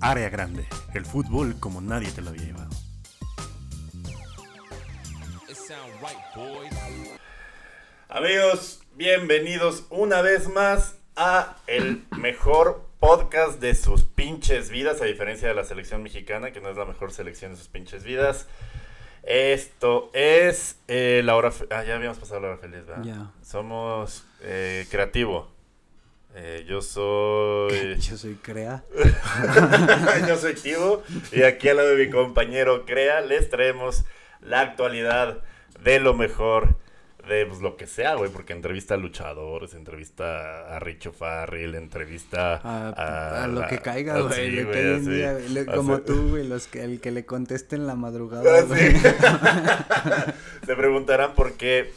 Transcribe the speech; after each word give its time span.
Área 0.00 0.28
Grande, 0.28 0.66
el 0.94 1.04
fútbol 1.04 1.58
como 1.58 1.80
nadie 1.80 2.10
te 2.12 2.22
lo 2.22 2.30
había 2.30 2.44
llevado. 2.44 2.70
Amigos, 8.08 8.82
bienvenidos 8.94 9.86
una 9.90 10.22
vez 10.22 10.48
más 10.48 10.96
a 11.16 11.56
el 11.66 12.04
mejor 12.16 12.86
podcast 13.00 13.60
de 13.60 13.74
sus 13.74 14.04
pinches 14.04 14.70
vidas, 14.70 15.02
a 15.02 15.04
diferencia 15.04 15.48
de 15.48 15.54
la 15.54 15.64
selección 15.64 16.02
mexicana, 16.02 16.52
que 16.52 16.60
no 16.60 16.70
es 16.70 16.76
la 16.76 16.84
mejor 16.84 17.12
selección 17.12 17.52
de 17.52 17.58
sus 17.58 17.68
pinches 17.68 18.04
vidas. 18.04 18.46
Esto 19.24 20.10
es 20.14 20.78
eh, 20.86 21.22
la 21.24 21.34
hora... 21.34 21.52
Ah, 21.70 21.82
ya 21.84 21.96
habíamos 21.96 22.18
pasado 22.18 22.40
la 22.40 22.48
hora 22.48 22.58
feliz, 22.58 22.86
¿verdad? 22.86 23.02
Ya. 23.04 23.30
Somos 23.42 24.24
eh, 24.42 24.86
creativo. 24.90 25.57
Eh, 26.34 26.64
yo 26.68 26.80
soy... 26.82 27.96
Yo 28.00 28.16
soy 28.16 28.34
Crea. 28.34 28.84
yo 30.28 30.36
soy 30.36 30.54
Tivo 30.54 31.02
y 31.32 31.42
aquí 31.42 31.68
al 31.68 31.78
lado 31.78 31.96
de 31.96 32.06
mi 32.06 32.10
compañero 32.12 32.84
Crea 32.84 33.20
les 33.22 33.48
traemos 33.50 34.04
la 34.40 34.60
actualidad 34.60 35.42
de 35.82 36.00
lo 36.00 36.14
mejor 36.14 36.76
de 37.28 37.44
pues, 37.44 37.60
lo 37.60 37.76
que 37.76 37.86
sea, 37.86 38.14
güey, 38.14 38.30
porque 38.30 38.52
entrevista 38.54 38.94
a 38.94 38.96
luchadores, 38.96 39.74
entrevista 39.74 40.74
a 40.74 40.78
Richo 40.78 41.12
Farrell, 41.12 41.74
entrevista 41.74 42.54
A, 42.62 42.88
a, 42.88 43.44
a 43.44 43.48
lo 43.48 43.66
que 43.66 43.78
caiga, 43.80 44.14
ah, 44.16 44.20
güey. 44.22 44.64
sí, 45.04 45.22
así. 45.22 45.66
como 45.66 46.00
tú, 46.00 46.30
güey, 46.30 46.46
los 46.48 46.66
que, 46.68 46.84
el 46.84 47.00
que 47.00 47.10
le 47.10 47.26
conteste 47.26 47.76
en 47.76 47.86
la 47.86 47.96
madrugada, 47.96 48.60
Ah, 48.60 48.62
güey. 48.62 48.92
sí. 48.94 49.00
Se 50.66 50.74
preguntarán 50.76 51.34
por 51.34 51.54
qué, 51.54 51.92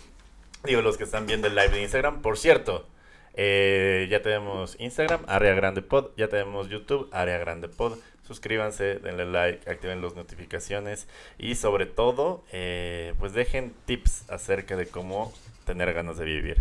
digo, 0.66 0.82
los 0.82 0.98
que 0.98 1.06
están 1.06 1.26
viendo 1.28 1.48
el 1.48 1.56
live 1.56 1.70
de 1.70 1.82
Instagram. 1.84 2.22
Por 2.22 2.38
cierto, 2.38 2.88
eh, 3.34 4.08
ya 4.10 4.22
tenemos 4.22 4.76
Instagram, 4.80 5.22
Área 5.28 5.54
Grande 5.54 5.82
Pod, 5.82 6.12
ya 6.18 6.28
tenemos 6.28 6.70
YouTube, 6.70 7.10
Área 7.12 7.38
Grande 7.38 7.68
Pod. 7.68 7.98
Suscríbanse, 8.24 9.00
denle 9.00 9.26
like, 9.26 9.70
activen 9.70 10.02
las 10.02 10.16
notificaciones 10.16 11.08
y 11.38 11.56
sobre 11.56 11.86
todo, 11.86 12.44
eh, 12.52 13.14
pues 13.20 13.34
dejen 13.34 13.74
tips 13.86 14.30
acerca 14.30 14.78
de 14.78 14.88
cómo 14.88 15.34
tener 15.66 15.94
ganas 15.94 16.18
de 16.18 16.26
vivir. 16.26 16.58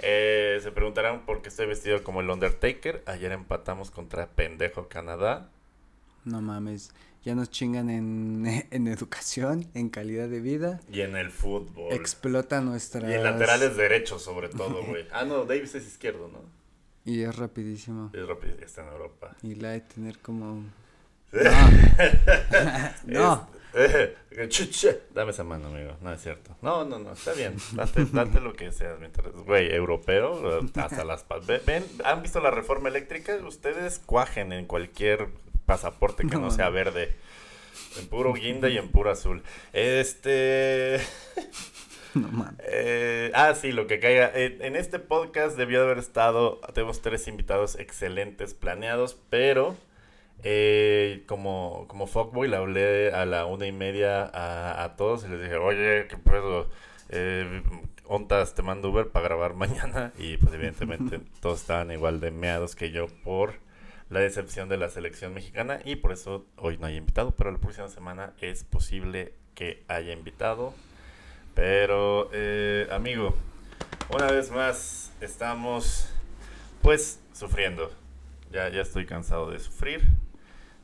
Eh, 0.00 0.58
se 0.62 0.72
preguntarán 0.72 1.24
por 1.24 1.42
qué 1.42 1.48
estoy 1.48 1.66
vestido 1.66 2.02
como 2.02 2.20
el 2.20 2.30
Undertaker. 2.30 3.02
Ayer 3.06 3.30
empatamos 3.32 3.90
contra 3.90 4.26
Pendejo 4.26 4.88
Canadá. 4.88 5.48
No 6.24 6.40
mames, 6.40 6.92
ya 7.24 7.34
nos 7.34 7.50
chingan 7.50 7.88
en, 7.90 8.66
en 8.70 8.88
educación, 8.88 9.66
en 9.74 9.88
calidad 9.90 10.28
de 10.28 10.40
vida. 10.40 10.80
Y 10.92 11.00
en 11.02 11.16
el 11.16 11.30
fútbol. 11.30 11.92
Explota 11.92 12.60
nuestras... 12.60 13.10
Y 13.10 13.14
en 13.14 13.22
laterales 13.24 13.76
derechos, 13.76 14.22
sobre 14.22 14.48
todo, 14.48 14.84
güey. 14.84 15.06
Ah, 15.12 15.24
no, 15.24 15.44
Davis 15.44 15.74
es 15.74 15.86
izquierdo, 15.86 16.28
¿no? 16.28 16.40
Y 17.04 17.22
es 17.22 17.34
rapidísimo. 17.36 18.10
Es 18.12 18.26
ya 18.58 18.64
está 18.66 18.82
en 18.82 18.88
Europa. 18.88 19.36
Y 19.42 19.54
la 19.56 19.70
de 19.70 19.80
tener 19.80 20.18
como... 20.18 20.64
No. 23.06 23.48
ch- 23.72 24.68
ch- 24.70 24.98
Dame 25.14 25.30
esa 25.30 25.44
mano, 25.44 25.68
amigo. 25.68 25.96
No 26.02 26.12
es 26.12 26.20
cierto. 26.22 26.54
No, 26.60 26.84
no, 26.84 26.98
no, 26.98 27.12
está 27.12 27.32
bien. 27.32 27.56
Date, 27.72 28.04
date 28.12 28.40
lo 28.40 28.52
que 28.52 28.70
seas 28.72 28.98
mientras. 28.98 29.32
Güey, 29.32 29.72
europeo, 29.74 30.60
hasta 30.76 31.04
las. 31.04 31.24
Ven, 31.66 31.84
¿han 32.04 32.22
visto 32.22 32.40
la 32.40 32.50
reforma 32.50 32.88
eléctrica? 32.88 33.34
Ustedes 33.36 33.98
cuajen 34.04 34.52
en 34.52 34.66
cualquier 34.66 35.28
pasaporte 35.66 36.24
que 36.26 36.34
no, 36.36 36.42
No. 36.42 36.50
sea 36.50 36.68
verde. 36.70 37.14
En 37.98 38.06
puro 38.08 38.32
guinda 38.34 38.68
y 38.68 38.78
en 38.78 38.88
puro 38.88 39.10
azul. 39.10 39.42
Este. 39.72 41.00
No 42.14 42.28
mames. 42.28 42.60
Eh, 42.68 43.32
ah, 43.34 43.54
sí, 43.54 43.72
lo 43.72 43.86
que 43.86 43.98
caiga. 43.98 44.30
Eh, 44.34 44.58
en 44.60 44.76
este 44.76 44.98
podcast 44.98 45.56
debió 45.56 45.78
de 45.78 45.86
haber 45.86 45.98
estado, 45.98 46.60
tenemos 46.74 47.00
tres 47.00 47.26
invitados 47.26 47.78
excelentes 47.78 48.52
planeados, 48.52 49.16
pero 49.30 49.78
eh, 50.42 51.22
como, 51.26 51.86
como 51.88 52.06
fuckboy 52.06 52.48
le 52.48 52.56
hablé 52.56 53.12
a 53.12 53.24
la 53.24 53.46
una 53.46 53.66
y 53.66 53.72
media 53.72 54.24
a, 54.24 54.84
a 54.84 54.96
todos 54.96 55.24
y 55.24 55.28
les 55.28 55.40
dije, 55.40 55.56
oye, 55.56 56.06
¿qué 56.08 56.18
pedo? 56.18 56.68
Eh, 57.08 57.62
ontas, 58.04 58.54
te 58.54 58.60
mando 58.60 58.90
Uber 58.90 59.08
para 59.08 59.28
grabar 59.28 59.54
mañana 59.54 60.12
y 60.18 60.36
pues 60.36 60.52
evidentemente 60.52 61.18
todos 61.40 61.60
estaban 61.62 61.90
igual 61.92 62.20
de 62.20 62.30
meados 62.30 62.76
que 62.76 62.90
yo 62.90 63.06
por 63.24 63.54
la 64.12 64.20
decepción 64.20 64.68
de 64.68 64.76
la 64.76 64.90
selección 64.90 65.32
mexicana 65.32 65.80
y 65.86 65.96
por 65.96 66.12
eso 66.12 66.44
hoy 66.56 66.76
no 66.76 66.86
hay 66.86 66.96
invitado, 66.96 67.30
pero 67.32 67.50
la 67.50 67.56
próxima 67.58 67.88
semana 67.88 68.34
es 68.42 68.62
posible 68.62 69.32
que 69.54 69.82
haya 69.88 70.12
invitado. 70.12 70.74
Pero, 71.54 72.28
eh, 72.32 72.86
amigo, 72.90 73.34
una 74.14 74.26
vez 74.26 74.50
más 74.50 75.12
estamos, 75.22 76.08
pues, 76.82 77.20
sufriendo. 77.32 77.90
Ya, 78.50 78.68
ya 78.68 78.82
estoy 78.82 79.06
cansado 79.06 79.50
de 79.50 79.58
sufrir. 79.58 80.02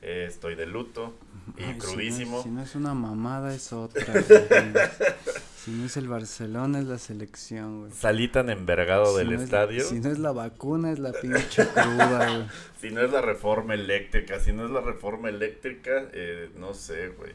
Eh, 0.00 0.25
estoy 0.28 0.55
de 0.55 0.65
luto 0.66 1.15
y 1.59 1.65
Ay, 1.65 1.66
si 1.66 1.66
no 1.66 1.71
es- 1.72 1.84
crudísimo. 1.84 2.43
Si 2.43 2.49
no, 2.49 2.62
es 2.62 2.75
una 2.75 2.95
mamada, 2.95 3.55
es 3.55 3.72
otra. 3.75 4.06
si 5.69 5.75
no 5.75 5.84
es 5.87 5.97
el 5.97 6.09
Barcelona, 6.09 6.79
es 6.79 6.87
la 6.87 6.99
selección, 6.99 7.81
güey. 7.81 7.93
Salí 7.93 8.29
tan 8.29 8.49
envergado 8.51 9.12
Si 9.12 9.19
del 9.19 9.29
no 9.29 9.34
es- 9.37 9.43
estadio. 9.43 9.84
si 9.84 10.01
no 10.01 10.11
es 10.11 10.19
la 10.19 10.33
vacuna, 10.33 10.91
es 10.93 10.99
la 10.99 11.12
pinche 11.21 11.67
cruda, 11.69 12.31
güey. 12.37 12.47
Si 12.81 12.91
no 12.91 13.03
es 13.03 13.11
la 13.12 13.21
reforma 13.21 13.75
eléctrica, 13.75 14.41
si 14.41 14.53
no 14.53 14.65
es 14.65 14.71
la 14.71 14.81
reforma 14.81 15.28
eléctrica, 15.28 16.05
eh, 16.12 16.51
no 16.57 16.73
sé, 16.75 17.09
güey. 17.09 17.33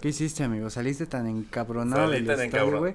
¿Qué 0.00 0.08
hiciste, 0.08 0.44
amigo? 0.44 0.68
¿Saliste 0.70 1.06
tan 1.06 1.26
encabronado 1.26 2.06
Salí 2.06 2.24
del 2.24 2.26
tan 2.36 2.44
estadio, 2.46 2.78
güey? 2.78 2.94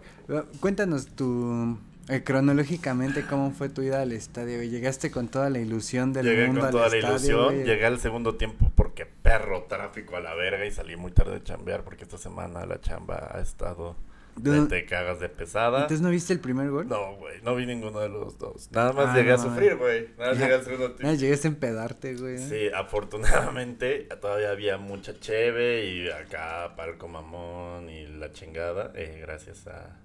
Cuéntanos 0.59 1.07
tu... 1.07 1.77
eh, 2.09 2.23
cronológicamente, 2.23 3.25
¿cómo 3.25 3.51
fue 3.51 3.69
tu 3.69 3.81
ida 3.81 4.01
al 4.01 4.11
estadio, 4.11 4.57
güey? 4.57 4.69
¿Llegaste 4.69 5.09
con 5.09 5.27
toda 5.29 5.49
la 5.49 5.59
ilusión 5.59 6.13
del 6.13 6.25
Llegué 6.25 6.45
mundo 6.47 6.61
con 6.61 6.67
al 6.67 6.71
toda 6.73 6.89
la 6.89 6.95
estadio, 6.97 7.15
ilusión, 7.15 7.45
güey? 7.55 7.63
llegué 7.65 7.85
al 7.85 7.99
segundo 7.99 8.35
tiempo 8.35 8.71
porque 8.75 9.05
perro 9.05 9.63
tráfico 9.63 10.15
a 10.17 10.19
la 10.19 10.35
verga 10.35 10.65
y 10.65 10.71
salí 10.71 10.95
muy 10.95 11.11
tarde 11.11 11.31
de 11.33 11.43
chambear 11.43 11.83
porque 11.83 12.03
esta 12.03 12.17
semana 12.17 12.65
la 12.65 12.79
chamba 12.81 13.31
ha 13.33 13.39
estado 13.39 13.95
¿No- 14.41 14.67
te 14.67 14.85
cagas 14.85 15.19
de 15.19 15.29
pesada. 15.29 15.81
¿Entonces 15.81 16.01
no 16.01 16.09
viste 16.09 16.33
el 16.33 16.39
primer 16.39 16.69
gol? 16.69 16.87
No, 16.87 17.15
güey, 17.17 17.41
no 17.41 17.55
vi 17.55 17.65
ninguno 17.65 17.99
de 17.99 18.09
los 18.09 18.37
dos. 18.37 18.69
Nada 18.71 18.93
más 18.93 19.07
Ah, 19.09 19.15
llegué 19.17 19.31
a 19.33 19.37
sufrir, 19.37 19.75
güey. 19.75 20.05
güey. 20.05 20.13
Nada 20.17 20.29
más 20.31 20.37
Ya. 20.39 20.45
llegué 20.45 20.55
al 20.57 20.63
segundo 20.63 20.91
tiempo. 20.93 21.15
llegaste 21.17 21.47
a 21.47 21.51
empedarte, 21.51 22.15
güey. 22.15 22.35
¿eh? 22.35 22.47
Sí, 22.49 22.73
afortunadamente 22.75 24.07
todavía 24.21 24.51
había 24.51 24.77
mucha 24.77 25.19
cheve 25.19 25.85
y 25.85 26.09
acá 26.09 26.73
palco 26.75 27.07
mamón 27.07 27.89
y 27.89 28.07
la 28.07 28.31
chingada. 28.31 28.91
eh, 28.95 29.19
gracias 29.21 29.67
a, 29.67 29.97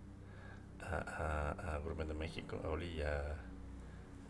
a, 0.80 1.54
a, 1.62 1.74
a 1.74 1.78
Gourmet 1.78 2.06
de 2.06 2.14
México, 2.14 2.60
a 2.64 2.68
Oli 2.68 2.86
y 2.98 3.00
a, 3.02 3.22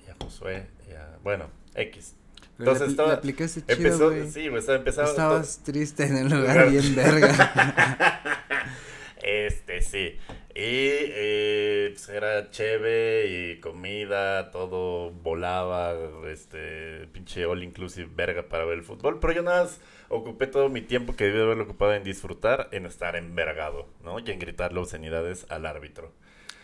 y 0.06 0.10
a 0.10 0.16
Josué. 0.22 0.66
y 0.88 0.92
a- 0.92 1.18
bueno, 1.22 1.46
X. 1.74 2.14
Entonces 2.58 2.88
estaba- 2.90 3.12
aplicaste 3.14 3.62
chido, 3.62 4.10
Empezó, 4.12 4.30
sí, 4.32 4.48
güey, 4.48 4.60
estaba 4.60 4.78
empezando. 4.78 5.10
Estabas 5.10 5.58
triste 5.64 6.04
en 6.06 6.16
el 6.16 6.24
lugar 6.28 6.40
Lugar. 6.66 6.70
bien 6.70 6.94
verga. 6.94 8.22
Este, 9.26 9.82
sí. 9.82 10.16
Y 10.54 10.88
eh, 10.88 11.90
pues 11.92 12.08
era 12.08 12.48
cheve 12.50 13.26
y 13.26 13.60
comida, 13.60 14.52
todo 14.52 15.10
volaba, 15.10 15.94
este, 16.28 17.08
pinche 17.08 17.44
all 17.44 17.64
inclusive 17.64 18.08
verga 18.14 18.48
para 18.48 18.64
ver 18.64 18.78
el 18.78 18.84
fútbol. 18.84 19.18
Pero 19.18 19.32
yo 19.32 19.42
nada 19.42 19.64
más 19.64 19.80
ocupé 20.08 20.46
todo 20.46 20.68
mi 20.68 20.80
tiempo 20.80 21.16
que 21.16 21.24
debí 21.24 21.38
de 21.38 21.42
haberlo 21.42 21.64
ocupado 21.64 21.92
en 21.94 22.04
disfrutar, 22.04 22.68
en 22.70 22.86
estar 22.86 23.16
envergado, 23.16 23.88
¿no? 24.04 24.20
Y 24.20 24.30
en 24.30 24.38
gritarle 24.38 24.78
obscenidades 24.78 25.44
al 25.50 25.66
árbitro. 25.66 26.12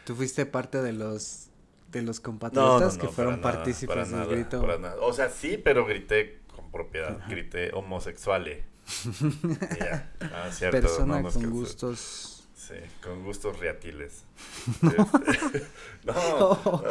Tú 0.04 0.14
fuiste 0.14 0.46
parte 0.46 0.80
de 0.80 0.92
los 0.92 1.48
de 1.90 2.02
los 2.02 2.18
No, 2.18 2.22
no, 2.22 2.22
compatriotas 2.22 2.96
no, 2.96 3.02
que 3.02 3.08
fueron 3.08 3.40
nada, 3.40 3.52
partícipes 3.54 4.10
del 4.10 4.26
grito. 4.26 4.60
para 4.60 4.78
nada. 4.78 4.96
O 5.00 5.12
sea, 5.12 5.30
sí, 5.30 5.58
pero 5.58 5.84
grité 5.84 6.38
con 6.54 6.70
propiedad, 6.70 7.18
grité 7.28 7.72
homosexuale. 7.72 8.64
Y 9.42 9.78
ya, 9.78 10.12
ah, 10.20 10.48
cierto, 10.50 10.80
Persona 10.80 11.22
con 11.22 11.50
gustos. 11.50 12.31
Sí, 12.62 12.74
con 13.02 13.24
gustos 13.24 13.58
reatiles. 13.58 14.24
Este, 14.82 15.66
no, 16.04 16.60
no, 16.64 16.82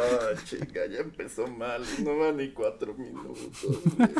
chica, 0.44 0.84
ya 0.86 0.98
empezó 0.98 1.46
mal. 1.46 1.82
No 2.04 2.18
va 2.18 2.30
ni 2.30 2.50
cuatro 2.50 2.92
minutos. 2.92 3.62
güey. 3.96 4.10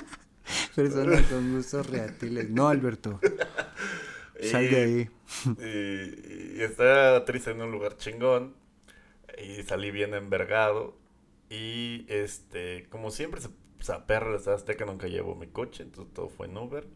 Persona 0.75 1.23
con 1.29 1.55
gustos 1.55 1.91
reatiles. 1.91 2.49
No, 2.49 2.69
Alberto. 2.69 3.21
Sal 4.43 4.71
de 4.71 4.83
ahí. 4.83 5.11
Y, 5.59 6.59
y 6.59 6.63
estaba 6.63 7.23
triste 7.27 7.51
en 7.51 7.61
un 7.61 7.71
lugar 7.71 7.99
chingón. 7.99 8.55
Y 9.37 9.63
salí 9.65 9.91
bien 9.91 10.15
envergado. 10.15 10.97
Y 11.51 12.07
este, 12.09 12.87
como 12.89 13.11
siempre, 13.11 13.43
se, 13.43 13.49
o 13.49 13.83
sea, 13.83 14.07
perra 14.07 14.37
Estado 14.37 14.57
Azteca 14.57 14.87
nunca 14.87 15.07
llevo 15.07 15.35
mi 15.35 15.49
coche. 15.49 15.83
Entonces 15.83 16.15
todo 16.15 16.31
fue 16.31 16.47
en 16.47 16.57
Uber. 16.57 16.87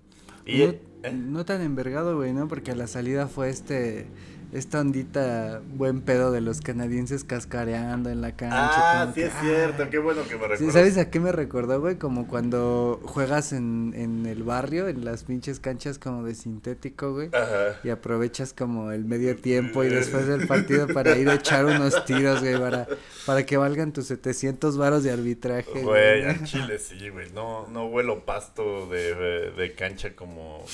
Y, 0.47 0.59
no, 0.59 0.65
¿eh? 1.03 1.13
no 1.13 1.45
tan 1.45 1.61
envergado, 1.61 2.17
güey, 2.17 2.33
¿no? 2.33 2.49
Porque 2.49 2.71
a 2.71 2.75
la 2.77 2.87
salida 2.87 3.27
fue 3.29 3.51
este 3.51 4.07
esta 4.53 4.81
ondita 4.81 5.61
buen 5.75 6.01
pedo 6.01 6.31
de 6.31 6.41
los 6.41 6.61
canadienses 6.61 7.25
cascareando 7.25 8.11
en 8.11 8.21
la 8.21 8.37
cancha. 8.37 9.03
Ah, 9.03 9.13
sí 9.15 9.21
que, 9.21 9.27
es 9.27 9.33
cierto, 9.41 9.91
qué 9.91 9.99
bueno 9.99 10.23
que 10.23 10.37
me 10.37 10.49
recuerdas. 10.49 10.73
¿Sabes 10.73 10.99
a 10.99 11.11
qué 11.11 11.21
me 11.21 11.33
recordó, 11.33 11.81
güey? 11.81 11.97
Como 11.97 12.29
cuando 12.29 13.01
juegas 13.05 13.53
en, 13.53 13.93
en 13.97 14.27
el 14.27 14.43
barrio, 14.43 14.89
en 14.89 15.05
las 15.05 15.25
pinches 15.25 15.61
canchas 15.61 15.99
como 15.99 16.25
de 16.25 16.35
sintético, 16.35 17.13
güey. 17.13 17.29
Ajá. 17.33 17.81
Y 17.83 17.91
aprovechas 17.91 18.53
como 18.53 18.93
el 18.93 19.05
medio 19.05 19.37
tiempo 19.37 19.85
y 19.85 19.89
después 19.89 20.27
del 20.27 20.47
partido 20.47 20.87
para 20.89 21.17
ir 21.17 21.29
a 21.29 21.35
echar 21.35 21.65
unos 21.65 22.05
tiros, 22.05 22.41
güey, 22.41 22.59
para, 22.59 22.87
para 23.27 23.45
que 23.45 23.57
valgan 23.57 23.93
tus 23.93 24.07
700 24.07 24.77
varos 24.77 25.03
de 25.03 25.11
arbitraje. 25.11 25.83
Güey, 25.83 26.25
al 26.25 26.45
chile 26.45 26.79
sí, 26.79 27.09
güey. 27.09 27.31
No, 27.33 27.67
no 27.69 27.87
huelo 27.87 28.25
pasto 28.25 28.87
de, 28.87 29.15
de, 29.15 29.51
de 29.51 29.75
cancha 29.75 30.15
como. 30.15 30.65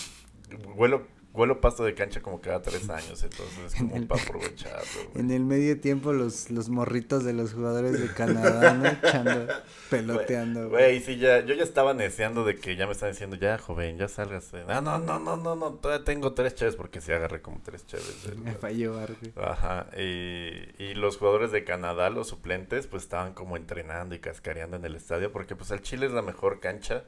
Huelo, 0.76 1.06
huelo 1.34 1.60
pasto 1.60 1.84
de 1.84 1.94
cancha 1.94 2.20
como 2.20 2.40
cada 2.40 2.60
tres 2.62 2.88
años, 2.90 3.22
entonces 3.22 3.58
es 3.66 3.74
En 3.80 3.88
como 3.88 3.96
el- 4.02 4.06
para 4.06 4.22
aprovecharlo, 4.22 4.84
güey. 5.12 5.24
En 5.24 5.30
el 5.30 5.44
medio 5.44 5.80
tiempo 5.80 6.12
los, 6.12 6.50
los 6.50 6.68
morritos 6.68 7.24
de 7.24 7.32
los 7.32 7.52
jugadores 7.54 8.00
de 8.00 8.12
Canadá, 8.12 8.74
¿no? 8.74 8.86
Echando, 9.08 9.46
peloteando, 9.90 10.68
güey. 10.68 10.70
Güey, 10.70 11.00
sí, 11.00 11.16
ya, 11.18 11.40
yo 11.44 11.54
ya 11.54 11.62
estaba 11.62 11.94
deseando 11.94 12.44
de 12.44 12.56
que 12.56 12.76
ya 12.76 12.86
me 12.86 12.92
están 12.92 13.10
diciendo, 13.10 13.36
ya, 13.36 13.58
joven, 13.58 13.98
ya 13.98 14.08
sálgase. 14.08 14.64
Ah, 14.68 14.80
no, 14.80 14.98
no, 14.98 15.18
no, 15.18 15.36
no, 15.36 15.54
no, 15.56 15.72
todavía 15.74 16.04
tengo 16.04 16.32
tres 16.34 16.54
chaves 16.54 16.76
porque 16.76 17.00
sí 17.00 17.12
agarré 17.12 17.40
como 17.42 17.60
tres 17.64 17.86
chaves. 17.86 18.24
del- 18.24 18.38
Me 18.38 18.52
falló, 18.52 18.92
güey. 18.94 19.02
Ajá, 19.36 19.86
y, 19.96 20.82
y 20.82 20.94
los 20.94 21.16
jugadores 21.16 21.52
de 21.52 21.64
Canadá, 21.64 22.10
los 22.10 22.28
suplentes, 22.28 22.86
pues 22.86 23.02
estaban 23.04 23.34
como 23.34 23.56
entrenando 23.56 24.14
y 24.14 24.18
cascareando 24.18 24.76
en 24.76 24.84
el 24.84 24.94
estadio 24.96 25.32
porque 25.32 25.56
pues 25.56 25.70
el 25.70 25.80
Chile 25.82 26.06
es 26.06 26.12
la 26.12 26.22
mejor 26.22 26.60
cancha 26.60 27.04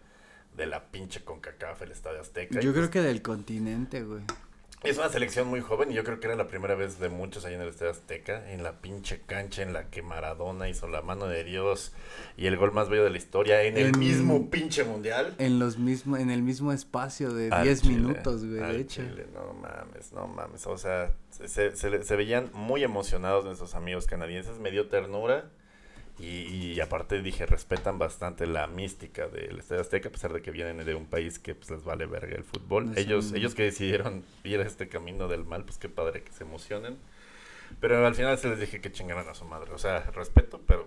de 0.57 0.67
la 0.67 0.85
pinche 0.91 1.25
CONCACAF, 1.25 1.83
el 1.83 1.93
Estadio 1.93 2.21
Azteca. 2.21 2.61
Yo 2.61 2.73
creo 2.73 2.85
pues, 2.85 2.91
que 2.91 3.01
del 3.03 3.23
continente, 3.23 4.03
güey. 4.03 4.23
Es 4.85 4.99
una 4.99 5.09
selección 5.09 5.49
muy 5.49 5.63
joven 5.63 5.91
y 5.91 5.95
yo 5.95 6.05
creo 6.05 6.21
que 6.21 6.27
era 6.27 6.37
la 6.37 6.47
primera 6.47 6.75
vez 6.75 6.99
de 6.99 7.09
muchos 7.09 7.47
ahí 7.47 7.55
en 7.55 7.63
el 7.63 7.69
Estadio 7.69 7.93
Azteca, 7.93 8.53
en 8.53 8.63
la 8.63 8.83
pinche 8.83 9.23
cancha 9.25 9.63
en 9.63 9.73
la 9.73 9.89
que 9.89 10.03
Maradona 10.03 10.69
hizo 10.69 10.89
la 10.89 11.01
mano 11.01 11.27
de 11.27 11.43
Dios 11.43 11.93
y 12.37 12.47
el 12.49 12.59
gol 12.59 12.73
más 12.73 12.91
bello 12.91 13.03
de 13.03 13.09
la 13.09 13.17
historia 13.17 13.63
en 13.63 13.79
el 13.79 13.97
mismo 13.97 14.51
pinche 14.51 14.85
mundial. 14.85 15.35
En 15.39 15.59
los 15.59 15.79
mismo, 15.79 16.19
en 16.19 16.31
el 16.31 16.43
mismo 16.43 16.71
espacio 16.71 17.33
de 17.33 17.49
Al 17.51 17.63
10 17.63 17.81
Chile, 17.81 17.95
minutos, 17.95 18.45
güey, 18.45 18.61
de 18.61 18.81
hecho. 18.81 19.03
Chile, 19.03 19.27
no 19.33 19.55
mames, 19.55 20.13
no 20.13 20.27
mames. 20.27 20.67
O 20.67 20.77
sea, 20.77 21.15
se, 21.31 21.75
se, 21.75 22.03
se 22.03 22.17
veían 22.17 22.51
muy 22.53 22.85
emocionados 22.85 23.47
nuestros 23.47 23.75
amigos 23.75 24.07
canadienses, 24.07 24.59
me 24.59 24.71
dio 24.71 24.89
ternura. 24.89 25.47
Y, 26.19 26.73
y 26.75 26.81
aparte 26.81 27.21
dije, 27.23 27.45
respetan 27.45 27.99
bastante 27.99 28.47
la 28.47 28.67
mística 28.69 29.27
del 29.27 29.59
Estadio 29.59 29.81
Azteca, 29.83 30.09
a 30.09 30.13
pesar 30.13 30.33
de 30.33 30.43
que 30.43 30.53
vienen 30.53 30.85
de 30.87 30.95
un 30.95 31.07
país 31.07 31.39
que 31.41 31.55
pues, 31.57 31.71
les 31.71 31.83
vale 31.83 32.07
verga 32.07 32.37
el 32.37 32.45
fútbol. 32.45 32.93
Ellos, 32.97 33.33
ellos 33.33 33.55
que 33.57 33.65
decidieron 33.65 34.23
ir 34.45 34.61
a 34.61 34.65
este 34.65 34.89
camino 34.89 35.27
del 35.27 35.45
mal, 35.45 35.65
pues 35.65 35.77
qué 35.79 35.89
padre 35.89 36.23
que 36.23 36.31
se 36.33 36.45
emocionen. 36.45 36.97
Pero 37.81 38.07
al 38.07 38.15
final 38.15 38.39
se 38.39 38.49
les 38.49 38.61
dije 38.61 38.81
que 38.81 38.93
chingaran 38.93 39.29
a 39.29 39.35
su 39.35 39.45
madre. 39.45 39.73
O 39.73 39.79
sea, 39.79 40.01
respeto, 40.13 40.61
pero 40.67 40.87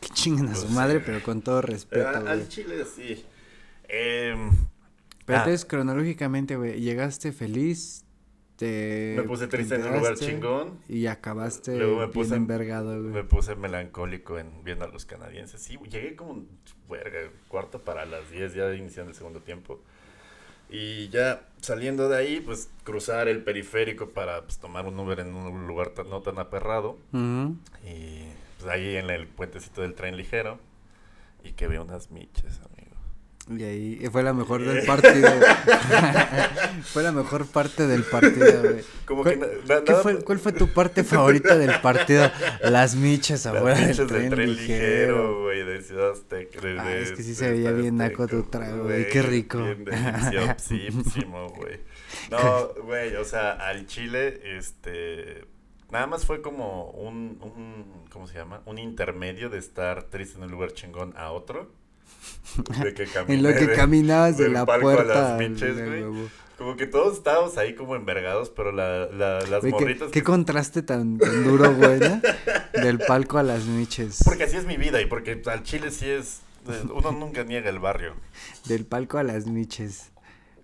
Que 0.00 0.08
chinguen 0.10 0.44
a 0.46 0.50
Pues 0.50 0.60
su 0.60 0.68
sí. 0.68 0.74
madre, 0.74 1.00
pero 1.00 1.20
con 1.24 1.42
todo 1.42 1.60
respeto, 1.60 2.06
a- 2.06 2.20
güey. 2.20 2.32
al 2.32 2.48
Chile 2.48 2.84
sí. 2.84 3.24
Em, 3.88 4.50
Pero 5.26 5.38
ah. 5.38 5.42
entonces, 5.42 5.64
cronológicamente, 5.64 6.54
güey, 6.56 6.80
llegaste 6.80 7.32
feliz, 7.32 8.04
te... 8.58 9.14
me 9.16 9.22
puse 9.22 9.46
te 9.46 9.56
triste 9.56 9.76
en 9.76 9.86
un 9.86 9.94
lugar 9.94 10.16
chingón. 10.16 10.78
Y 10.88 11.06
acabaste 11.06 11.78
Luego 11.78 12.00
me 12.00 12.06
bien 12.06 12.12
puse- 12.12 12.34
envergado, 12.36 13.00
güey. 13.00 13.12
Me 13.14 13.24
puse 13.24 13.54
melancólico 13.56 14.38
en 14.38 14.64
viendo 14.64 14.84
a 14.84 14.88
los 14.88 15.04
canadienses. 15.06 15.62
Sí, 15.62 15.78
llegué 15.88 16.16
como 16.16 16.44
verga, 16.90 17.20
cuarto 17.48 17.80
para 17.80 18.04
las 18.04 18.30
10, 18.30 18.54
ya 18.54 18.74
iniciando 18.74 19.10
el 19.10 19.16
segundo 19.16 19.40
tiempo. 19.40 19.80
Y 20.70 21.08
ya 21.08 21.46
saliendo 21.62 22.08
de 22.10 22.16
ahí, 22.18 22.40
pues 22.40 22.68
cruzar 22.84 23.28
el 23.28 23.42
periférico 23.42 24.10
para 24.10 24.42
pues, 24.42 24.58
tomar 24.58 24.84
un 24.86 24.98
Uber 25.00 25.20
en 25.20 25.34
un 25.34 25.66
lugar 25.66 25.90
tan- 25.90 26.10
no 26.10 26.20
tan 26.20 26.38
aperrado. 26.38 26.98
Y 27.14 28.24
pues 28.58 28.68
ahí 28.70 28.96
en 28.96 29.08
el 29.08 29.26
puentecito 29.28 29.80
del 29.82 29.94
tren 29.94 30.16
ligero. 30.16 30.58
Y 31.44 31.52
que 31.52 31.68
veo 31.68 31.82
unas 31.84 32.10
miches. 32.10 32.60
Y 33.50 33.62
ahí 33.62 34.08
fue 34.12 34.22
la 34.22 34.32
mejor 34.34 34.62
del 34.64 34.84
partido. 34.84 35.30
fue 36.92 37.02
la 37.02 37.12
mejor 37.12 37.46
parte 37.46 37.86
del 37.86 38.02
partido, 38.04 38.62
güey. 38.62 38.84
Como 39.06 39.22
¿Cuál, 39.22 39.40
que 39.84 39.92
na- 39.92 39.98
fue, 39.98 40.22
¿Cuál 40.22 40.38
fue 40.38 40.52
tu 40.52 40.68
parte 40.68 41.02
favorita 41.04 41.56
del 41.56 41.80
partido? 41.80 42.30
Las 42.62 42.94
miches 42.94 43.44
Las 43.46 43.54
afuera 43.54 43.78
del 43.86 44.06
tren, 44.06 44.54
ligero. 44.54 45.42
güey, 45.44 45.64
de 45.64 45.82
Ciudad 45.82 46.10
Azteca. 46.12 46.60
de- 46.60 46.78
Ah, 46.78 46.96
es 46.96 47.12
que 47.12 47.22
sí 47.22 47.30
de 47.30 47.34
se 47.36 47.50
veía 47.50 47.72
bien 47.72 47.96
naco 47.96 48.26
tu 48.26 48.42
trago, 48.44 48.84
güey, 48.84 49.08
qué 49.08 49.22
rico. 49.22 49.58
Bien 49.62 49.84
deliciosísimo, 49.84 51.48
güey. 51.56 51.80
No, 52.30 52.68
güey, 52.84 53.16
o 53.16 53.24
sea, 53.24 53.52
al 53.52 53.86
chile, 53.86 54.40
este... 54.58 55.44
Nada 55.90 56.06
más 56.06 56.26
fue 56.26 56.42
como 56.42 56.90
un, 56.90 57.38
un, 57.40 58.04
¿cómo 58.10 58.26
se 58.26 58.34
llama? 58.34 58.60
Un 58.66 58.76
intermedio 58.78 59.48
de 59.48 59.56
estar 59.56 60.02
triste 60.04 60.36
en 60.36 60.44
un 60.44 60.50
lugar 60.50 60.72
chingón 60.72 61.14
a 61.16 61.30
otro. 61.30 61.72
De 62.82 62.94
que 62.94 63.02
En 63.28 63.42
lo 63.42 63.50
que 63.50 63.66
de- 63.66 63.74
caminabas 63.74 64.36
de 64.36 64.48
la 64.48 64.62
a 64.62 64.66
puerta. 64.66 65.36
las 65.38 65.60
güey. 65.60 66.28
Como 66.56 66.76
que 66.76 66.86
todos 66.88 67.16
estábamos 67.18 67.56
ahí 67.56 67.76
como 67.76 67.94
envergados, 67.94 68.50
pero 68.50 68.72
la, 68.72 69.06
la, 69.06 69.40
las 69.42 69.60
Güey, 69.60 69.72
morritas... 69.72 70.08
qué 70.08 70.20
que- 70.20 70.24
contraste 70.24 70.82
tan, 70.82 71.16
tan 71.18 71.44
duro, 71.44 71.72
güey, 71.74 72.00
¿no? 72.00 72.20
Del 72.82 72.98
palco 72.98 73.38
a 73.38 73.44
las 73.44 73.66
miches. 73.66 74.22
Porque 74.24 74.42
así 74.44 74.56
es 74.56 74.66
mi 74.66 74.76
vida 74.76 75.00
y 75.00 75.06
porque 75.06 75.40
al 75.46 75.62
chile 75.62 75.92
sí 75.92 76.06
es... 76.10 76.40
Uno 76.92 77.12
nunca 77.12 77.44
niega 77.44 77.70
el 77.70 77.78
barrio. 77.78 78.14
Del 78.66 78.84
palco 78.86 79.18
a 79.18 79.22
las 79.22 79.46
miches. 79.46 80.10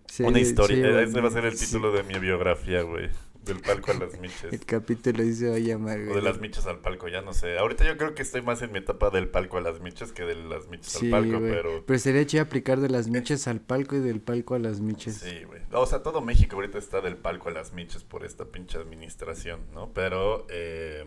Sí, 0.07 0.25
Una 0.25 0.41
historia. 0.41 0.77
sí, 1.05 1.11
Ese 1.11 1.21
va 1.21 1.29
a 1.29 1.31
ser 1.33 1.45
el 1.45 1.57
sí. 1.57 1.67
título 1.67 1.93
de 1.93 2.03
mi 2.03 2.19
biografía, 2.19 2.83
güey. 2.83 3.09
Del 3.45 3.61
palco 3.61 3.91
a 3.91 3.95
las 3.95 4.15
El 4.15 4.21
miches. 4.21 4.61
capítulo 4.65 5.23
ahí 5.23 5.33
se 5.35 5.51
va 5.51 5.57
a 5.57 5.59
llamar, 5.59 5.99
O 5.99 6.15
de 6.15 6.23
las 6.23 6.41
miches 6.41 6.65
al 6.67 6.79
palco, 6.79 7.09
ya 7.09 7.21
no 7.21 7.35
sé. 7.35 7.59
Ahorita 7.59 7.85
yo 7.85 7.97
creo 7.99 8.15
que 8.15 8.23
estoy 8.23 8.41
más 8.43 8.63
en 8.63 8.73
mi 8.73 8.79
etapa 8.79 9.11
del 9.11 9.29
palco 9.29 9.59
a 9.59 9.61
las 9.61 9.81
miches 9.81 10.13
que 10.13 10.23
de 10.25 10.35
las 10.35 10.69
miches 10.69 10.93
Sí, 10.93 11.07
al 11.07 11.11
palco, 11.23 11.41
güey. 11.41 11.53
pero... 11.87 11.99
sería 11.99 12.25
chido 12.27 12.43
aplicar 12.43 12.81
de 12.81 12.89
las 12.89 13.09
miches 13.09 13.47
al 13.47 13.61
palco 13.61 13.97
y 13.97 14.01
del 14.01 14.21
palco 14.21 14.55
a 14.55 14.59
las 14.59 14.81
miches. 14.81 15.17
Sí, 15.19 15.45
güey. 15.45 15.61
O 15.73 15.85
sea, 15.87 16.03
todo 16.03 16.21
México 16.23 16.57
ahorita 16.57 16.79
está 16.79 17.01
del 17.03 17.17
palco 17.17 17.49
a 17.51 17.53
las 17.53 17.73
miches 17.75 18.03
por 18.05 18.25
esta 18.25 18.47
pinche 18.47 18.79
administración, 18.79 19.61
¿no? 19.75 19.91
Pero, 19.93 20.47
eh, 20.49 21.05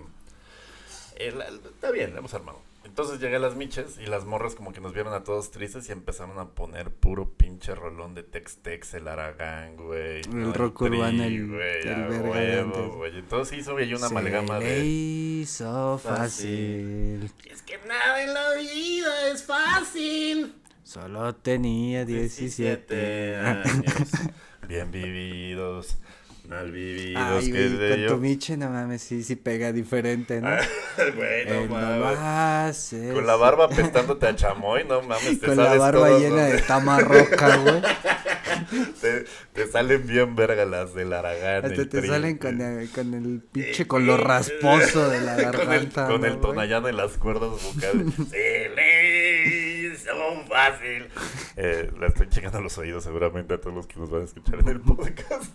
el- 1.18 1.42
el- 1.42 1.62
está 1.74 1.90
bien, 1.92 2.12
lo 2.14 2.20
hemos 2.20 2.34
armado. 2.34 2.62
Entonces 2.98 3.20
llegué 3.20 3.36
a 3.36 3.40
las 3.40 3.56
miches 3.56 4.00
y 4.04 4.08
las 4.08 4.26
morras 4.26 4.56
como 4.56 4.74
que 4.74 4.82
nos 4.82 4.92
vieron 4.92 5.14
a 5.14 5.24
todos 5.24 5.52
tristes 5.52 5.88
y 5.88 5.92
empezaron 5.92 6.40
a 6.40 6.56
poner 6.56 6.90
puro 6.90 7.30
pinche 7.30 7.76
rolón 7.76 8.16
de 8.16 8.24
Tex-Tex, 8.24 8.96
el 8.96 9.08
Aragán, 9.08 9.76
güey. 9.76 10.22
El 10.22 10.42
¿no? 10.42 10.52
rock 10.52 10.80
Tri, 10.88 10.98
urbano, 10.98 11.24
el- 11.24 11.48
güey, 11.48 11.82
el 11.88 11.94
a 11.94 12.08
huevo, 12.24 12.96
güey. 12.98 13.20
Entonces 13.20 13.60
hizo 13.60 13.78
ahí 13.78 13.94
una 13.94 14.00
Se 14.00 14.06
amalgama 14.16 14.58
le 14.58 14.66
de... 14.66 14.86
hizo 14.88 16.00
fácil. 16.00 17.32
Es 17.46 17.62
que 17.62 17.78
nada 17.88 18.24
en 18.24 18.34
la 18.34 18.54
vida 18.56 19.30
es 19.32 19.44
fácil. 19.44 20.56
Solo 20.82 21.36
tenía 21.36 22.04
17 22.04 23.36
años. 23.36 24.12
Bien 24.68 24.90
vividos, 24.90 26.00
mal 26.48 26.72
vividos, 26.72 27.44
Ay, 27.44 27.52
qué 27.52 27.70
sé 27.70 27.90
con 27.90 28.00
yo. 28.00 28.08
tu 28.08 28.18
miche, 28.18 28.58
no 28.58 28.70
mames, 28.70 29.02
sí, 29.02 29.24
sí 29.24 29.36
pega 29.36 29.72
diferente, 29.72 30.40
¿no? 30.42 30.50
Güey, 31.16 31.46
no 31.46 31.54
Eh, 31.54 31.68
no 31.70 31.76
mames. 31.76 32.96
Con 33.14 33.28
la 33.28 33.36
barba 33.36 33.66
apestándote 33.66 34.28
a 34.28 34.36
chamoy, 34.36 34.84
no 34.86 35.02
mames, 35.02 35.40
te 35.40 35.48
Con 35.48 35.58
la 35.58 35.76
barba 35.76 36.08
todos 36.08 36.22
llena 36.22 36.44
los- 36.44 36.52
de 36.54 36.62
tamarroca, 36.62 37.58
güey. 37.58 37.82
te, 39.02 39.26
te 39.54 39.68
salen 39.68 40.08
bien 40.08 40.36
verga 40.36 40.66
las 40.66 40.94
del 40.94 41.14
Aragán. 41.14 41.66
Hasta 41.66 41.82
el 41.82 41.90
te 41.90 42.08
salen 42.08 42.38
con 42.38 42.62
eh. 42.62 42.82
el, 42.84 42.90
con 42.92 43.14
el 43.14 43.42
pinche 43.52 43.86
color 43.88 44.24
rasposo 44.26 45.10
de 45.10 45.22
la 45.22 45.36
Con 45.36 45.46
el, 45.46 45.52
garganta. 45.52 46.08
con 46.08 46.22
¿no, 46.22 46.28
el 46.28 46.40
tonallán 46.40 46.88
en 46.88 46.98
las 46.98 47.12
cuerdas 47.18 47.50
vocales. 47.62 48.14
Se 48.32 48.70
le 48.76 49.88
hizo 49.94 50.12
fácil. 50.50 51.08
Eh, 51.56 51.92
le 52.00 52.08
estoy 52.08 52.30
checando 52.30 52.62
los 52.62 52.78
oídos 52.78 53.04
seguramente 53.04 53.54
a 53.54 53.62
todos 53.62 53.76
los 53.76 53.88
que 53.88 54.00
nos 54.00 54.10
van 54.10 54.22
a 54.22 54.26
escuchar 54.26 54.60
en 54.60 54.68
el 54.70 54.80
podcast. 54.82 55.52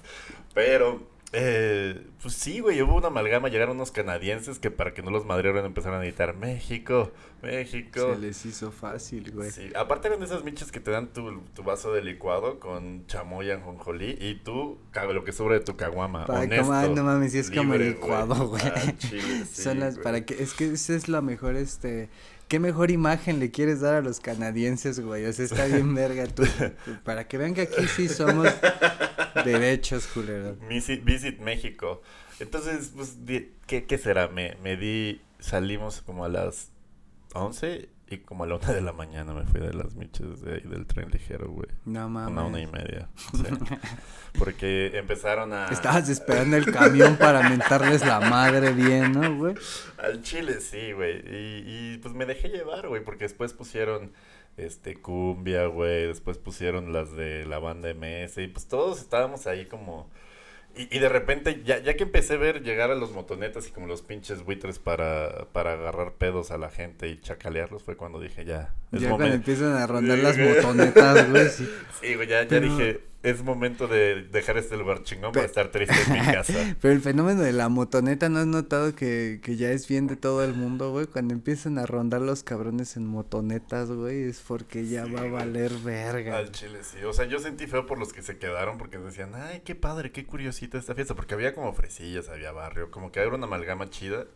Pero, 0.55 1.07
eh, 1.33 2.07
pues 2.21 2.35
sí, 2.35 2.61
güey, 2.61 2.81
hubo 2.83 2.97
una 2.97 3.07
amalgama. 3.07 3.49
Llegaron 3.49 3.77
unos 3.77 3.91
canadienses 3.91 4.59
que 4.59 4.71
para 4.71 4.93
que 4.93 5.03
no 5.03 5.11
los 5.11 5.25
madrieran 5.25 5.65
empezaron 5.65 5.99
a 5.99 6.03
gritar 6.03 6.37
México, 6.37 7.11
México. 7.43 8.15
Se 8.15 8.19
les 8.19 8.45
hizo 8.45 8.71
fácil, 8.71 9.33
güey. 9.33 9.51
Sí, 9.51 9.71
aparte 9.75 10.09
eran 10.09 10.21
de 10.21 10.27
esas 10.27 10.45
miches 10.45 10.71
que 10.71 10.81
te 10.81 10.91
dan 10.91 11.13
tu, 11.13 11.41
tu 11.55 11.63
vaso 11.63 11.93
de 11.93 12.03
licuado 12.03 12.61
con 12.61 13.07
chamoy 13.07 13.51
ajonjolí 13.51 14.19
y 14.21 14.35
tú 14.37 14.79
lo 15.13 15.25
que 15.25 15.33
sobra 15.33 15.55
de 15.55 15.65
tu 15.65 15.77
caguama. 15.77 16.27
Para 16.27 16.41
honesto, 16.41 16.67
como, 16.67 16.95
no 16.95 17.03
mames, 17.03 17.33
sí 17.33 17.39
es 17.39 17.51
como 17.51 17.73
libre, 17.73 17.91
licuado, 17.91 18.49
güey. 18.49 18.63
Ah, 18.65 18.93
chile, 18.99 19.45
sí, 19.51 19.63
Son 19.63 19.81
las, 19.81 19.95
güey. 19.95 20.05
para 20.05 20.25
que, 20.27 20.43
es 20.43 20.53
que 20.53 20.73
esa 20.73 20.95
es 20.95 21.09
la 21.09 21.23
mejor, 21.23 21.57
este, 21.57 22.11
¿qué 22.49 22.59
mejor 22.59 22.91
imagen 22.91 23.39
le 23.41 23.51
quieres 23.51 23.81
dar 23.81 23.95
a 23.95 24.01
los 24.03 24.21
canadienses, 24.21 25.01
güey? 25.01 25.25
O 25.27 25.33
sea, 25.33 25.45
está 25.45 25.67
bien 25.67 25.95
verga 25.97 26.27
tú, 26.27 26.45
tú- 26.85 26.97
para 27.05 27.27
que 27.29 27.39
vean 27.39 27.55
que 27.55 27.63
aquí 27.63 27.87
sí 27.97 28.09
somos 28.09 28.49
derechos, 29.45 30.07
culero. 30.09 30.57
Visit, 30.69 31.05
Visit 31.05 31.39
México. 31.41 32.03
Entonces, 32.41 32.93
pues, 32.95 33.17
¿qué, 33.67 33.85
qué 33.85 33.99
será? 33.99 34.29
Me, 34.29 34.57
me 34.63 34.77
di, 34.77 35.21
salimos 35.39 36.03
como 36.03 36.25
a 36.25 36.29
las 36.29 36.71
11 37.35 37.89
Y 38.13 38.19
como 38.19 38.45
a 38.45 38.47
la 38.47 38.57
una 38.57 38.73
de 38.73 38.83
la 38.83 38.93
mañana 38.93 39.33
me 39.33 39.45
fui 39.47 39.59
de 39.59 39.73
las 39.73 39.95
miches 39.95 40.43
de 40.43 40.57
ahí 40.57 40.61
del 40.61 40.87
tren 40.87 41.09
ligero, 41.11 41.51
güey. 41.51 41.69
No 41.87 42.11
mames. 42.11 42.31
Una 42.31 42.45
una 42.45 42.61
y 42.61 42.67
media. 42.67 43.09
Sí. 43.33 44.39
Porque 44.39 44.99
empezaron 44.99 45.53
a... 45.53 45.69
Estabas 45.69 46.09
esperando 46.09 46.57
el 46.57 46.71
camión 46.71 47.17
para 47.17 47.49
mentarles 47.49 48.05
la 48.05 48.21
madre 48.21 48.73
bien, 48.73 49.13
¿no, 49.13 49.37
güey? 49.37 49.55
Al 49.99 50.23
chile, 50.23 50.61
sí, 50.61 50.93
güey. 50.93 51.21
Y, 51.27 51.95
y 51.95 51.99
pues 52.03 52.15
me 52.15 52.27
dejé 52.27 52.49
llevar, 52.49 52.89
güey, 52.89 53.03
porque 53.03 53.25
después 53.25 53.55
pusieron 53.55 54.13
este 54.57 55.01
cumbia, 55.01 55.67
güey, 55.67 56.07
después 56.07 56.37
pusieron 56.37 56.93
las 56.93 57.13
de 57.13 57.47
la 57.47 57.59
banda 57.59 57.93
MS 57.95 58.39
y 58.39 58.49
pues 58.49 58.67
todos 58.69 59.01
estábamos 59.01 59.47
ahí 59.47 59.67
como 59.67 60.11
y, 60.77 60.97
y 60.97 60.99
de 61.01 61.09
repente 61.09 61.63
ya, 61.65 61.79
ya 61.79 61.95
que 61.97 62.05
empecé 62.05 62.35
a 62.35 62.37
ver 62.39 62.63
llegar 62.63 62.91
a 62.91 62.95
los 62.95 63.13
motonetas 63.13 63.69
y 63.69 63.71
como 63.73 63.87
los 63.87 64.03
pinches 64.03 64.43
buitres 64.45 64.79
para, 64.79 65.47
para 65.53 65.75
agarrar 65.75 66.13
pedos 66.15 66.51
a 66.51 66.59
la 66.59 66.71
gente 66.71 67.09
y 67.09 67.21
chacalearlos 67.21 67.83
fue 67.83 67.97
cuando 67.97 68.21
dije 68.21 68.45
ya 68.45 68.75
es 68.93 69.01
Ya 69.03 69.09
cuando 69.11 69.27
empiezan 69.27 69.73
a 69.75 69.87
rondar 69.87 70.19
las 70.19 70.39
motonetas, 70.39 71.31
güey, 71.31 71.49
sí. 71.49 71.69
Sí, 72.01 72.15
güey, 72.15 72.29
ya, 72.29 72.43
ya 72.43 72.49
Pero- 72.49 72.67
dije 72.77 73.01
es 73.23 73.43
momento 73.43 73.87
de 73.89 74.23
dejar 74.31 74.59
este 74.59 74.77
lugar 74.77 75.03
chingón 75.05 75.33
para 75.33 75.47
estar 75.47 75.69
triste 75.71 75.95
en 76.07 76.13
mi 76.13 76.19
casa. 76.33 76.77
Pero 76.81 76.93
el 76.95 77.01
fenómeno 77.01 77.41
de 77.43 77.53
la 77.53 77.69
motoneta, 77.69 78.29
¿no 78.29 78.41
has 78.41 78.47
notado 78.47 78.95
que, 78.95 79.41
que 79.43 79.57
ya 79.57 79.71
es 79.71 79.87
bien 79.89 80.07
de 80.07 80.17
todo 80.17 80.43
el 80.45 80.55
mundo, 80.55 80.91
güey? 80.91 81.07
Cuando 81.07 81.35
empiezan 81.35 81.79
a 81.79 81.87
rondar 81.87 82.21
los 82.21 82.43
cabrones 82.43 82.97
en 82.97 83.07
motonetas, 83.07 83.91
güey, 83.91 84.23
es 84.25 84.41
porque 84.41 84.87
ya 84.87 85.05
Sí, 85.07 85.13
va 85.13 85.23
a 85.23 85.29
valer 85.31 85.73
verga. 85.85 86.39
Al 86.39 86.51
chile, 86.51 86.79
sí. 86.83 86.99
O 87.05 87.13
sea, 87.13 87.25
yo 87.27 87.39
sentí 87.39 87.67
feo 87.67 87.87
por 87.87 87.99
los 87.99 88.13
que 88.13 88.23
se 88.23 88.39
quedaron 88.39 88.79
porque 88.79 88.99
decían, 88.99 89.31
ay, 89.35 89.63
qué 89.65 89.75
padre, 89.75 90.11
qué 90.13 90.25
curiosita 90.27 90.79
esta 90.79 90.95
fiesta. 90.95 91.15
Porque 91.15 91.35
había 91.35 91.55
como 91.55 91.73
fresillas, 91.73 92.29
había 92.29 92.53
barrio, 92.53 92.91
como 92.91 93.13
que 93.13 93.21
era 93.21 93.35
una 93.35 93.47
amalgama 93.47 93.89
chida. 93.91 94.27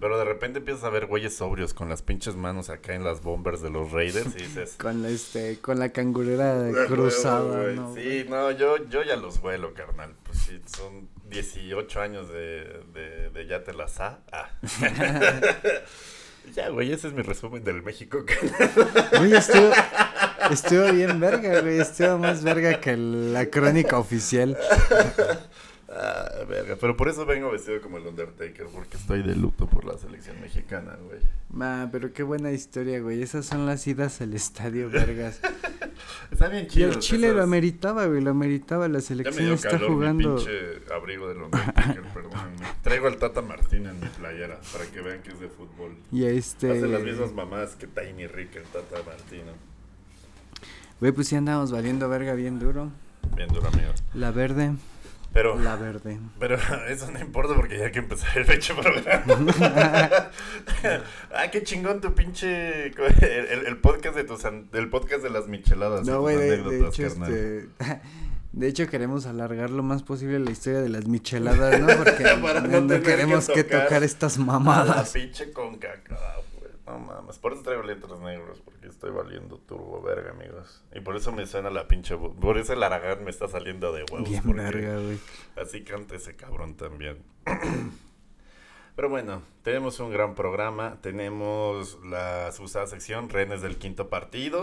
Pero 0.00 0.18
de 0.18 0.24
repente 0.24 0.58
empiezas 0.60 0.84
a 0.84 0.90
ver 0.90 1.06
güeyes 1.06 1.34
sobrios 1.36 1.74
con 1.74 1.88
las 1.88 2.02
pinches 2.02 2.36
manos 2.36 2.70
acá 2.70 2.94
en 2.94 3.04
las 3.04 3.22
bombers 3.22 3.60
de 3.62 3.70
los 3.70 3.92
Raiders 3.92 4.34
y 4.36 4.38
dices... 4.44 4.76
Con 4.86 5.02
la, 5.02 5.08
este, 5.08 5.58
con 5.58 5.78
la 5.78 5.88
cangurera 5.90 6.58
"De 6.58 6.72
huevo, 6.74 6.86
cruzada, 6.86 7.62
güey". 7.62 7.76
¿no? 7.76 7.94
Sí, 7.94 8.24
no, 8.28 8.35
yo, 8.50 8.88
yo 8.88 9.02
ya 9.02 9.16
los 9.16 9.40
vuelo, 9.40 9.74
carnal. 9.74 10.14
Pues 10.24 10.38
sí, 10.38 10.60
son 10.66 11.08
18 11.28 12.00
años 12.00 12.28
de, 12.28 12.82
de, 12.92 13.30
de 13.30 13.46
ya 13.46 13.62
te 13.64 13.72
las 13.74 13.92
sa- 13.92 14.20
Ah. 14.32 14.48
ya, 16.54 16.68
güey, 16.70 16.92
ese 16.92 17.08
es 17.08 17.12
mi 17.14 17.22
resumen 17.22 17.62
del 17.64 17.82
México. 17.82 18.24
Oye, 19.20 19.36
estuvo, 19.36 19.70
estuvo 20.50 20.92
bien 20.92 21.18
verga, 21.20 21.60
güey, 21.60 21.78
estuvo 21.80 22.18
más 22.18 22.42
verga 22.44 22.80
que 22.80 22.96
la 22.96 23.46
crónica 23.46 23.98
oficial. 23.98 24.56
Ah, 25.98 26.44
verga. 26.46 26.76
Pero 26.78 26.94
por 26.96 27.08
eso 27.08 27.24
vengo 27.24 27.50
vestido 27.50 27.80
como 27.80 27.96
el 27.96 28.06
Undertaker, 28.06 28.66
porque 28.72 28.96
estoy 28.98 29.22
de 29.22 29.34
luto 29.34 29.66
por 29.66 29.84
la 29.86 29.96
selección 29.96 30.38
mexicana, 30.40 30.96
güey. 31.06 31.20
Ma, 31.50 31.88
pero 31.90 32.12
qué 32.12 32.22
buena 32.22 32.50
historia, 32.52 33.00
güey, 33.00 33.22
esas 33.22 33.46
son 33.46 33.64
las 33.64 33.86
idas 33.86 34.20
al 34.20 34.34
estadio, 34.34 34.90
vergas. 34.90 35.40
Está 36.30 36.48
bien 36.48 36.64
Y 36.64 36.68
chido. 36.68 36.88
el 36.90 36.98
Chile 36.98 37.32
lo 37.32 37.42
ameritaba, 37.42 38.04
güey, 38.06 38.20
lo 38.20 38.30
ameritaba, 38.30 38.88
la 38.88 38.98
Ya 38.98 38.98
me 38.98 39.00
selección 39.00 39.44
dio 39.46 39.54
está 39.54 39.70
calor 39.70 39.90
jugando... 39.92 40.34
mi 40.34 40.44
pinche 40.44 40.92
abrigo 40.94 41.28
del 41.28 41.38
Undertaker, 41.42 42.02
perdónenme. 42.14 42.66
Traigo 42.82 43.06
al 43.06 43.16
Tata 43.16 43.40
Martín 43.40 43.86
en 43.86 43.98
mi 43.98 44.08
playera, 44.08 44.60
para 44.72 44.84
que 44.86 45.00
vean 45.00 45.22
que 45.22 45.30
es 45.30 45.40
de 45.40 45.48
fútbol. 45.48 45.96
Y 46.12 46.24
este... 46.26 46.72
Hace 46.72 46.88
las 46.88 47.02
mismas 47.02 47.32
mamás 47.32 47.74
que 47.76 47.86
Tiny 47.86 48.26
Rick, 48.26 48.56
el 48.56 48.64
Tata 48.64 48.96
Martino. 49.06 49.52
Güey, 51.00 51.12
pues 51.12 51.28
sí 51.28 51.36
andamos 51.36 51.72
valiendo 51.72 52.08
verga 52.08 52.34
bien 52.34 52.58
duro. 52.58 52.90
Bien 53.34 53.48
duro, 53.48 53.68
amigo. 53.68 53.92
La 54.14 54.30
verde, 54.30 54.72
Pero, 55.36 55.58
la 55.58 55.76
verde. 55.76 56.18
pero 56.38 56.56
eso 56.88 57.10
no 57.10 57.20
importa 57.20 57.54
porque 57.54 57.76
ya 57.76 57.84
hay 57.84 57.92
que 57.92 57.98
empezar 57.98 58.38
el 58.38 58.46
fecho 58.46 58.74
programa. 58.74 59.20
ah, 61.34 61.50
qué 61.52 61.62
chingón 61.62 62.00
tu 62.00 62.14
pinche... 62.14 62.86
El, 62.86 62.94
el- 63.20 63.66
el 63.66 63.76
podcast 63.76 64.16
de 64.16 64.24
tus... 64.24 64.46
El 64.46 64.88
podcast 64.88 65.22
de 65.22 65.28
las 65.28 65.46
micheladas. 65.46 66.06
No, 66.06 66.22
güey, 66.22 66.38
de, 66.38 66.86
hecho, 66.88 67.06
este... 67.06 67.68
De 68.52 68.68
hecho, 68.68 68.88
queremos 68.88 69.26
alargar 69.26 69.68
lo 69.68 69.82
más 69.82 70.02
posible 70.02 70.38
la 70.38 70.50
historia 70.50 70.80
de 70.80 70.88
las 70.88 71.06
micheladas, 71.06 71.78
¿no? 71.78 71.88
Porque 71.88 72.24
no 72.24 72.54
no, 72.54 72.62
tener 72.86 73.02
que 73.02 73.10
queremos 73.10 73.46
que 73.48 73.62
tocar 73.64 73.82
tocar, 73.84 74.02
estas 74.04 74.36
A 74.36 74.40
la 74.40 74.46
mamadas. 74.46 75.10
pinche 75.10 75.52
con 75.52 75.76
caca, 75.76 76.16
güey. 76.36 76.45
No 76.96 77.04
mames. 77.04 77.38
Por 77.38 77.52
eso 77.52 77.62
traigo 77.62 77.82
lentes 77.82 78.10
negros, 78.20 78.60
porque 78.64 78.88
estoy 78.88 79.10
valiendo 79.10 79.58
turbo 79.58 80.00
verga, 80.00 80.30
amigos. 80.30 80.82
Y 80.94 81.00
por 81.00 81.16
eso 81.16 81.30
me 81.32 81.46
suena 81.46 81.70
la 81.70 81.86
pinche 81.88 82.14
voz. 82.14 82.34
Por 82.40 82.56
eso 82.58 82.72
el 82.72 82.82
Aragán 82.82 83.22
me 83.24 83.30
está 83.30 83.48
saliendo 83.48 83.92
de 83.92 84.04
huevos. 84.10 84.28
Bien 84.28 84.42
verga, 84.54 84.98
güey. 84.98 85.18
Así 85.56 85.84
canta 85.84 86.16
ese 86.16 86.36
cabrón 86.36 86.76
también. 86.76 87.18
Pero 88.96 89.10
bueno, 89.10 89.42
tenemos 89.62 90.00
un 90.00 90.10
gran 90.10 90.34
programa. 90.34 90.98
Tenemos 91.02 91.98
la 92.02 92.50
usada 92.58 92.86
sección, 92.86 93.28
Renes 93.28 93.60
del 93.60 93.76
quinto 93.76 94.08
partido. 94.08 94.60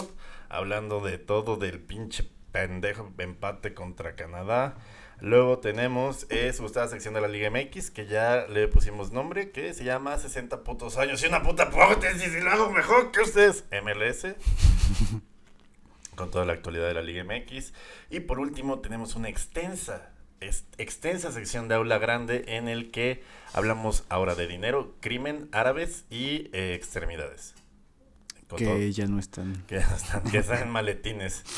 Hablando 0.50 1.02
de 1.02 1.20
todo 1.20 1.56
del 1.58 1.80
pinche 1.80 2.28
pendejo 2.52 3.12
empate 3.20 3.76
contra 3.76 4.16
Canadá. 4.16 4.76
Luego 5.22 5.60
tenemos 5.60 6.26
eh, 6.30 6.52
su 6.54 6.64
gustada 6.64 6.88
sección 6.90 7.14
de 7.14 7.22
la 7.22 7.28
Liga 7.30 7.50
MX, 7.50 7.92
que 7.92 8.08
ya 8.08 8.46
le 8.48 8.68
pusimos 8.68 9.12
nombre, 9.12 9.52
que 9.52 9.74
se 9.74 9.84
llama 9.86 10.18
60 10.18 10.64
putos 10.64 10.98
años 10.98 11.24
y 11.24 11.28
una 11.28 11.42
puta 11.44 11.70
prótesis 11.70 12.34
y 12.36 12.42
lo 12.42 12.52
hago 12.52 12.70
mejor 12.72 13.12
que 13.12 13.22
ustedes. 13.22 13.64
MLS. 13.84 14.36
con 16.16 16.30
toda 16.30 16.46
la 16.46 16.54
actualidad 16.54 16.88
de 16.88 16.94
la 16.94 17.02
Liga 17.02 17.24
MX. 17.24 17.74
Y 18.10 18.20
por 18.22 18.40
último 18.40 18.80
tenemos 18.80 19.16
una 19.16 19.30
extensa, 19.30 20.12
extensa 20.78 21.32
sección 21.32 21.68
de 21.70 21.76
aula 21.76 21.98
grande 22.00 22.44
en 22.48 22.68
el 22.68 22.92
que 22.92 23.24
hablamos 23.54 24.04
ahora 24.10 24.36
de 24.36 24.48
dinero, 24.48 24.94
crimen, 25.00 25.48
árabes 25.54 26.06
y 26.10 26.50
eh, 26.54 26.74
extremidades. 26.76 27.56
Con 28.50 28.60
todo- 28.60 28.76
Que 28.76 28.92
ya 28.92 29.06
no 29.08 29.20
están. 29.20 29.64
que 29.68 29.78
están, 29.78 30.24
que 30.26 30.38
están 30.40 30.64
en 30.64 30.70
maletines. 30.70 31.44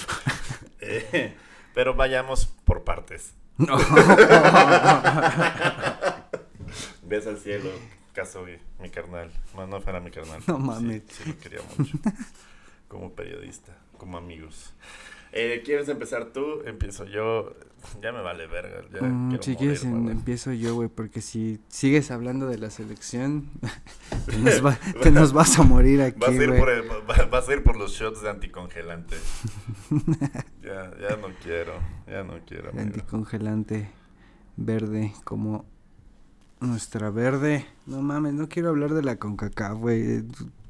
Eh, 0.87 1.33
pero 1.73 1.95
vayamos 1.95 2.45
por 2.63 2.83
partes. 2.83 3.33
No. 3.57 3.77
Ves 7.03 7.27
al 7.27 7.37
cielo, 7.39 7.69
caso 8.13 8.45
mi, 8.79 8.89
carnal. 8.89 9.31
No, 9.55 9.67
no 9.67 9.79
fuera 9.81 9.99
mi 9.99 10.11
carnal. 10.11 10.41
No 10.47 10.57
Sí, 10.57 10.61
mames. 10.61 11.03
Sí, 11.09 11.23
lo 11.29 11.37
quería 11.39 11.59
mucho. 11.77 11.97
Como 12.87 13.13
periodista, 13.13 13.77
como 13.97 14.17
amigos. 14.17 14.73
Eh, 15.31 15.61
¿Quieres 15.65 15.87
empezar 15.89 16.27
tú? 16.33 16.61
Empiezo 16.65 17.05
yo. 17.05 17.55
Ya 18.01 18.11
me 18.11 18.21
vale 18.21 18.47
verga. 18.47 18.81
Ya 18.93 19.01
Mm, 19.07 19.37
si 19.41 19.55
quieres, 19.55 19.83
empiezo 19.83 20.51
yo, 20.53 20.75
güey, 20.75 20.89
porque 20.89 21.21
si 21.21 21.59
sigues 21.67 22.11
hablando 22.11 22.47
de 22.47 22.57
la 22.57 22.69
selección, 22.69 23.49
te 24.25 24.37
nos, 24.37 24.65
va- 24.65 24.77
te 25.01 25.11
nos 25.11 25.33
vas 25.33 25.57
a 25.59 25.63
morir 25.63 26.01
aquí, 26.01 26.19
Vas 26.19 26.29
a, 26.29 26.33
ir 26.33 26.55
por 26.57 26.69
el- 26.69 26.89
va- 26.89 27.25
vas 27.25 27.49
a 27.49 27.53
ir 27.53 27.63
por 27.63 27.77
los 27.77 27.91
shots 27.93 28.21
de 28.21 28.29
anticongelante. 28.29 29.15
ya, 30.63 30.91
ya 30.99 31.15
no 31.17 31.27
quiero. 31.43 31.73
Ya 32.07 32.23
no 32.23 32.33
quiero. 32.45 32.71
El 32.71 32.79
anticongelante 32.79 33.89
verde, 34.57 35.13
como 35.23 35.65
nuestra 36.59 37.09
verde. 37.09 37.65
No 37.85 38.01
mames, 38.01 38.33
no 38.33 38.47
quiero 38.49 38.69
hablar 38.69 38.93
de 38.93 39.03
la 39.03 39.17
CONCACAF, 39.17 39.77
güey. 39.77 40.23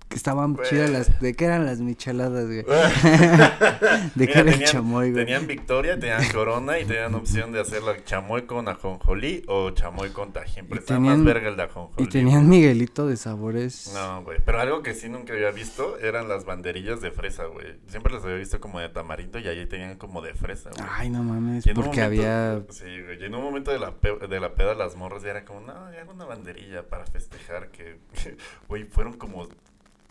Que 0.08 0.16
estaban 0.18 0.54
Güey. 0.54 0.70
chidas 0.70 0.90
las... 0.92 1.20
¿De 1.20 1.34
qué 1.34 1.46
eran 1.46 1.66
las 1.66 1.80
micheladas, 1.80 2.46
güey? 2.46 2.64
¿De 4.16 4.28
qué 4.28 4.40
era 4.40 4.52
el 4.54 4.64
chamoy, 4.64 5.12
güey? 5.12 5.26
Tenían 5.26 5.48
victoria, 5.48 6.00
tenían 6.00 6.24
corona 6.32 6.80
y 6.80 6.86
tenían 6.86 7.16
opción 7.16 7.52
de 7.52 7.60
hacerla 7.60 7.96
chamoy 8.04 8.44
con 8.44 8.68
ajonjolí 8.68 9.44
o 9.48 9.72
chamoy 9.72 10.12
con 10.12 10.32
tajín. 10.32 10.68
Pero 10.68 10.80
estaba 10.82 11.00
más 11.00 11.24
verga 11.24 11.50
el 11.50 11.58
de 11.58 11.64
ajonjolí. 11.64 12.04
Y 12.06 12.10
tenían 12.10 12.48
Miguelito 12.48 13.08
de 13.08 13.18
sabores. 13.18 13.92
No, 13.96 14.24
güey. 14.24 14.40
Pero 14.46 14.60
algo 14.60 14.84
que 14.84 14.94
sí 14.94 15.10
nunca 15.10 15.34
había 15.34 15.52
visto 15.52 15.98
eran 16.00 16.28
las 16.28 16.46
banderillas 16.46 17.02
de 17.02 17.12
fresa, 17.12 17.46
güey. 17.46 17.76
Siempre 17.88 18.14
las 18.14 18.24
había 18.24 18.38
visto 18.38 18.60
como 18.60 18.80
de 18.80 18.90
tamarindo 18.90 19.40
y 19.40 19.48
ahí 19.48 19.66
tenían 19.66 19.98
como 19.98 20.22
de 20.22 20.34
fresa, 20.36 20.70
güey. 20.70 20.88
Ay, 20.98 21.10
no 21.10 21.24
mames, 21.24 21.64
porque 21.66 21.82
momento- 21.82 22.04
había... 22.04 22.62
Sí, 22.70 23.02
güey. 23.04 23.22
Y 23.22 23.26
en 23.26 23.34
un 23.36 23.44
momento 23.44 23.72
de 23.72 23.80
la, 23.80 23.92
pe- 23.96 24.20
de 24.28 24.40
la 24.40 24.54
peda, 24.54 24.76
las 24.76 24.96
morras 24.96 25.24
ya 25.24 25.32
era 25.32 25.46
como, 25.46 25.62
no, 25.62 25.92
ya 25.92 26.02
hago 26.02 26.14
una 26.14 26.26
banderilla 26.26 26.84
para 26.88 27.06
festejar 27.08 27.70
que, 27.72 27.98
güey, 28.70 28.84
fueron 28.86 29.14
como 29.14 29.48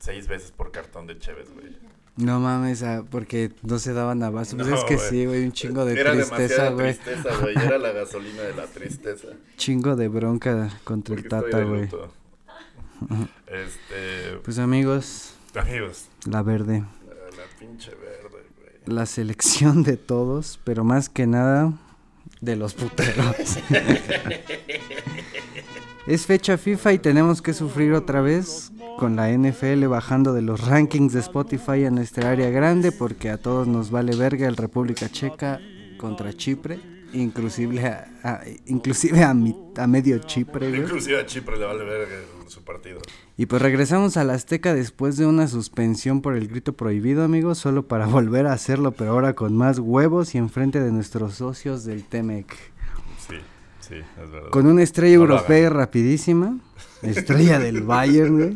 seis 0.04 0.28
veces 0.28 0.52
por 0.52 0.70
cartón 0.70 1.06
de 1.06 1.18
Cheves, 1.18 1.52
güey. 1.54 1.74
No 2.16 2.38
mames, 2.38 2.82
ah, 2.82 3.04
porque 3.10 3.50
no 3.62 3.78
se 3.78 3.92
daban 3.92 4.22
abasto. 4.22 4.56
Pues 4.56 4.68
No, 4.68 4.76
es 4.76 4.84
que 4.84 4.96
güey. 4.96 5.08
sí, 5.08 5.26
güey, 5.26 5.44
un 5.44 5.52
chingo 5.52 5.84
de 5.84 5.98
Era 5.98 6.12
tristeza, 6.12 6.70
güey. 6.70 6.94
tristeza, 6.94 7.36
güey. 7.40 7.56
Era 7.56 7.78
la 7.78 7.90
gasolina 7.92 8.42
de 8.42 8.54
la 8.54 8.66
tristeza. 8.66 9.28
Chingo 9.56 9.96
de 9.96 10.08
bronca 10.08 10.70
contra 10.84 11.16
Porque 11.16 11.26
el 11.26 11.28
Tata, 11.28 11.62
güey. 11.64 11.88
Este, 13.46 14.38
Pues 14.44 14.58
amigos, 14.58 15.34
amigos, 15.54 16.06
la 16.26 16.42
verde. 16.42 16.84
la, 17.06 17.14
la 17.14 17.58
pinche 17.58 17.90
verde, 17.90 18.28
güey. 18.30 18.96
La 18.96 19.06
selección 19.06 19.82
de 19.82 19.96
todos, 19.96 20.60
pero 20.64 20.84
más 20.84 21.08
que 21.08 21.26
nada 21.26 21.72
de 22.40 22.56
los 22.56 22.74
puteros. 22.74 23.36
es 26.06 26.26
fecha 26.26 26.56
FIFA 26.56 26.92
y 26.92 26.98
tenemos 26.98 27.42
que 27.42 27.52
sufrir 27.52 27.92
otra 27.92 28.20
vez 28.20 28.70
con 28.98 29.16
la 29.16 29.30
NFL 29.30 29.86
bajando 29.86 30.32
de 30.32 30.42
los 30.42 30.66
rankings 30.66 31.12
de 31.12 31.20
Spotify 31.20 31.84
a 31.84 31.90
nuestra 31.90 32.30
área 32.30 32.50
grande 32.50 32.92
porque 32.92 33.30
a 33.30 33.38
todos 33.38 33.66
nos 33.66 33.90
vale 33.90 34.14
verga 34.16 34.46
el 34.48 34.56
República 34.56 35.08
Checa 35.08 35.60
contra 35.98 36.32
Chipre. 36.32 36.78
inclusive 37.12 37.86
a, 37.86 38.06
a- 38.22 38.40
inclusive 38.66 39.22
a, 39.22 39.32
mi- 39.34 39.56
a 39.76 39.86
medio 39.86 40.18
Chipre, 40.18 40.68
güey. 40.68 40.82
Inclusive 40.82 41.20
a 41.20 41.26
Chipre 41.26 41.56
le 41.58 41.64
vale 41.64 41.84
ver 41.84 42.08
su 42.48 42.62
partido. 42.64 43.00
Y 43.36 43.46
pues 43.46 43.62
regresamos 43.62 44.16
a 44.16 44.24
la 44.24 44.34
Azteca 44.34 44.74
después 44.74 45.16
de 45.16 45.26
una 45.26 45.46
suspensión 45.48 46.20
por 46.22 46.36
el 46.36 46.48
grito 46.48 46.72
prohibido, 46.72 47.22
amigos, 47.24 47.58
solo 47.58 47.86
para 47.86 48.06
volver 48.18 48.46
a 48.46 48.52
hacerlo, 48.52 48.92
pero 48.92 49.12
ahora 49.12 49.34
con 49.34 49.56
más 49.56 49.78
huevos 49.78 50.34
y 50.34 50.38
enfrente 50.38 50.80
de 50.80 50.90
nuestros 50.92 51.34
socios 51.36 51.84
del 51.84 52.04
Temec. 52.04 52.52
Sí, 53.28 53.36
sí, 53.80 53.94
es 53.94 54.30
verdad. 54.30 54.50
Con 54.50 54.66
una 54.66 54.82
estrella 54.82 55.16
No 55.16 55.22
europea 55.22 55.70
rapidísima, 55.70 56.58
estrella 57.02 57.58
del 57.60 57.82
Bayern, 57.82 58.34
güey, 58.36 58.54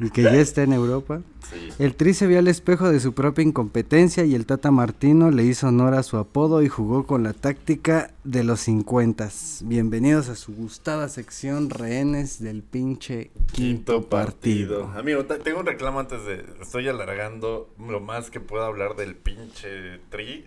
y 0.00 0.10
que 0.10 0.22
ya 0.22 0.34
está 0.36 0.62
en 0.62 0.72
Europa. 0.72 1.20
Sí. 1.52 1.68
El 1.78 1.94
Tri 1.94 2.14
se 2.14 2.26
vio 2.26 2.38
al 2.38 2.48
espejo 2.48 2.88
de 2.90 3.00
su 3.00 3.12
propia 3.12 3.42
incompetencia 3.44 4.24
y 4.24 4.34
el 4.34 4.46
Tata 4.46 4.70
Martino 4.70 5.30
le 5.30 5.44
hizo 5.44 5.68
honor 5.68 5.94
a 5.94 6.02
su 6.02 6.16
apodo 6.16 6.62
y 6.62 6.68
jugó 6.68 7.06
con 7.06 7.22
la 7.22 7.32
táctica 7.32 8.10
de 8.24 8.42
los 8.44 8.60
50. 8.60 9.28
Bienvenidos 9.64 10.28
a 10.28 10.36
su 10.36 10.54
gustada 10.54 11.08
sección 11.08 11.68
rehenes 11.70 12.40
del 12.42 12.62
pinche 12.62 13.30
Quinto 13.52 14.08
partido. 14.08 14.86
Amigo, 14.96 15.24
ta- 15.26 15.38
tengo 15.38 15.60
un 15.60 15.66
reclamo 15.66 16.00
antes 16.00 16.24
de. 16.24 16.44
Estoy 16.62 16.88
alargando 16.88 17.68
lo 17.78 18.00
más 18.00 18.30
que 18.30 18.40
pueda 18.40 18.66
hablar 18.66 18.96
del 18.96 19.16
pinche 19.16 19.98
tri. 20.08 20.46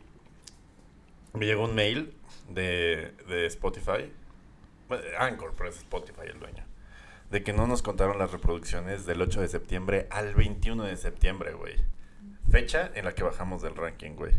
Me 1.33 1.45
llegó 1.45 1.65
un 1.65 1.75
mail 1.75 2.13
de, 2.53 3.11
de 3.27 3.45
Spotify. 3.47 4.11
Anchor, 5.19 5.53
pero 5.57 5.69
es 5.69 5.77
Spotify 5.77 6.21
el 6.31 6.39
dueño. 6.39 6.63
De 7.33 7.41
que 7.41 7.51
no 7.51 7.65
nos 7.65 7.81
contaron 7.81 8.19
las 8.19 8.31
reproducciones 8.31 9.07
del 9.07 9.19
8 9.19 9.41
de 9.41 9.47
septiembre 9.47 10.05
al 10.11 10.35
21 10.35 10.83
de 10.83 10.95
septiembre, 10.95 11.53
güey. 11.53 11.73
Fecha 12.51 12.91
en 12.93 13.05
la 13.05 13.15
que 13.15 13.23
bajamos 13.23 13.63
del 13.63 13.75
ranking, 13.75 14.11
güey. 14.11 14.33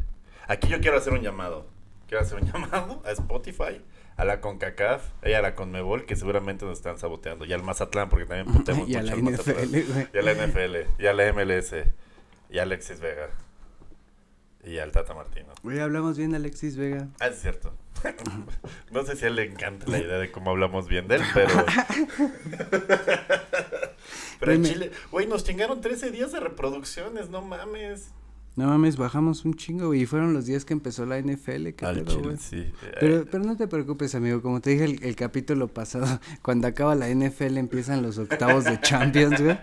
Aquí 0.47 0.69
yo 0.69 0.79
quiero 0.81 0.97
hacer 0.99 1.13
un 1.13 1.21
llamado. 1.21 1.67
Quiero 2.07 2.23
hacer 2.23 2.41
un 2.41 2.47
llamado 2.53 3.03
a 3.05 3.11
Spotify, 3.11 3.83
a 4.17 4.25
la 4.25 4.41
CONCACAF 4.41 5.03
y 5.25 5.33
a 5.33 5.43
la 5.43 5.57
CONMEBOL, 5.57 6.07
que 6.07 6.15
seguramente 6.15 6.67
nos 6.67 6.79
están 6.79 6.97
saboteando. 6.97 7.45
Y 7.45 7.53
al 7.53 7.65
Mazatlán, 7.65 8.09
porque 8.09 8.27
también 8.27 8.49
a 8.49 8.53
mucho 8.53 9.03
la 9.03 9.13
al 9.13 9.23
Mazatlán. 9.25 9.67
NFL. 9.71 10.15
Y 10.15 10.19
a 10.19 10.23
la 10.23 10.35
NFL, 10.35 10.77
y 11.03 11.07
a 11.09 11.13
la 11.15 11.33
MLS, 11.33 11.75
y 12.49 12.59
a 12.61 12.63
Alexis 12.63 13.01
Vega, 13.01 13.31
y 14.67 14.79
al 14.79 14.93
Tata 14.93 15.15
Martino. 15.15 15.49
Güey, 15.63 15.81
hablamos 15.81 16.17
bien 16.17 16.31
de 16.31 16.37
Alexis 16.39 16.77
Vega. 16.77 17.09
Ah, 17.21 17.29
es 17.29 17.41
cierto. 17.41 17.73
no 18.93 19.05
sé 19.05 19.17
si 19.17 19.25
a 19.25 19.29
él 19.29 19.37
le 19.37 19.45
encanta 19.45 19.87
la 19.89 19.99
idea 19.99 20.19
de 20.19 20.31
cómo 20.31 20.51
hablamos 20.51 20.89
bien 20.89 21.09
de 21.09 21.17
él, 21.17 21.23
pero. 21.33 21.49
pero 24.41 24.53
en. 24.53 24.65
Chile, 24.65 24.91
güey, 25.11 25.27
nos 25.27 25.45
chingaron 25.45 25.81
13 25.81 26.11
días 26.11 26.33
de 26.33 26.41
reproducciones, 26.41 27.31
no 27.31 27.43
mames. 27.43 28.11
No 28.57 28.69
mames, 28.69 28.97
bajamos 28.97 29.45
un 29.45 29.55
chingo, 29.55 29.89
güey, 29.89 30.03
y 30.03 30.07
fueron 30.07 30.33
los 30.33 30.47
días 30.47 30.65
que 30.65 30.75
empezó 30.75 31.05
la 31.07 31.19
NFL, 31.21 31.71
qué 31.71 31.87
Al 31.87 31.97
pedo, 31.97 32.07
Chile, 32.07 32.23
güey. 32.23 32.37
sí. 32.37 32.73
Pero, 33.01 33.17
Eh, 33.23 33.27
pero 33.29 33.43
no 33.43 33.57
te 33.57 33.67
preocupes, 33.67 34.15
amigo. 34.15 34.43
Como 34.43 34.61
te 34.61 34.71
dije 34.71 34.85
el, 34.85 35.03
el 35.03 35.17
capítulo 35.17 35.67
pasado, 35.69 36.21
cuando 36.43 36.69
acaba 36.69 36.95
la 36.95 37.09
NFL 37.09 37.57
empiezan 37.59 38.03
los 38.03 38.19
octavos 38.19 38.65
de 38.65 38.81
Champions, 38.81 39.43
güey. 39.43 39.59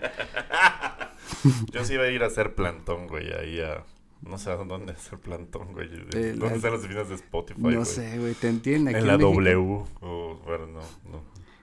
Yo 1.72 1.84
sí 1.84 1.94
iba 1.94 2.04
a 2.04 2.10
ir 2.10 2.22
a 2.22 2.26
hacer 2.26 2.54
plantón, 2.54 3.06
güey, 3.08 3.32
ahí 3.32 3.60
a. 3.60 3.82
No 4.22 4.38
sé 4.38 4.50
a 4.50 4.56
dónde 4.56 4.92
hacer 4.92 5.18
plantón, 5.18 5.72
güey. 5.72 5.88
Eh, 6.14 6.34
¿Dónde 6.38 6.46
la- 6.50 6.54
están 6.54 6.72
las 6.72 6.80
oficinas 6.80 7.08
de 7.08 7.14
Spotify, 7.16 7.60
No 7.60 7.68
güey? 7.70 7.84
sé, 7.84 8.18
güey, 8.18 8.34
te 8.34 8.48
entienden 8.48 8.94
aquí 8.94 9.02
En 9.02 9.06
la 9.08 9.18
México. 9.18 9.32
W. 9.34 9.84
O, 10.00 10.40
bueno, 10.44 10.66
no, 10.68 10.80
no. 11.10 11.22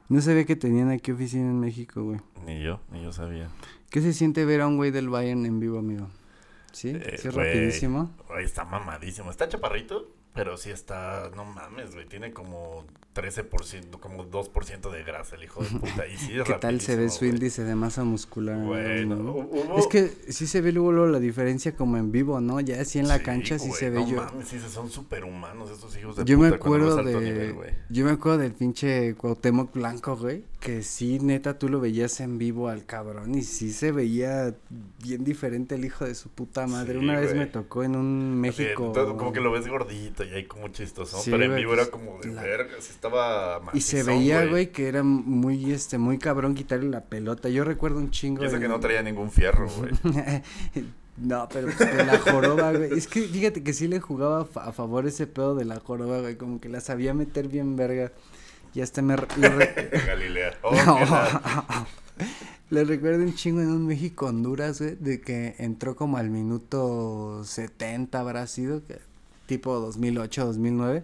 No 0.09 0.21
sabía 0.21 0.43
que 0.45 0.55
tenían 0.55 0.89
aquí 0.91 1.11
oficina 1.11 1.43
en 1.43 1.59
México, 1.59 2.03
güey. 2.03 2.19
Ni 2.45 2.61
yo, 2.63 2.79
ni 2.91 3.03
yo 3.03 3.13
sabía. 3.13 3.47
¿Qué 3.89 4.01
se 4.01 4.11
siente 4.13 4.43
ver 4.43 4.61
a 4.61 4.67
un 4.67 4.75
güey 4.77 4.91
del 4.91 5.07
Bayern 5.09 5.45
en 5.45 5.59
vivo, 5.59 5.79
amigo? 5.79 6.07
¿Sí? 6.71 6.89
Eh, 6.89 7.17
¿Sí 7.19 7.27
es 7.29 7.33
rapidísimo? 7.33 8.11
güey, 8.27 8.43
está 8.45 8.63
mamadísimo. 8.65 9.31
Está 9.31 9.47
chaparrito, 9.47 10.07
pero 10.43 10.57
sí 10.57 10.71
está. 10.71 11.29
No 11.35 11.45
mames, 11.45 11.93
güey. 11.93 12.05
Tiene 12.07 12.31
como 12.33 12.85
13%, 13.15 13.99
como 13.99 14.25
2% 14.25 14.91
de 14.91 15.03
grasa 15.03 15.35
el 15.35 15.43
hijo 15.43 15.61
de 15.63 15.69
puta. 15.69 16.07
Y 16.07 16.17
sí 16.17 16.31
es 16.39 16.43
¿Qué 16.43 16.53
tal 16.53 16.79
se 16.81 16.95
ve 16.95 17.09
su 17.09 17.25
índice 17.25 17.63
de 17.63 17.75
masa 17.75 18.03
muscular? 18.03 18.57
Bueno, 18.59 19.15
¿no? 19.17 19.31
hubo- 19.33 19.77
Es 19.77 19.87
que 19.87 20.07
sí 20.31 20.47
se 20.47 20.61
ve 20.61 20.71
luego, 20.71 20.91
luego 20.91 21.11
la 21.11 21.19
diferencia 21.19 21.75
como 21.75 21.97
en 21.97 22.11
vivo, 22.11 22.39
¿no? 22.39 22.59
Ya 22.59 22.81
así 22.81 22.99
en 22.99 23.07
la 23.07 23.17
Sí, 23.17 23.23
cancha 23.23 23.59
sí 23.59 23.71
se 23.71 23.89
ve 23.89 23.99
no 24.01 24.07
yo. 24.09 24.17
mames, 24.17 24.47
sí, 24.47 24.59
son 24.59 24.89
superhumanos 24.89 25.69
estos 25.71 25.95
hijos 25.97 26.15
de 26.15 26.25
Yo 26.25 26.37
me 26.37 26.49
puta 26.51 26.59
cuando 26.59 26.87
acuerdo 26.93 27.03
de. 27.19 27.21
nivel, 27.31 27.53
güey. 27.53 27.71
yo 27.89 28.05
me 28.05 28.11
acuerdo 28.11 28.37
del 28.39 28.53
pinche 28.53 29.15
Cuauhtémoc 29.15 29.73
Blanco, 29.73 30.15
güey. 30.15 30.43
Que 30.59 30.83
sí, 30.83 31.19
neta, 31.19 31.57
tú 31.57 31.69
lo 31.69 31.79
veías 31.79 32.19
en 32.19 32.37
vivo 32.37 32.67
al 32.67 32.85
cabrón. 32.85 33.33
Y 33.33 33.43
sí 33.43 33.71
se 33.71 33.93
veía 33.93 34.53
bien 35.01 35.23
diferente 35.23 35.75
el 35.75 35.85
hijo 35.85 36.03
de 36.03 36.13
su 36.15 36.27
puta 36.29 36.67
madre. 36.67 36.93
Sí, 36.93 36.99
Una 36.99 37.17
vez 37.17 37.33
me 37.33 37.45
tocó 37.45 37.83
en 37.83 37.95
un 37.95 38.43
Así, 38.45 38.61
México. 38.63 38.91
como 39.17 39.31
que 39.31 39.39
lo 39.39 39.51
ves 39.53 39.67
gordito 39.67 40.25
y 40.25 40.28
ahí 40.33 40.45
como 40.45 40.67
chistoso. 40.69 41.19
Sí, 41.19 41.31
pero 41.31 41.43
en 41.43 41.51
güey, 41.51 41.61
vivo 41.63 41.73
era 41.73 41.83
pues, 41.83 41.91
como 41.91 42.19
de 42.19 42.29
la- 42.29 42.41
verga, 42.43 42.73
sí 42.79 42.91
estaba 42.91 43.61
Y 43.73 43.81
se 43.81 44.03
veía, 44.03 44.45
güey, 44.45 44.71
que 44.71 44.87
era 44.87 45.03
muy, 45.03 45.71
este, 45.71 45.97
muy 45.97 46.17
cabrón 46.17 46.55
quitarle 46.55 46.89
la 46.89 47.05
pelota. 47.05 47.49
Yo 47.49 47.63
recuerdo 47.63 47.97
un 47.99 48.11
chingo. 48.11 48.43
Y 48.43 48.47
eso 48.47 48.55
en- 48.57 48.61
que 48.63 48.67
no 48.67 48.79
traía 48.79 49.01
ningún 49.03 49.31
fierro, 49.31 49.67
güey. 49.69 49.91
no, 51.17 51.47
pero 51.51 51.67
pues, 51.75 51.89
con 51.89 52.07
la 52.07 52.17
joroba, 52.19 52.71
güey. 52.73 52.93
Es 52.97 53.07
que 53.07 53.21
fíjate 53.21 53.63
que 53.63 53.73
sí 53.73 53.87
le 53.87 53.99
jugaba 53.99 54.47
a 54.55 54.71
favor 54.71 55.05
ese 55.07 55.27
pedo 55.27 55.55
de 55.55 55.65
la 55.65 55.79
joroba, 55.79 56.19
güey. 56.21 56.35
Como 56.37 56.59
que 56.61 56.69
la 56.69 56.79
sabía 56.81 57.13
meter 57.13 57.47
bien 57.47 57.75
verga. 57.75 58.11
Y 58.73 58.81
hasta 58.81 59.01
me... 59.01 59.15
re- 59.15 59.27
Galilea. 60.07 60.57
Oh, 60.61 60.71
No. 60.85 61.87
Le 62.69 62.83
recuerdo 62.83 63.23
un 63.23 63.33
chingo 63.33 63.61
en 63.61 63.69
un 63.69 63.87
México-Honduras, 63.87 64.79
güey, 64.79 64.95
de 64.95 65.21
que 65.21 65.55
entró 65.57 65.95
como 65.95 66.17
al 66.17 66.29
minuto 66.29 67.43
70 67.43 68.19
habrá 68.19 68.45
sido, 68.45 68.85
que, 68.85 68.99
tipo 69.49 69.77
2008, 69.79 70.45
2009, 70.45 71.03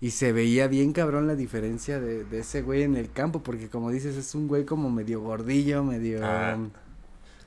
y 0.00 0.10
se 0.10 0.32
veía 0.32 0.66
bien 0.66 0.92
cabrón 0.92 1.26
la 1.28 1.36
diferencia 1.36 2.00
de, 2.00 2.24
de 2.24 2.40
ese 2.40 2.60
güey 2.60 2.82
en 2.82 2.96
el 2.96 3.10
campo, 3.10 3.42
porque 3.42 3.68
como 3.68 3.90
dices, 3.92 4.16
es 4.16 4.34
un 4.34 4.48
güey 4.48 4.64
como 4.66 4.90
medio 4.90 5.20
gordillo, 5.22 5.82
medio... 5.84 6.18
Ah, 6.22 6.58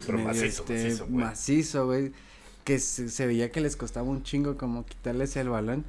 pero 0.05 0.17
medio, 0.19 0.29
macizo, 0.29 0.63
macizo, 0.63 1.05
güey. 1.07 1.23
macizo, 1.25 1.85
güey, 1.85 2.11
que 2.63 2.79
se, 2.79 3.09
se 3.09 3.27
veía 3.27 3.51
que 3.51 3.61
les 3.61 3.75
costaba 3.75 4.07
un 4.07 4.23
chingo 4.23 4.57
como 4.57 4.85
quitarles 4.85 5.35
el 5.35 5.49
balón. 5.49 5.83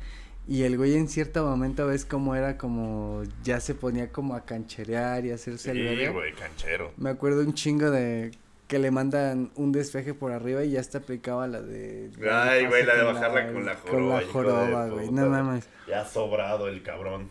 Y 0.49 0.62
el 0.62 0.79
güey 0.79 0.94
en 0.97 1.09
cierto 1.09 1.44
momento 1.44 1.87
ves 1.87 2.07
como 2.07 2.35
era 2.35 2.57
como, 2.57 3.23
ya 3.44 3.61
se 3.61 3.75
ponía 3.75 4.11
como 4.11 4.35
a 4.35 4.44
cancherear 4.47 5.27
y 5.27 5.31
a 5.31 5.35
hacerse 5.35 5.71
el 5.73 5.77
Sí, 5.77 5.83
verga. 5.83 6.11
güey, 6.11 6.33
canchero. 6.35 6.92
Me 6.97 7.11
acuerdo 7.11 7.42
un 7.42 7.53
chingo 7.55 7.90
de 7.90 8.31
que 8.68 8.78
le 8.78 8.90
mandan 8.90 9.50
un 9.57 9.72
despeje 9.72 10.14
por 10.14 10.31
arriba 10.31 10.62
y 10.62 10.70
ya 10.72 10.81
hasta 10.81 10.98
aplicaba 10.98 11.46
la 11.48 11.61
de... 11.62 12.11
Ay, 12.31 12.66
güey, 12.66 12.85
la 12.85 12.94
de 12.96 13.02
bajarla 13.02 13.52
con 13.52 13.64
la 13.66 13.74
joroba. 13.76 14.20
Con 14.20 14.26
la 14.26 14.33
joroba, 14.33 14.88
güey, 14.88 15.11
no 15.11 15.28
mames. 15.28 15.66
Ya 15.88 16.04
sobrado 16.04 16.68
el 16.68 16.83
cabrón. 16.83 17.28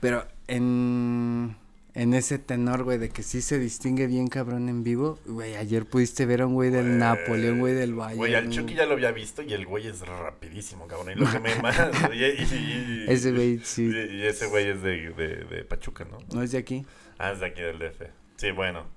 Pero 0.00 0.24
en, 0.48 1.56
en 1.94 2.12
ese 2.12 2.38
tenor, 2.38 2.82
güey, 2.84 2.98
de 2.98 3.08
que 3.08 3.22
sí 3.22 3.40
se 3.40 3.58
distingue 3.58 4.06
bien 4.06 4.28
cabrón 4.28 4.68
en 4.68 4.82
vivo, 4.84 5.18
güey, 5.24 5.56
ayer 5.56 5.86
pudiste 5.86 6.26
ver 6.26 6.42
a 6.42 6.46
un 6.46 6.52
güey 6.54 6.68
del 6.70 6.84
Güey. 6.86 6.98
Napoli, 6.98 7.48
un 7.48 7.60
güey 7.60 7.72
del 7.74 7.94
Bayern. 7.94 8.18
Güey, 8.18 8.34
al 8.34 8.50
Chucky 8.50 8.74
ya 8.74 8.84
lo 8.84 8.92
había 8.92 9.12
visto 9.12 9.40
y 9.42 9.54
el 9.54 9.64
güey 9.64 9.86
es 9.86 10.00
rapidísimo, 10.06 10.86
cabrón. 10.86 11.12
Y 11.12 11.14
lo 11.20 11.30
que 11.30 11.40
me 11.40 11.54
más. 11.62 11.78
y, 12.12 12.16
y- 12.16 13.04
y- 13.04 13.04
Ese 13.08 13.32
güey, 13.32 13.60
sí. 13.64 13.84
Y, 13.90 14.16
y 14.16 14.26
ese 14.26 14.46
güey 14.48 14.68
es 14.68 14.82
de, 14.82 15.10
de, 15.14 15.36
de 15.44 15.64
Pachuca, 15.64 16.04
¿no? 16.04 16.18
No 16.34 16.42
es 16.42 16.52
de 16.52 16.58
aquí. 16.58 16.84
Ah, 17.18 17.32
es 17.32 17.40
de 17.40 17.46
aquí 17.46 17.62
del 17.62 17.78
DF. 17.78 18.02
Sí, 18.36 18.50
bueno. 18.50 18.94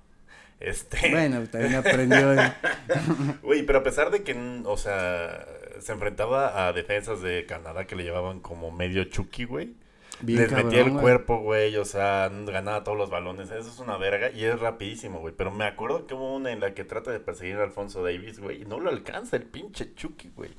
Este. 0.59 1.09
Bueno, 1.11 1.47
también 1.49 1.75
aprendió. 1.75 2.33
eh. 2.33 2.53
Güey, 3.43 3.63
pero 3.65 3.79
a 3.79 3.83
pesar 3.83 4.11
de 4.11 4.23
que, 4.23 4.33
o 4.65 4.77
sea, 4.77 5.45
se 5.79 5.91
enfrentaba 5.93 6.67
a 6.67 6.73
defensas 6.73 7.21
de 7.21 7.45
Canadá 7.45 7.87
que 7.87 7.95
le 7.95 8.03
llevaban 8.03 8.39
como 8.41 8.71
medio 8.71 9.03
Chucky, 9.05 9.45
güey. 9.45 9.73
Bien 10.21 10.41
Les 10.41 10.51
metía 10.51 10.81
el 10.81 10.89
güey. 10.89 11.01
cuerpo, 11.01 11.39
güey, 11.39 11.77
o 11.77 11.85
sea, 11.85 12.29
ganaba 12.29 12.83
todos 12.83 12.97
los 12.97 13.09
balones. 13.09 13.51
Eso 13.51 13.69
es 13.69 13.79
una 13.79 13.95
verga 13.97 14.31
y 14.31 14.43
es 14.43 14.59
rapidísimo, 14.59 15.19
güey. 15.19 15.33
Pero 15.37 15.49
me 15.51 15.63
acuerdo 15.63 16.07
que 16.07 16.13
hubo 16.13 16.35
una 16.35 16.51
en 16.51 16.59
la 16.59 16.73
que 16.73 16.83
trata 16.83 17.09
de 17.11 17.21
perseguir 17.21 17.55
a 17.55 17.63
Alfonso 17.63 18.03
Davis, 18.03 18.39
güey, 18.39 18.63
y 18.63 18.65
no 18.65 18.81
lo 18.81 18.89
alcanza 18.89 19.37
el 19.37 19.43
pinche 19.43 19.93
Chucky, 19.95 20.31
güey. 20.35 20.51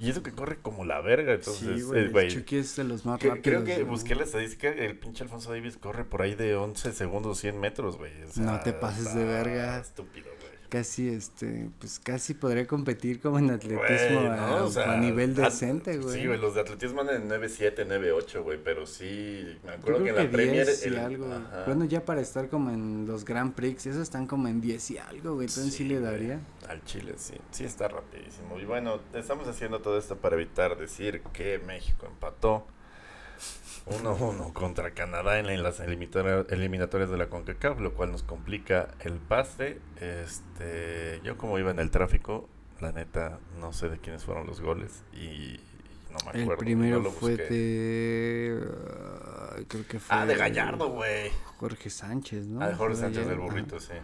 Y 0.00 0.10
eso 0.10 0.22
que 0.22 0.30
corre 0.32 0.58
como 0.62 0.84
la 0.84 1.00
verga, 1.00 1.34
entonces, 1.34 1.76
sí, 1.80 1.82
güey, 1.82 2.04
eh, 2.04 2.08
güey. 2.08 2.28
Chucky 2.28 2.56
es 2.58 2.76
de 2.76 2.84
los 2.84 3.04
más 3.04 3.18
que- 3.18 3.28
rápidos. 3.28 3.44
creo 3.44 3.64
que 3.64 3.82
busqué 3.82 4.14
la 4.14 4.24
estadística, 4.24 4.68
el 4.68 4.96
pinche 4.98 5.24
Alfonso 5.24 5.50
Davis 5.50 5.76
corre 5.76 6.04
por 6.04 6.22
ahí 6.22 6.34
de 6.36 6.54
11 6.54 6.92
segundos 6.92 7.38
100 7.38 7.58
metros, 7.58 7.96
güey. 7.98 8.12
o 8.22 8.30
sea, 8.30 8.44
No 8.44 8.60
te 8.60 8.72
pases 8.72 9.14
de 9.14 9.24
verga. 9.24 9.78
Estúpido, 9.80 10.26
güey. 10.26 10.37
Casi, 10.68 11.08
este, 11.08 11.70
pues 11.78 11.98
casi 11.98 12.34
podría 12.34 12.66
competir 12.66 13.20
como 13.20 13.38
en 13.38 13.50
atletismo 13.50 14.20
Güey, 14.20 14.26
a, 14.26 14.36
¿no? 14.36 14.64
O 14.66 14.70
sea, 14.70 14.92
a 14.92 14.96
nivel 14.98 15.34
decente, 15.34 15.96
güey. 15.96 16.20
Sí, 16.20 16.26
güey, 16.26 16.38
los 16.38 16.54
de 16.54 16.60
atletismo 16.60 17.00
andan 17.00 17.22
en 17.22 17.28
9.7, 17.30 17.86
9.8, 17.86 18.42
güey, 18.42 18.58
pero 18.62 18.84
sí, 18.84 19.56
me 19.64 19.72
acuerdo 19.72 20.04
que 20.04 20.10
en 20.10 20.16
la 20.16 20.30
Premier... 20.30 20.66
10 20.66 20.84
y 20.84 20.88
el- 20.88 20.98
algo. 20.98 21.32
ajá. 21.32 21.64
Bueno, 21.64 21.86
ya 21.86 22.04
para 22.04 22.20
estar 22.20 22.50
como 22.50 22.70
en 22.70 23.06
los 23.06 23.24
Grand 23.24 23.54
Prix, 23.54 23.86
esos 23.86 24.02
están 24.02 24.26
como 24.26 24.46
en 24.48 24.60
10 24.60 24.90
y 24.90 24.98
algo, 24.98 25.36
güey. 25.36 25.46
Entonces 25.48 25.72
sí, 25.72 25.84
le 25.84 26.00
güey, 26.00 26.10
daría. 26.12 26.40
Al 26.68 26.84
Chile, 26.84 27.14
sí. 27.16 27.34
Sí 27.50 27.64
está 27.64 27.88
rapidísimo. 27.88 28.58
Y 28.60 28.66
bueno, 28.66 29.00
estamos 29.14 29.48
haciendo 29.48 29.80
todo 29.80 29.96
esto 29.98 30.16
para 30.16 30.36
evitar 30.36 30.76
decir 30.76 31.22
que 31.32 31.58
México 31.66 32.06
empató 32.06 32.66
1-1 33.86 34.52
contra 34.52 34.90
Canadá 34.92 35.38
en, 35.38 35.46
la- 35.46 35.54
en 35.54 35.62
las 35.62 35.80
eliminatorias 35.80 37.10
de 37.10 37.16
la 37.16 37.28
CONCACAF, 37.28 37.80
lo 37.80 37.94
cual 37.94 38.12
nos 38.12 38.22
complica 38.22 38.88
el 39.00 39.14
pase. 39.14 39.78
Este, 40.00 41.20
yo 41.24 41.36
como 41.38 41.58
iba 41.58 41.70
en 41.70 41.78
el 41.78 41.90
tráfico, 41.90 42.48
la 42.80 42.92
neta 42.92 43.38
no 43.60 43.72
sé 43.72 43.88
de 43.88 43.98
quiénes 43.98 44.24
fueron 44.24 44.46
los 44.46 44.60
goles 44.60 45.02
y 45.12 45.58
no 46.10 46.18
me 46.26 46.32
El 46.38 46.42
acuerdo. 46.42 46.58
primero 46.60 46.96
no 46.98 47.04
lo 47.04 47.10
fue 47.10 47.36
de. 47.36 48.58
creo 49.68 49.86
que 49.86 49.98
fue. 50.00 50.16
Ah, 50.16 50.26
de 50.26 50.36
Gallardo, 50.36 50.88
güey. 50.90 51.30
Jorge 51.58 51.90
Sánchez, 51.90 52.46
¿no? 52.46 52.60
Ah, 52.62 52.68
de 52.68 52.74
Jorge 52.74 52.96
Sánchez 52.96 53.26
del 53.26 53.38
burrito, 53.38 53.76
ajá. 53.76 53.84
sí. 53.86 53.94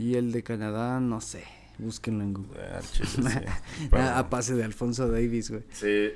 Y 0.00 0.14
el 0.16 0.32
de 0.32 0.42
Canadá, 0.42 1.00
no 1.00 1.20
sé. 1.20 1.44
Búsquenlo 1.78 2.24
en 2.24 2.34
Google. 2.34 2.60
Al 2.62 2.82
chile, 2.90 3.08
sí. 3.08 3.88
Ah, 3.92 4.18
a 4.18 4.30
pase 4.30 4.54
de 4.54 4.64
Alfonso 4.64 5.08
Davis, 5.08 5.50
güey. 5.50 5.62
Sí. 5.70 6.12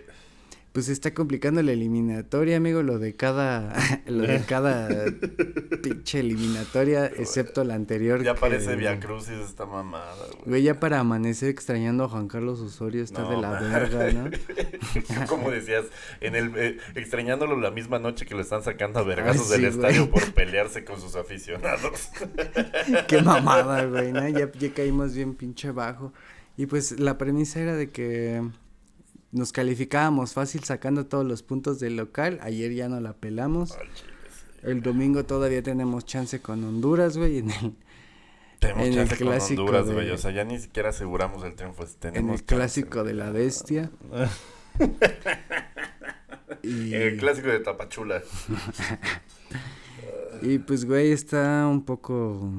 Pues 0.72 0.88
está 0.88 1.12
complicando 1.12 1.62
la 1.62 1.72
eliminatoria, 1.72 2.56
amigo, 2.56 2.82
lo 2.82 2.98
de 2.98 3.14
cada, 3.14 3.74
lo 4.06 4.22
de 4.26 4.40
cada 4.40 4.88
pinche 5.82 6.20
eliminatoria, 6.20 7.04
excepto 7.06 7.62
la 7.62 7.74
anterior. 7.74 8.22
Ya 8.22 8.32
que- 8.35 8.40
parece 8.40 8.74
Via 8.76 8.98
Crucis 8.98 9.35
esta 9.35 9.66
mamada, 9.66 10.16
güey. 10.30 10.42
Güey, 10.46 10.62
ya 10.62 10.80
para 10.80 10.98
amanecer 11.00 11.50
extrañando 11.50 12.04
a 12.04 12.08
Juan 12.08 12.26
Carlos 12.26 12.61
Osorio 12.61 13.02
está 13.04 13.20
No, 13.20 13.30
de 13.32 13.37
la 13.37 13.50
man. 13.50 13.70
verga, 13.70 14.12
¿no? 14.12 15.26
Como 15.28 15.50
decías, 15.50 15.85
en 16.22 16.37
el 16.37 16.52
eh, 16.56 16.78
extrañándolo 16.94 17.61
la 17.61 17.70
misma 17.70 17.98
noche 17.98 18.24
que 18.24 18.35
lo 18.35 18.40
están 18.40 18.62
sacando 18.62 18.98
a 19.00 19.02
vergazos 19.02 19.50
Ay, 19.50 19.56
sí, 19.58 19.62
del 19.64 19.72
estadio 19.74 20.11
por 20.11 20.32
pelearse 20.32 20.85
con 20.87 20.98
sus 20.98 21.16
aficionados. 21.16 22.08
Qué 23.08 23.20
mamada, 23.20 23.85
güey, 23.85 24.11
¿no? 24.12 24.26
Ya, 24.28 24.50
ya 24.50 24.72
caímos 24.72 25.14
bien 25.14 25.35
pinche 25.35 25.70
bajo. 25.70 26.14
Y 26.56 26.64
pues 26.66 26.98
la 26.98 27.18
premisa 27.18 27.61
era 27.61 27.74
de 27.76 27.90
que 27.90 28.42
nos 29.32 29.50
calificábamos 29.52 30.32
fácil 30.34 30.62
sacando 30.64 31.06
todos 31.06 31.26
los 31.26 31.42
puntos 31.42 31.80
del 31.80 31.96
local. 31.96 32.38
Ayer 32.42 32.72
ya 32.74 32.88
no 32.88 33.00
la 33.00 33.14
pelamos. 33.14 33.76
El 34.62 34.82
domingo 34.82 35.24
todavía 35.24 35.62
tenemos 35.62 36.04
chance 36.04 36.40
con 36.40 36.62
Honduras, 36.62 37.16
güey, 37.18 37.38
en 37.38 37.50
el, 37.50 37.74
Tenemos 38.60 38.82
En 38.86 38.92
el 38.92 38.94
chance 38.94 39.16
con 39.16 39.26
clásico 39.32 39.60
Honduras, 39.62 39.86
de- 39.88 39.94
güey. 39.94 40.10
O 40.10 40.18
sea, 40.18 40.30
ya 40.30 40.44
ni 40.44 40.58
siquiera 40.60 40.90
aseguramos 40.90 41.42
el 41.44 41.54
triunfo. 41.54 41.82
en 41.82 41.88
Tenemos 41.98 42.40
el 42.40 42.46
clásico 42.46 42.98
chance, 42.98 43.08
de 43.08 43.14
la 43.14 43.30
bestia. 43.30 43.90
Y, 46.62 46.94
En 46.94 47.02
el 47.02 47.16
clásico 47.18 47.48
de 47.48 47.58
Tapachula. 47.60 48.22
y 50.42 50.58
pues, 50.58 50.84
güey, 50.84 51.10
está 51.12 51.66
un 51.66 51.84
poco... 51.84 52.50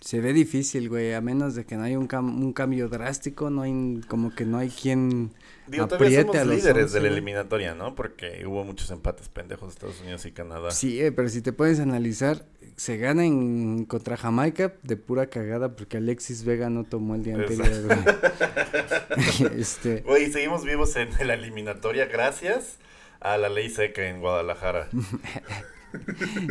Se 0.00 0.20
ve 0.20 0.32
difícil, 0.32 0.88
güey, 0.88 1.12
a 1.14 1.20
menos 1.20 1.54
de 1.54 1.64
que 1.64 1.76
no 1.76 1.82
haya 1.82 1.98
un, 1.98 2.08
cam- 2.08 2.34
un 2.42 2.52
cambio 2.52 2.88
drástico, 2.88 3.48
no 3.50 3.62
hay, 3.62 4.00
como 4.08 4.34
que 4.34 4.44
no 4.44 4.58
hay 4.58 4.68
quien 4.70 5.32
Digo, 5.66 5.86
todavía 5.88 6.20
apriete 6.20 6.22
somos 6.22 6.36
a 6.36 6.44
los 6.44 6.56
líderes 6.56 6.84
11, 6.84 6.94
de 6.94 7.00
la 7.02 7.08
eliminatoria, 7.08 7.74
¿no? 7.74 7.94
Porque 7.94 8.44
hubo 8.46 8.64
muchos 8.64 8.90
empates 8.90 9.28
pendejos 9.28 9.68
de 9.68 9.72
Estados 9.74 10.00
Unidos 10.02 10.24
y 10.26 10.32
Canadá. 10.32 10.70
Sí, 10.70 11.00
eh, 11.00 11.10
pero 11.12 11.28
si 11.28 11.40
te 11.40 11.52
puedes 11.52 11.80
analizar, 11.80 12.44
se 12.76 12.96
gana 12.98 13.24
en 13.24 13.84
contra 13.86 14.16
Jamaica 14.16 14.74
de 14.82 14.96
pura 14.96 15.26
cagada 15.30 15.74
porque 15.76 15.96
Alexis 15.98 16.44
Vega 16.44 16.68
no 16.70 16.84
tomó 16.84 17.14
el 17.14 17.22
día 17.24 17.36
anterior, 17.36 17.68
güey. 17.84 17.98
este, 19.60 20.02
Güey, 20.02 20.30
seguimos 20.32 20.64
vivos 20.64 20.96
en 20.96 21.08
la 21.26 21.34
eliminatoria 21.34 22.06
gracias 22.06 22.78
a 23.20 23.38
la 23.38 23.48
ley 23.48 23.70
seca 23.70 24.06
en 24.08 24.20
Guadalajara. 24.20 24.88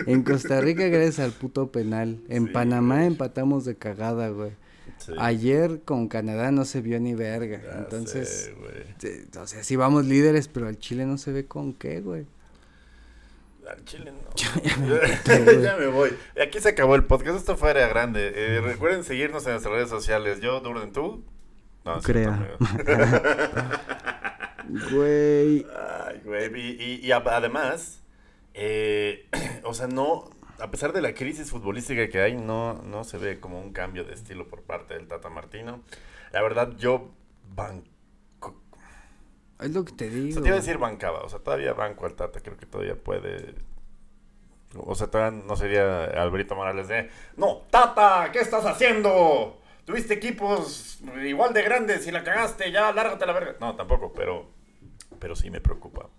en 0.07 0.23
Costa 0.23 0.61
Rica 0.61 0.87
gracias 0.87 1.19
al 1.19 1.31
puto 1.33 1.71
penal, 1.71 2.19
en 2.29 2.47
Sí, 2.47 2.53
Panamá 2.53 2.95
güey. 2.95 3.07
empatamos 3.07 3.65
de 3.65 3.75
cagada, 3.75 4.29
güey. 4.29 4.51
Sí. 4.99 5.11
Ayer 5.19 5.81
con 5.83 6.07
Canadá 6.07 6.51
no 6.51 6.63
se 6.65 6.81
vio 6.81 6.99
ni 6.99 7.13
verga, 7.13 7.61
Ya 7.61 7.77
entonces, 7.79 8.51
sé, 8.99 9.27
o 9.37 9.47
sea, 9.47 9.63
sí 9.63 9.75
vamos 9.75 10.05
líderes, 10.05 10.47
pero 10.47 10.67
al 10.67 10.77
Chile 10.79 11.05
no 11.05 11.17
se 11.17 11.31
ve 11.33 11.45
con 11.45 11.73
qué, 11.73 11.99
güey. 11.99 12.25
Al 13.69 13.83
Chile 13.85 14.11
no. 14.11 14.29
ya 14.63 14.77
me 14.77 14.87
voy. 15.53 15.61
ya 15.63 15.77
me 15.77 15.87
voy. 15.87 16.09
Aquí 16.41 16.59
se 16.59 16.69
acabó 16.69 16.95
el 16.95 17.03
podcast. 17.05 17.37
Esto 17.37 17.57
fue 17.57 17.71
Área 17.71 17.87
Grande. 17.87 18.31
Eh, 18.35 18.61
recuerden 18.61 19.03
seguirnos 19.03 19.45
en 19.45 19.51
nuestras 19.51 19.73
redes 19.73 19.89
sociales. 19.89 20.39
Yo, 20.41 20.59
Durden, 20.61 20.91
tú. 20.93 21.23
No, 21.85 21.99
Crea. 22.01 22.55
Güey, 24.91 25.65
Ay, 26.05 26.21
güey. 26.23 26.59
Y, 26.59 26.83
y- 26.83 27.05
y 27.07 27.11
a- 27.11 27.17
además, 27.17 27.99
eh, 28.53 29.27
o 29.63 29.73
sea, 29.73 29.87
no. 29.87 30.29
A 30.59 30.69
pesar 30.71 30.93
de 30.93 31.01
la 31.01 31.13
crisis 31.13 31.49
futbolística 31.49 32.07
que 32.09 32.21
hay, 32.21 32.35
no, 32.35 32.75
no 32.83 33.03
se 33.03 33.17
ve 33.17 33.39
como 33.39 33.59
un 33.59 33.73
cambio 33.73 34.03
de 34.03 34.13
estilo 34.13 34.47
por 34.47 34.61
parte 34.63 34.93
del 34.93 35.07
Tata 35.07 35.29
Martino. 35.29 35.81
La 36.31 36.41
verdad, 36.41 36.73
yo 36.77 37.11
banco. 37.55 38.61
es 39.59 39.71
lo 39.71 39.83
que 39.83 39.91
te 39.93 40.07
O 40.07 40.11
digo. 40.11 40.33
sea, 40.33 40.41
te 40.41 40.47
iba 40.49 40.57
a 40.57 40.59
decir 40.59 40.77
bancaba, 40.77 41.21
o 41.23 41.29
sea, 41.29 41.39
todavía 41.39 41.73
banco 41.73 42.05
al 42.05 42.13
Tata, 42.13 42.39
creo 42.39 42.57
que 42.57 42.65
todavía 42.65 42.95
puede. 42.95 43.55
O 44.75 44.95
sea, 44.95 45.07
todavía 45.07 45.43
no 45.45 45.55
sería 45.55 46.05
Alberto 46.05 46.55
Morales 46.55 46.87
de. 46.87 47.09
No, 47.37 47.63
Tata, 47.69 48.31
¿qué 48.31 48.39
estás 48.39 48.65
haciendo? 48.65 49.59
Tuviste 49.85 50.13
equipos 50.13 50.99
igual 51.25 51.53
de 51.53 51.61
grandes 51.63 52.07
y 52.07 52.11
la 52.11 52.23
cagaste, 52.23 52.71
ya, 52.71 52.91
lárgate 52.93 53.25
la 53.25 53.33
verga. 53.33 53.55
No, 53.59 53.75
tampoco, 53.75 54.13
pero. 54.13 54.49
Pero 55.19 55.35
sí 55.35 55.49
me 55.49 55.61
preocupa. 55.61 56.09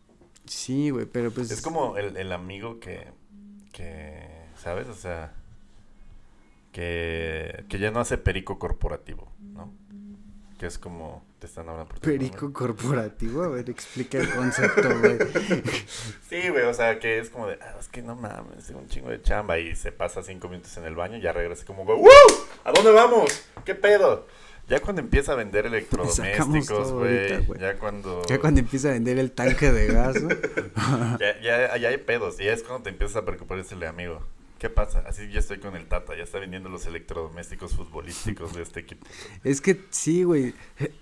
Sí, 0.47 0.90
güey, 0.90 1.07
pero 1.07 1.31
pues... 1.31 1.51
Es 1.51 1.62
como 1.62 1.97
el, 1.97 2.16
el 2.16 2.31
amigo 2.33 2.79
que. 2.79 3.09
Que. 3.74 4.26
¿Sabes? 4.56 4.88
O 4.88 4.94
sea. 4.94 5.34
Que. 6.72 7.64
que 7.68 7.78
ya 7.78 7.90
no 7.90 8.00
hace 8.00 8.16
perico 8.16 8.58
corporativo, 8.58 9.30
¿no? 9.40 9.70
Que 10.58 10.66
es 10.66 10.78
como. 10.78 11.22
Te 11.38 11.46
están 11.46 11.68
hablando 11.68 11.90
por 11.90 12.00
Perico 12.00 12.50
corporativo, 12.54 13.42
a 13.42 13.48
ver, 13.48 13.68
explica 13.68 14.16
el 14.16 14.30
concepto, 14.30 14.88
güey. 14.98 15.18
Sí, 16.30 16.48
güey, 16.48 16.64
o 16.64 16.72
sea, 16.72 16.98
que 16.98 17.18
es 17.18 17.28
como 17.28 17.48
de, 17.48 17.58
ah, 17.60 17.76
es 17.78 17.88
que 17.88 18.00
no 18.00 18.16
mames, 18.16 18.66
tengo 18.66 18.80
un 18.80 18.88
chingo 18.88 19.10
de 19.10 19.20
chamba 19.20 19.58
y 19.58 19.76
se 19.76 19.92
pasa 19.92 20.22
cinco 20.22 20.48
minutos 20.48 20.74
en 20.78 20.84
el 20.84 20.94
baño 20.94 21.18
y 21.18 21.20
ya 21.20 21.34
regresa 21.34 21.66
como, 21.66 21.84
¡Woo! 21.84 22.08
¿A 22.64 22.72
dónde 22.72 22.92
vamos? 22.92 23.44
¿Qué 23.66 23.74
pedo? 23.74 24.26
Ya 24.68 24.81
cuando 24.81 25.03
empieza 25.03 25.33
a 25.33 25.35
vender 25.35 25.66
electrodomésticos, 25.66 26.92
güey, 26.92 27.46
ya 27.61 27.79
cuando... 27.79 28.22
Ya 28.27 28.40
cuando 28.40 28.61
empieza 28.61 28.88
a 28.88 28.92
vender 28.92 29.18
el 29.18 29.31
tanque 29.33 29.70
de 29.70 29.87
gas, 29.88 30.22
¿no? 30.22 30.29
Ya, 31.20 31.40
ya, 31.42 31.77
ya 31.77 31.88
hay 31.88 31.98
pedos, 31.98 32.40
y 32.40 32.44
ya 32.44 32.53
es 32.55 32.62
cuando 32.62 32.85
te 32.85 32.90
empiezas 32.90 33.16
a 33.16 33.24
preocupar 33.24 33.59
decirle, 33.59 33.87
amigo, 33.87 34.22
¿qué 34.59 34.70
pasa? 34.70 35.05
Así 35.07 35.31
ya 35.31 35.40
estoy 35.40 35.59
con 35.59 35.77
el 35.77 35.87
Tata, 35.87 36.16
ya 36.16 36.22
está 36.24 36.38
vendiendo 36.38 36.70
los 36.70 36.87
electrodomésticos 36.87 37.74
futbolísticos 37.74 38.55
de 38.55 38.62
este 38.62 38.81
equipo. 38.81 39.07
Es 39.44 39.61
que 39.61 39.81
sí, 39.90 40.24
güey. 40.24 40.55
eh, 40.81 40.92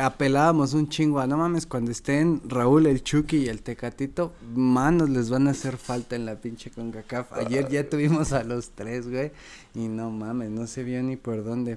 Apelábamos 0.00 0.72
un 0.72 0.88
chingo 0.88 1.20
a 1.20 1.26
no 1.26 1.36
mames, 1.36 1.66
cuando 1.66 1.90
estén 1.90 2.40
Raúl, 2.48 2.86
el 2.86 3.04
Chucky 3.04 3.36
y 3.44 3.48
el 3.48 3.60
Tecatito, 3.62 4.32
manos 4.54 5.10
les 5.10 5.28
van 5.28 5.48
a 5.48 5.50
hacer 5.50 5.76
falta 5.76 6.16
en 6.16 6.24
la 6.24 6.36
pinche 6.36 6.70
CONCACAF. 6.70 7.32
Ayer 7.34 7.68
ya 7.68 7.88
tuvimos 7.88 8.32
a 8.32 8.42
los 8.42 8.70
tres, 8.70 9.08
güey, 9.08 9.32
y 9.74 9.86
no 9.88 10.10
mames, 10.10 10.50
no 10.50 10.66
se 10.66 10.82
vio 10.82 11.02
ni 11.02 11.16
por 11.16 11.44
dónde. 11.44 11.76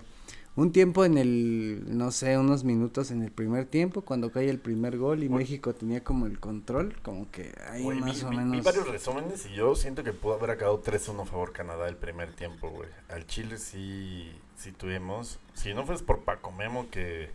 Un 0.55 0.71
tiempo 0.71 1.03
en 1.03 1.17
el, 1.17 1.83
no 1.97 2.11
sé, 2.11 2.37
unos 2.37 2.63
minutos 2.63 3.09
en 3.09 3.23
el 3.23 3.31
primer 3.31 3.65
tiempo, 3.65 4.01
cuando 4.01 4.31
cae 4.31 4.49
el 4.49 4.59
primer 4.59 4.97
gol 4.99 5.23
y 5.23 5.27
Güey. 5.27 5.39
México 5.45 5.73
tenía 5.73 6.03
como 6.03 6.27
el 6.27 6.39
control, 6.39 6.95
como 7.01 7.31
que 7.31 7.53
ahí 7.71 7.81
Güey, 7.81 7.99
más 7.99 8.19
vi, 8.19 8.25
o 8.25 8.29
vi- 8.29 8.37
vi 8.37 8.43
menos. 8.43 8.63
varios 8.63 8.87
resúmenes 8.87 9.47
y 9.47 9.55
yo 9.55 9.73
siento 9.75 10.03
que 10.03 10.13
pudo 10.13 10.35
haber 10.35 10.51
acabado 10.51 10.79
3-1 10.83 11.23
a 11.23 11.25
favor 11.25 11.53
Canadá 11.53 11.87
el 11.89 11.95
primer 11.97 12.33
tiempo, 12.35 12.69
güey. 12.69 12.87
Al 13.09 13.25
Chile 13.25 13.57
sí, 13.57 14.31
sí 14.55 14.71
tuvimos. 14.71 15.39
Si 15.55 15.73
no 15.73 15.85
fues 15.87 16.03
por 16.03 16.23
Paco 16.23 16.51
Memo, 16.51 16.87
que, 16.91 17.31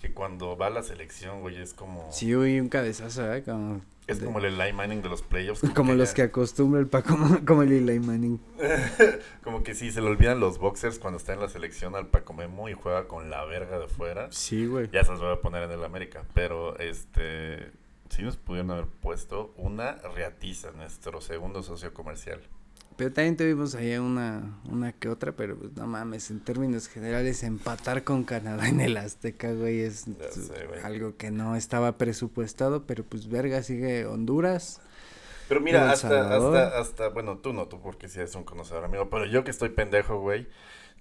que 0.00 0.12
cuando 0.12 0.56
va 0.56 0.66
a 0.66 0.70
la 0.70 0.82
selección, 0.82 1.40
güey, 1.40 1.60
es 1.60 1.74
como. 1.74 2.10
Sí, 2.12 2.32
güey, 2.34 2.60
un 2.60 2.68
cabezazo, 2.68 3.32
¿eh? 3.34 3.42
Como, 3.42 3.80
Es 4.06 4.20
de- 4.20 4.26
como 4.26 4.38
el 4.38 4.46
Eli 4.60 4.72
Manning 4.72 5.02
de 5.02 5.08
los 5.08 5.22
playoffs. 5.22 5.62
como 5.74 5.92
los 5.94 6.10
ya- 6.10 6.14
que 6.14 6.22
acostumbra 6.22 6.80
el 6.80 6.86
Paco, 6.86 7.16
como 7.46 7.62
el 7.62 7.72
Eli 7.72 7.98
Manning. 8.00 8.40
Como 9.42 9.62
que 9.62 9.74
sí, 9.74 9.90
se 9.92 10.00
le 10.02 10.08
olvidan 10.08 10.40
los 10.40 10.58
boxers 10.58 10.98
cuando 10.98 11.16
está 11.18 11.32
en 11.32 11.40
la 11.40 11.48
selección 11.48 11.94
al 11.96 12.06
Paco 12.08 12.32
Memo 12.34 12.68
y 12.68 12.74
juega 12.74 13.08
con 13.08 13.30
la 13.30 13.44
verga 13.46 13.78
de 13.78 13.88
fuera. 13.88 14.30
Sí, 14.30 14.66
güey. 14.66 14.90
Ya 14.92 15.04
se 15.04 15.10
los 15.12 15.20
voy 15.20 15.32
a 15.32 15.40
poner 15.40 15.62
en 15.62 15.70
el 15.72 15.84
América. 15.84 16.24
Pero 16.34 16.78
este. 16.78 17.70
Sí 18.10 18.22
nos 18.22 18.36
pudieron 18.38 18.70
haber 18.70 18.86
puesto 18.86 19.52
una 19.56 19.92
reatiza, 20.14 20.70
nuestro 20.72 21.20
segundo 21.20 21.62
socio 21.62 21.92
comercial. 21.92 22.40
Pero 22.98 23.12
también 23.12 23.36
tuvimos 23.36 23.76
ahí 23.76 23.96
una, 23.96 24.42
una 24.68 24.90
que 24.90 25.08
otra, 25.08 25.30
pero 25.30 25.56
pues 25.56 25.70
no 25.76 25.86
mames, 25.86 26.32
en 26.32 26.40
términos 26.40 26.88
generales 26.88 27.44
empatar 27.44 28.02
con 28.02 28.24
Canadá 28.24 28.68
en 28.68 28.80
el 28.80 28.96
Azteca, 28.96 29.52
güey, 29.52 29.82
es 29.82 30.06
sé, 30.30 30.66
güey. 30.66 30.80
algo 30.82 31.16
que 31.16 31.30
no 31.30 31.54
estaba 31.54 31.96
presupuestado, 31.96 32.86
pero 32.86 33.04
pues 33.04 33.28
verga, 33.28 33.62
sigue 33.62 34.04
Honduras. 34.04 34.80
Pero 35.48 35.60
mira, 35.60 35.92
hasta, 35.92 36.36
hasta, 36.36 36.76
hasta, 36.80 37.08
bueno, 37.10 37.38
tú 37.38 37.52
no, 37.52 37.68
tú 37.68 37.80
porque 37.80 38.08
sí 38.08 38.18
eres 38.18 38.34
un 38.34 38.42
conocedor, 38.42 38.84
amigo, 38.84 39.08
pero 39.08 39.26
yo 39.26 39.44
que 39.44 39.52
estoy 39.52 39.68
pendejo, 39.68 40.18
güey, 40.18 40.48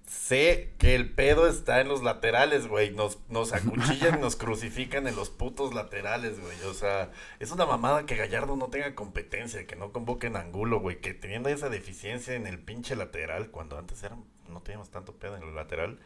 sé 0.08 0.74
que 0.78 0.96
el 0.96 1.14
pedo 1.14 1.48
está 1.48 1.82
en 1.82 1.90
los 1.90 2.02
laterales, 2.02 2.68
güey, 2.68 2.92
nos, 2.92 3.20
nos 3.30 3.54
acuchillan 3.54 4.18
y 4.18 4.22
nos 4.22 4.38
crucifican 4.38 5.06
en 5.06 5.16
los 5.16 5.30
putos 5.30 5.74
laterales, 5.74 6.40
güey, 6.40 6.60
o 6.64 6.74
sea, 6.74 7.12
es 7.40 7.52
una 7.52 7.66
mamada 7.66 8.06
que 8.06 8.16
Gallardo 8.16 8.56
no 8.56 8.68
tenga 8.68 8.96
competencia, 8.96 9.68
que 9.68 9.76
no 9.76 9.92
convoquen 9.92 10.38
Angulo, 10.38 10.80
güey, 10.80 11.02
que 11.02 11.14
teniendo 11.14 11.50
esa 11.50 11.70
deficiencia 11.70 12.36
en 12.36 12.48
el 12.48 12.58
pinche 12.58 12.96
lateral, 12.96 13.52
cuando 13.52 13.78
antes 13.78 14.02
eran, 14.02 14.24
no 14.50 14.62
teníamos 14.62 14.90
tanto 14.90 15.14
pedo 15.14 15.36
en 15.36 15.44
el 15.44 15.54
lateral, 15.54 16.00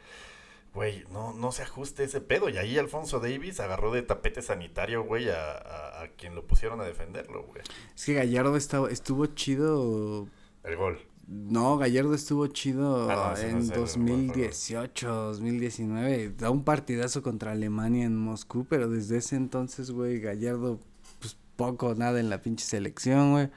Güey, 0.74 1.04
no, 1.12 1.34
no 1.34 1.52
se 1.52 1.64
ajuste 1.64 2.06
ese 2.06 2.22
pedo. 2.22 2.48
Y 2.48 2.58
ahí 2.58 2.78
Alfonso 2.78 3.20
Davis 3.20 3.60
agarró 3.60 3.92
de 3.92 4.04
tapete 4.04 4.42
sanitario, 4.42 5.04
güey, 5.04 5.30
a, 5.30 5.52
a, 5.52 6.04
a 6.04 6.08
quien 6.08 6.34
lo 6.34 6.48
pusieron 6.48 6.80
a 6.80 6.86
defenderlo, 6.86 7.44
güey. 7.44 7.62
Es 7.94 8.06
que 8.06 8.14
Gallardo 8.14 8.56
estaba, 8.56 8.90
estuvo 8.90 9.26
chido 9.26 10.30
El 10.64 10.78
gol. 10.78 11.11
No, 11.34 11.78
Gallardo 11.78 12.14
estuvo 12.14 12.46
chido 12.48 13.10
Ah, 13.10 13.34
no, 13.38 13.42
no 13.42 13.50
en 13.50 13.58
es 13.60 13.70
el 13.70 13.76
2018, 13.78 15.08
2019. 15.10 16.34
Da 16.38 16.50
un 16.50 16.64
partidazo 16.66 17.24
contra 17.24 17.54
Alemania 17.54 18.06
en 18.06 18.18
Moscú, 18.18 18.66
pero 18.70 18.90
desde 18.90 19.18
ese 19.18 19.38
entonces, 19.38 19.92
güey, 19.92 20.20
Gallardo, 20.20 20.80
pues 21.20 21.38
poco, 21.56 21.96
nada 21.96 22.20
en 22.20 22.30
la 22.30 22.42
pinche 22.42 22.66
selección, 22.66 23.32
güey. 23.32 23.50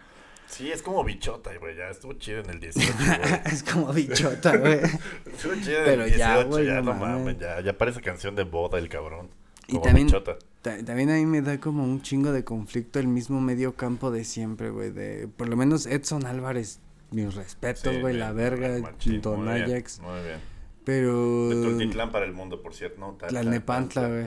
Sí, 0.47 0.71
es 0.71 0.83
como 0.83 1.03
bichota, 1.03 1.51
güey. 1.59 1.77
Ya 1.77 1.89
estuvo 1.89 2.13
chido 2.13 2.41
en 2.41 2.51
el 2.51 2.61
18, 2.61 2.93
güey. 2.97 3.41
es 3.53 3.63
como 3.65 3.93
bichota, 3.93 4.57
güey. 4.59 4.79
Estuvo 5.27 5.55
chido 5.57 5.79
en 5.79 5.85
Pero 5.85 6.05
el 6.05 6.11
18, 6.11 6.17
ya, 6.19 6.37
ya, 6.37 6.45
güey, 6.45 6.67
no 6.69 6.75
no 6.83 6.95
mames. 6.95 7.01
mames. 7.19 7.39
Ya, 7.41 7.61
ya 7.61 7.77
parece 7.77 8.01
canción 8.03 8.37
de 8.37 8.45
boda 8.45 8.79
el 8.79 8.89
cabrón. 8.89 9.31
Y 9.67 9.73
Como 9.73 9.85
también- 9.87 10.07
bichota. 10.07 10.37
Ta- 10.63 10.83
También 10.85 11.11
a 11.11 11.15
mí 11.15 11.27
me 11.27 11.43
da 11.43 11.59
como 11.61 11.83
un 11.83 12.01
chingo 12.03 12.31
de 12.33 12.45
conflicto 12.45 12.99
el 13.01 13.09
mismo 13.09 13.41
medio 13.41 13.75
campo 13.75 14.11
de 14.11 14.25
siempre, 14.25 14.71
güey. 14.71 14.91
De, 14.93 15.29
por 15.37 15.49
lo 15.49 15.57
menos 15.57 15.87
Edson 15.87 16.25
Álvarez, 16.25 16.81
mis 17.15 17.35
respetos, 17.35 17.99
güey, 18.01 18.17
la 18.17 18.33
verga, 18.33 18.79
machín, 18.81 19.21
Don 19.21 19.49
Ajax. 19.49 20.01
Muy 20.01 20.23
bien. 20.23 20.55
Pero, 20.85 21.49
De 21.49 21.63
Tultitlán 21.63 22.13
para 22.13 22.27
el 22.27 22.33
mundo, 22.33 22.61
por 22.63 22.75
cierto, 22.75 23.01
¿no? 23.01 23.15
Tlalnepantla, 23.15 24.09
güey. 24.09 24.27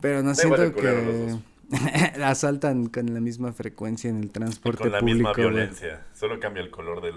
Pero 0.00 0.22
no 0.22 0.34
siento 0.34 0.60
de 0.60 0.72
que 0.72 1.38
asaltan 2.22 2.88
con 2.88 3.12
la 3.14 3.20
misma 3.20 3.52
frecuencia 3.52 4.10
en 4.10 4.22
el 4.22 4.30
transporte 4.30 4.82
con 4.82 4.92
la 4.92 4.98
público. 5.00 5.16
misma 5.16 5.32
violencia. 5.32 6.04
Solo 6.12 6.38
cambia 6.38 6.62
el 6.62 6.70
color 6.70 7.00
del, 7.00 7.14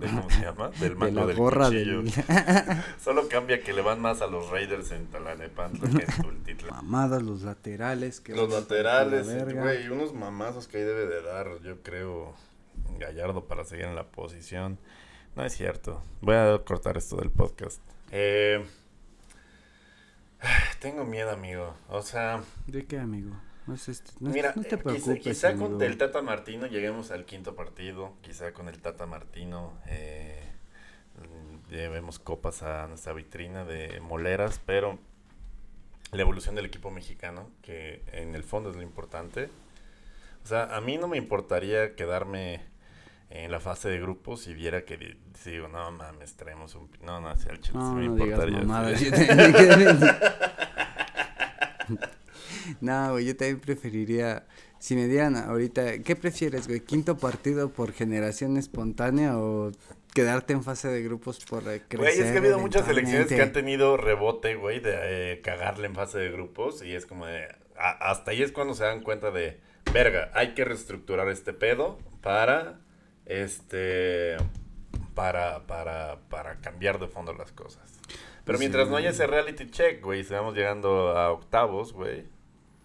de, 0.00 0.06
¿cómo 0.06 0.30
se 0.30 0.40
llama? 0.42 0.68
Del 0.80 0.90
De 0.90 0.94
mango 0.96 1.20
la 1.20 1.26
del 1.26 1.36
gorra 1.36 1.70
del... 1.70 2.12
Solo 3.02 3.28
cambia 3.28 3.62
que 3.62 3.72
le 3.72 3.80
van 3.80 4.00
más 4.00 4.20
a 4.20 4.26
los 4.26 4.50
Raiders 4.50 4.90
en 4.92 5.06
Tlalnepantla 5.06 5.88
que 5.88 6.04
en 6.04 6.22
Tultitlán. 6.22 6.70
Mamadas, 6.70 7.22
los 7.22 7.42
laterales. 7.42 8.20
Que 8.20 8.34
Los 8.34 8.50
laterales, 8.50 9.26
la 9.26 9.44
güey, 9.44 9.88
unos 9.88 10.14
mamazos 10.14 10.68
que 10.68 10.78
ahí 10.78 10.84
debe 10.84 11.06
de 11.06 11.22
dar, 11.22 11.46
yo 11.62 11.82
creo, 11.82 12.34
Gallardo 12.98 13.46
para 13.46 13.64
seguir 13.64 13.86
en 13.86 13.94
la 13.94 14.04
posición. 14.04 14.78
No 15.36 15.44
es 15.44 15.52
cierto. 15.54 16.02
Voy 16.20 16.34
a 16.34 16.58
cortar 16.64 16.96
esto 16.96 17.16
del 17.16 17.30
podcast. 17.30 17.80
Eh, 18.10 18.64
tengo 20.80 21.04
miedo, 21.04 21.30
amigo. 21.30 21.74
O 21.88 22.02
sea, 22.02 22.42
¿De 22.66 22.86
qué, 22.86 22.98
amigo? 22.98 23.34
No, 23.66 23.74
es 23.74 23.88
este- 23.88 24.12
no, 24.20 24.30
mira, 24.30 24.52
no 24.56 24.62
te 24.62 24.74
eh, 24.74 24.78
preocupes, 24.78 25.18
quizá, 25.18 25.30
quizá 25.30 25.48
amigo. 25.50 25.68
con 25.70 25.82
el 25.82 25.96
Tata 25.98 26.22
Martino 26.22 26.66
lleguemos 26.66 27.10
al 27.10 27.24
quinto 27.24 27.54
partido. 27.54 28.14
Quizá 28.22 28.52
con 28.52 28.68
el 28.68 28.80
Tata 28.80 29.06
Martino 29.06 29.72
eh, 29.86 30.42
llevemos 31.68 32.18
copas 32.18 32.62
a 32.62 32.86
nuestra 32.88 33.12
vitrina 33.12 33.64
de 33.64 34.00
moleras, 34.00 34.60
pero 34.64 34.98
la 36.12 36.22
evolución 36.22 36.54
del 36.56 36.66
equipo 36.66 36.90
mexicano, 36.90 37.48
que 37.62 38.02
en 38.12 38.34
el 38.34 38.42
fondo 38.42 38.70
es 38.70 38.76
lo 38.76 38.82
importante. 38.82 39.48
O 40.42 40.46
sea, 40.48 40.74
a 40.74 40.80
mí 40.80 40.96
no 40.96 41.06
me 41.06 41.18
importaría 41.18 41.94
quedarme 41.94 42.62
en 43.30 43.50
la 43.50 43.60
fase 43.60 43.88
de 43.88 44.00
grupos 44.00 44.46
y 44.48 44.54
viera 44.54 44.84
que 44.84 45.16
si 45.34 45.52
digo, 45.52 45.68
no 45.68 45.90
mames, 45.92 46.34
traemos 46.36 46.74
un... 46.74 46.88
pi-". 46.88 46.98
No, 47.04 47.20
no, 47.20 47.34
si 47.36 47.48
al 47.48 47.60
chile 47.60 47.78
No, 47.78 47.94
me 47.94 48.06
no 48.08 48.14
digas 48.16 48.44
importaría. 48.44 48.60
No, 52.80 53.12
güey, 53.12 53.26
yo 53.26 53.36
también 53.36 53.60
preferiría, 53.60 54.46
si 54.78 54.94
me 54.94 55.06
dieran 55.06 55.36
ahorita, 55.36 55.98
¿qué 56.00 56.14
prefieres, 56.16 56.68
güey? 56.68 56.80
¿Quinto 56.80 57.16
partido 57.18 57.70
por 57.70 57.92
generación 57.92 58.56
espontánea 58.56 59.38
o 59.38 59.72
quedarte 60.14 60.52
en 60.52 60.62
fase 60.62 60.88
de 60.88 61.02
grupos 61.02 61.44
por 61.44 61.62
eh, 61.68 61.82
crecer 61.88 61.98
Güey, 62.16 62.20
es 62.20 62.30
que 62.32 62.36
ha 62.36 62.40
habido 62.40 62.58
muchas 62.58 62.86
selecciones 62.86 63.28
que 63.28 63.40
han 63.42 63.52
tenido 63.52 63.96
rebote, 63.96 64.54
güey, 64.56 64.80
de 64.80 64.92
eh, 65.34 65.40
cagarle 65.40 65.86
en 65.86 65.94
fase 65.94 66.18
de 66.18 66.30
grupos 66.30 66.82
y 66.82 66.94
es 66.94 67.06
como 67.06 67.26
de... 67.26 67.44
a- 67.76 68.10
hasta 68.10 68.30
ahí 68.32 68.42
es 68.42 68.52
cuando 68.52 68.74
se 68.74 68.84
dan 68.84 69.02
cuenta 69.02 69.30
de, 69.30 69.60
verga, 69.92 70.30
hay 70.34 70.54
que 70.54 70.64
reestructurar 70.64 71.28
este 71.28 71.52
pedo 71.52 71.98
para, 72.22 72.80
este, 73.30 74.36
para, 75.14 75.66
para, 75.66 76.18
para 76.28 76.56
cambiar 76.60 76.98
de 76.98 77.06
fondo 77.06 77.32
las 77.32 77.52
cosas. 77.52 77.82
Pero 78.44 78.58
Sí. 78.58 78.62
mientras 78.62 78.88
no 78.88 78.96
haya 78.96 79.10
ese 79.10 79.26
reality 79.26 79.70
check, 79.70 80.02
güey, 80.02 80.24
sigamos 80.24 80.54
llegando 80.54 81.16
a 81.16 81.30
octavos, 81.30 81.92
güey, 81.92 82.24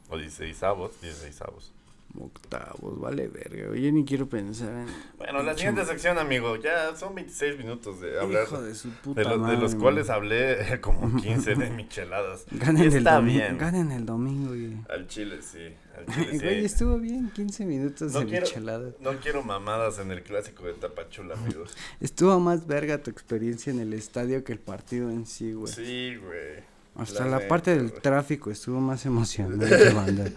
o 0.09 0.17
dieciséisavos, 0.17 1.01
dieciséisavos. 1.01 1.73
Octavos, 2.19 2.99
vale 2.99 3.27
verga, 3.27 3.75
yo 3.75 3.91
ni 3.91 4.05
quiero 4.05 4.27
pensar 4.27 4.69
en... 4.73 4.87
Bueno, 5.17 5.43
la 5.43 5.53
siguiente 5.55 5.85
sección, 5.85 6.17
amigo, 6.17 6.55
ya 6.57 6.95
son 6.95 7.15
26 7.15 7.57
minutos 7.57 7.99
de 8.01 8.19
hablar. 8.19 8.43
Hijo 8.43 8.61
de 8.61 8.73
su 8.75 8.89
puta 8.89 9.21
De, 9.21 9.25
los- 9.27 9.33
de 9.33 9.39
madre, 9.39 9.57
los 9.57 9.71
güey. 9.73 9.81
cuales 9.81 10.09
hablé 10.09 10.79
como 10.81 11.15
15 11.21 11.55
de 11.55 11.69
micheladas. 11.71 12.45
Ganen 12.51 12.83
el, 12.83 12.93
está 12.95 13.19
domi- 13.19 13.33
bien. 13.33 13.57
ganen 13.57 13.91
el 13.91 14.05
domingo, 14.05 14.49
güey. 14.49 14.77
Al 14.89 15.07
chile 15.07 15.39
sí. 15.41 15.73
Al 15.97 16.05
chile 16.31 16.37
Güey, 16.39 16.65
estuvo 16.65 16.97
bien, 16.97 17.31
15 17.33 17.65
minutos 17.65 18.13
No 18.13 18.19
de 18.21 18.25
quiero, 18.25 18.45
michelada. 18.45 18.89
no 18.99 19.11
quiero 19.19 19.43
mamadas 19.43 19.99
en 19.99 20.11
el 20.11 20.23
clásico 20.23 20.65
de 20.65 20.73
Tapachula, 20.73 21.35
amigos. 21.35 21.75
Estuvo 22.01 22.39
más 22.39 22.67
verga 22.67 23.01
tu 23.01 23.09
experiencia 23.11 23.71
en 23.71 23.79
el 23.79 23.93
estadio 23.93 24.43
que 24.43 24.53
el 24.53 24.59
partido 24.59 25.09
en 25.09 25.25
sí, 25.25 25.53
güey. 25.53 25.71
Sí, 25.73 26.15
güey. 26.15 26.75
Hasta 26.97 27.25
la 27.25 27.45
parte 27.49 27.71
del 27.75 27.89
güey. 27.89 28.01
tráfico 28.01 28.51
estuvo 28.51 28.79
más 28.79 29.05
emocionante, 29.05 29.89
banda. 29.93 30.31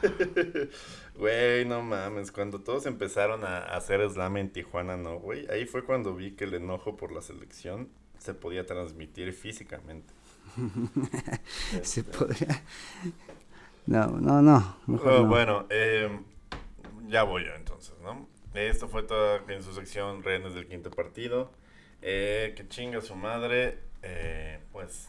Güey, 1.19 1.65
no 1.65 1.83
mames. 1.83 2.31
Cuando 2.31 2.61
todos 2.61 2.87
empezaron 2.87 3.45
a 3.45 3.59
hacer 3.59 4.09
slam 4.09 4.37
en 4.37 4.51
Tijuana, 4.51 4.97
no, 4.97 5.19
güey. 5.19 5.51
Ahí 5.51 5.67
fue 5.67 5.85
cuando 5.85 6.15
vi 6.15 6.33
que 6.33 6.45
el 6.45 6.55
enojo 6.55 6.97
por 6.97 7.11
la 7.11 7.21
selección 7.21 7.89
se 8.19 8.35
podía 8.35 8.65
transmitir 8.67 9.33
físicamente. 9.33 10.15
Se 11.83 12.05
podría... 12.05 12.63
No, 13.87 14.07
no, 14.07 14.43
no. 14.43 14.77
Mejor 14.87 15.13
Oh, 15.13 15.23
no. 15.23 15.29
Bueno, 15.29 15.67
eh, 15.71 16.21
ya 17.09 17.23
voy 17.25 17.45
yo 17.45 17.55
entonces, 17.55 17.95
¿no? 18.03 18.29
Esto 18.55 18.89
fue 18.89 19.03
todo 19.03 19.49
en 19.49 19.63
su 19.63 19.73
sección 19.73 20.23
Rehenes 20.23 20.55
del 20.55 20.67
Quinto 20.67 20.91
Partido. 20.91 21.53
Eh, 22.03 22.55
que 22.57 22.69
chinga 22.69 23.01
su 23.01 23.15
madre. 23.15 23.79
Eh, 24.03 24.61
pues. 24.73 25.09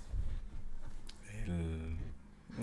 El. 1.45 1.98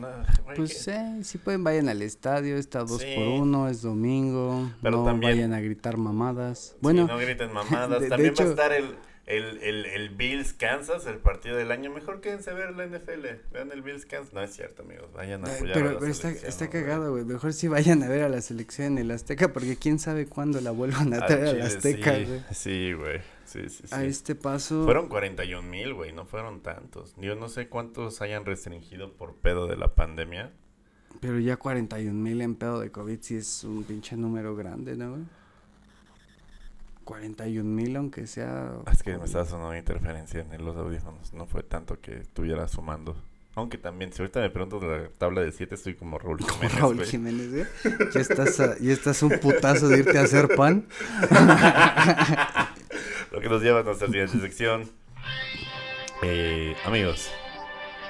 No, 0.00 0.08
güey, 0.44 0.56
Pues 0.56 0.84
que- 0.84 0.90
eh, 0.92 1.24
si 1.24 1.38
pueden 1.38 1.64
vayan 1.64 1.88
al 1.88 2.02
estadio, 2.02 2.56
está 2.56 2.80
dos 2.84 3.02
Sí. 3.02 3.14
por 3.16 3.26
uno, 3.26 3.68
es 3.68 3.82
domingo, 3.82 4.70
Pero 4.82 4.98
no 4.98 5.04
también- 5.04 5.32
vayan 5.32 5.52
a 5.54 5.60
gritar 5.60 5.96
mamadas. 5.96 6.58
sí, 6.70 6.76
Bueno, 6.80 7.06
no 7.06 7.18
griten 7.18 7.52
mamadas. 7.52 7.90
de- 7.90 8.00
de 8.00 8.08
También 8.08 8.34
va 8.38 8.44
a 8.44 8.48
estar 8.48 8.72
el, 8.72 8.94
el, 9.26 9.58
el, 9.62 9.86
el 9.86 10.08
Bills 10.10 10.52
Kansas, 10.52 11.04
el 11.06 11.18
partido 11.18 11.56
del 11.56 11.72
año. 11.72 11.90
Mejor 11.90 12.20
quédense 12.20 12.50
a 12.50 12.54
ver 12.54 12.76
la 12.76 12.84
NFL. 12.86 13.40
Vean 13.52 13.72
el 13.72 13.82
Bills 13.82 14.06
Kansas. 14.06 14.32
No 14.32 14.40
es 14.40 14.54
cierto, 14.54 14.82
amigos. 14.82 15.08
Vayan 15.14 15.44
a 15.44 15.50
eh, 15.50 15.56
apoyar 15.56 15.70
a 15.76 15.80
pero, 15.80 15.92
la 15.94 15.98
pero 15.98 16.10
está, 16.12 16.28
selección, 16.28 16.48
está 16.48 16.70
cagado, 16.70 17.10
güey. 17.10 17.24
Mejor 17.24 17.52
si 17.52 17.66
vayan 17.66 18.02
a 18.04 18.08
ver 18.08 18.22
a 18.22 18.28
la 18.28 18.40
selección 18.40 18.86
en 18.92 18.98
el 18.98 19.10
Azteca, 19.10 19.52
porque 19.52 19.76
quién 19.76 19.98
sabe 19.98 20.26
cuándo 20.26 20.60
la 20.60 20.70
vuelvan 20.70 21.12
a 21.14 21.26
traer 21.26 21.48
al 21.56 21.62
Azteca, 21.62 22.14
sí, 22.14 22.24
güey. 22.24 22.40
Sí, 22.52 22.92
güey. 22.92 23.18
Sí, 23.18 23.24
sí, 23.68 23.84
sí. 23.86 23.94
A 23.94 24.04
este 24.04 24.34
paso... 24.34 24.84
Fueron 24.84 25.08
41 25.08 25.62
mil, 25.68 25.94
güey, 25.94 26.12
no 26.12 26.24
fueron 26.26 26.60
tantos. 26.60 27.14
Yo 27.18 27.34
no 27.34 27.48
sé 27.48 27.68
cuántos 27.68 28.20
hayan 28.22 28.44
restringido 28.44 29.12
por 29.12 29.34
pedo 29.36 29.66
de 29.66 29.76
la 29.76 29.94
pandemia. 29.94 30.52
Pero 31.20 31.38
ya 31.38 31.56
41 31.56 32.12
mil 32.14 32.40
en 32.42 32.54
pedo 32.54 32.80
de 32.80 32.90
COVID 32.90 33.18
sí 33.20 33.36
es 33.36 33.64
un 33.64 33.84
pinche 33.84 34.16
número 34.16 34.54
grande, 34.54 34.96
¿no, 34.96 35.10
güey? 35.12 35.22
41 37.04 37.64
mil 37.68 37.96
aunque 37.96 38.26
sea... 38.26 38.72
Es 38.90 39.02
que 39.02 39.16
me 39.16 39.24
estaba 39.24 39.44
sonando 39.44 39.76
interferencia 39.76 40.40
en 40.50 40.64
los 40.64 40.76
audífonos. 40.76 41.32
No 41.32 41.46
fue 41.46 41.62
tanto 41.62 42.00
que 42.00 42.18
estuviera 42.18 42.66
sumando. 42.68 43.16
Aunque 43.54 43.78
también, 43.78 44.12
si 44.12 44.20
ahorita 44.20 44.40
me 44.40 44.50
preguntas 44.50 44.82
de 44.82 44.86
la 44.88 45.08
tabla 45.16 45.40
de 45.40 45.50
7, 45.50 45.76
estoy 45.76 45.94
como 45.94 46.18
Raúl 46.18 46.40
Jiménez, 46.40 46.78
Raúl. 46.78 47.02
Jiménez, 47.04 47.54
¿eh? 47.54 47.66
Ya 48.12 48.20
estás, 48.20 48.60
a- 48.60 48.76
ya 48.78 48.92
estás 48.92 49.22
un 49.22 49.30
putazo 49.40 49.88
de 49.88 50.00
irte 50.00 50.18
a 50.18 50.22
hacer 50.22 50.54
pan. 50.56 50.86
Lo 53.36 53.42
que 53.42 53.50
nos 53.50 53.60
lleva 53.60 53.80
a 53.80 53.82
nuestra 53.82 54.06
siguiente 54.06 54.40
sección. 54.40 54.90
Eh, 56.22 56.74
amigos, 56.86 57.30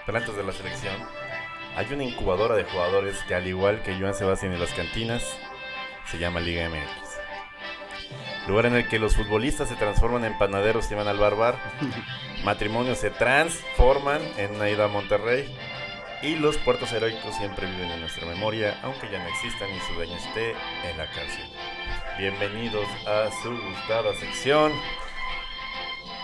pero 0.07 0.19
antes 0.19 0.37
de 0.37 0.45
la 0.45 0.53
selección, 0.53 0.95
hay 1.75 1.93
una 1.93 2.05
incubadora 2.05 2.55
de 2.55 2.63
jugadores 2.63 3.19
que 3.27 3.35
al 3.35 3.45
igual 3.45 3.83
que 3.83 3.99
Joan 3.99 4.15
Sebastián 4.15 4.53
y 4.53 4.57
las 4.57 4.73
cantinas, 4.73 5.25
se 6.09 6.21
llama 6.21 6.39
Liga 6.39 6.69
MX. 6.69 8.47
Lugar 8.47 8.67
en 8.67 8.77
el 8.77 8.89
que 8.89 9.01
los 9.01 9.17
futbolistas 9.17 9.69
se 9.69 9.75
transforman 9.75 10.25
en 10.25 10.39
panaderos 10.39 10.89
y 10.93 10.95
van 10.95 11.09
al 11.09 11.19
barbar. 11.19 11.57
Matrimonios 12.45 12.99
se 12.99 13.11
transforman 13.11 14.23
en 14.37 14.55
una 14.55 14.71
ida 14.71 14.85
a 14.85 14.89
Monterrey. 14.89 15.53
Y 16.23 16.37
los 16.37 16.57
puertos 16.59 16.93
heroicos 16.93 17.35
siempre 17.35 17.67
viven 17.67 17.91
en 17.91 18.01
nuestra 18.01 18.27
memoria, 18.27 18.79
aunque 18.85 19.11
ya 19.11 19.19
no 19.19 19.29
existan 19.29 19.69
y 19.71 19.81
su 19.81 19.95
dueño 19.95 20.17
esté 20.17 20.53
en 20.89 20.97
la 20.97 21.07
cárcel. 21.07 21.45
Bienvenidos 22.17 22.87
a 23.09 23.29
su 23.43 23.51
gustada 23.51 24.15
sección. 24.15 24.73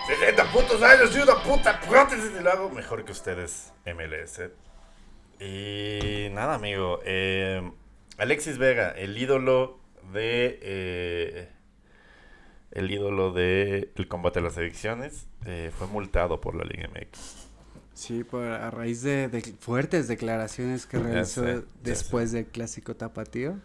60 0.07 0.45
putos 0.53 0.83
años 0.83 1.15
y 1.17 1.21
una 1.21 1.43
puta 1.43 1.81
prótesis 1.81 2.31
y 2.39 2.43
lo 2.43 2.51
hago 2.51 2.71
mejor 2.71 3.05
que 3.05 3.13
ustedes, 3.13 3.73
MLS. 3.87 4.41
Y 5.41 6.29
nada, 6.33 6.55
amigo. 6.55 7.01
eh, 7.05 7.71
Alexis 8.19 8.59
Vega, 8.59 8.91
el 8.91 9.17
ídolo 9.17 9.81
de. 10.13 10.59
eh, 10.63 11.49
el 12.73 12.91
ídolo 12.91 13.33
de 13.33 13.93
el 13.97 14.09
combate 14.09 14.39
a 14.39 14.43
las 14.43 14.57
adicciones, 14.57 15.27
eh, 15.45 15.71
fue 15.77 15.87
multado 15.89 16.41
por 16.41 16.55
la 16.55 16.65
Liga 16.65 16.89
MX. 16.89 17.51
Sí, 17.95 18.25
por, 18.25 18.45
a 18.45 18.71
raíz 18.71 19.03
de, 19.03 19.29
de 19.29 19.43
fuertes 19.61 20.09
declaraciones 20.09 20.87
que 20.87 20.99
realizó 20.99 21.43
sé, 21.45 21.63
después 21.83 22.33
del 22.33 22.47
clásico 22.47 22.97
tapatío. 22.97 23.59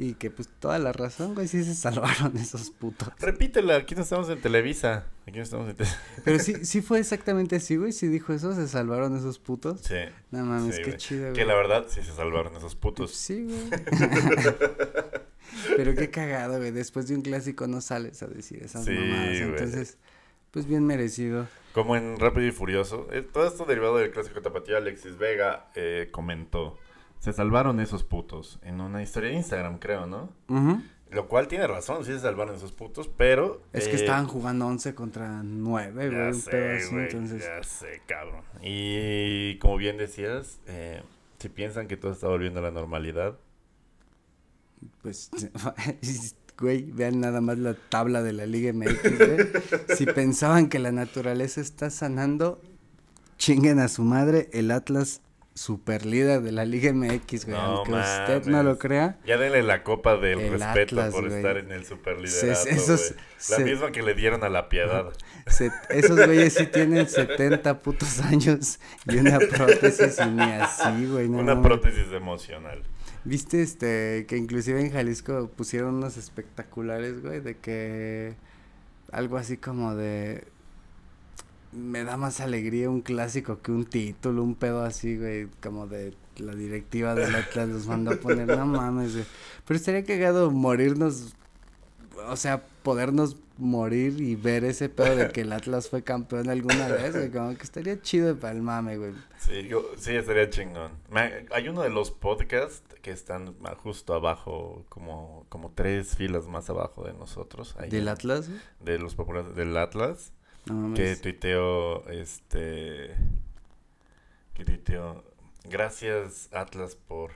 Y 0.00 0.14
que 0.14 0.30
pues 0.30 0.48
toda 0.60 0.78
la 0.78 0.92
razón, 0.92 1.34
güey, 1.34 1.48
sí 1.48 1.64
se 1.64 1.74
salvaron 1.74 2.36
esos 2.36 2.70
putos. 2.70 3.08
Repítela, 3.18 3.76
aquí 3.76 3.96
no 3.96 4.02
estamos 4.02 4.28
en 4.30 4.40
Televisa. 4.40 5.06
Aquí 5.26 5.38
no 5.38 5.42
estamos 5.42 5.68
en 5.68 5.74
Televisa. 5.76 6.00
Pero 6.24 6.38
sí, 6.38 6.64
sí 6.64 6.82
fue 6.82 7.00
exactamente 7.00 7.56
así, 7.56 7.74
güey. 7.76 7.90
Sí 7.90 8.06
dijo 8.06 8.32
eso, 8.32 8.54
se 8.54 8.68
salvaron 8.68 9.16
esos 9.16 9.40
putos. 9.40 9.80
Sí. 9.80 9.96
No 10.30 10.44
mames, 10.44 10.76
sí, 10.76 10.82
qué 10.82 10.90
güey. 10.90 10.98
chido, 10.98 11.20
güey. 11.22 11.32
Que 11.32 11.44
la 11.44 11.54
verdad 11.54 11.86
sí 11.88 12.00
se 12.02 12.12
salvaron 12.14 12.54
esos 12.54 12.76
putos. 12.76 13.12
Sí, 13.12 13.42
güey. 13.44 13.68
Pero 15.76 15.94
qué 15.94 16.10
cagado, 16.10 16.58
güey. 16.58 16.70
Después 16.70 17.08
de 17.08 17.14
un 17.16 17.22
clásico 17.22 17.66
no 17.66 17.80
sales 17.80 18.22
a 18.22 18.26
decir 18.26 18.62
esas 18.62 18.84
Sí, 18.84 18.92
mamadas. 18.92 19.28
güey. 19.30 19.42
Entonces, 19.42 19.98
pues 20.50 20.66
bien 20.66 20.84
merecido. 20.86 21.46
Como 21.72 21.96
en 21.96 22.18
Rápido 22.18 22.46
y 22.46 22.52
Furioso. 22.52 23.08
eh, 23.12 23.22
todo 23.22 23.46
esto 23.46 23.64
derivado 23.64 23.96
del 23.98 24.10
clásico 24.10 24.40
tapatío, 24.42 24.76
Alexis 24.76 25.16
Vega 25.18 25.70
eh, 25.74 26.08
comentó. 26.12 26.78
Se 27.20 27.32
salvaron 27.32 27.80
esos 27.80 28.04
putos 28.04 28.58
en 28.62 28.80
una 28.80 29.02
historia 29.02 29.30
de 29.30 29.36
Instagram, 29.36 29.78
creo, 29.78 30.06
¿no? 30.06 30.30
Lo 31.10 31.26
cual 31.26 31.48
tiene 31.48 31.66
razón, 31.66 32.04
sí 32.04 32.12
se 32.12 32.20
salvaron 32.20 32.54
esos 32.54 32.72
putos, 32.72 33.08
pero... 33.08 33.62
Es 33.72 33.88
que 33.88 33.96
eh, 33.96 34.00
estaban 34.00 34.26
jugando 34.26 34.66
11 34.66 34.94
contra 34.94 35.42
9, 35.42 36.10
güey. 36.10 36.10
Ya 36.10 36.32
sé, 36.34 36.86
güey, 36.90 37.04
entonces. 37.04 37.42
ya 37.44 37.62
sé, 37.62 38.02
cabrón. 38.06 38.42
Y 38.62 39.56
como 39.58 39.78
bien 39.78 39.96
decías, 39.96 40.60
eh, 40.66 41.02
si 41.38 41.48
piensan 41.48 41.88
que 41.88 41.96
todo 41.96 42.12
está 42.12 42.28
volviendo 42.28 42.60
a 42.60 42.62
la 42.62 42.70
normalidad, 42.70 43.38
Pues, 45.02 45.30
güey, 46.58 46.82
vean 46.90 47.20
nada 47.20 47.40
más 47.40 47.58
la 47.58 47.74
tabla 47.74 48.22
de 48.22 48.32
la 48.34 48.44
Liga 48.46 48.72
MX, 48.72 49.18
güey. 49.18 49.38
Si 49.96 50.04
pensaban 50.06 50.68
que 50.68 50.78
la 50.78 50.92
naturaleza 50.92 51.60
está 51.62 51.88
sanando, 51.88 52.60
chinguen 53.38 53.78
a 53.78 53.88
su 53.88 54.02
madre 54.02 54.50
el 54.52 54.70
Atlas 54.70 55.22
super 55.58 56.06
líder 56.06 56.40
de 56.42 56.52
la 56.52 56.64
Liga 56.64 56.92
MX, 56.92 57.46
güey. 57.46 57.56
No 57.56 57.62
Aunque 57.62 57.92
usted 57.92 58.44
no 58.46 58.62
lo 58.62 58.78
crea. 58.78 59.18
ya 59.26 59.36
denle 59.36 59.62
la 59.64 59.82
copa 59.82 60.16
del 60.16 60.38
El 60.40 60.52
respeto 60.52 61.00
Atlas, 61.00 61.12
por 61.12 61.24
güey. 61.26 61.36
estar 61.36 61.56
en 61.56 61.72
el 61.72 61.84
esos 62.70 63.00
güey. 63.10 63.20
La 63.50 63.56
se- 63.56 63.64
misma 63.64 63.90
que 63.90 64.02
le 64.02 64.14
dieron 64.14 64.44
a 64.44 64.48
la 64.48 64.68
piedad. 64.68 65.12
Se- 65.48 65.72
esos 65.90 66.16
güeyes 66.24 66.54
sí 66.54 66.66
tienen 66.66 67.08
70 67.08 67.80
putos 67.80 68.20
años 68.20 68.78
y 69.06 69.16
una 69.16 69.38
prótesis 69.56 70.18
y 70.24 70.30
ni 70.30 70.42
así, 70.42 71.06
güey. 71.06 71.28
No, 71.28 71.38
Una 71.38 71.60
prótesis 71.60 72.12
emocional. 72.12 72.82
Viste 73.24 73.60
este 73.62 74.26
que 74.28 74.36
inclusive 74.36 74.80
en 74.80 74.92
Jalisco 74.92 75.50
pusieron 75.56 75.96
unos 75.96 76.16
espectaculares, 76.16 77.20
güey, 77.20 77.40
de 77.40 77.56
que 77.56 78.36
algo 79.10 79.36
así 79.36 79.56
como 79.56 79.94
de 79.96 80.44
me 81.72 82.04
da 82.04 82.16
más 82.16 82.40
alegría 82.40 82.88
un 82.90 83.00
clásico 83.02 83.60
que 83.60 83.70
un 83.72 83.84
título, 83.84 84.42
un 84.42 84.54
pedo 84.54 84.82
así, 84.84 85.16
güey, 85.16 85.48
como 85.62 85.86
de 85.86 86.14
la 86.38 86.54
directiva 86.54 87.14
del 87.14 87.34
Atlas 87.34 87.68
los 87.68 87.86
mandó 87.86 88.12
a 88.12 88.16
poner, 88.16 88.46
no 88.48 88.64
mames, 88.66 89.12
güey. 89.14 89.26
Pero 89.66 89.76
estaría 89.76 90.04
cagado 90.04 90.50
morirnos, 90.50 91.34
o 92.28 92.36
sea, 92.36 92.62
podernos 92.82 93.36
morir 93.58 94.20
y 94.20 94.36
ver 94.36 94.62
ese 94.64 94.88
pedo 94.88 95.16
de 95.16 95.28
que 95.30 95.40
el 95.40 95.52
Atlas 95.52 95.88
fue 95.88 96.02
campeón 96.04 96.48
alguna 96.48 96.86
vez, 96.88 97.12
güey, 97.16 97.30
como 97.30 97.54
que 97.56 97.64
estaría 97.64 98.00
chido 98.00 98.36
para 98.38 98.54
el 98.54 98.62
mame, 98.62 98.96
güey. 98.98 99.12
Sí, 99.40 99.66
yo, 99.68 99.84
sí, 99.98 100.14
estaría 100.14 100.48
chingón. 100.48 100.92
Me- 101.10 101.46
hay 101.52 101.68
uno 101.68 101.82
de 101.82 101.90
los 101.90 102.12
podcasts 102.12 102.82
que 103.02 103.10
están 103.10 103.54
justo 103.82 104.14
abajo, 104.14 104.84
como, 104.88 105.44
como 105.48 105.70
tres 105.74 106.14
filas 106.16 106.46
más 106.46 106.70
abajo 106.70 107.02
de 107.04 107.12
nosotros. 107.14 107.74
ahí 107.78 107.90
¿Del 107.90 108.06
Atlas? 108.08 108.48
De 108.80 108.98
los 108.98 109.14
populares 109.16 109.56
del 109.56 109.76
Atlas. 109.76 110.32
No 110.66 110.74
mames. 110.74 110.98
Que 110.98 111.16
tuiteó, 111.16 112.08
este... 112.08 113.14
Que 114.54 114.64
tuiteó, 114.64 115.24
gracias 115.64 116.48
Atlas 116.52 116.96
por 116.96 117.30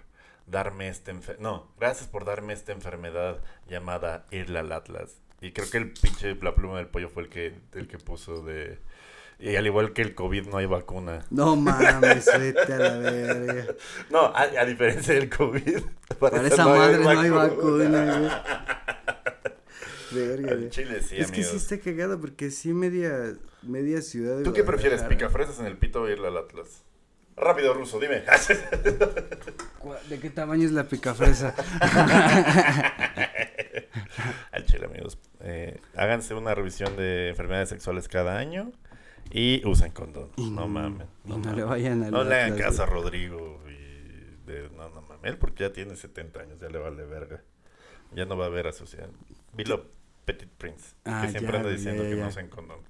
darme 0.46 0.88
esta 0.88 1.12
No, 1.38 1.68
gracias 1.78 2.08
por 2.08 2.24
darme 2.24 2.52
esta 2.52 2.72
enfermedad 2.72 3.38
llamada 3.68 4.26
irle 4.30 4.58
al 4.58 4.72
Atlas. 4.72 5.16
Y 5.40 5.52
creo 5.52 5.68
que 5.70 5.78
el 5.78 5.92
pinche, 5.92 6.34
la 6.36 6.54
pluma 6.54 6.78
del 6.78 6.86
pollo 6.86 7.08
fue 7.08 7.24
el 7.24 7.28
que, 7.28 7.54
el 7.74 7.88
que 7.88 7.98
puso 7.98 8.42
de... 8.42 8.78
Y 9.38 9.56
al 9.56 9.66
igual 9.66 9.92
que 9.92 10.02
el 10.02 10.14
COVID 10.14 10.46
no 10.46 10.58
hay 10.58 10.66
vacuna. 10.66 11.24
No 11.30 11.56
mames, 11.56 12.26
vete 12.38 12.72
a 12.72 12.78
la 12.78 12.98
verga. 12.98 13.74
No, 14.10 14.26
a, 14.26 14.42
a 14.42 14.64
diferencia 14.64 15.14
del 15.14 15.28
COVID. 15.28 15.82
Para 16.20 16.46
esa 16.46 16.62
no 16.64 16.70
madre 16.70 16.98
no 16.98 17.08
hay 17.08 17.30
vacuna. 17.30 18.44
Verga, 20.14 20.52
Al. 20.52 20.70
Chile 20.70 21.02
sí, 21.02 21.16
es 21.16 21.30
que 21.30 21.42
sí 21.42 21.50
amigos. 21.50 21.72
está 21.72 21.78
cagado 21.78 22.20
porque 22.20 22.50
sí 22.50 22.72
media, 22.72 23.34
media 23.62 24.02
ciudad 24.02 24.38
de 24.38 24.44
¿Tú 24.44 24.52
qué 24.52 24.64
prefieres, 24.64 25.02
picafresas 25.02 25.58
en 25.60 25.66
el 25.66 25.76
pito 25.76 26.02
o 26.02 26.08
irle 26.08 26.28
al 26.28 26.36
Atlas? 26.36 26.84
Rápido, 27.36 27.72
ruso, 27.74 27.98
dime. 27.98 28.22
¿De 30.08 30.20
qué 30.20 30.30
tamaño 30.30 30.64
es 30.66 30.72
la 30.72 30.84
picafresa? 30.84 31.54
Al 34.52 34.66
chile, 34.66 34.84
amigos. 34.86 35.18
Eh, 35.40 35.80
háganse 35.96 36.34
una 36.34 36.54
revisión 36.54 36.94
de 36.96 37.30
enfermedades 37.30 37.70
sexuales 37.70 38.06
cada 38.08 38.38
año 38.38 38.70
y 39.30 39.66
usen 39.66 39.92
condón. 39.92 40.30
Y 40.36 40.50
no 40.50 40.68
mames. 40.68 41.08
y 41.24 41.30
no 41.30 41.54
le 41.54 41.64
vayan 41.64 42.02
al 42.02 42.10
No 42.10 42.22
le 42.22 42.34
hagan 42.34 42.58
caso 42.58 42.82
a. 42.82 42.86
Rodrigo. 42.86 43.60
Y 43.66 44.44
de, 44.46 44.68
no, 44.76 44.90
no 44.90 45.00
mames. 45.02 45.24
Él 45.24 45.38
porque 45.38 45.64
ya 45.64 45.72
tiene 45.72 45.96
70 45.96 46.40
años, 46.40 46.60
ya 46.60 46.68
le 46.68 46.78
vale 46.78 47.04
verga. 47.04 47.42
Ya 48.14 48.26
no 48.26 48.36
va 48.36 48.46
a 48.46 48.50
ver 48.50 48.66
a 48.66 48.72
sociedad. 48.72 49.08
Vilo 49.54 49.86
Petit 50.24 50.50
Prince. 50.50 50.94
Ah, 51.04 51.22
que 51.24 51.30
siempre 51.30 51.52
ya, 51.52 51.58
anda 51.58 51.70
diciendo 51.70 52.02
ya, 52.02 52.10
que 52.10 52.16
ya. 52.16 52.22
no 52.22 52.28
usen 52.28 52.48
condón. 52.48 52.80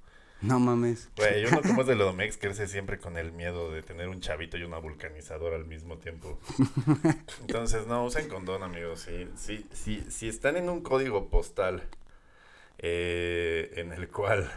No 0.43 0.59
mames. 0.59 1.09
Güey, 1.17 1.47
uno 1.47 1.63
como 1.67 1.83
es 1.83 1.87
de 1.87 1.95
Lodomex 1.95 2.37
crece 2.37 2.67
siempre 2.67 2.99
con 2.99 3.17
el 3.17 3.33
miedo 3.33 3.73
de 3.73 3.83
tener 3.83 4.09
un 4.09 4.21
chavito 4.21 4.59
y 4.59 4.65
una 4.65 4.79
vulcanizadora 4.79 5.57
al 5.57 5.65
mismo 5.65 5.99
tiempo. 5.99 6.39
Entonces, 7.41 7.87
no, 7.87 8.05
usen 8.05 8.29
condón, 8.29 8.63
amigos. 8.63 9.01
Si, 9.01 9.29
si, 9.37 9.67
si, 9.73 10.05
si 10.11 10.29
están 10.29 10.57
en 10.57 10.69
un 10.69 10.83
código 10.83 11.31
postal 11.31 11.83
eh, 12.79 13.73
en 13.77 13.93
el 13.93 14.09
cual 14.09 14.51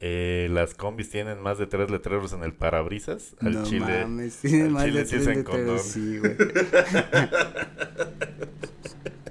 eh, 0.00 0.48
las 0.50 0.74
combis 0.74 1.10
tienen 1.10 1.40
más 1.42 1.58
de 1.58 1.66
tres 1.66 1.90
letreros 1.90 2.32
en 2.32 2.42
el 2.42 2.54
parabrisas, 2.54 3.36
al 3.40 3.52
no 3.52 3.64
chile... 3.64 4.00
mames, 4.02 4.38
tiene 4.38 4.62
al 4.64 4.70
más 4.70 4.84
chile 4.84 4.98
de 5.00 5.04
sí 5.06 5.10
tres 5.10 5.22
usan 5.22 5.36
letreros, 5.36 5.66
condón. 5.66 5.80
sí, 5.80 6.18
güey. 6.18 6.36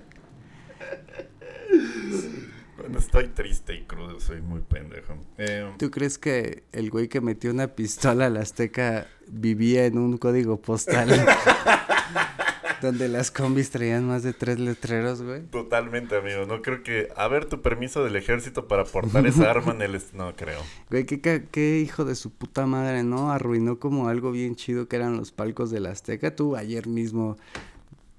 Cuando 2.85 2.99
estoy 2.99 3.29
triste 3.29 3.73
y 3.73 3.81
crudo, 3.81 4.19
soy 4.19 4.41
muy 4.41 4.61
pendejo. 4.61 5.17
Eh, 5.39 5.73
¿Tú 5.79 5.89
crees 5.89 6.19
que 6.19 6.65
el 6.71 6.91
güey 6.91 7.07
que 7.07 7.19
metió 7.19 7.49
una 7.49 7.69
pistola 7.69 8.27
a 8.27 8.29
la 8.29 8.41
Azteca 8.41 9.07
vivía 9.27 9.87
en 9.87 9.97
un 9.97 10.19
código 10.19 10.61
postal 10.61 11.09
donde 12.83 13.07
las 13.07 13.31
combis 13.31 13.71
traían 13.71 14.05
más 14.07 14.21
de 14.21 14.33
tres 14.33 14.59
letreros, 14.59 15.23
güey? 15.23 15.41
Totalmente, 15.47 16.15
amigo. 16.15 16.45
No 16.45 16.61
creo 16.61 16.83
que... 16.83 17.07
A 17.15 17.27
ver, 17.27 17.45
tu 17.45 17.63
permiso 17.63 18.03
del 18.03 18.17
ejército 18.17 18.67
para 18.67 18.83
portar 18.83 19.25
esa 19.25 19.49
arma 19.49 19.71
en 19.71 19.81
el... 19.81 19.99
No 20.13 20.35
creo. 20.35 20.59
Güey, 20.91 21.07
qué, 21.07 21.47
qué 21.49 21.79
hijo 21.79 22.05
de 22.05 22.13
su 22.13 22.29
puta 22.29 22.67
madre, 22.67 23.01
¿no? 23.01 23.31
Arruinó 23.31 23.79
como 23.79 24.09
algo 24.09 24.31
bien 24.31 24.55
chido 24.55 24.87
que 24.87 24.97
eran 24.97 25.17
los 25.17 25.31
palcos 25.31 25.71
de 25.71 25.79
la 25.79 25.89
Azteca. 25.89 26.35
Tú 26.35 26.55
ayer 26.55 26.85
mismo, 26.85 27.35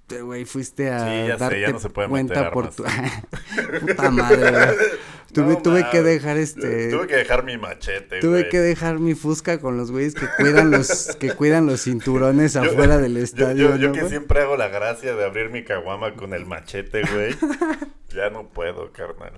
güey, 0.09 0.45
fuiste 0.45 0.90
a 0.90 1.01
Sí, 1.01 1.29
ya 1.29 1.35
sé, 1.35 1.38
darte 1.38 1.61
ya 1.61 1.71
no 1.71 1.79
se 1.81 1.90
puede 1.90 2.09
cuenta 2.09 2.51
por 2.51 2.75
tu... 2.75 2.85
puta 3.81 4.11
madre, 4.11 4.51
güey. 4.51 4.77
Tuve, 5.33 5.55
No 5.55 5.59
tuve 5.62 5.90
que 5.90 6.03
dejar 6.03 6.38
este... 6.38 6.88
Tuve 6.88 7.09
que 7.09 7.16
dejar 7.16 7.45
mi 7.45 7.59
machete, 7.59 8.21
Tuve 8.21 8.38
güey. 8.40 8.49
que 8.49 8.59
dejar 8.61 9.01
mi 9.01 9.14
fusca 9.14 9.59
con 9.59 9.77
los 9.77 9.90
güeyes 9.90 10.14
que 10.14 10.27
cuidan 10.38 10.71
los 10.71 11.16
que 11.16 11.33
cuidan 11.33 11.66
los 11.66 11.83
cinturones 11.83 12.57
afuera 12.57 12.97
del 12.97 13.16
estadio. 13.19 13.71
yo, 13.71 13.77
yo 13.77 13.88
¿no, 13.88 13.92
que 13.92 14.01
güey? 14.01 14.11
siempre 14.11 14.40
hago 14.40 14.57
la 14.57 14.69
gracia 14.69 15.14
de 15.14 15.25
abrir 15.25 15.51
mi 15.51 15.64
caguama 15.64 16.14
con 16.14 16.33
el 16.33 16.47
machete, 16.47 17.03
güey. 17.12 17.35
ya 18.14 18.31
no 18.31 18.49
puedo, 18.49 18.92
carnal. 18.92 19.33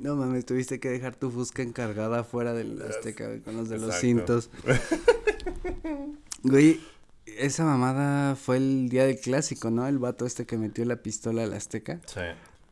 No 0.00 0.16
mames, 0.16 0.44
tuviste 0.44 0.80
que 0.80 0.88
dejar 0.88 1.14
tu 1.14 1.30
fusca 1.30 1.62
encargada 1.62 2.20
afuera 2.20 2.52
del 2.54 2.82
Azteca, 2.82 3.26
güey, 3.26 3.40
con 3.40 3.56
los 3.56 3.68
de 3.68 3.78
los 3.78 3.94
cintos. 3.94 4.50
Güey, 6.42 6.80
esa 7.26 7.64
mamada 7.64 8.36
fue 8.36 8.56
el 8.56 8.88
día 8.88 9.04
del 9.06 9.18
clásico, 9.18 9.70
¿no? 9.70 9.86
El 9.86 9.98
vato 9.98 10.26
este 10.26 10.46
que 10.46 10.56
metió 10.56 10.84
la 10.84 10.96
pistola 10.96 11.42
al 11.42 11.52
Azteca. 11.52 12.00
Sí. 12.06 12.20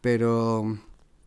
Pero, 0.00 0.78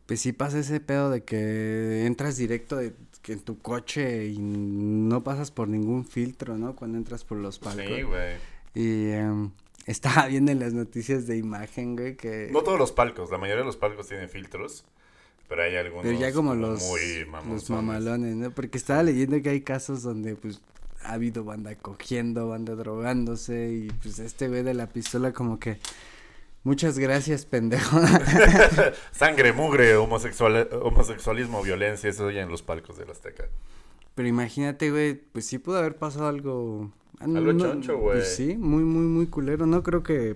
pues 0.05 0.21
sí 0.21 0.33
pasa 0.33 0.59
ese 0.59 0.79
pedo 0.79 1.09
de 1.09 1.23
que 1.23 2.05
entras 2.05 2.37
directo 2.37 2.77
de, 2.77 2.93
que 3.21 3.33
en 3.33 3.39
tu 3.39 3.59
coche 3.59 4.27
y 4.27 4.37
no 4.39 5.23
pasas 5.23 5.51
por 5.51 5.67
ningún 5.67 6.05
filtro, 6.05 6.57
¿no? 6.57 6.75
Cuando 6.75 6.97
entras 6.97 7.23
por 7.23 7.37
los 7.37 7.59
palcos. 7.59 7.85
Sí, 7.85 8.01
güey. 8.03 8.35
Y 8.73 9.09
em, 9.09 9.51
estaba 9.85 10.27
viendo 10.27 10.51
en 10.51 10.59
las 10.59 10.73
noticias 10.73 11.27
de 11.27 11.37
imagen, 11.37 11.95
güey, 11.95 12.15
que... 12.15 12.49
No 12.51 12.61
todos 12.61 12.79
los 12.79 12.91
palcos, 12.91 13.31
la 13.31 13.37
mayoría 13.37 13.61
de 13.61 13.65
los 13.65 13.77
palcos 13.77 14.07
tienen 14.07 14.29
filtros. 14.29 14.85
Pero 15.49 15.63
hay 15.63 15.75
algunos 15.77 16.05
Pero 16.05 16.19
ya 16.19 16.33
como 16.33 16.55
los, 16.55 16.83
muy 16.83 17.25
los 17.49 17.69
mamalones, 17.69 18.35
¿no? 18.35 18.51
Porque 18.51 18.77
estaba 18.77 19.01
leyendo 19.03 19.41
que 19.41 19.49
hay 19.49 19.61
casos 19.61 20.03
donde, 20.03 20.35
pues, 20.35 20.61
ha 21.03 21.13
habido 21.13 21.43
banda 21.43 21.75
cogiendo, 21.75 22.49
banda 22.49 22.75
drogándose 22.75 23.71
y, 23.71 23.87
pues, 24.01 24.19
este 24.19 24.47
güey 24.47 24.63
de 24.63 24.73
la 24.73 24.87
pistola 24.87 25.31
como 25.33 25.59
que... 25.59 25.79
Muchas 26.63 26.99
gracias, 26.99 27.45
pendejo. 27.45 27.97
Sangre, 29.11 29.53
mugre, 29.53 29.95
homosexual, 29.95 30.67
homosexualismo, 30.81 31.63
violencia, 31.63 32.09
eso 32.09 32.29
ya 32.29 32.41
en 32.41 32.49
los 32.49 32.61
palcos 32.61 32.97
del 32.97 33.09
Azteca. 33.09 33.45
Pero 34.15 34.27
imagínate, 34.27 34.91
güey, 34.91 35.13
pues 35.13 35.45
sí 35.45 35.59
pudo 35.59 35.77
haber 35.77 35.95
pasado 35.95 36.27
algo... 36.27 36.91
ah, 37.19 37.23
Algo 37.25 37.57
choncho, 37.57 37.97
güey. 37.99 38.17
Pues 38.17 38.35
sí, 38.35 38.57
muy, 38.57 38.83
muy, 38.83 39.05
muy 39.05 39.27
culero. 39.27 39.65
No 39.65 39.81
creo 39.81 40.03
que... 40.03 40.35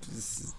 pues, 0.00 0.54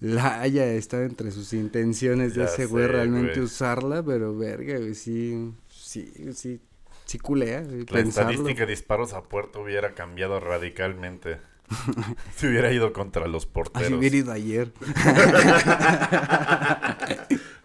la 0.00 0.40
haya 0.40 0.66
estado 0.72 1.04
entre 1.04 1.30
sus 1.30 1.52
intenciones 1.52 2.34
de 2.34 2.40
Ya 2.42 2.46
ese 2.46 2.66
güey 2.66 2.86
realmente 2.86 3.40
usarla, 3.40 4.02
pero 4.02 4.36
verga, 4.36 4.78
güey, 4.78 4.94
sí, 4.94 5.52
sí, 5.68 6.12
sí, 6.34 6.60
sí 7.06 7.18
culea, 7.18 7.62
güey, 7.62 7.80
La 7.80 7.86
pensarlo. 7.86 8.30
estadística 8.32 8.66
de 8.66 8.70
disparos 8.70 9.14
a 9.14 9.22
puerto 9.22 9.62
hubiera 9.62 9.94
cambiado 9.94 10.38
radicalmente. 10.40 11.38
si 12.36 12.46
hubiera 12.46 12.70
ido 12.72 12.92
contra 12.92 13.26
los 13.26 13.42
Así 13.44 13.52
porteros. 13.52 13.92
hubiera 13.98 14.16
ido 14.16 14.32
ayer. 14.32 14.72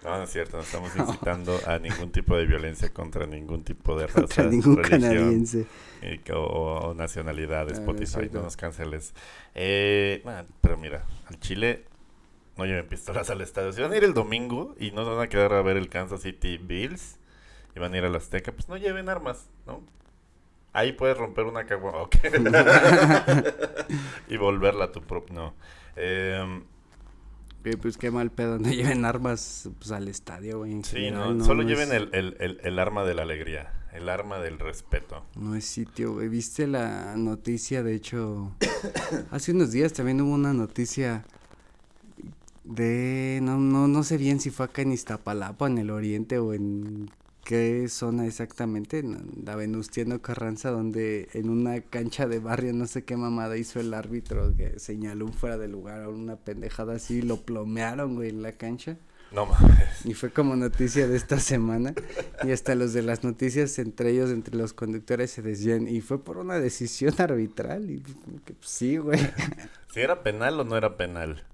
No, 0.03 0.17
no 0.17 0.23
es 0.23 0.31
cierto, 0.31 0.57
no 0.57 0.63
estamos 0.63 0.91
incitando 0.97 1.59
a 1.67 1.77
ningún 1.77 2.11
tipo 2.11 2.35
de 2.35 2.45
violencia 2.47 2.89
contra 2.91 3.27
ningún 3.27 3.63
tipo 3.63 3.95
de 3.97 4.07
raza, 4.07 4.21
Contra 4.21 4.45
ningún 4.45 4.77
religión 4.77 5.01
canadiense. 5.01 5.65
y 6.01 6.17
co- 6.19 6.39
o, 6.39 6.89
o 6.89 6.93
nacionalidad 6.95 7.61
Ah, 7.61 7.65
no 7.65 7.73
Spotify, 7.73 8.07
cierto. 8.11 8.37
no 8.39 8.43
nos 8.45 8.57
canceles. 8.57 9.13
Eh, 9.53 10.23
nah, 10.25 10.43
pero 10.59 10.75
mira, 10.77 11.05
al 11.27 11.39
Chile 11.39 11.85
no 12.57 12.65
lleven 12.65 12.87
pistolas 12.87 13.29
al 13.29 13.41
estadio. 13.41 13.71
Si 13.73 13.81
van 13.81 13.91
a 13.93 13.97
ir 13.97 14.03
el 14.03 14.15
domingo 14.15 14.75
y 14.79 14.89
no 14.89 15.03
se 15.05 15.11
van 15.11 15.21
a 15.21 15.29
quedar 15.29 15.53
a 15.53 15.61
ver 15.61 15.77
el 15.77 15.87
Kansas 15.89 16.21
City 16.23 16.57
Bills 16.57 17.17
y 17.75 17.79
van 17.79 17.93
a 17.93 17.97
ir 17.97 18.05
a 18.05 18.09
la 18.09 18.17
Azteca, 18.17 18.51
pues 18.51 18.67
no 18.69 18.77
lleven 18.77 19.09
armas, 19.09 19.49
¿no? 19.65 19.81
Ahí 20.73 20.93
puedes 20.93 21.17
romper 21.17 21.45
una 21.45 21.65
cagua 21.65 22.01
ok. 22.03 22.15
y 24.29 24.37
volverla 24.37 24.85
a 24.85 24.91
tu 24.91 25.01
propio. 25.01 25.35
No. 25.35 25.53
Em, 25.95 26.63
pues 27.81 27.97
qué 27.97 28.09
mal 28.09 28.31
pedo, 28.31 28.57
no 28.57 28.69
lleven 28.69 29.05
armas 29.05 29.69
pues, 29.77 29.91
al 29.91 30.07
estadio, 30.07 30.59
güey. 30.59 30.81
sí, 30.83 30.97
general, 30.97 31.37
no, 31.37 31.45
solo 31.45 31.63
no 31.63 31.69
lleven 31.69 31.89
es- 31.89 31.95
el, 32.01 32.09
el, 32.13 32.37
el, 32.39 32.59
el 32.63 32.79
arma 32.79 33.03
de 33.03 33.13
la 33.13 33.21
alegría, 33.23 33.73
el 33.91 34.09
arma 34.09 34.39
del 34.39 34.57
respeto. 34.59 35.25
No 35.35 35.55
es 35.55 35.65
sitio, 35.65 36.13
güey. 36.13 36.29
¿Viste 36.29 36.65
la 36.67 37.15
noticia? 37.17 37.83
De 37.83 37.93
hecho, 37.93 38.51
hace 39.31 39.51
unos 39.51 39.71
días 39.71 39.93
también 39.93 40.21
hubo 40.21 40.33
una 40.33 40.53
noticia 40.53 41.25
de... 42.63 43.39
No, 43.43 43.57
no, 43.57 43.87
no 43.87 44.03
sé 44.03 44.17
bien 44.17 44.39
si 44.39 44.49
fue 44.49 44.65
acá 44.65 44.81
en 44.83 44.93
Iztapalapa, 44.93 45.67
en 45.67 45.77
el 45.77 45.91
oriente 45.91 46.39
o 46.39 46.53
en 46.53 47.11
qué 47.43 47.87
zona 47.89 48.25
exactamente. 48.25 48.99
en 48.99 49.43
La 49.45 49.55
Venustiano 49.55 50.21
Carranza, 50.21 50.71
donde 50.71 51.29
en 51.33 51.49
una 51.49 51.81
cancha 51.81 52.27
de 52.27 52.39
barrio, 52.39 52.73
no 52.73 52.87
sé 52.87 53.03
qué 53.03 53.17
mamada 53.17 53.57
hizo 53.57 53.79
el 53.79 53.93
árbitro 53.93 54.55
que 54.55 54.79
señaló 54.79 55.25
un 55.25 55.33
fuera 55.33 55.57
de 55.57 55.67
lugar 55.67 56.01
o 56.03 56.11
una 56.11 56.37
pendejada 56.37 56.95
así 56.95 57.17
y 57.17 57.21
lo 57.21 57.37
plomearon, 57.37 58.15
güey, 58.15 58.29
en 58.29 58.41
la 58.41 58.53
cancha. 58.53 58.97
No 59.31 59.45
mames. 59.45 60.05
Y 60.05 60.13
fue 60.13 60.29
como 60.29 60.55
noticia 60.55 61.07
de 61.07 61.15
esta 61.15 61.39
semana. 61.39 61.93
Y 62.43 62.51
hasta 62.51 62.75
los 62.75 62.91
de 62.93 63.01
las 63.01 63.23
noticias, 63.23 63.79
entre 63.79 64.11
ellos, 64.11 64.29
entre 64.29 64.57
los 64.57 64.73
conductores, 64.73 65.31
se 65.31 65.41
decían. 65.41 65.87
Y 65.87 66.01
fue 66.01 66.21
por 66.21 66.37
una 66.37 66.59
decisión 66.59 67.13
arbitral. 67.17 67.89
Y 67.89 68.01
que, 68.45 68.53
pues, 68.53 68.69
sí, 68.69 68.97
güey. 68.97 69.19
Si 69.93 70.01
era 70.01 70.21
penal 70.23 70.59
o 70.59 70.63
no 70.65 70.75
era 70.75 70.97
penal. 70.97 71.45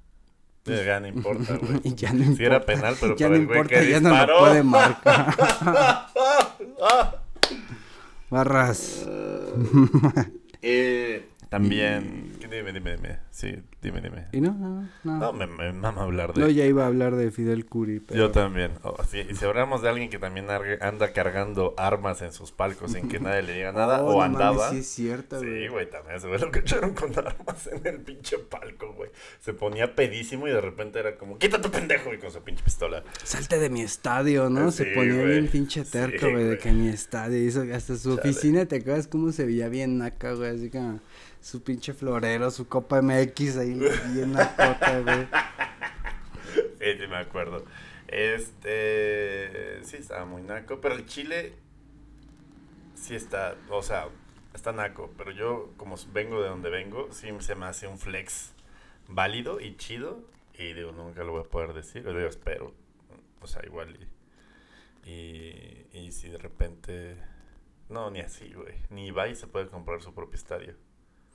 Ya 0.67 0.99
no 0.99 1.07
importa, 1.07 1.57
güey. 1.57 1.81
Ya 1.95 2.13
no 2.13 2.35
Si 2.35 2.43
era 2.43 2.57
importa. 2.57 2.65
penal, 2.65 2.95
pero 2.99 3.15
ya 3.15 3.27
para 3.27 3.29
no 3.37 3.41
el 3.41 3.47
güey 3.47 3.59
importa, 3.59 3.79
que 3.79 3.89
ya 3.89 3.99
no 3.99 4.25
lo 4.25 4.39
puede 4.39 4.63
marcar. 4.63 5.35
Barras. 8.29 9.05
Eh, 10.61 11.29
también. 11.49 12.33
Dime, 12.49 12.71
dime, 12.73 12.95
dime. 12.95 13.19
Sí, 13.29 13.55
dime, 13.81 14.01
dime. 14.01 14.27
Y 14.31 14.41
no, 14.41 14.53
no, 14.53 14.87
no. 15.03 15.17
No, 15.19 15.33
me, 15.33 15.47
me 15.47 15.71
mama 15.73 16.03
hablar 16.03 16.33
de. 16.33 16.41
No, 16.41 16.49
ya 16.49 16.65
iba 16.65 16.83
a 16.83 16.87
hablar 16.87 17.15
de 17.15 17.29
Fidel 17.31 17.65
Curi. 17.65 17.99
Pero... 17.99 18.19
Yo 18.19 18.31
también. 18.31 18.71
Oh, 18.83 18.95
sí, 19.03 19.19
y 19.29 19.35
si 19.35 19.45
hablamos 19.45 19.81
de 19.81 19.89
alguien 19.89 20.09
que 20.09 20.17
también 20.19 20.47
anda 20.81 21.11
cargando 21.13 21.73
armas 21.77 22.21
en 22.21 22.31
sus 22.33 22.51
palcos 22.51 22.93
sin 22.93 23.09
que 23.09 23.19
nadie 23.19 23.41
le 23.43 23.53
diga 23.53 23.71
nada, 23.71 24.01
Oh, 24.03 24.09
o 24.09 24.13
no 24.17 24.21
andaba. 24.21 24.55
mames, 24.67 24.69
sí, 24.71 24.77
es 24.79 24.87
cierto, 24.87 25.37
güey. 25.39 25.63
Sí, 25.63 25.67
güey, 25.67 25.89
también 25.89 26.19
se 26.21 26.27
ve 26.27 26.39
lo 26.39 26.51
que 26.51 26.59
echaron 26.59 26.93
con 26.93 27.11
armas 27.17 27.67
en 27.67 27.85
el 27.85 27.99
pinche 27.99 28.37
palco, 28.39 28.93
güey. 28.93 29.09
Se 29.39 29.53
ponía 29.53 29.95
pedísimo 29.95 30.47
y 30.47 30.51
de 30.51 30.61
repente 30.61 30.99
era 30.99 31.17
como, 31.17 31.37
quita 31.37 31.61
tu 31.61 31.69
pendejo, 31.69 32.13
y 32.13 32.17
con 32.17 32.31
su 32.31 32.41
pinche 32.41 32.63
pistola. 32.63 33.03
Salte 33.23 33.59
de 33.59 33.69
mi 33.69 33.81
estadio, 33.81 34.49
¿no? 34.49 34.71
Se 34.71 34.85
Sí, 34.85 34.89
ponía 34.95 35.13
güey. 35.15 35.27
bien 35.31 35.47
pinche 35.47 35.83
terco, 35.83 36.25
Sí, 36.27 36.31
güey, 36.31 36.43
de 36.45 36.57
que 36.57 36.71
mi 36.71 36.87
estadio 36.89 37.37
hizo 37.43 37.61
hasta 37.73 37.95
su 37.97 38.15
Chale. 38.15 38.29
oficina, 38.29 38.65
¿te 38.65 38.77
acuerdas 38.77 39.07
cómo 39.07 39.31
se 39.31 39.45
veía 39.45 39.67
bien 39.69 39.97
naca, 39.97 40.33
güey? 40.33 40.55
Así 40.55 40.69
como 40.69 40.99
su 41.39 41.63
pinche 41.63 41.93
florero, 41.93 42.36
su 42.51 42.67
copa 42.67 43.01
MX 43.01 43.57
ahí 43.57 43.73
bien 44.13 44.33
nacota, 44.33 44.99
güey. 45.01 45.27
Sí, 46.79 46.99
sí, 46.99 47.07
me 47.07 47.17
acuerdo. 47.17 47.65
Este. 48.07 49.83
Sí, 49.83 49.97
estaba 49.97 50.25
muy 50.25 50.41
naco. 50.41 50.79
Pero 50.79 50.95
el 50.95 51.05
chile. 51.05 51.53
Sí 52.95 53.15
está. 53.15 53.55
O 53.69 53.81
sea, 53.81 54.07
está 54.53 54.71
naco. 54.71 55.11
Pero 55.17 55.31
yo, 55.31 55.73
como 55.77 55.95
vengo 56.13 56.41
de 56.41 56.49
donde 56.49 56.69
vengo, 56.69 57.09
sí 57.11 57.29
se 57.39 57.55
me 57.55 57.65
hace 57.65 57.87
un 57.87 57.97
flex 57.97 58.53
válido 59.07 59.59
y 59.59 59.75
chido. 59.77 60.21
Y 60.57 60.73
digo, 60.73 60.91
nunca 60.91 61.23
lo 61.23 61.33
voy 61.33 61.41
a 61.41 61.49
poder 61.49 61.73
decir. 61.73 62.03
Digo, 62.05 62.19
espero. 62.19 62.73
O 63.41 63.47
sea, 63.47 63.61
igual. 63.65 63.97
Y, 65.03 65.09
y, 65.09 65.87
y 65.93 66.11
si 66.11 66.29
de 66.29 66.37
repente. 66.37 67.17
No, 67.89 68.11
ni 68.11 68.19
así, 68.19 68.51
güey. 68.53 68.75
Ni 68.89 69.07
Ibai 69.07 69.35
se 69.35 69.47
puede 69.47 69.67
comprar 69.67 70.01
su 70.01 70.13
propio 70.13 70.35
estadio. 70.35 70.75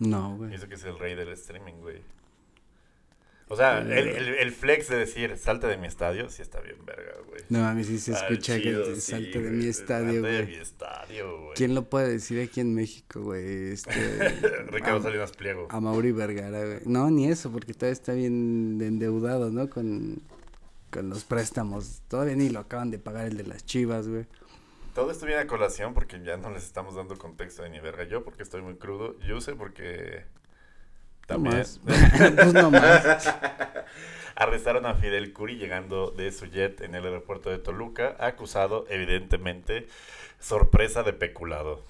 No, 0.08 0.36
güey. 0.36 0.54
eso 0.54 0.68
que 0.68 0.74
es 0.74 0.84
el 0.84 0.98
rey 0.98 1.14
del 1.14 1.28
streaming, 1.30 1.74
güey. 1.80 2.00
O 3.48 3.56
sea, 3.56 3.80
el, 3.80 3.92
el, 3.92 4.28
el 4.34 4.52
flex 4.52 4.88
de 4.88 4.96
decir, 4.96 5.36
salte 5.36 5.66
de 5.66 5.76
mi 5.76 5.86
estadio, 5.86 6.30
sí 6.30 6.40
está 6.40 6.60
bien 6.60 6.76
verga, 6.86 7.12
güey. 7.28 7.42
No, 7.50 7.66
a 7.66 7.74
mí 7.74 7.84
sí 7.84 7.98
se 7.98 8.12
escucha 8.12 8.58
chido, 8.58 8.84
que 8.84 8.94
sí, 8.94 9.10
salte 9.12 9.40
de 9.40 9.48
güey, 9.48 9.52
mi 9.60 9.66
estadio, 9.66 10.06
salte 10.06 10.28
de 10.30 10.42
güey. 10.42 10.46
mi 10.46 10.62
estadio, 10.62 11.40
güey. 11.42 11.54
¿Quién 11.54 11.74
lo 11.74 11.82
puede 11.84 12.08
decir 12.12 12.40
aquí 12.40 12.60
en 12.60 12.74
México, 12.74 13.20
güey? 13.20 13.72
Este... 13.72 13.90
Ricardo 14.70 15.00
a- 15.00 15.02
Salinas 15.02 15.32
Pliego. 15.32 15.66
A 15.70 15.80
Mauri 15.80 16.12
Vergara, 16.12 16.64
güey. 16.64 16.78
No, 16.86 17.10
ni 17.10 17.28
eso, 17.28 17.50
porque 17.52 17.74
todavía 17.74 17.92
está 17.92 18.14
bien 18.14 18.78
endeudado, 18.80 19.50
¿no? 19.50 19.68
Con, 19.68 20.22
con 20.90 21.10
los 21.10 21.24
préstamos. 21.24 22.00
Todavía 22.08 22.36
ni 22.36 22.48
lo 22.48 22.60
acaban 22.60 22.90
de 22.90 22.98
pagar 22.98 23.26
el 23.26 23.36
de 23.36 23.44
las 23.44 23.66
chivas, 23.66 24.08
güey. 24.08 24.24
Todo 24.94 25.10
esto 25.10 25.26
viene 25.26 25.40
a 25.40 25.46
colación 25.46 25.94
porque 25.94 26.22
ya 26.22 26.36
no 26.36 26.50
les 26.50 26.64
estamos 26.64 26.94
dando 26.94 27.16
contexto 27.16 27.62
de 27.62 27.70
ni 27.70 27.80
verga. 27.80 28.04
Yo 28.04 28.24
porque 28.24 28.42
estoy 28.42 28.62
muy 28.62 28.76
crudo. 28.76 29.18
Yo 29.20 29.40
sé 29.40 29.54
porque 29.54 30.24
No 31.28 31.36
también 31.36 31.56
más. 31.56 31.80
pues 31.84 32.52
no 32.52 32.70
más. 32.70 33.34
arrestaron 34.34 34.86
a 34.86 34.94
Fidel 34.94 35.32
Curi 35.32 35.56
llegando 35.56 36.10
de 36.10 36.30
su 36.32 36.46
jet 36.46 36.80
en 36.82 36.94
el 36.94 37.04
aeropuerto 37.04 37.50
de 37.50 37.58
Toluca, 37.58 38.16
acusado 38.18 38.86
evidentemente 38.88 39.86
sorpresa 40.40 41.02
de 41.02 41.12
peculado. 41.12 41.84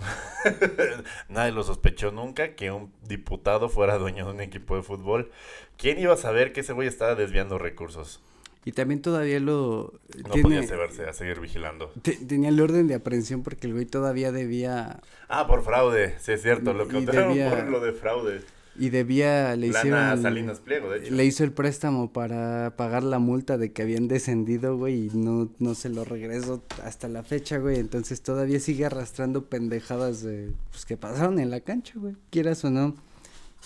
Nadie 1.28 1.52
lo 1.52 1.62
sospechó 1.64 2.12
nunca 2.12 2.54
que 2.54 2.70
un 2.70 2.92
diputado 3.02 3.68
fuera 3.68 3.98
dueño 3.98 4.26
de 4.26 4.32
un 4.32 4.40
equipo 4.40 4.76
de 4.76 4.82
fútbol. 4.82 5.32
¿Quién 5.78 5.98
iba 5.98 6.14
a 6.14 6.18
saber 6.18 6.52
que 6.52 6.60
ese 6.60 6.74
güey 6.74 6.86
estaba 6.86 7.14
desviando 7.14 7.58
recursos? 7.58 8.20
Y 8.64 8.72
también 8.72 9.02
todavía 9.02 9.40
lo... 9.40 9.92
No 10.24 10.30
tiene- 10.30 10.42
podía 10.42 10.62
saberse 10.66 11.04
a 11.04 11.12
seguir 11.12 11.40
vigilando. 11.40 11.90
te- 12.02 12.16
tenía 12.16 12.48
el 12.50 12.60
orden 12.60 12.86
de 12.86 12.94
aprehensión 12.94 13.42
porque 13.42 13.66
el 13.66 13.72
güey 13.72 13.86
todavía 13.86 14.30
debía... 14.30 15.00
Ah, 15.28 15.46
por 15.48 15.64
fraude, 15.64 16.14
sí 16.20 16.32
es 16.32 16.42
cierto, 16.42 16.72
lo 16.72 16.84
Y 16.84 16.88
contaron 16.88 17.30
debía- 17.30 17.50
por 17.50 17.68
lo 17.68 17.80
de 17.80 17.92
fraude. 17.92 18.40
Y 18.78 18.90
debía... 18.90 19.56
Le 19.56 19.66
Lana 19.68 19.78
hicieron... 19.80 20.22
Salinas 20.22 20.60
Pliego, 20.60 20.90
de 20.90 21.00
hecho. 21.00 21.12
Le 21.12 21.24
hizo 21.26 21.42
el 21.44 21.52
préstamo 21.52 22.12
para 22.12 22.74
pagar 22.76 23.02
la 23.02 23.18
multa 23.18 23.58
de 23.58 23.72
que 23.72 23.82
habían 23.82 24.06
descendido, 24.08 24.76
güey, 24.78 25.06
y 25.06 25.10
no, 25.12 25.50
no 25.58 25.74
se 25.74 25.88
lo 25.88 26.04
regresó 26.04 26.62
hasta 26.84 27.08
la 27.08 27.22
fecha, 27.24 27.58
güey. 27.58 27.78
Entonces 27.80 28.22
todavía 28.22 28.60
sigue 28.60 28.86
arrastrando 28.86 29.44
pendejadas 29.46 30.22
de, 30.22 30.52
pues, 30.70 30.86
que 30.86 30.96
pasaron 30.96 31.38
en 31.40 31.50
la 31.50 31.60
cancha, 31.60 31.94
güey. 31.96 32.14
Quieras 32.30 32.64
o 32.64 32.70
no, 32.70 32.94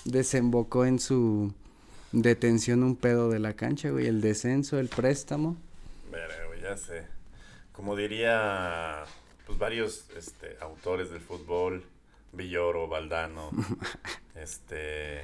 desembocó 0.07 0.85
en 0.87 0.99
su 0.99 1.53
detención 2.13 2.83
un 2.83 2.97
pedo 2.97 3.29
de 3.31 3.39
la 3.39 3.55
cancha, 3.55 3.91
güey. 3.91 4.07
El 4.07 4.21
descenso, 4.21 4.79
el 4.79 4.89
préstamo. 4.89 5.57
Verga, 6.11 6.47
güey, 6.47 6.61
ya 6.63 6.77
sé. 6.77 7.05
Como 7.73 7.95
diría, 7.97 9.05
pues 9.47 9.59
varios 9.59 10.07
este, 10.17 10.57
autores 10.61 11.11
del 11.11 11.21
fútbol, 11.21 11.85
Villoro, 12.33 12.89
Valdano, 12.89 13.51
este, 14.35 15.21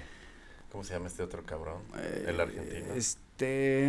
¿cómo 0.70 0.85
se 0.85 0.95
llama 0.95 1.07
este 1.09 1.22
otro 1.22 1.43
cabrón? 1.45 1.83
El 2.26 2.41
argentino. 2.41 2.87
Eh, 2.87 2.93
Este... 2.97 3.89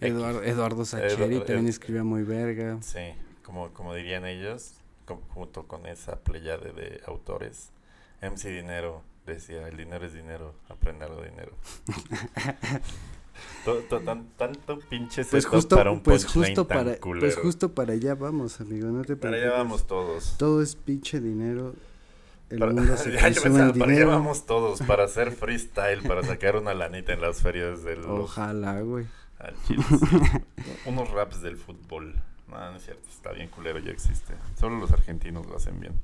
Eduardo, 0.00 0.42
Eduardo 0.42 0.84
Sacheri 0.86 1.12
Eduardo- 1.34 1.44
también 1.44 1.66
Ed- 1.66 1.70
escribía 1.70 2.02
muy 2.02 2.22
verga. 2.22 2.78
Sí, 2.82 3.12
como, 3.44 3.72
como 3.74 3.94
dirían 3.94 4.24
ellos, 4.24 4.72
co- 5.04 5.20
junto 5.34 5.68
con 5.68 5.84
esa 5.86 6.16
pleyade 6.20 6.72
de 6.72 7.02
autores, 7.06 7.68
MC 8.22 8.48
Dinero 8.48 9.02
decía, 9.26 9.68
el 9.68 9.76
dinero 9.76 10.04
es 10.06 10.12
dinero, 10.12 10.54
aprende 10.68 11.04
algo 11.04 11.20
de 11.22 11.30
dinero. 11.30 11.52
To- 13.64 13.78
to- 13.88 14.00
tan- 14.00 14.26
tanto 14.36 14.78
pinche 14.80 15.24
Pues 15.24 15.46
justo, 15.46 15.76
para 15.76 15.90
un 15.90 16.00
pues 16.00 16.26
justo 16.26 16.66
para, 16.68 16.96
pues 17.00 17.36
justo 17.36 17.72
para 17.74 17.92
allá 17.94 18.14
vamos, 18.14 18.60
amigo, 18.60 18.88
no 18.88 19.02
te 19.04 19.16
Para 19.16 19.34
allá 19.36 19.42
preocupes. 19.44 19.64
vamos 19.64 19.86
todos. 19.86 20.34
Todo 20.38 20.62
es 20.62 20.74
pinche 20.76 21.20
dinero. 21.20 21.74
El 22.50 22.58
Para- 22.58 22.72
mundo 22.72 22.96
se 22.98 23.10
Ya, 23.12 23.28
yo 23.30 23.42
pensaba, 23.42 23.70
en 23.70 23.78
para 23.78 23.92
allá 23.92 24.06
vamos 24.06 24.46
todos, 24.46 24.82
para 24.82 25.04
hacer 25.04 25.32
freestyle, 25.36 26.02
para 26.02 26.22
sacar 26.22 26.56
una 26.56 26.74
lanita 26.74 27.12
en 27.14 27.20
las 27.22 27.40
ferias 27.40 27.82
del 27.82 28.04
Ojalá, 28.04 28.80
güey. 28.82 29.06
al 29.38 29.54
chile, 29.66 29.82
sí. 29.88 30.06
Unos 30.86 31.10
raps 31.10 31.40
del 31.40 31.56
fútbol. 31.56 32.14
No, 32.48 32.58
no 32.70 32.76
es 32.76 32.84
cierto, 32.84 33.08
está 33.08 33.32
bien 33.32 33.48
culero, 33.48 33.78
ya 33.78 33.90
existe. 33.92 34.34
Solo 34.60 34.76
los 34.78 34.92
argentinos 34.92 35.46
lo 35.46 35.56
hacen 35.56 35.80
bien. 35.80 35.94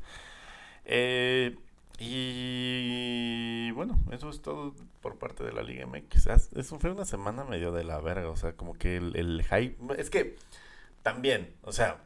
Eh, 0.86 1.56
Y 1.98 3.70
bueno, 3.72 3.98
eso 4.12 4.30
es 4.30 4.40
todo 4.40 4.74
por 5.00 5.18
parte 5.18 5.44
de 5.44 5.52
la 5.52 5.62
Liga 5.62 5.86
MX. 5.86 6.26
Ah, 6.28 6.36
Eso 6.56 6.78
fue 6.78 6.90
una 6.90 7.04
semana 7.04 7.44
medio 7.44 7.72
de 7.72 7.84
la 7.84 8.00
verga, 8.00 8.28
o 8.30 8.36
sea, 8.36 8.52
como 8.52 8.74
que 8.74 8.96
el, 8.96 9.16
el 9.16 9.42
hype... 9.44 9.76
Es 10.00 10.08
que 10.10 10.36
también, 11.02 11.52
o 11.62 11.72
sea, 11.72 11.98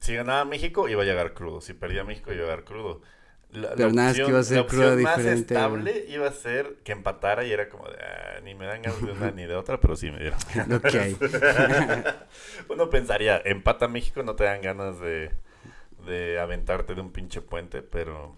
si 0.00 0.14
ganaba 0.14 0.44
México 0.44 0.88
iba 0.88 1.02
a 1.02 1.06
llegar 1.06 1.34
crudo, 1.34 1.60
si 1.60 1.74
perdía 1.74 2.04
México 2.04 2.32
iba 2.32 2.42
a 2.42 2.44
llegar 2.44 2.64
crudo. 2.64 3.02
La, 3.50 3.74
Pero 3.74 3.90
nada, 3.92 4.10
es 4.10 4.16
que 4.18 4.28
iba 4.28 4.38
a 4.38 4.42
ser 4.42 4.56
la 4.58 4.62
opción 4.62 5.02
más 5.02 5.16
diferente, 5.16 5.54
estable 5.54 6.04
iba 6.08 6.28
a 6.28 6.32
ser 6.32 6.76
que 6.84 6.92
empatara 6.92 7.44
y 7.44 7.50
era 7.52 7.70
como 7.70 7.88
de, 7.88 7.96
"Ah, 7.96 8.40
ni 8.44 8.54
me 8.54 8.66
dan 8.66 8.82
ganas 8.82 9.00
de 9.02 9.10
una 9.10 9.30
ni 9.30 9.46
de 9.46 9.54
otra, 9.56 9.80
pero 9.80 9.96
sí 9.96 10.10
me 10.10 10.18
dieron 10.18 10.38
ganas. 10.54 10.94
Hay. 10.94 11.16
Uno 12.68 12.90
pensaría, 12.90 13.40
empata 13.44 13.88
México, 13.88 14.22
no 14.22 14.36
te 14.36 14.44
dan 14.44 14.60
ganas 14.60 15.00
de, 15.00 15.30
de 16.06 16.38
aventarte 16.38 16.94
de 16.94 17.00
un 17.00 17.10
pinche 17.10 17.40
puente, 17.40 17.80
pero... 17.82 18.36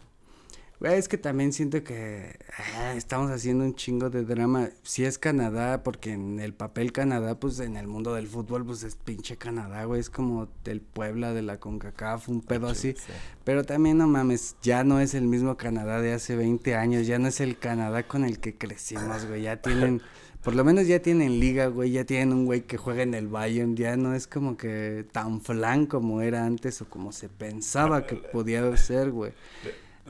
Güey, 0.81 0.95
es 0.95 1.09
que 1.09 1.19
también 1.19 1.53
siento 1.53 1.85
que 1.85 2.39
ah, 2.79 2.95
estamos 2.95 3.31
haciendo 3.31 3.65
un 3.65 3.75
chingo 3.75 4.09
de 4.09 4.25
drama. 4.25 4.71
Si 4.83 5.05
es 5.05 5.19
Canadá, 5.19 5.83
porque 5.83 6.15
en 6.15 6.41
el 6.41 6.55
papel 6.55 6.91
Canadá, 6.91 7.39
pues 7.39 7.61
en 7.61 7.77
el 7.77 7.87
mundo 7.87 8.15
del 8.15 8.27
fútbol, 8.27 8.65
pues 8.65 8.83
es 8.83 8.97
pinche 8.97 9.37
Canadá, 9.37 9.85
güey. 9.85 10.01
Es 10.01 10.09
como 10.09 10.49
del 10.65 10.81
Puebla, 10.81 11.35
de 11.35 11.43
la 11.43 11.61
CONCACAF, 11.61 12.31
un 12.31 12.41
pedo 12.41 12.69
así. 12.69 12.95
Sí. 12.95 13.13
Pero 13.45 13.63
también, 13.65 13.99
no 13.99 14.09
mames, 14.09 14.57
ya 14.63 14.83
no 14.83 15.01
es 15.01 15.13
el 15.13 15.27
mismo 15.27 15.59
Canadá 15.59 16.01
de 16.01 16.15
hace 16.15 16.35
20 16.35 16.75
años. 16.75 17.07
Ya 17.07 17.19
no 17.19 17.29
es 17.29 17.43
el 17.43 17.59
Canadá 17.59 18.05
con 18.05 18.25
el 18.25 18.41
que 18.41 18.57
crecimos, 18.57 19.27
güey. 19.27 19.43
Ya 19.43 19.61
tienen, 19.61 20.01
por 20.43 20.55
lo 20.55 20.65
menos 20.65 20.87
ya 20.87 21.03
tienen 21.03 21.41
liga, 21.41 21.67
güey. 21.67 21.91
Ya 21.91 22.07
tienen 22.07 22.33
un 22.33 22.47
güey 22.47 22.63
que 22.63 22.79
juega 22.79 23.03
en 23.03 23.13
el 23.13 23.29
Bayern. 23.29 23.77
Ya 23.77 23.99
no 23.99 24.15
es 24.15 24.27
como 24.27 24.57
que 24.57 25.05
tan 25.13 25.43
flan 25.43 25.85
como 25.85 26.23
era 26.23 26.47
antes 26.47 26.81
o 26.81 26.89
como 26.89 27.13
se 27.13 27.29
pensaba 27.29 28.07
que 28.07 28.17
podía 28.17 28.75
ser, 28.79 29.11
güey. 29.11 29.35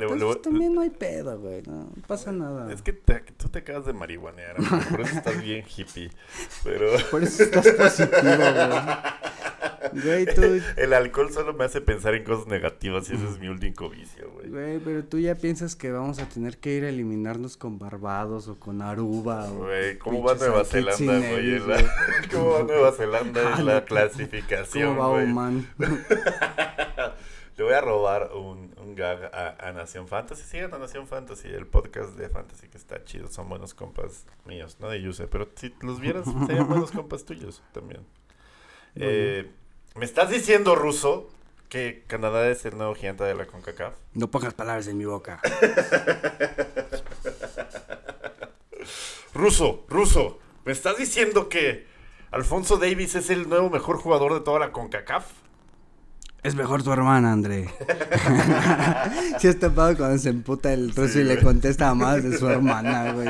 Entonces 0.09 0.43
también 0.43 0.75
no 0.75 0.81
hay 0.81 0.91
pedo, 0.91 1.39
güey, 1.39 1.63
no 1.63 1.91
pasa 2.07 2.33
nada. 2.33 2.73
Es 2.73 2.83
que 2.83 2.93
te- 2.93 3.21
tú 3.37 3.49
te 3.49 3.61
acabas 3.61 3.87
de 3.87 3.93
marihuanear, 3.93 4.57
amigo, 4.57 4.79
por 4.91 5.01
eso 5.03 5.17
estás 5.17 5.43
bien 5.43 5.65
hippie. 5.77 6.11
Pero 6.65 6.91
Por 7.11 7.23
eso 7.23 7.43
estás 7.45 7.69
positivo, 7.69 8.21
güey. 8.23 9.21
Güey, 9.93 10.27
tú, 10.35 10.43
el 10.77 10.93
alcohol 10.93 11.33
solo 11.33 11.53
me 11.53 11.65
hace 11.65 11.81
pensar 11.81 12.15
en 12.15 12.23
cosas 12.23 12.47
negativas 12.47 13.11
y 13.11 13.15
ese 13.15 13.25
es 13.27 13.39
mi 13.41 13.49
único 13.49 13.89
vicio, 13.91 14.31
güey. 14.31 14.49
güey, 14.49 14.79
pero 14.79 15.05
tú 15.05 15.19
ya 15.19 15.35
piensas 15.35 15.75
que 15.75 15.91
vamos 15.91 16.19
a 16.21 16.29
tener 16.29 16.59
que 16.59 16.75
ir 16.77 16.85
a 16.85 16.91
eliminarnos 16.91 17.57
con 17.57 17.79
Barbados 17.79 18.47
o 18.47 18.59
con 18.61 18.83
Aruba 18.83 19.51
o... 19.51 19.65
Güey, 19.65 19.99
¿cómo 19.99 20.23
va 20.23 20.35
Nueva 20.35 20.65
Zelanda, 20.65 21.19
güey? 21.31 21.59
La- 21.61 21.83
¿Cómo 22.33 22.51
va 22.53 22.63
Nueva 22.63 22.93
Zelanda 22.93 23.59
en 23.59 23.67
la 23.67 23.85
clasificación, 23.85 24.97
¿Cómo 24.97 25.01
va? 25.01 25.23
Oman? 25.23 25.67
Le 27.61 27.65
voy 27.65 27.75
a 27.75 27.83
robar 27.83 28.33
un, 28.33 28.75
un 28.79 28.95
gag 28.95 29.31
a, 29.35 29.69
a 29.69 29.73
Nación 29.73 30.09
Fantasy. 30.09 30.45
Sigan 30.45 30.73
a 30.73 30.79
Nación 30.79 31.07
Fantasy, 31.07 31.49
el 31.49 31.67
podcast 31.67 32.17
de 32.17 32.31
Fantasy 32.31 32.69
que 32.69 32.79
está 32.79 33.05
chido. 33.05 33.29
Son 33.29 33.51
buenos 33.51 33.75
compas 33.75 34.25
míos, 34.47 34.79
no 34.81 34.89
de 34.89 35.03
Yuse, 35.03 35.27
pero 35.27 35.47
si 35.57 35.75
los 35.83 36.01
vieras, 36.01 36.25
serían 36.47 36.67
buenos 36.67 36.91
compas 36.91 37.27
tuyos 37.27 37.63
también. 37.73 38.01
Eh, 38.95 39.51
¿Me 39.95 40.07
estás 40.07 40.31
diciendo, 40.31 40.75
Ruso, 40.75 41.29
que 41.69 42.03
Canadá 42.07 42.49
es 42.49 42.65
el 42.65 42.79
nuevo 42.79 42.95
gigante 42.95 43.25
de 43.25 43.35
la 43.35 43.47
CONCACAF? 43.47 43.93
No 44.15 44.31
pongas 44.31 44.55
palabras 44.55 44.87
en 44.87 44.97
mi 44.97 45.05
boca. 45.05 45.43
Ruso, 49.35 49.85
Ruso, 49.91 50.39
¿me 50.65 50.73
estás 50.73 50.97
diciendo 50.97 51.51
que 51.51 51.87
Alfonso 52.31 52.79
Davis 52.79 53.17
es 53.17 53.29
el 53.29 53.51
nuevo 53.51 53.69
mejor 53.69 53.99
jugador 53.99 54.33
de 54.33 54.41
toda 54.41 54.61
la 54.61 54.73
CONCACAF? 54.73 55.50
Es 56.43 56.55
mejor 56.55 56.83
tu 56.83 56.93
hermana, 56.93 57.33
André. 57.33 57.69
sí 59.39 59.49
has 59.49 59.59
tapado 59.59 59.97
cuando 59.97 60.17
se 60.19 60.31
emputa 60.31 60.73
el 60.73 60.95
ruso 60.95 61.13
Sí, 61.13 61.19
y 61.21 61.25
le 61.25 61.39
contesta 61.43 61.95
más 61.95 62.23
de 62.23 62.39
su 62.39 62.49
hermana, 62.49 63.13
güey. 63.13 63.29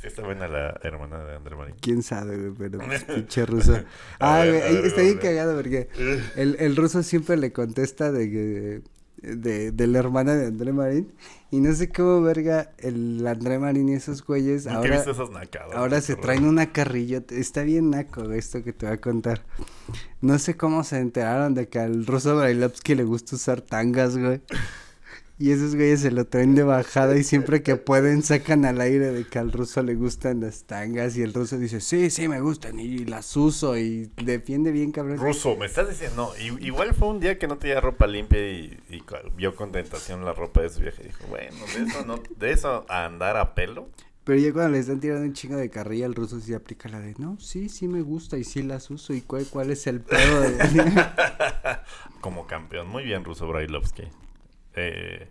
Sí, 0.00 0.06
está 0.06 0.22
buena 0.22 0.46
la 0.46 0.78
hermana 0.82 1.24
de 1.24 1.36
André 1.36 1.56
Marín. 1.56 1.74
¿Quién 1.80 2.02
sabe, 2.02 2.36
güey? 2.36 2.52
Pero 2.58 2.78
pues, 2.86 3.04
pinche 3.14 3.46
ruso. 3.46 3.80
Ah, 4.18 4.40
ver, 4.40 4.60
güey, 4.60 4.74
ver, 4.74 4.84
está 4.84 5.00
bien 5.00 5.18
cagado 5.18 5.56
porque 5.56 5.88
el, 6.36 6.56
el 6.58 6.76
ruso 6.76 7.02
siempre 7.02 7.38
le 7.38 7.52
contesta 7.52 8.12
de 8.12 8.30
que 8.30 8.82
de, 9.22 9.72
de 9.72 9.86
la 9.86 9.98
hermana 9.98 10.34
de 10.34 10.46
André 10.46 10.72
Marín 10.72 11.12
y 11.50 11.60
no 11.60 11.72
sé 11.74 11.90
cómo 11.90 12.20
verga 12.22 12.72
el 12.78 13.26
André 13.26 13.58
Marín 13.58 13.88
y 13.88 13.94
esos 13.94 14.24
güeyes 14.24 14.66
Nunca 14.66 14.78
ahora 14.78 14.96
visto 14.96 15.10
esas 15.12 15.30
nacadas. 15.30 15.74
ahora 15.74 15.96
güey, 15.96 16.02
se 16.02 16.16
traen 16.16 16.44
una 16.44 16.72
carrilla, 16.72 17.22
está 17.30 17.62
bien 17.62 17.90
naco 17.90 18.30
esto 18.32 18.62
que 18.62 18.72
te 18.72 18.86
voy 18.86 18.94
a 18.94 19.00
contar. 19.00 19.42
No 20.20 20.38
sé 20.38 20.56
cómo 20.56 20.84
se 20.84 20.98
enteraron 20.98 21.54
de 21.54 21.68
que 21.68 21.78
al 21.78 22.04
ruso 22.06 22.36
Brailovsky 22.36 22.94
le 22.94 23.04
gusta 23.04 23.36
usar 23.36 23.60
tangas, 23.60 24.16
güey. 24.18 24.40
Y 25.38 25.50
esos 25.50 25.74
güeyes 25.74 26.00
se 26.00 26.10
lo 26.10 26.24
traen 26.24 26.54
de 26.54 26.62
bajada 26.62 27.14
y 27.18 27.22
siempre 27.22 27.62
que 27.62 27.76
pueden 27.76 28.22
sacan 28.22 28.64
al 28.64 28.80
aire 28.80 29.12
de 29.12 29.24
que 29.24 29.38
al 29.38 29.52
ruso 29.52 29.82
le 29.82 29.94
gustan 29.94 30.40
las 30.40 30.64
tangas 30.64 31.14
y 31.18 31.22
el 31.22 31.34
ruso 31.34 31.58
dice, 31.58 31.82
sí, 31.82 32.08
sí, 32.08 32.26
me 32.26 32.40
gustan 32.40 32.80
y 32.80 33.04
las 33.04 33.36
uso 33.36 33.76
y 33.76 34.10
defiende 34.16 34.72
bien 34.72 34.92
cabrón. 34.92 35.18
Ruso, 35.18 35.54
me 35.56 35.66
estás 35.66 35.90
diciendo, 35.90 36.32
no, 36.34 36.58
igual 36.60 36.94
fue 36.94 37.08
un 37.08 37.20
día 37.20 37.38
que 37.38 37.48
no 37.48 37.58
tenía 37.58 37.82
ropa 37.82 38.06
limpia 38.06 38.48
y, 38.48 38.80
vio 39.36 39.54
con 39.54 39.72
tentación 39.72 40.24
la 40.24 40.32
ropa 40.32 40.62
de 40.62 40.70
su 40.70 40.80
viaje 40.80 41.02
y 41.02 41.06
dijo, 41.08 41.26
bueno, 41.28 41.56
de 41.74 41.82
eso 41.82 42.06
no, 42.06 42.22
de 42.38 42.52
eso 42.52 42.86
a 42.88 43.04
andar 43.04 43.36
a 43.36 43.54
pelo. 43.54 43.90
Pero 44.24 44.40
ya 44.40 44.52
cuando 44.54 44.72
le 44.72 44.78
están 44.78 45.00
tirando 45.00 45.22
un 45.22 45.34
chingo 45.34 45.56
de 45.56 45.68
carrilla, 45.68 46.06
el 46.06 46.14
ruso 46.14 46.40
sí 46.40 46.54
aplica 46.54 46.88
la 46.88 46.98
de, 46.98 47.14
no, 47.18 47.38
sí, 47.38 47.68
sí 47.68 47.88
me 47.88 48.00
gusta 48.00 48.38
y 48.38 48.44
sí 48.44 48.62
las 48.62 48.90
uso 48.90 49.12
y 49.12 49.20
cuál, 49.20 49.46
cuál 49.50 49.70
es 49.70 49.86
el 49.86 50.00
pedo 50.00 50.40
de... 50.40 50.56
Como 52.22 52.46
campeón, 52.46 52.88
muy 52.88 53.04
bien 53.04 53.22
Ruso 53.22 53.46
Brailovsky. 53.46 54.04
Eh, 54.76 55.28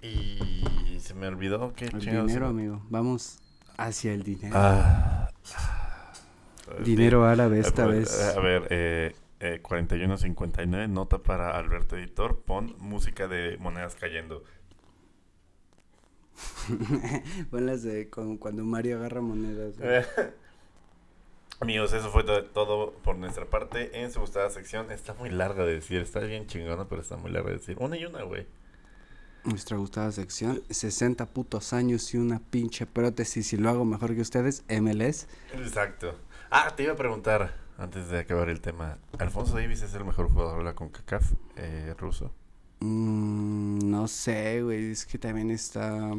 y 0.00 0.98
se 1.00 1.14
me 1.14 1.26
olvidó 1.26 1.74
que 1.74 1.86
el 1.86 1.98
dinero, 1.98 2.28
se 2.28 2.36
amigo, 2.44 2.82
vamos 2.88 3.40
hacia 3.76 4.12
el 4.12 4.22
dinero. 4.22 4.54
Ah, 4.56 5.30
dinero 6.84 7.24
árabe 7.24 7.60
esta 7.60 7.84
a, 7.84 7.86
vez. 7.86 8.36
A 8.36 8.40
ver, 8.40 8.66
eh, 8.70 9.14
eh, 9.40 9.60
41.59, 9.62 10.88
nota 10.88 11.18
para 11.18 11.56
Alberto 11.56 11.96
Editor, 11.96 12.40
pon 12.42 12.74
música 12.78 13.26
de 13.28 13.56
monedas 13.58 13.96
cayendo. 13.96 14.44
Ponlas 17.50 17.82
de 17.82 18.08
con- 18.10 18.36
cuando 18.38 18.64
Mario 18.64 18.98
agarra 18.98 19.20
monedas. 19.20 19.74
Eh, 19.80 20.04
Amigos, 21.60 21.92
eso 21.92 22.10
fue 22.10 22.22
to- 22.24 22.44
todo 22.44 22.92
por 23.02 23.16
nuestra 23.16 23.44
parte 23.44 24.00
en 24.02 24.12
su 24.12 24.20
gustada 24.20 24.48
sección. 24.50 24.90
Está 24.92 25.14
muy 25.14 25.28
larga 25.30 25.64
de 25.64 25.74
decir, 25.74 26.00
está 26.00 26.20
bien 26.20 26.46
chingona, 26.46 26.88
pero 26.88 27.02
está 27.02 27.16
muy 27.16 27.32
larga 27.32 27.50
de 27.50 27.56
decir. 27.58 27.76
Una 27.80 27.96
y 27.96 28.04
una, 28.04 28.22
güey. 28.22 28.46
Nuestra 29.44 29.76
gustada 29.76 30.12
sección, 30.12 30.62
60 30.70 31.26
putos 31.26 31.72
años 31.72 32.12
y 32.14 32.18
una 32.18 32.38
pinche 32.38 32.86
prótesis 32.86 33.52
y 33.52 33.56
lo 33.56 33.70
hago 33.70 33.84
mejor 33.84 34.14
que 34.14 34.20
ustedes, 34.20 34.62
MLS. 34.68 35.26
Exacto. 35.54 36.14
Ah, 36.50 36.72
te 36.76 36.84
iba 36.84 36.92
a 36.92 36.96
preguntar, 36.96 37.54
antes 37.76 38.08
de 38.08 38.20
acabar 38.20 38.48
el 38.50 38.60
tema. 38.60 38.98
¿Alfonso 39.18 39.54
Davis 39.54 39.82
es 39.82 39.94
el 39.94 40.04
mejor 40.04 40.30
jugador 40.30 40.58
de 40.58 40.64
la 40.64 40.74
CONCACAF 40.74 41.32
eh, 41.56 41.94
ruso? 41.98 42.32
Mm, 42.80 43.90
no 43.90 44.06
sé, 44.06 44.62
güey, 44.62 44.92
es 44.92 45.06
que 45.06 45.18
también 45.18 45.50
está 45.50 46.12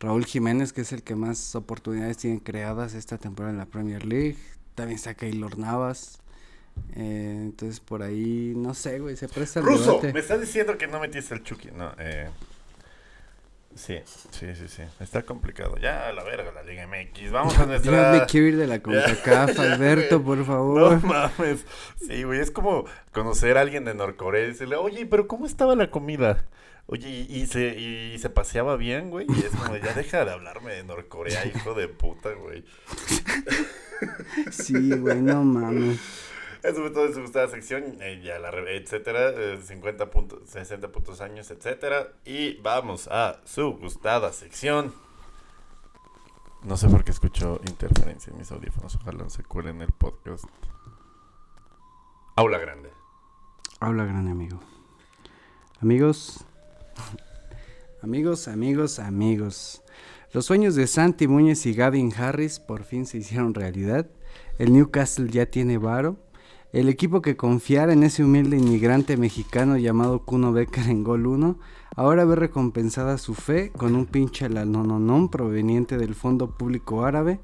Raúl 0.00 0.24
Jiménez, 0.24 0.72
que 0.72 0.80
es 0.80 0.92
el 0.92 1.02
que 1.02 1.14
más 1.14 1.54
oportunidades 1.54 2.16
tiene 2.18 2.42
creadas 2.42 2.94
esta 2.94 3.18
temporada 3.18 3.52
en 3.52 3.58
la 3.58 3.66
Premier 3.66 4.04
League. 4.04 4.38
También 4.74 4.96
está 4.96 5.14
Keylor 5.14 5.58
Navas. 5.58 6.20
Eh, 6.96 7.38
entonces 7.42 7.78
por 7.80 8.02
ahí, 8.02 8.52
no 8.56 8.74
sé, 8.74 8.98
güey, 8.98 9.16
se 9.16 9.28
presta 9.28 9.60
el 9.60 9.66
Ruso, 9.66 9.90
debate. 9.92 10.12
me 10.12 10.20
estás 10.20 10.40
diciendo 10.40 10.76
que 10.76 10.86
no 10.88 10.98
metiste 11.00 11.34
el 11.34 11.42
Chucky. 11.44 11.70
No, 11.70 11.92
eh. 11.98 12.28
Sí, 13.76 13.98
sí, 14.30 14.54
sí, 14.54 14.68
sí. 14.68 14.82
Está 15.00 15.22
complicado. 15.22 15.76
Ya, 15.78 16.06
a 16.06 16.12
la 16.12 16.22
verga, 16.22 16.52
la 16.52 16.62
Liga 16.62 16.86
MX. 16.86 17.32
Vamos 17.32 17.58
a 17.58 17.66
nuestra. 17.66 18.24
quiero 18.26 18.46
ir 18.46 18.56
de 18.56 18.68
la 18.68 18.80
CONCACAF, 18.80 19.58
Alberto, 19.58 20.22
por 20.22 20.38
No 20.38 20.44
favor. 20.44 21.02
mames. 21.02 21.64
Sí, 22.06 22.22
güey, 22.22 22.38
es 22.40 22.52
como 22.52 22.84
conocer 23.12 23.58
a 23.58 23.62
alguien 23.62 23.84
de 23.84 23.94
Norcorea 23.94 24.44
y 24.44 24.48
decirle, 24.48 24.76
oye, 24.76 25.06
pero 25.06 25.26
¿cómo 25.26 25.44
estaba 25.46 25.74
la 25.74 25.90
comida? 25.90 26.44
Oye, 26.86 27.08
y, 27.08 27.42
y 27.42 27.46
se, 27.46 27.78
y, 27.78 28.18
se 28.18 28.30
paseaba 28.30 28.76
bien, 28.76 29.10
güey. 29.10 29.26
Y 29.28 29.40
es 29.40 29.56
como, 29.56 29.76
ya 29.76 29.94
deja 29.94 30.24
de 30.24 30.32
hablarme 30.32 30.72
de 30.72 30.84
Norcorea, 30.84 31.46
hijo 31.54 31.74
de 31.74 31.88
puta, 31.88 32.32
güey. 32.32 32.64
Sí, 34.50 34.90
güey, 34.90 35.20
no 35.22 35.42
mames. 35.44 36.00
Eso 36.62 36.80
fue 36.80 36.90
todo 36.90 37.06
en 37.06 37.14
su 37.14 37.20
gustada 37.20 37.46
sección, 37.48 37.98
eh, 38.00 38.22
ya 38.24 38.38
la 38.38 38.48
etcétera, 38.48 39.30
eh, 39.36 39.60
50 39.62 40.10
puntos, 40.10 40.48
60 40.48 40.90
puntos 40.90 41.20
años, 41.20 41.50
etcétera. 41.50 42.14
Y 42.24 42.56
vamos 42.62 43.06
a 43.08 43.40
su 43.44 43.72
gustada 43.76 44.32
sección. 44.32 44.94
No 46.62 46.78
sé 46.78 46.88
por 46.88 47.04
qué 47.04 47.10
escucho 47.10 47.60
interferencia 47.68 48.30
en 48.30 48.38
mis 48.38 48.50
audífonos, 48.50 48.96
ojalá 48.96 49.24
no 49.24 49.30
se 49.30 49.42
cuelen 49.42 49.82
el 49.82 49.92
podcast. 49.92 50.44
Aula 52.36 52.56
grande. 52.56 52.90
Habla 53.80 54.06
gran 54.06 54.28
amigo. 54.28 54.58
Amigos, 55.82 56.46
amigos, 58.02 58.48
amigos, 58.48 58.98
amigos. 58.98 59.82
Los 60.32 60.46
sueños 60.46 60.74
de 60.74 60.86
Santi 60.86 61.28
Muñez 61.28 61.64
y 61.66 61.74
Gavin 61.74 62.12
Harris 62.16 62.58
por 62.58 62.84
fin 62.84 63.06
se 63.06 63.18
hicieron 63.18 63.54
realidad. 63.54 64.06
El 64.58 64.72
Newcastle 64.72 65.30
ya 65.30 65.46
tiene 65.46 65.78
varo. 65.78 66.16
El 66.72 66.88
equipo 66.88 67.22
que 67.22 67.36
confiara 67.36 67.92
en 67.92 68.02
ese 68.02 68.24
humilde 68.24 68.56
inmigrante 68.56 69.16
mexicano 69.16 69.76
llamado 69.76 70.24
Kuno 70.24 70.52
Becker 70.52 70.88
en 70.88 71.04
gol 71.04 71.26
1 71.26 71.58
ahora 71.94 72.24
ve 72.24 72.34
recompensada 72.34 73.16
su 73.18 73.34
fe 73.34 73.70
con 73.70 73.94
un 73.94 74.06
pinche 74.06 74.48
lanononom 74.48 75.28
proveniente 75.28 75.96
del 75.96 76.16
Fondo 76.16 76.56
Público 76.56 77.04
Árabe, 77.04 77.38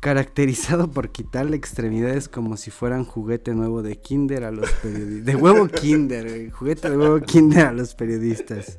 caracterizado 0.00 0.90
por 0.90 1.10
quitarle 1.10 1.56
extremidades 1.56 2.28
como 2.28 2.56
si 2.56 2.70
fueran 2.70 3.04
juguete 3.04 3.54
nuevo 3.54 3.82
de 3.82 3.96
Kinder 4.00 4.44
a 4.44 4.50
los 4.50 4.70
periodistas. 4.72 5.26
De 5.26 5.36
huevo 5.36 5.68
Kinder, 5.68 6.50
juguete 6.50 6.90
de 6.90 6.96
huevo 6.96 7.20
Kinder 7.20 7.66
a 7.66 7.72
los 7.72 7.94
periodistas. 7.94 8.78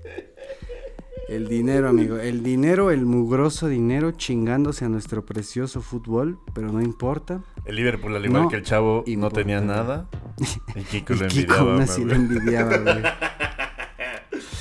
El 1.29 1.47
dinero, 1.47 1.87
amigo. 1.87 2.17
El 2.17 2.43
dinero, 2.43 2.91
el 2.91 3.05
mugroso 3.05 3.67
dinero 3.67 4.11
chingándose 4.11 4.83
a 4.83 4.89
nuestro 4.89 5.25
precioso 5.25 5.81
fútbol, 5.81 6.39
pero 6.53 6.71
no 6.73 6.81
importa. 6.81 7.41
El 7.63 7.77
Liverpool, 7.77 8.13
al 8.15 8.25
igual 8.25 8.43
No 8.43 8.49
que 8.49 8.57
el 8.57 8.63
chavo, 8.63 9.05
no 9.07 9.31
tenía 9.31 9.61
nada. 9.61 10.09
Y 10.75 10.81
Kiko 10.83 11.13
lo 11.13 11.27
Kiko 11.27 11.53
envidiaba. 11.53 11.71
aún 11.73 11.81
así 11.81 12.03
lo 12.03 12.15
envidiaba, 12.15 12.77
güey. 12.77 13.03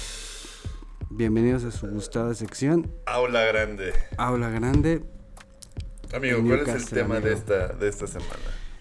Bienvenidos 1.10 1.64
a 1.64 1.70
su 1.70 1.88
gustada 1.88 2.34
sección. 2.34 2.90
Aula 3.06 3.44
grande. 3.44 3.92
Aula 4.16 4.48
Grande. 4.50 5.02
Amigo, 6.14 6.38
El 6.38 6.46
¿cuál 6.46 6.60
es 6.60 6.68
el 6.68 6.88
tema 6.90 7.20
de 7.20 7.32
esta, 7.32 7.68
de 7.68 7.88
esta 7.88 8.06
semana? 8.06 8.30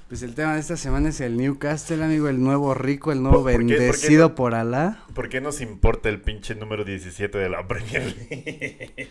Pues 0.08 0.24
el 0.24 0.34
tema 0.34 0.56
de 0.56 0.60
esta 0.60 0.76
semana 0.76 1.10
es 1.10 1.22
el 1.22 1.38
Newcastle, 1.38 2.04
amigo, 2.04 2.30
el 2.30 2.42
nuevo 2.42 2.74
rico, 2.74 3.12
el 3.12 3.22
nuevo 3.22 3.44
¿Por- 3.44 3.52
por 3.52 3.60
bendecido 3.60 4.30
no? 4.30 4.36
por 4.36 4.56
Alá. 4.56 5.04
¿Por 5.14 5.30
qué 5.30 5.40
nos 5.40 5.62
importa 5.62 6.10
el 6.10 6.20
pinche 6.22 6.56
número 6.56 6.84
17 6.84 7.38
de 7.38 7.50
la 7.50 7.68
Premier 7.68 8.04
League? 8.30 9.08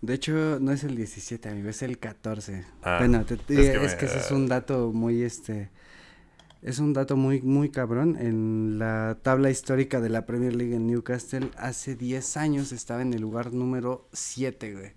De 0.00 0.14
hecho, 0.14 0.58
no 0.60 0.70
es 0.70 0.84
el 0.84 0.94
17, 0.94 1.48
amigo, 1.48 1.68
es 1.68 1.82
el 1.82 1.98
14. 1.98 2.64
Ah, 2.82 2.98
bueno, 3.00 3.24
te- 3.24 3.34
es 3.34 3.40
te- 3.46 3.54
que 3.56 3.84
es, 3.84 3.92
me- 3.92 3.96
que 3.98 4.06
ese 4.06 4.18
es 4.18 4.30
un 4.30 4.46
dato 4.46 4.92
muy, 4.92 5.22
este, 5.22 5.70
es 6.62 6.78
un 6.78 6.92
dato 6.92 7.16
muy, 7.16 7.42
muy 7.42 7.70
cabrón. 7.70 8.16
En 8.20 8.78
la 8.78 9.18
tabla 9.20 9.50
histórica 9.50 10.00
de 10.00 10.08
la 10.10 10.24
Premier 10.24 10.54
League 10.54 10.76
en 10.76 10.86
Newcastle, 10.86 11.50
hace 11.56 11.96
10 11.96 12.36
años 12.36 12.70
estaba 12.70 13.02
en 13.02 13.12
el 13.12 13.20
lugar 13.22 13.52
número 13.52 14.08
7, 14.12 14.72
güey. 14.72 14.92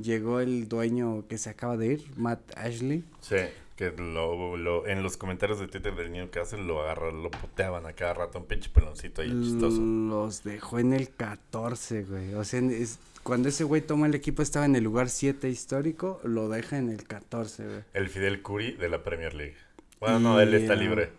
Llegó 0.00 0.40
el 0.40 0.68
dueño 0.68 1.24
que 1.28 1.38
se 1.38 1.50
acaba 1.50 1.76
de 1.76 1.86
ir, 1.94 2.04
Matt 2.16 2.40
Ashley. 2.56 3.02
Sí, 3.20 3.36
que 3.76 3.90
lo, 3.92 4.56
lo- 4.56 4.86
en 4.86 5.02
los 5.02 5.16
comentarios 5.16 5.58
de 5.58 5.68
Twitter 5.68 5.94
del 5.94 6.12
Newcastle 6.12 6.62
lo 6.62 6.82
agarran, 6.82 7.22
lo 7.22 7.30
puteaban 7.30 7.86
a 7.86 7.92
cada 7.94 8.14
rato, 8.14 8.38
un 8.38 8.46
pinche 8.46 8.68
peloncito 8.70 9.22
ahí 9.22 9.30
chistoso. 9.30 9.80
Los 9.80 10.44
dejó 10.44 10.78
en 10.78 10.92
el 10.92 11.08
14, 11.10 12.04
güey. 12.04 12.34
O 12.34 12.44
sea, 12.44 12.60
es- 12.60 12.98
cuando 13.22 13.48
ese 13.48 13.64
güey 13.64 13.82
toma 13.82 14.06
el 14.06 14.14
equipo 14.14 14.42
estaba 14.42 14.66
en 14.66 14.76
el 14.76 14.84
lugar 14.84 15.08
7 15.08 15.48
histórico, 15.48 16.20
lo 16.24 16.48
deja 16.48 16.78
en 16.78 16.90
el 16.90 17.04
14, 17.04 17.64
güey. 17.66 17.80
El 17.94 18.08
Fidel 18.08 18.42
Curi 18.42 18.72
de 18.72 18.88
la 18.88 19.02
Premier 19.02 19.34
League. 19.34 19.56
Bueno, 19.98 20.20
no, 20.20 20.38
Y, 20.38 20.42
él 20.44 20.54
está 20.54 20.74
libre. 20.76 21.10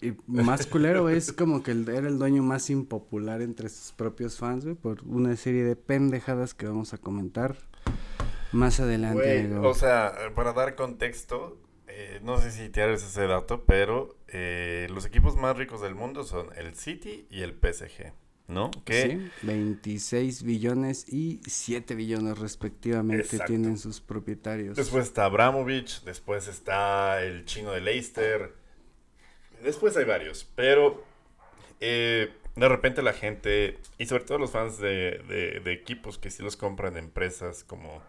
Y 0.00 0.12
más 0.28 0.66
culero, 0.66 1.08
es 1.08 1.32
como 1.32 1.62
que 1.62 1.72
el- 1.72 1.88
era 1.88 2.08
el 2.08 2.18
dueño 2.18 2.42
más 2.42 2.70
impopular 2.70 3.42
entre 3.42 3.68
sus 3.68 3.92
propios 3.92 4.36
fans, 4.38 4.64
güey, 4.64 4.76
por 4.76 5.02
una 5.04 5.34
serie 5.36 5.64
de 5.64 5.74
pendejadas 5.76 6.54
que 6.54 6.66
vamos 6.66 6.94
a 6.94 6.98
comentar 6.98 7.56
más 8.52 8.80
adelante, 8.80 9.46
Güey, 9.46 9.52
o 9.66 9.74
sea, 9.74 10.14
para 10.34 10.52
dar 10.52 10.74
contexto, 10.74 11.58
eh, 11.86 12.20
no 12.22 12.38
sé 12.40 12.50
si 12.50 12.68
tienes 12.70 13.02
ese 13.02 13.26
dato, 13.26 13.64
pero 13.64 14.16
eh, 14.28 14.86
los 14.90 15.04
equipos 15.06 15.36
más 15.36 15.56
ricos 15.56 15.80
del 15.80 15.94
mundo 15.94 16.24
son 16.24 16.48
el 16.56 16.74
City 16.74 17.26
y 17.30 17.42
el 17.42 17.54
PSG, 17.54 18.12
¿no? 18.46 18.70
Que 18.84 19.02
Sí, 19.02 19.46
26 19.46 20.42
billones 20.42 21.06
y 21.08 21.40
7 21.46 21.94
billones 21.94 22.38
respectivamente 22.38 23.22
Exacto. 23.22 23.46
tienen 23.46 23.78
sus 23.78 24.00
propietarios. 24.00 24.76
después 24.76 25.04
está 25.06 25.26
Abramovich, 25.26 26.02
después 26.04 26.48
está 26.48 27.22
el 27.22 27.44
chino 27.44 27.72
de 27.72 27.80
Leicester, 27.80 28.54
después 29.62 29.96
hay 29.96 30.04
varios, 30.04 30.44
pero 30.54 31.02
eh, 31.80 32.32
de 32.56 32.68
repente 32.68 33.02
la 33.02 33.12
gente, 33.12 33.78
y 33.98 34.06
sobre 34.06 34.24
todo 34.24 34.38
los 34.38 34.50
fans 34.50 34.78
de, 34.78 35.22
de- 35.28 35.60
de 35.60 35.72
equipos 35.72 36.18
que 36.18 36.30
sí 36.30 36.42
los 36.42 36.56
compran 36.56 36.94
de 36.94 37.00
empresas 37.00 37.64
como 37.64 38.02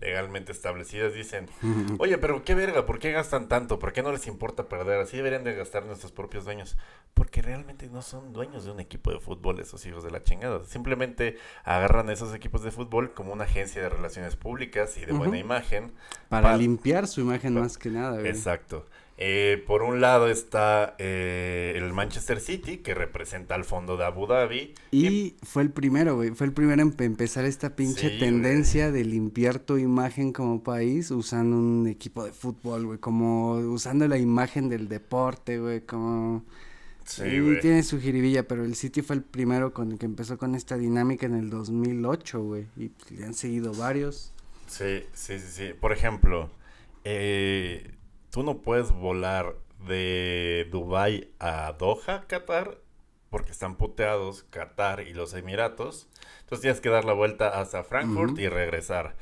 legalmente 0.00 0.52
establecidas, 0.52 1.14
dicen, 1.14 1.48
Oye, 1.98 2.18
pero 2.18 2.44
qué 2.44 2.54
verga, 2.54 2.86
¿por 2.86 2.98
qué 2.98 3.12
gastan 3.12 3.48
tanto? 3.48 3.78
¿Por 3.78 3.92
qué 3.92 4.02
no 4.02 4.12
les 4.12 4.26
importa 4.26 4.68
perder? 4.68 5.00
Así 5.00 5.16
deberían 5.16 5.44
de 5.44 5.54
gastar 5.54 5.84
nuestros 5.86 6.12
propios 6.12 6.44
dueños. 6.44 6.76
Porque 7.14 7.42
realmente 7.42 7.88
no 7.88 8.02
son 8.02 8.32
dueños 8.32 8.64
de 8.64 8.70
un 8.70 8.80
equipo 8.80 9.10
de 9.10 9.18
fútbol, 9.20 9.58
esos 9.60 9.84
hijos 9.86 10.04
de 10.04 10.10
la 10.10 10.22
chingada. 10.22 10.64
Simplemente 10.64 11.36
agarran 11.64 12.10
esos 12.10 12.34
equipos 12.34 12.62
de 12.62 12.70
fútbol 12.70 13.12
como 13.14 13.32
una 13.32 13.44
agencia 13.44 13.82
de 13.82 13.88
relaciones 13.88 14.36
públicas 14.36 14.96
y 14.96 15.04
de 15.04 15.12
buena 15.12 15.38
imagen. 15.38 15.92
Para 16.28 16.50
pa- 16.50 16.56
limpiar 16.56 17.06
su 17.06 17.20
imagen 17.20 17.54
más 17.54 17.76
que 17.78 17.90
nada, 17.90 18.18
güey. 18.20 18.28
Exacto. 18.28 18.86
Eh, 19.20 19.64
por 19.66 19.82
un 19.82 20.00
lado 20.00 20.28
está 20.28 20.94
eh, 20.98 21.72
el 21.76 21.92
Manchester 21.92 22.38
City, 22.38 22.76
que 22.78 22.94
representa 22.94 23.56
al 23.56 23.64
fondo 23.64 23.96
de 23.96 24.04
Abu 24.04 24.28
Dhabi. 24.28 24.74
Y 24.92 25.34
fue 25.42 25.62
el 25.64 25.70
primero, 25.70 26.14
güey. 26.14 26.30
Fue 26.30 26.46
el 26.46 26.52
primero 26.52 26.80
en 26.82 26.92
pe- 26.92 27.04
empezar 27.04 27.44
esta 27.44 27.74
pinche 27.74 28.00
Sí, 28.02 28.06
güey. 28.06 28.18
tendencia 28.20 28.92
de 28.92 29.04
limpiar 29.04 29.58
tu 29.58 29.76
imagen 29.76 30.32
como 30.32 30.62
país 30.62 31.10
usando 31.10 31.56
un 31.56 31.88
equipo 31.88 32.24
de 32.24 32.30
fútbol, 32.30 32.86
güey. 32.86 32.98
Como 33.00 33.54
usando 33.54 34.06
la 34.06 34.18
imagen 34.18 34.68
del 34.68 34.86
deporte, 34.88 35.58
güey. 35.58 35.80
Como. 35.80 36.44
Sí, 37.04 37.40
güey. 37.40 37.58
tiene 37.60 37.82
su 37.82 37.98
jiribilla, 38.00 38.46
pero 38.46 38.64
el 38.64 38.76
City 38.76 39.02
fue 39.02 39.16
el 39.16 39.22
primero 39.22 39.72
con 39.72 39.90
el 39.90 39.98
que 39.98 40.06
empezó 40.06 40.38
con 40.38 40.54
esta 40.54 40.76
dinámica 40.78 41.26
en 41.26 41.34
el 41.34 41.50
2008, 41.50 42.40
güey. 42.42 42.66
Y 42.76 42.92
le 43.16 43.24
han 43.24 43.34
seguido 43.34 43.72
varios. 43.74 44.32
Sí, 44.68 45.02
sí, 45.12 45.38
sí, 45.40 45.46
sí. 45.50 45.64
Por 45.80 45.92
ejemplo, 45.92 46.50
eh, 47.04 47.90
tú 48.38 48.44
no 48.44 48.58
puedes 48.58 48.92
volar 48.92 49.56
de 49.88 50.68
Dubai 50.70 51.28
a 51.40 51.72
Doha, 51.72 52.24
Qatar, 52.28 52.78
porque 53.30 53.50
están 53.50 53.74
puteados 53.74 54.44
Qatar 54.44 55.00
y 55.00 55.12
los 55.12 55.34
Emiratos. 55.34 56.06
Entonces 56.42 56.60
tienes 56.60 56.80
que 56.80 56.88
dar 56.88 57.04
la 57.04 57.14
vuelta 57.14 57.48
hasta 57.60 57.82
Frankfurt 57.82 58.38
y 58.38 58.48
regresar. 58.48 59.16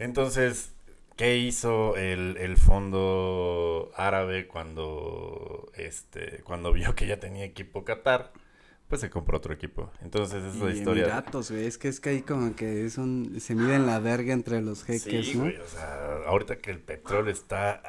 Entonces, 0.00 0.74
¿qué 1.14 1.36
hizo 1.36 1.96
el, 1.96 2.38
el 2.38 2.56
fondo 2.56 3.92
árabe 3.94 4.48
cuando, 4.48 5.70
este, 5.76 6.42
cuando 6.42 6.72
vio 6.72 6.96
que 6.96 7.06
ya 7.06 7.20
tenía 7.20 7.44
equipo 7.44 7.84
Qatar? 7.84 8.32
Pues 8.88 9.00
se 9.00 9.10
compró 9.10 9.38
otro 9.38 9.52
equipo. 9.52 9.90
Entonces, 10.00 10.42
esa 10.44 10.56
es 10.56 10.62
la 10.62 10.70
historia. 10.72 11.04
Emiratos, 11.04 11.52
güey. 11.52 11.66
Es 11.66 11.78
que 11.78 11.86
es 11.88 11.98
que 12.00 12.10
ahí 12.10 12.22
como 12.22 12.54
que 12.54 12.84
es 12.84 12.98
un. 12.98 13.40
Se 13.40 13.54
miden 13.56 13.84
la 13.84 13.98
verga 13.98 14.32
entre 14.32 14.62
los 14.62 14.84
jeques, 14.84 15.26
Sí, 15.26 15.34
¿no? 15.36 15.44
güey, 15.44 15.56
o 15.56 15.66
sea, 15.66 16.18
ahorita 16.26 16.58
que 16.58 16.70
el 16.70 16.78
petróleo 16.78 17.32
está 17.32 17.80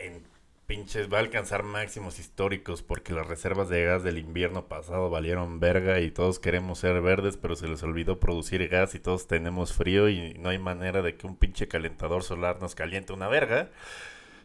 en 0.00 0.22
pinches, 0.70 1.12
va 1.12 1.16
a 1.18 1.20
alcanzar 1.20 1.64
máximos 1.64 2.20
históricos 2.20 2.82
porque 2.82 3.12
las 3.12 3.26
reservas 3.26 3.68
de 3.68 3.84
gas 3.84 4.04
del 4.04 4.18
invierno 4.18 4.66
pasado 4.66 5.10
valieron 5.10 5.58
verga 5.58 5.98
y 5.98 6.12
todos 6.12 6.38
queremos 6.38 6.78
ser 6.78 7.00
verdes, 7.00 7.36
pero 7.36 7.56
se 7.56 7.66
les 7.66 7.82
olvidó 7.82 8.20
producir 8.20 8.68
gas 8.68 8.94
y 8.94 9.00
todos 9.00 9.26
tenemos 9.26 9.72
frío 9.72 10.08
y 10.08 10.34
no 10.34 10.50
hay 10.50 10.58
manera 10.58 11.02
de 11.02 11.16
que 11.16 11.26
un 11.26 11.34
pinche 11.34 11.66
calentador 11.66 12.22
solar 12.22 12.60
nos 12.60 12.76
caliente 12.76 13.12
una 13.12 13.26
verga. 13.26 13.68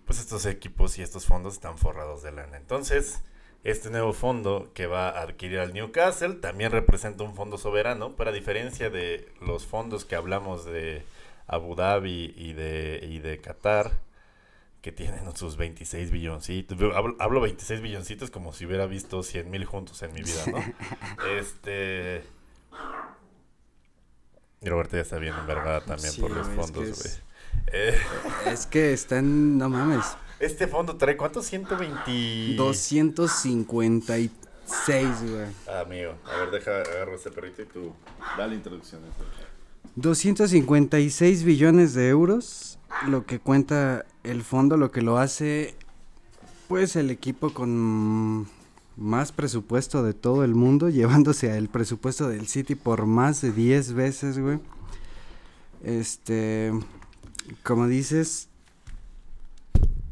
Pues 0.06 0.20
estos 0.20 0.47
equipos 0.47 0.97
y 0.97 1.03
estos 1.03 1.28
fondos 1.28 1.53
están 1.53 1.78
forrados 1.78 2.24
de 2.24 2.32
lana. 2.32 2.58
Entonces, 2.58 3.22
este 3.64 3.91
nuevo 3.91 4.14
fondo 4.14 4.72
que 4.74 4.88
va 4.88 5.10
a 5.10 5.22
adquirir 5.22 5.60
al 5.60 5.74
Newcastle 5.74 6.36
también 6.36 6.72
representa 6.72 7.24
un 7.24 7.36
fondo 7.36 7.60
soberano, 7.60 8.16
pero 8.16 8.32
a 8.32 8.34
diferencia 8.34 8.89
de 8.89 9.28
los 9.41 9.66
fondos 9.68 10.06
que 10.06 10.16
hablamos 10.16 10.66
de 10.66 11.03
Abu 11.45 11.76
Dhabi 11.76 12.34
y 12.36 12.53
de, 12.53 12.99
y 13.03 13.20
de 13.20 13.39
Qatar, 13.41 14.05
que 14.86 14.91
tienen 14.91 15.36
sus 15.36 15.57
26 15.57 16.11
billoncitos. 16.11 16.77
Hablo, 16.95 17.15
hablo 17.17 17.41
26 17.41 17.81
billoncitos 17.81 18.29
como 18.29 18.53
si 18.53 18.67
hubiera 18.67 18.86
visto 18.86 19.23
100 19.23 19.49
mil 19.49 19.65
juntos 19.65 20.03
en 20.03 20.13
mi 20.13 20.21
vida, 20.21 20.43
¿no? 20.45 20.59
este... 21.39 22.23
Y 24.61 24.69
Roberto 24.69 24.95
ya 24.95 25.01
está 25.01 25.17
bien 25.17 25.33
envergada 25.39 25.83
también 25.83 26.11
Sí, 26.13 26.21
por 26.21 26.29
los 26.29 26.47
güey, 26.47 26.59
es 26.59 26.65
que 26.67 26.71
fondos, 26.73 26.88
es- 26.88 27.03
güey. 27.03 27.15
Eh, 27.73 27.97
Es 28.45 28.67
que 28.67 28.93
están. 28.93 29.57
No 29.57 29.69
mames. 29.69 30.05
este 30.39 30.67
fondo 30.67 30.97
trae, 30.97 31.17
¿cuántos? 31.17 31.47
120... 31.47 32.53
256, 32.55 35.31
güey. 35.31 35.47
Ah, 35.67 35.79
amigo, 35.79 36.13
a 36.31 36.38
ver, 36.41 36.51
deja, 36.51 36.81
agarro 36.81 37.15
ese 37.15 37.31
perrito 37.31 37.63
y 37.63 37.65
tú 37.65 37.91
da 38.38 38.45
la 38.45 38.53
introducción. 38.53 39.03
a 39.03 39.07
esto. 39.07 39.23
256 39.95 41.43
billones 41.43 41.95
de 41.95 42.07
euros, 42.09 42.74
lo 43.07 43.25
que 43.25 43.39
cuenta 43.39 44.05
el 44.23 44.43
fondo, 44.43 44.77
lo 44.77 44.91
que 44.91 45.01
lo 45.01 45.17
hace, 45.17 45.75
pues 46.67 46.95
el 46.95 47.11
equipo 47.11 47.53
con 47.53 48.47
más 48.97 49.31
presupuesto 49.31 50.03
de 50.03 50.13
todo 50.13 50.43
el 50.43 50.55
mundo, 50.55 50.89
llevándose 50.89 51.51
al 51.51 51.69
presupuesto 51.69 52.29
del 52.29 52.47
City 52.47 52.75
por 52.75 53.05
más 53.05 53.41
de 53.41 53.51
10 53.51 53.93
veces, 53.93 54.39
güey. 54.39 54.59
Este, 55.83 56.71
como 57.63 57.87
dices... 57.87 58.49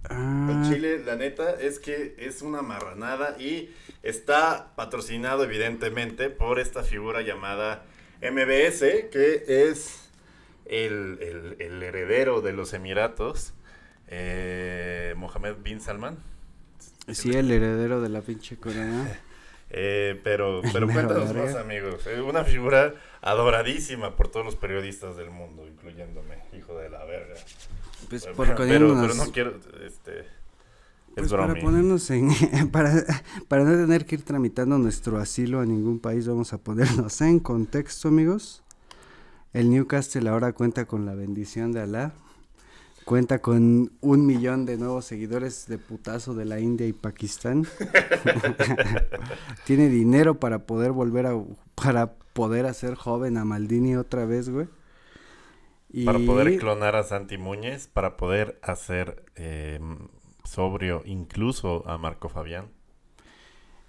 En 0.09 0.49
ah, 0.49 0.69
Chile, 0.69 1.01
la 1.03 1.15
neta, 1.15 1.51
es 1.51 1.79
que 1.79 2.15
es 2.19 2.41
una 2.41 2.61
marranada 2.61 3.37
y 3.39 3.73
está 4.03 4.73
patrocinado 4.75 5.45
evidentemente 5.45 6.29
por 6.29 6.59
esta 6.59 6.83
figura 6.83 7.21
llamada 7.21 7.85
MBS, 8.21 8.81
que 9.11 9.43
es 9.47 10.02
el, 10.65 11.17
el- 11.21 11.55
el 11.59 11.83
heredero 11.83 12.41
de 12.41 12.53
los 12.53 12.73
Emiratos, 12.73 13.53
eh, 14.07 15.13
Mohammed 15.17 15.55
bin 15.63 15.81
Salman. 15.81 16.17
sí, 17.11 17.31
el 17.31 17.51
heredero 17.51 18.01
de 18.01 18.09
la 18.09 18.21
pinche 18.21 18.57
corona. 18.57 19.07
Eh, 19.75 20.21
pero 20.23 20.61
pero 20.71 20.85
cuéntanos 20.93 21.33
más, 21.33 21.55
amigos. 21.55 22.05
Eh, 22.05 22.21
una 22.21 22.43
figura 22.43 22.93
adoradísima 23.23 24.15
por 24.15 24.27
todos 24.27 24.45
los 24.45 24.55
periodistas 24.55 25.17
del 25.17 25.31
mundo, 25.31 25.67
incluyéndome, 25.67 26.35
hijo 26.55 26.77
de 26.77 26.91
la 26.91 27.03
verga. 27.05 27.33
Pues 28.07 28.21
Pero- 28.23 28.35
por 28.35 28.55
pero, 28.55 28.95
pero 29.01 29.13
no 29.15 29.31
quiero, 29.31 29.55
este, 29.83 30.19
es 30.19 30.25
Pues 31.15 31.31
para 31.31 31.55
ponernos 31.55 32.07
en, 32.11 32.29
para, 32.71 33.03
para 33.47 33.63
no 33.63 33.71
tener 33.71 34.05
que 34.05 34.13
ir 34.13 34.23
tramitando 34.23 34.77
nuestro 34.77 35.17
asilo 35.17 35.59
a 35.59 35.65
ningún 35.65 35.99
país, 35.99 36.27
vamos 36.27 36.53
a 36.53 36.59
ponernos 36.59 37.19
en 37.21 37.39
contexto, 37.39 38.09
amigos. 38.09 38.62
El 39.53 39.69
Newcastle 39.69 40.27
ahora 40.29 40.53
cuenta 40.53 40.85
con 40.85 41.05
la 41.05 41.13
bendición 41.13 41.71
de 41.71 41.81
Alá. 41.81 42.13
Cuenta 43.05 43.39
con 43.39 43.91
un 44.01 44.25
millón 44.25 44.65
de 44.65 44.77
nuevos 44.77 45.05
seguidores 45.05 45.67
de 45.67 45.77
putazo 45.77 46.33
de 46.33 46.45
la 46.45 46.59
India 46.59 46.87
y 46.87 46.93
Pakistán. 46.93 47.67
Tiene 49.65 49.89
dinero 49.89 50.39
para 50.39 50.59
poder 50.59 50.91
volver 50.91 51.27
a, 51.27 51.39
para 51.75 52.13
poder 52.33 52.65
hacer 52.65 52.95
joven 52.95 53.37
a 53.37 53.45
Maldini 53.45 53.95
otra 53.95 54.25
vez, 54.25 54.49
güey. 54.49 54.67
Para 56.05 56.17
poder 56.17 56.57
clonar 56.57 56.95
a 56.95 57.03
Santi 57.03 57.37
Muñez, 57.37 57.87
para 57.87 58.17
poder 58.17 58.59
hacer 58.63 59.25
eh, 59.35 59.79
sobrio 60.43 61.03
incluso 61.05 61.87
a 61.87 61.99
Marco 61.99 62.29
Fabián. 62.29 62.69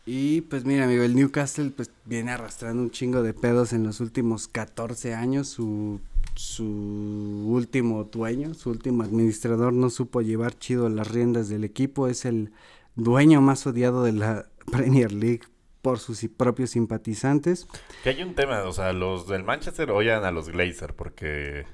Y 0.07 0.43
pues 0.43 0.65
mira, 0.65 0.85
amigo, 0.85 1.03
el 1.03 1.15
Newcastle 1.15 1.71
pues 1.71 1.91
viene 2.05 2.33
arrastrando 2.33 2.83
un 2.83 2.91
chingo 2.91 3.23
de 3.23 3.33
pedos 3.33 3.73
en 3.73 3.85
los 3.85 4.01
últimos 4.01 4.49
14 4.49 5.15
años. 5.15 5.49
Su, 5.49 6.01
su 6.35 6.65
último 6.65 8.05
dueño, 8.05 8.53
su 8.55 8.71
último 8.71 9.03
administrador 9.03 9.73
no 9.73 9.89
supo 9.89 10.21
llevar 10.21 10.59
chido 10.59 10.89
las 10.91 11.11
riendas 11.11 11.49
del 11.49 11.65
equipo. 11.65 12.09
Es 12.09 12.27
el 12.27 12.53
dueño 12.97 13.41
más 13.41 13.67
odiado 13.67 14.05
de 14.05 14.13
la 14.13 14.47
Premier 14.71 15.11
League 15.13 15.43
por 15.81 15.99
sus 15.99 16.27
propios 16.37 16.71
simpatizantes. 16.71 17.67
Que 18.03 18.11
hay 18.11 18.23
un 18.23 18.35
tema, 18.35 18.63
o 18.65 18.73
sea, 18.73 18.93
los 18.93 19.27
del 19.27 19.45
Manchester 19.45 19.91
odian 19.91 20.25
a 20.25 20.31
los 20.31 20.51
Glazer 20.51 20.95
porque 20.95 21.67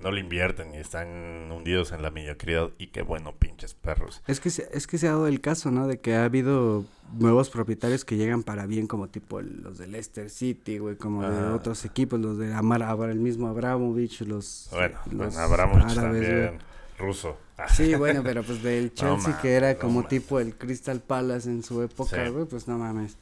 no 0.00 0.10
le 0.12 0.20
invierten 0.20 0.74
y 0.74 0.78
están 0.78 1.50
hundidos 1.50 1.92
en 1.92 2.02
la 2.02 2.10
mediocridad. 2.10 2.70
Y 2.78 2.88
qué 2.88 3.02
bueno, 3.02 3.34
pinches 3.36 3.74
perros. 3.74 4.22
Es 4.26 4.38
que, 4.40 4.50
se, 4.50 4.68
es 4.72 4.86
que 4.86 4.98
se 4.98 5.08
ha 5.08 5.12
dado 5.12 5.26
el 5.26 5.40
caso, 5.40 5.70
¿no? 5.70 5.86
De 5.88 5.98
que 5.98 6.14
ha 6.14 6.24
habido 6.24 6.84
nuevos 7.18 7.50
propietarios 7.50 8.04
que 8.04 8.16
llegan 8.16 8.42
para 8.42 8.66
bien, 8.66 8.86
como 8.86 9.08
tipo 9.08 9.40
los 9.40 9.78
de 9.78 9.86
Leicester 9.88 10.30
City, 10.30 10.78
güey, 10.78 10.96
como 10.96 11.22
de 11.22 11.36
Ajá. 11.36 11.54
otros 11.54 11.84
equipos, 11.84 12.20
los 12.20 12.38
de 12.38 12.52
Amar, 12.54 12.82
el 13.10 13.18
mismo 13.18 13.48
Abramovich, 13.48 14.20
los... 14.22 14.68
Bueno, 14.70 14.98
los 15.10 15.34
bueno 15.34 15.38
Abramovich 15.40 15.98
árabes, 15.98 16.28
también, 16.28 16.58
ruso. 16.98 17.36
Ah, 17.56 17.68
Sí, 17.68 17.94
bueno, 17.96 18.22
pero 18.22 18.42
pues 18.44 18.62
del 18.62 18.84
No 18.90 18.94
Chelsea 18.94 19.16
mames, 19.30 19.36
que 19.42 19.52
era 19.54 19.72
no 19.72 19.78
como 19.80 20.06
tipo 20.06 20.38
el 20.38 20.54
Crystal 20.54 21.00
Palace 21.00 21.48
en 21.48 21.62
su 21.64 21.82
época, 21.82 22.24
Sí. 22.24 22.30
güey, 22.30 22.44
pues 22.44 22.68
no 22.68 22.78
mames. 22.78 23.16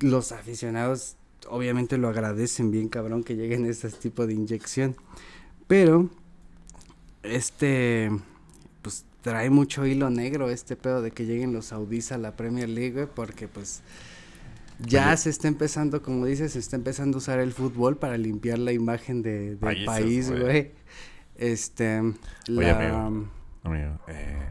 Los 0.00 0.32
aficionados 0.32 1.16
obviamente 1.48 1.96
lo 1.98 2.08
agradecen 2.08 2.70
bien 2.70 2.88
cabrón 2.88 3.22
que 3.24 3.36
lleguen 3.36 3.66
este 3.66 3.88
tipo 3.90 4.26
de 4.26 4.34
inyección. 4.34 4.96
Pero 5.66 6.08
este 7.22 8.10
pues 8.82 9.04
trae 9.22 9.50
mucho 9.50 9.84
hilo 9.86 10.10
negro 10.10 10.50
este 10.50 10.76
pedo 10.76 11.02
de 11.02 11.10
que 11.10 11.26
lleguen 11.26 11.52
los 11.52 11.66
saudíes 11.66 12.12
a 12.12 12.18
la 12.18 12.36
Premier 12.36 12.68
League, 12.68 13.06
porque 13.08 13.48
pues 13.48 13.82
ya 14.78 15.08
Oye. 15.08 15.16
se 15.16 15.30
está 15.30 15.48
empezando, 15.48 16.02
como 16.02 16.26
dices, 16.26 16.52
se 16.52 16.58
está 16.58 16.76
empezando 16.76 17.16
a 17.16 17.18
usar 17.18 17.40
el 17.40 17.52
fútbol 17.52 17.96
para 17.96 18.16
limpiar 18.18 18.58
la 18.58 18.72
imagen 18.72 19.22
de, 19.22 19.56
del 19.56 19.58
Países, 19.58 19.86
país, 19.86 20.30
güey. 20.30 20.42
güey. 20.42 20.70
Este, 21.36 22.00
Oye, 22.00 22.14
la, 22.48 22.76
amigo. 22.76 23.28
Amigo, 23.64 23.98
eh, 24.06 24.48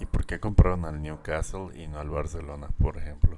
¿y 0.00 0.06
por 0.06 0.26
qué 0.26 0.40
compraron 0.40 0.84
al 0.84 1.00
Newcastle 1.00 1.68
y 1.74 1.86
no 1.86 1.98
al 2.00 2.10
Barcelona, 2.10 2.68
por 2.78 2.96
ejemplo? 2.96 3.36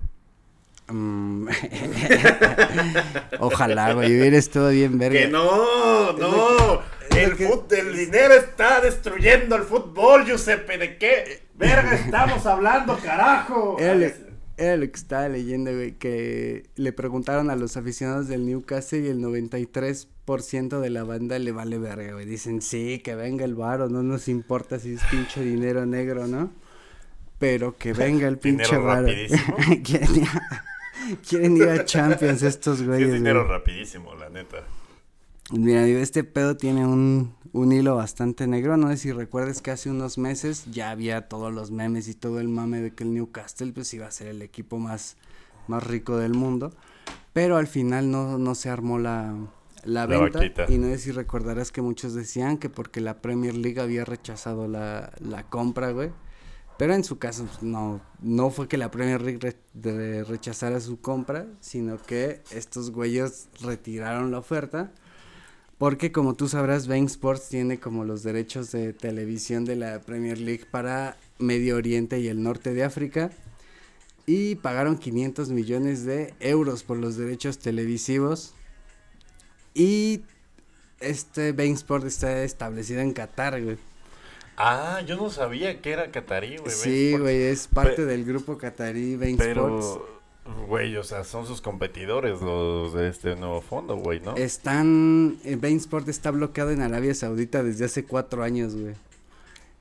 Mm, 0.92 1.48
Ojalá, 3.40 3.92
güey, 3.94 4.18
hubiera 4.20 4.36
estado 4.36 4.70
bien 4.70 4.98
verga. 4.98 5.18
Que 5.20 5.28
no, 5.28 6.12
no. 6.12 6.80
El, 7.16 7.36
que- 7.36 7.48
fut- 7.48 7.72
el 7.72 7.96
dinero 7.96 8.34
está 8.34 8.80
destruyendo 8.80 9.56
el 9.56 9.62
fútbol, 9.62 10.24
Giuseppe. 10.26 10.78
¿De 10.78 10.96
qué 10.98 11.42
verga 11.54 11.94
estamos 11.94 12.46
hablando, 12.46 12.98
carajo? 12.98 13.76
Era 13.78 13.94
lo, 13.94 14.06
era 14.56 14.76
lo 14.76 14.86
que 14.86 14.96
estaba 14.98 15.28
leyendo, 15.28 15.72
güey, 15.72 15.92
que 15.92 16.70
le 16.76 16.92
preguntaron 16.92 17.50
a 17.50 17.56
los 17.56 17.76
aficionados 17.76 18.28
del 18.28 18.46
Newcastle 18.46 19.00
y 19.00 19.08
el 19.08 19.18
93% 19.20 20.80
de 20.80 20.90
la 20.90 21.04
banda 21.04 21.38
le 21.38 21.52
vale 21.52 21.78
verga, 21.78 22.12
güey. 22.14 22.24
Dicen, 22.26 22.62
sí, 22.62 23.00
que 23.00 23.14
venga 23.14 23.44
el 23.44 23.54
varo, 23.54 23.88
no 23.88 24.02
nos 24.02 24.28
importa 24.28 24.78
si 24.78 24.94
es 24.94 25.02
pinche 25.10 25.42
dinero 25.42 25.84
negro, 25.84 26.26
¿no? 26.26 26.50
Pero 27.38 27.76
que 27.76 27.92
venga 27.92 28.26
el 28.28 28.38
pinche 28.38 28.76
varo. 28.78 29.08
quieren, 31.28 31.56
ir 31.56 31.68
a, 31.68 31.84
Champions 31.84 32.42
estos 32.42 32.82
güeyes, 32.82 33.08
es 33.08 33.14
dinero 33.14 33.40
güey. 33.44 33.52
rapidísimo, 33.58 34.14
la 34.14 34.28
neta. 34.30 34.58
Mira, 35.50 35.86
este 35.86 36.24
pedo 36.24 36.56
tiene 36.56 36.86
un, 36.86 37.34
un 37.52 37.72
hilo 37.72 37.96
bastante 37.96 38.46
negro. 38.46 38.76
No 38.76 38.88
sé 38.88 38.96
si 38.96 39.12
recuerdes 39.12 39.60
que 39.60 39.70
hace 39.70 39.90
unos 39.90 40.16
meses 40.16 40.64
ya 40.70 40.90
había 40.90 41.28
todos 41.28 41.52
los 41.52 41.70
memes 41.70 42.08
y 42.08 42.14
todo 42.14 42.40
el 42.40 42.48
mame 42.48 42.80
de 42.80 42.94
que 42.94 43.04
el 43.04 43.12
Newcastle 43.14 43.72
pues 43.72 43.92
iba 43.94 44.06
a 44.06 44.10
ser 44.10 44.28
el 44.28 44.40
equipo 44.42 44.78
más, 44.78 45.16
más 45.68 45.84
rico 45.86 46.16
del 46.16 46.32
mundo. 46.34 46.72
Pero 47.32 47.56
al 47.56 47.66
final 47.66 48.10
no, 48.10 48.38
no 48.38 48.54
se 48.54 48.70
armó 48.70 48.98
la, 48.98 49.34
la 49.84 50.06
La 50.06 50.06
venta. 50.06 50.38
vaquita. 50.38 50.66
Y 50.68 50.78
no 50.78 50.86
sé 50.88 50.98
si 50.98 51.10
recordarás 51.12 51.70
que 51.72 51.82
muchos 51.82 52.14
decían 52.14 52.56
que 52.58 52.70
porque 52.70 53.00
la 53.00 53.20
Premier 53.20 53.54
League 53.54 53.80
había 53.80 54.04
rechazado 54.04 54.68
la, 54.68 55.12
la 55.20 55.42
compra, 55.48 55.90
güey. 55.90 56.10
Pero 56.82 56.94
en 56.94 57.04
su 57.04 57.16
caso 57.16 57.44
pues, 57.44 57.62
no, 57.62 58.00
no 58.20 58.50
fue 58.50 58.66
que 58.66 58.76
la 58.76 58.90
Premier 58.90 59.22
League 59.22 59.54
rechazara 60.24 60.80
su 60.80 61.00
compra, 61.00 61.46
sino 61.60 62.02
que 62.02 62.42
estos 62.50 62.90
güeyes 62.90 63.46
retiraron 63.60 64.32
la 64.32 64.38
oferta. 64.38 64.90
Porque 65.78 66.10
como 66.10 66.34
tú 66.34 66.48
sabrás, 66.48 66.88
Bein 66.88 67.04
Sports 67.04 67.48
tiene 67.48 67.78
como 67.78 68.04
los 68.04 68.24
derechos 68.24 68.72
de 68.72 68.92
televisión 68.92 69.64
de 69.64 69.76
la 69.76 70.00
Premier 70.00 70.38
League 70.38 70.64
para 70.68 71.16
Medio 71.38 71.76
Oriente 71.76 72.18
y 72.18 72.26
el 72.26 72.42
norte 72.42 72.74
de 72.74 72.82
África. 72.82 73.30
Y 74.26 74.56
pagaron 74.56 74.98
500 74.98 75.50
millones 75.50 76.04
de 76.04 76.34
euros 76.40 76.82
por 76.82 76.96
los 76.96 77.16
derechos 77.16 77.60
televisivos. 77.60 78.54
Y 79.72 80.22
este 80.98 81.52
Bein 81.52 81.74
Sport 81.74 82.06
está 82.06 82.42
establecido 82.42 83.02
en 83.02 83.12
Qatar, 83.12 83.62
güey. 83.62 83.91
Ah, 84.56 85.02
yo 85.06 85.16
no 85.16 85.30
sabía 85.30 85.80
que 85.80 85.92
era 85.92 86.10
catarí, 86.10 86.56
güey. 86.58 86.70
Sí, 86.70 87.16
güey, 87.16 87.42
es 87.42 87.68
parte 87.68 88.04
del 88.04 88.24
grupo 88.24 88.58
qatarí 88.58 89.16
Bein 89.16 89.40
Sports. 89.40 89.98
Pero, 90.44 90.66
güey, 90.66 90.96
o 90.96 91.04
sea, 91.04 91.24
son 91.24 91.46
sus 91.46 91.60
competidores 91.60 92.40
los 92.40 92.92
de 92.92 93.08
este 93.08 93.36
nuevo 93.36 93.60
fondo, 93.62 93.96
güey, 93.96 94.20
¿no? 94.20 94.36
Están, 94.36 95.38
eh, 95.44 95.56
Bein 95.56 95.78
Sport 95.78 96.08
está 96.08 96.30
bloqueado 96.30 96.70
en 96.70 96.82
Arabia 96.82 97.14
Saudita 97.14 97.62
desde 97.62 97.86
hace 97.86 98.04
cuatro 98.04 98.42
años, 98.42 98.74
güey. 98.74 98.94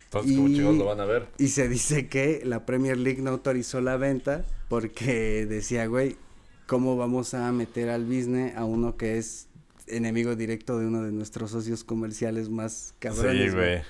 Entonces, 0.05 0.35
¿cómo 0.35 0.47
chicos 0.49 0.75
lo 0.75 0.85
van 0.85 0.99
a 0.99 1.05
ver? 1.05 1.27
Y 1.37 1.47
se 1.49 1.69
dice 1.69 2.07
que 2.07 2.41
la 2.43 2.65
Premier 2.65 2.97
League 2.97 3.21
no 3.21 3.31
autorizó 3.31 3.79
la 3.79 3.95
venta 3.97 4.45
porque 4.67 5.45
decía, 5.45 5.85
güey, 5.85 6.17
¿cómo 6.67 6.97
vamos 6.97 7.33
a 7.33 7.51
meter 7.51 7.89
al 7.89 8.05
business 8.05 8.55
a 8.57 8.65
uno 8.65 8.97
que 8.97 9.17
es 9.17 9.47
enemigo 9.87 10.35
directo 10.35 10.77
de 10.79 10.85
uno 10.85 11.01
de 11.01 11.11
nuestros 11.11 11.51
socios 11.51 11.83
comerciales 11.83 12.49
más 12.49 12.93
cabrones? 12.99 13.51
sí, 13.51 13.55
güey. 13.55 13.81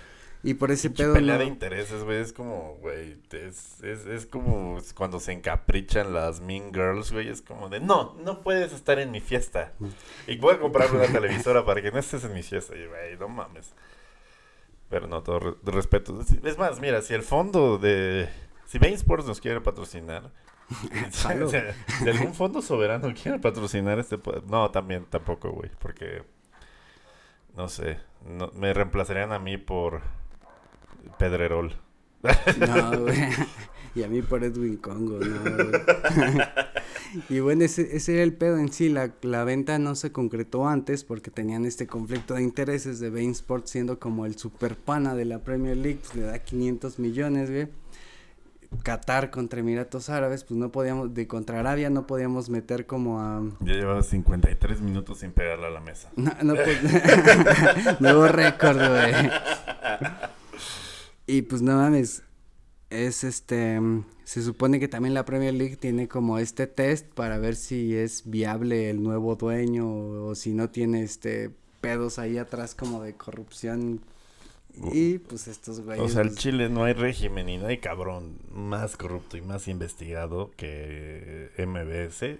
Y 0.43 0.55
por 0.55 0.71
ese 0.71 0.89
pedo 0.89 1.13
pelea 1.13 1.35
no- 1.35 1.41
de 1.41 1.45
intereses, 1.45 2.03
güey, 2.03 2.19
es 2.19 2.33
como, 2.33 2.75
güey, 2.81 3.17
es, 3.31 3.81
es, 3.83 4.05
es 4.07 4.25
como 4.25 4.79
cuando 4.95 5.19
se 5.19 5.33
encaprichan 5.33 6.13
las 6.13 6.41
Mean 6.41 6.73
Girls, 6.73 7.11
güey, 7.11 7.27
es 7.29 7.41
como 7.43 7.69
de, 7.69 7.79
no, 7.79 8.15
no 8.23 8.41
puedes 8.41 8.73
estar 8.73 8.97
en 8.97 9.11
mi 9.11 9.21
fiesta. 9.21 9.73
Y 10.25 10.37
voy 10.37 10.55
a 10.55 10.59
comprar 10.59 10.91
una 10.91 11.05
televisora 11.11 11.63
para 11.63 11.81
que 11.81 11.91
no 11.91 11.99
estés 11.99 12.23
en 12.23 12.33
mi 12.33 12.41
fiesta, 12.41 12.75
y, 12.75 12.85
güey, 12.87 13.17
no 13.19 13.29
mames. 13.29 13.73
Pero 14.89 15.07
no, 15.07 15.21
todo 15.23 15.39
re- 15.39 15.55
respeto. 15.63 16.19
Es 16.43 16.57
más, 16.57 16.79
mira, 16.79 17.01
si 17.01 17.13
el 17.13 17.21
fondo 17.23 17.77
de... 17.77 18.27
Si 18.65 18.79
Bain 18.79 18.93
Sports 18.95 19.25
nos 19.25 19.39
quiere 19.41 19.61
patrocinar, 19.61 20.31
o 21.43 21.47
sea, 21.49 21.75
si 21.99 22.09
algún 22.09 22.33
fondo 22.33 22.61
soberano 22.63 23.13
quiere 23.13 23.37
patrocinar 23.39 23.99
este... 23.99 24.17
No, 24.47 24.71
también, 24.71 25.05
tampoco, 25.05 25.51
güey, 25.51 25.69
porque... 25.79 26.23
No 27.55 27.67
sé, 27.69 27.99
no, 28.25 28.49
me 28.55 28.73
reemplazarían 28.73 29.33
a 29.33 29.39
mí 29.39 29.57
por 29.57 30.01
Pedrerol. 31.17 31.75
No, 32.59 32.99
güey. 33.01 33.17
Y 33.93 34.03
a 34.03 34.07
mí 34.07 34.21
por 34.21 34.43
Edwin 34.43 34.77
Congo, 34.77 35.19
no, 35.19 35.41
güey. 35.41 35.81
y 37.29 37.39
bueno, 37.41 37.65
ese, 37.65 37.95
ese 37.95 38.13
era 38.13 38.23
el 38.23 38.33
pedo 38.33 38.57
en 38.57 38.71
sí. 38.71 38.87
La, 38.87 39.11
la 39.21 39.43
venta 39.43 39.79
no 39.79 39.95
se 39.95 40.13
concretó 40.13 40.67
antes 40.67 41.03
porque 41.03 41.29
tenían 41.29 41.65
este 41.65 41.87
conflicto 41.87 42.35
de 42.35 42.43
intereses 42.43 42.99
de 42.99 43.09
Bain 43.09 43.31
Sports 43.31 43.71
siendo 43.71 43.99
como 43.99 44.25
el 44.25 44.37
super 44.37 44.77
pana 44.77 45.13
de 45.15 45.25
la 45.25 45.39
Premier 45.39 45.75
League, 45.75 45.99
pues 46.01 46.15
le 46.15 46.21
da 46.23 46.39
500 46.39 46.99
millones, 46.99 47.49
güey. 47.51 47.67
Qatar 48.83 49.29
contra 49.29 49.59
Emiratos 49.59 50.09
Árabes, 50.09 50.45
pues 50.45 50.57
no 50.57 50.71
podíamos, 50.71 51.13
de 51.13 51.27
contra 51.27 51.59
Arabia 51.59 51.89
no 51.89 52.07
podíamos 52.07 52.49
meter 52.49 52.85
como 52.85 53.19
a... 53.19 53.41
Ya 53.59 53.73
llevaba 53.73 54.01
53 54.01 54.79
minutos 54.79 55.19
sin 55.19 55.33
pegarle 55.33 55.67
a 55.67 55.69
la 55.69 55.81
mesa. 55.81 56.09
No, 56.15 56.31
no, 56.41 56.55
pues, 56.55 56.79
Nuevo 57.99 58.29
récord, 58.29 58.77
güey. 58.77 59.13
Y 61.31 61.43
pues 61.43 61.61
no 61.61 61.77
mames. 61.77 62.23
es 62.89 63.23
este, 63.23 63.79
se 64.25 64.41
supone 64.41 64.81
que 64.81 64.89
también 64.89 65.13
la 65.13 65.23
Premier 65.23 65.53
League 65.53 65.77
tiene 65.77 66.09
como 66.09 66.39
este 66.39 66.67
test 66.67 67.07
para 67.13 67.37
ver 67.37 67.55
si 67.55 67.95
es 67.95 68.29
viable 68.29 68.89
el 68.89 69.01
nuevo 69.01 69.37
dueño 69.37 69.87
o, 69.89 70.35
si 70.35 70.53
no 70.53 70.69
tiene 70.71 71.03
este 71.03 71.49
pedos 71.79 72.19
ahí 72.19 72.37
atrás 72.37 72.75
como 72.75 73.01
de 73.01 73.15
corrupción 73.15 74.01
y 74.91 75.19
pues 75.19 75.47
estos 75.47 75.79
güeyes. 75.79 76.03
O 76.03 76.09
sea, 76.09 76.23
el 76.23 76.31
pues, 76.31 76.39
Chile 76.41 76.67
no 76.67 76.83
hay 76.83 76.91
régimen 76.91 77.47
y 77.47 77.57
no 77.57 77.67
hay 77.67 77.77
cabrón 77.77 78.37
más 78.51 78.97
corrupto 78.97 79.37
y 79.37 79.41
más 79.41 79.69
investigado 79.69 80.51
que 80.57 81.49
MBS. 81.57 82.39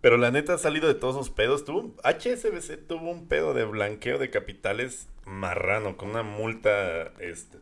Pero 0.00 0.16
la 0.16 0.32
neta 0.32 0.54
ha 0.54 0.58
salido 0.58 0.88
de 0.88 0.94
todos 0.94 1.14
esos 1.14 1.30
pedos. 1.30 1.64
Tuvo, 1.64 1.94
HSBC 2.02 2.84
tuvo 2.88 3.12
un 3.12 3.28
pedo 3.28 3.54
de 3.54 3.64
blanqueo 3.64 4.18
de 4.18 4.28
capitales 4.28 5.06
marrano 5.24 5.96
con 5.96 6.10
una 6.10 6.24
multa 6.24 7.12
este, 7.20 7.58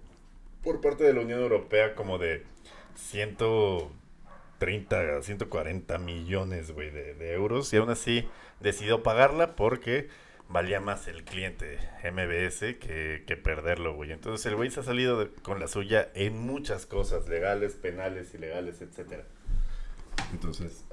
por 0.63 0.81
parte 0.81 1.05
de 1.05 1.13
la 1.15 1.21
Unión 1.21 1.41
Europea 1.41 1.95
como 1.95 2.19
de 2.19 2.45
130, 2.95 5.23
140 5.23 5.99
millones, 5.99 6.73
güey, 6.73 6.91
de, 6.91 7.15
de 7.15 7.33
euros. 7.33 7.73
Y 7.73 7.77
aún 7.77 7.91
así 7.91 8.29
decidió 8.61 9.03
pagarla 9.03 9.57
porque 9.57 10.09
valía 10.51 10.81
más 10.81 11.07
el 11.07 11.25
cliente 11.25 11.79
MBS 12.03 12.77
que, 12.79 13.23
que 13.27 13.37
perderlo, 13.37 13.95
güey. 13.95 14.13
Entonces 14.13 14.45
el 14.47 14.57
güey 14.57 14.71
se 14.71 14.81
ha 14.81 14.83
salido 14.83 15.29
con 15.43 15.61
la 15.61 15.69
suya 15.69 16.11
en 16.15 16.39
muchas 16.39 16.87
cosas, 16.87 17.29
legales, 17.29 17.75
penales, 17.75 18.35
ilegales, 18.35 18.83
etcétera. 18.83 19.25
Entonces. 20.33 20.85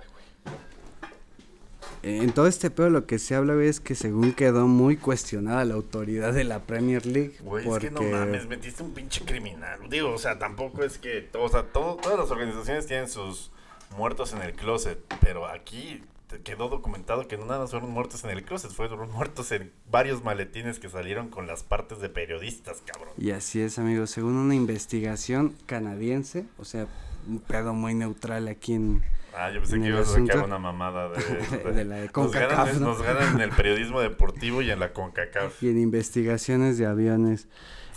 En 2.03 2.31
todo 2.31 2.47
este 2.47 2.69
pedo 2.69 2.89
lo 2.89 3.05
que 3.05 3.19
se 3.19 3.35
habla 3.35 3.53
güey, 3.55 3.67
es 3.67 3.79
que 3.79 3.95
según 3.95 4.33
quedó 4.33 4.67
muy 4.67 4.97
cuestionada 4.97 5.65
la 5.65 5.73
autoridad 5.75 6.33
de 6.33 6.43
la 6.43 6.59
Premier 6.59 7.05
League. 7.05 7.35
Güey, 7.41 7.65
porque... 7.65 7.87
es 7.87 7.93
que 7.93 7.99
no 7.99 8.17
mames, 8.17 8.47
metiste 8.47 8.83
un 8.83 8.91
pinche 8.93 9.23
criminal. 9.25 9.79
Digo, 9.89 10.11
o 10.13 10.17
sea, 10.17 10.39
tampoco 10.39 10.83
es 10.83 10.97
que, 10.97 11.29
o 11.37 11.49
sea, 11.49 11.63
todo- 11.63 11.95
todas 11.97 12.17
las 12.19 12.31
organizaciones 12.31 12.85
tienen 12.87 13.07
sus 13.09 13.51
muertos 13.97 14.33
en 14.33 14.41
el 14.41 14.53
closet, 14.53 14.99
pero 15.21 15.47
aquí 15.47 16.03
quedó 16.43 16.67
documentado 16.67 17.25
que 17.27 17.37
no 17.37 17.45
nada 17.45 17.67
fueron 17.67 17.89
muertos 17.91 18.23
en 18.25 18.31
el 18.31 18.43
closet, 18.43 18.69
fueron 18.71 19.09
muertos 19.11 19.51
en 19.53 19.71
varios 19.89 20.23
maletines 20.25 20.77
que 20.77 20.89
salieron 20.89 21.29
con 21.29 21.47
las 21.47 21.63
partes 21.63 21.99
de 21.99 22.09
periodistas, 22.09 22.83
cabrón. 22.85 23.13
Y 23.17 23.31
así 23.31 23.61
es, 23.61 23.79
amigos. 23.79 24.09
Según 24.11 24.35
una 24.35 24.53
investigación 24.53 25.55
canadiense, 25.65 26.45
o 26.59 26.65
sea, 26.65 26.85
un 27.27 27.39
pedo 27.39 27.73
muy 27.73 27.93
neutral 27.95 28.47
aquí 28.49 28.73
en... 28.73 29.03
Ah, 29.39 29.51
yo 29.51 29.59
pensé 29.59 29.75
En 29.75 29.83
que 29.83 29.87
ibas 29.89 30.09
a 30.09 30.13
sacar 30.13 30.43
una 30.45 30.57
mamada 30.59 31.09
de, 31.63 31.73
de 31.73 31.85
la 31.85 31.95
de 31.97 32.01
nos, 32.05 32.11
CONCACAF, 32.11 32.65
ganan, 32.67 32.79
¿no? 32.81 32.87
nos 32.87 33.01
ganan 33.03 33.35
en 33.35 33.41
el 33.41 33.49
periodismo 33.51 34.01
deportivo 34.01 34.61
y 34.61 34.71
en 34.71 34.79
la 34.79 34.93
CONCACAF. 34.93 35.61
Y 35.61 35.69
en 35.69 35.79
investigaciones 35.79 36.77
de 36.77 36.85
aviones. 36.87 37.47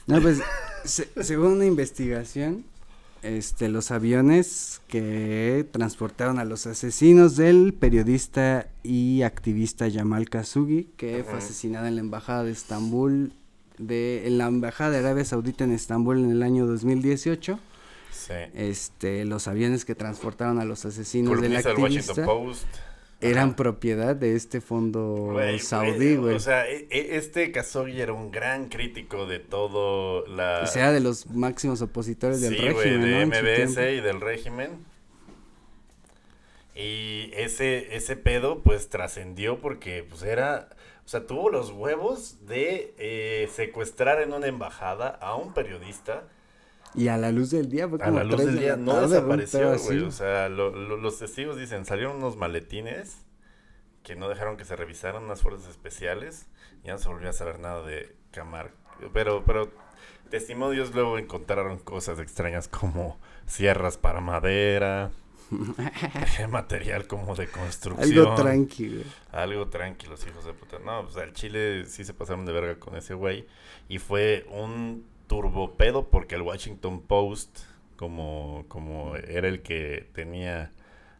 No, 0.06 0.20
pues, 0.20 0.40
se- 0.84 1.08
según 1.22 1.52
una 1.52 1.64
investigación, 1.66 2.64
este, 3.22 3.68
los 3.68 3.90
aviones 3.90 4.80
que 4.88 5.66
transportaron 5.72 6.38
a 6.38 6.44
los 6.44 6.66
asesinos 6.66 7.36
del 7.36 7.74
periodista 7.74 8.66
y 8.82 9.22
activista 9.22 9.88
Yamal 9.88 10.28
Khashoggi, 10.28 10.88
que 10.96 11.22
fue 11.24 11.34
Ujú. 11.34 11.44
asesinada 11.44 11.88
en 11.88 11.94
la 11.96 12.00
embajada 12.00 12.44
de 12.44 12.52
Estambul, 12.52 13.32
de, 13.78 14.26
en 14.26 14.36
la 14.38 14.46
embajada 14.46 14.90
de 14.90 14.98
Arabia 14.98 15.24
Saudita 15.24 15.64
en 15.64 15.72
Estambul 15.72 16.18
en 16.18 16.30
el 16.30 16.42
año 16.42 16.66
2018. 16.66 17.58
Sí. 18.26 18.34
Este, 18.54 19.24
los 19.24 19.48
aviones 19.48 19.84
que 19.84 19.94
transportaron 19.94 20.58
a 20.58 20.64
los 20.64 20.84
asesinos 20.84 21.40
del 21.40 21.56
activista 21.56 21.80
Washington 21.80 22.24
Post. 22.26 22.66
eran 23.22 23.48
Ajá. 23.48 23.56
propiedad 23.56 24.14
de 24.16 24.34
este 24.36 24.60
fondo 24.60 25.30
Güey, 25.32 25.58
saudí, 25.58 26.16
güey. 26.16 26.34
O 26.34 26.40
sea, 26.40 26.68
e- 26.68 26.86
e- 26.90 27.16
este 27.16 27.50
Khashoggi 27.52 28.00
era 28.00 28.12
un 28.12 28.30
gran 28.30 28.68
crítico 28.68 29.26
de 29.26 29.38
todo 29.38 30.26
la... 30.26 30.60
O 30.64 30.66
sea, 30.66 30.92
de 30.92 31.00
los 31.00 31.26
máximos 31.30 31.80
opositores 31.82 32.40
del 32.40 32.56
sí, 32.56 32.60
régimen, 32.68 33.00
de 33.02 33.26
¿no? 33.26 33.66
MBS 33.66 33.78
y 33.92 34.00
del 34.00 34.20
régimen. 34.20 34.70
Y 36.74 37.30
ese, 37.34 37.94
ese 37.96 38.16
pedo, 38.16 38.60
pues, 38.62 38.88
trascendió 38.88 39.58
porque, 39.60 40.04
pues, 40.08 40.22
era... 40.22 40.68
O 41.04 41.08
sea, 41.10 41.26
tuvo 41.26 41.50
los 41.50 41.72
huevos 41.72 42.36
de 42.46 42.94
eh, 42.98 43.48
secuestrar 43.54 44.20
en 44.22 44.32
una 44.32 44.46
embajada 44.46 45.08
a 45.08 45.34
un 45.34 45.52
periodista 45.52 46.22
Y 46.94 47.08
a 47.08 47.16
la 47.16 47.30
luz 47.30 47.50
del 47.50 47.68
día 47.70 47.88
fue 47.88 47.98
a 48.02 48.06
como 48.06 48.18
la 48.18 48.24
luz 48.24 48.38
del 48.38 48.54
de 48.56 48.60
día 48.60 48.76
no 48.76 49.00
desapareció, 49.08 49.78
güey. 49.78 50.00
O 50.02 50.10
sea, 50.10 50.48
lo- 50.48 50.70
lo- 50.74 50.96
los 50.96 51.18
testigos 51.18 51.56
dicen, 51.56 51.84
salieron 51.84 52.16
unos 52.16 52.36
maletines 52.36 53.24
que 54.02 54.16
no 54.16 54.28
dejaron 54.28 54.56
que 54.56 54.64
se 54.64 54.74
revisaran 54.76 55.22
unas 55.24 55.40
fuerzas 55.42 55.68
especiales. 55.70 56.46
Y 56.82 56.86
ya 56.88 56.94
no 56.94 56.98
se 56.98 57.08
volvió 57.08 57.28
a 57.30 57.32
saber 57.32 57.58
nada 57.60 57.82
de 57.86 58.16
Camar. 58.32 58.72
Pero, 59.12 59.44
pero 59.44 59.70
testimonios 60.30 60.94
luego 60.94 61.18
encontraron 61.18 61.78
cosas 61.78 62.18
extrañas 62.18 62.66
como 62.68 63.18
sierras 63.46 63.96
para 63.98 64.20
madera, 64.20 65.10
material 66.50 67.06
como 67.06 67.34
de 67.34 67.48
construcción. 67.48 68.18
Algo 68.26 68.34
tranqui, 68.34 68.88
güey. 68.88 69.04
Algo 69.32 69.68
tranquilos, 69.68 70.26
hijos 70.26 70.44
de 70.44 70.52
puta. 70.54 70.78
No, 70.78 71.04
pues 71.04 71.16
al 71.16 71.32
Chile 71.32 71.84
sí 71.86 72.04
se 72.04 72.14
pasaron 72.14 72.46
de 72.46 72.52
verga 72.52 72.78
con 72.78 72.96
ese 72.96 73.14
güey. 73.14 73.46
Y 73.88 73.98
fue 73.98 74.46
un 74.50 75.04
turbopedo 75.30 76.08
porque 76.10 76.34
el 76.34 76.42
Washington 76.42 77.02
Post, 77.02 77.60
como, 77.96 78.64
como 78.66 79.14
era 79.14 79.46
el 79.46 79.62
que 79.62 80.08
tenía 80.12 80.72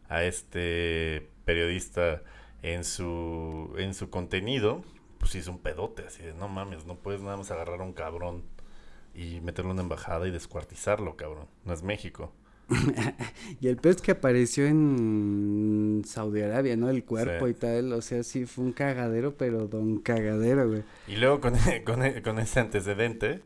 a 0.09 0.25
este 0.25 1.29
periodista 1.45 2.21
en 2.61 2.83
su, 2.83 3.73
en 3.77 3.93
su 3.93 4.09
contenido, 4.09 4.83
pues 5.17 5.33
hizo 5.35 5.51
un 5.51 5.59
pedote 5.59 6.03
así 6.05 6.23
de 6.23 6.33
no 6.33 6.49
mames, 6.49 6.85
no 6.85 6.95
puedes 6.95 7.21
nada 7.21 7.37
más 7.37 7.51
agarrar 7.51 7.79
a 7.79 7.85
un 7.85 7.93
cabrón 7.93 8.43
y 9.15 9.39
meterlo 9.39 9.71
en 9.71 9.75
una 9.75 9.83
embajada 9.83 10.27
y 10.27 10.31
descuartizarlo, 10.31 11.15
cabrón. 11.15 11.47
No 11.63 11.71
es 11.73 11.81
México. 11.81 12.33
Y 13.61 13.69
el 13.69 13.77
pez 13.77 14.01
que 14.01 14.11
apareció 14.11 14.65
en 14.65 16.01
Saudi 16.05 16.41
Arabia, 16.41 16.75
¿no? 16.75 16.89
El 16.89 17.05
cuerpo 17.05 17.45
Sí. 17.45 17.51
y 17.51 17.53
tal, 17.53 17.93
o 17.93 18.01
sea, 18.01 18.23
sí 18.23 18.45
fue 18.45 18.65
un 18.65 18.73
cagadero, 18.73 19.37
pero 19.37 19.67
don 19.67 19.99
cagadero, 19.99 20.67
güey. 20.67 20.83
Y 21.07 21.15
luego 21.15 21.39
con, 21.39 21.53
con, 21.85 22.01
con 22.21 22.39
ese 22.39 22.59
antecedente, 22.59 23.41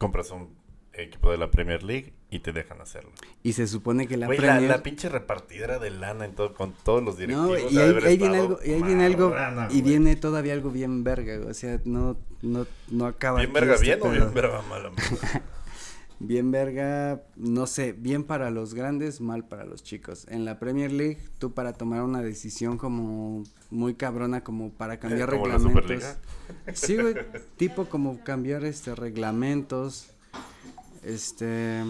compras 0.00 0.30
un 0.30 0.48
equipo 0.94 1.30
de 1.30 1.36
la 1.36 1.50
Premier 1.50 1.82
League 1.82 2.14
y 2.30 2.40
te 2.40 2.52
dejan 2.52 2.80
hacerlo. 2.80 3.10
Y 3.42 3.52
se 3.52 3.66
supone 3.68 4.08
que 4.08 4.16
la 4.16 4.26
Güey, 4.26 4.38
la, 4.38 4.46
Premier... 4.54 4.70
la 4.70 4.82
pinche 4.82 5.08
repartidera 5.10 5.78
de 5.78 5.90
lana 5.90 6.24
en 6.24 6.34
todo, 6.34 6.54
con 6.54 6.72
todos 6.72 7.02
los 7.02 7.18
directivos. 7.18 7.48
No, 7.48 7.68
y 7.70 7.78
ahí, 7.78 7.94
ahí 8.04 8.16
viene 8.16 8.38
algo, 8.38 8.58
y 8.64 8.70
ahí 8.72 8.82
viene 8.82 9.04
algo, 9.04 9.34
y 9.68 9.80
güey. 9.80 9.82
viene 9.82 10.16
todavía 10.16 10.54
algo 10.54 10.70
bien 10.70 11.04
verga, 11.04 11.38
o 11.46 11.52
sea, 11.54 11.78
no, 11.84 12.16
no, 12.40 12.66
no 12.88 13.06
acaba 13.06 13.40
¿Bien 13.40 13.52
verga 13.52 13.74
este 13.74 13.84
bien 13.86 13.98
o 14.00 14.04
pedo. 14.04 14.12
bien 14.12 14.34
verga 14.34 14.62
mal, 14.62 14.86
amigo? 14.86 15.02
Bien 16.22 16.50
verga, 16.50 17.22
no 17.36 17.66
sé, 17.66 17.92
bien 17.92 18.24
para 18.24 18.50
los 18.50 18.74
grandes, 18.74 19.22
mal 19.22 19.46
para 19.48 19.64
los 19.64 19.82
chicos. 19.82 20.26
En 20.28 20.44
la 20.44 20.58
Premier 20.58 20.92
League, 20.92 21.18
tú 21.38 21.54
para 21.54 21.72
tomar 21.72 22.02
una 22.02 22.20
decisión 22.20 22.76
como 22.76 23.42
muy 23.70 23.94
cabrona, 23.94 24.44
como 24.44 24.70
para 24.70 25.00
cambiar 25.00 25.30
Como 25.30 25.46
la 25.46 25.56
reglamentos. 25.56 26.16
Sí, 26.74 26.96
güey, 26.96 27.14
tipo 27.56 27.86
como 27.86 28.22
cambiar 28.22 28.66
este 28.66 28.94
reglamentos, 28.94 30.10
este 31.02 31.84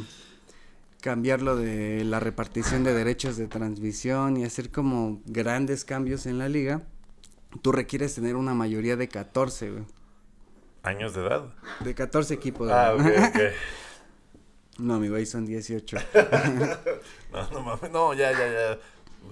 cambiar 1.01 1.43
lo 1.43 1.57
de 1.57 2.05
la 2.05 2.20
repartición 2.20 2.85
de 2.85 2.95
derechos 2.95 3.37
de 3.37 3.49
transmisión 3.49 4.37
y 4.37 4.45
hacer 4.45 4.70
como 4.70 5.20
grandes 5.26 5.85
cambios 5.85 6.26
en 6.26 6.39
la 6.39 6.49
liga. 6.49 6.83
Tú 7.62 7.72
requieres 7.72 8.14
tener 8.14 8.37
una 8.37 8.55
mayoría 8.55 8.95
de 8.95 9.09
14, 9.09 9.70
güey. 9.72 9.85
¿Años 10.85 11.14
de 11.14 11.22
edad? 11.22 11.53
De 11.81 11.97
14 11.97 12.33
equipos. 12.33 12.70
Ah, 12.70 12.95
ok, 12.95 13.01
ok. 13.01 13.41
No, 14.81 14.95
amigo, 14.95 15.16
ahí 15.16 15.26
son 15.26 15.47
18. 15.47 15.97
No, 17.33 17.49
no 17.53 17.61
mames. 17.62 17.91
No, 17.93 18.12
ya, 18.12 18.33
ya, 18.33 18.53
ya. 18.53 18.78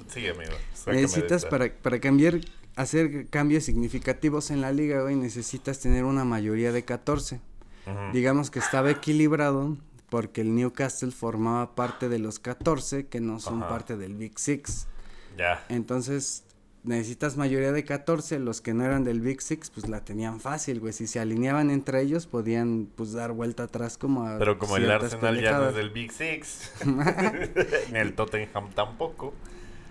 Sigue, 0.09 0.31
amigo. 0.31 0.53
Necesitas 0.87 1.45
para, 1.45 1.73
para 1.73 1.99
cambiar, 2.01 2.41
hacer 2.77 3.27
cambios 3.29 3.65
significativos 3.65 4.53
en 4.53 4.61
la 4.61 4.71
liga, 4.71 5.03
güey, 5.03 5.17
necesitas 5.17 5.81
tener 5.81 6.05
una 6.05 6.25
mayoría 6.25 6.71
de 6.71 6.85
14. 6.85 7.41
Ujú. 7.87 8.13
Digamos 8.13 8.51
que 8.53 8.61
estaba 8.61 8.91
equilibrado 8.91 9.77
porque 10.11 10.43
el 10.43 10.55
Newcastle 10.55 11.11
formaba 11.11 11.75
parte 11.75 12.09
de 12.09 12.19
los 12.21 12.39
14 12.39 13.07
que 13.09 13.21
no 13.21 13.41
son 13.41 13.63
Ajá. 13.63 13.69
parte 13.69 13.97
del 13.97 14.15
Big 14.15 14.39
Six. 14.39 14.87
Ya. 15.37 15.65
Entonces, 15.69 16.45
necesitas 16.89 17.37
mayoría 17.37 17.71
de 17.73 17.85
14, 17.85 18.39
los 18.41 18.61
que 18.61 18.75
no 18.75 18.85
eran 18.85 19.05
del 19.05 19.21
Big 19.21 19.41
Six, 19.43 19.71
pues 19.71 19.89
la 19.89 20.05
tenían 20.05 20.41
fácil, 20.41 20.81
güey. 20.81 20.93
Si 20.93 21.07
se 21.07 21.21
alineaban 21.21 21.71
entre 21.71 22.01
ellos, 22.03 22.27
podían, 22.27 22.89
pues, 22.97 23.13
dar 23.13 23.33
vuelta 23.33 23.65
atrás 23.65 23.99
como 23.99 24.25
a 24.27 24.39
Pero 24.39 24.59
como 24.59 24.77
el 24.77 24.91
Arsenal 24.91 25.41
ya 25.41 25.59
no 25.59 25.69
es 25.69 25.75
del 25.75 25.91
Big 25.91 26.11
Six. 26.13 26.71
Ni 27.93 27.99
el 27.99 28.15
Tottenham 28.15 28.71
tampoco. 28.75 29.35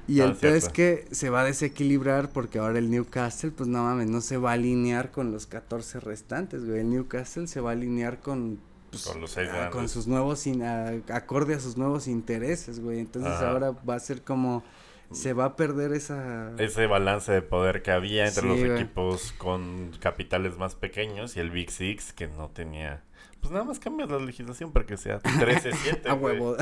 Y 0.10 0.22
Ah, 0.22 0.26
el 0.26 0.36
peor 0.36 0.56
es 0.56 0.70
que 0.70 1.06
se 1.12 1.30
va 1.30 1.41
a 1.41 1.43
desequilibrar 1.43 2.30
porque 2.30 2.60
ahora 2.60 2.80
el 2.80 2.89
Newcastle, 2.89 3.52
pues 3.52 3.68
no 3.68 3.84
mames, 3.84 4.08
no 4.08 4.22
se 4.22 4.38
va 4.38 4.52
a 4.52 4.54
alinear 4.54 5.12
con 5.12 5.32
los 5.34 5.48
14 5.48 6.00
restantes, 6.00 6.66
güey. 6.66 6.80
El 6.80 6.89
Newcastle 6.89 7.45
se 7.48 7.60
va 7.60 7.72
a 7.72 7.74
alinear 7.74 8.22
con, 8.22 8.58
pues, 8.89 9.04
Con 9.04 9.20
los 9.20 9.32
seis 9.32 9.50
ah, 9.52 9.70
con 9.70 9.89
sus 9.89 10.08
nuevos, 10.08 10.48
in- 10.48 10.64
a- 10.64 10.93
acorde 11.10 11.56
a 11.56 11.60
sus 11.60 11.76
nuevos 11.76 12.08
intereses, 12.08 12.80
güey. 12.80 13.00
Entonces 13.00 13.34
Ajá. 13.34 13.50
ahora 13.52 13.72
va 13.72 13.95
a 13.95 14.00
ser 14.00 14.22
como, 14.22 14.64
se 15.12 15.34
va 15.34 15.45
a 15.45 15.55
perder 15.55 15.93
esa... 15.93 16.53
ese 16.58 16.86
balance 16.88 17.32
de 17.32 17.41
poder 17.41 17.82
que 17.82 17.91
había 17.91 18.28
entre 18.28 18.41
Sí, 18.43 18.47
los 18.47 18.60
güey. 18.60 18.72
equipos 18.74 19.32
con 19.38 19.91
capitales 19.99 20.58
más 20.58 20.76
pequeños 20.76 21.38
y 21.38 21.39
el 21.39 21.49
Big 21.51 21.72
Six 21.72 22.14
que 22.14 22.28
no 22.28 22.49
tenía 22.49 23.03
Pues 23.39 23.51
nada 23.51 23.64
más 23.64 23.80
cambias 23.80 24.10
la 24.10 24.20
legislación 24.20 24.72
para 24.74 24.86
que 24.86 24.97
sea 24.97 25.20
13-7. 25.22 26.08
A 26.10 26.14
huevo. 26.14 26.58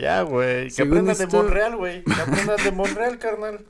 Ya, 0.00 0.22
güey. 0.22 0.64
Que 0.64 0.70
Según 0.70 0.92
aprendan 0.98 1.16
de 1.18 1.24
esto- 1.24 1.36
Monreal, 1.42 1.76
güey. 1.76 2.04
Que 2.04 2.12
aprendan 2.20 2.56
de 2.64 2.72
Monreal, 2.72 3.18
carnal. 3.18 3.64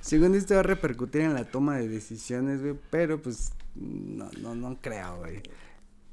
Según 0.00 0.34
esto 0.34 0.54
va 0.54 0.60
a 0.60 0.64
repercutir 0.64 1.22
en 1.22 1.34
la 1.34 1.44
toma 1.44 1.78
de 1.78 1.88
decisiones, 1.88 2.60
güey, 2.60 2.74
pero 2.90 3.22
pues 3.22 3.52
no, 3.74 4.28
no, 4.40 4.54
no 4.54 4.78
creo, 4.82 5.16
güey. 5.18 5.40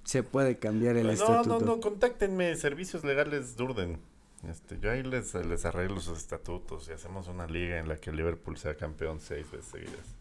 Se 0.05 0.23
puede 0.23 0.57
cambiar 0.57 0.95
el 0.95 1.07
no, 1.07 1.13
estatuto. 1.13 1.59
no, 1.59 1.65
no, 1.65 1.79
contáctenme, 1.81 2.55
servicios 2.55 3.03
legales 3.03 3.55
Durden. 3.57 3.99
Este, 4.47 4.79
yo 4.79 4.91
ahí 4.91 5.03
les, 5.03 5.33
les 5.33 5.65
arreglo 5.65 5.99
sus 5.99 6.17
estatutos 6.17 6.87
y 6.89 6.93
hacemos 6.93 7.27
una 7.27 7.47
liga 7.47 7.77
en 7.79 7.87
la 7.87 7.97
que 7.97 8.11
Liverpool 8.11 8.57
sea 8.57 8.75
campeón 8.75 9.19
seis 9.19 9.49
veces 9.51 9.65
seguidas. 9.71 10.15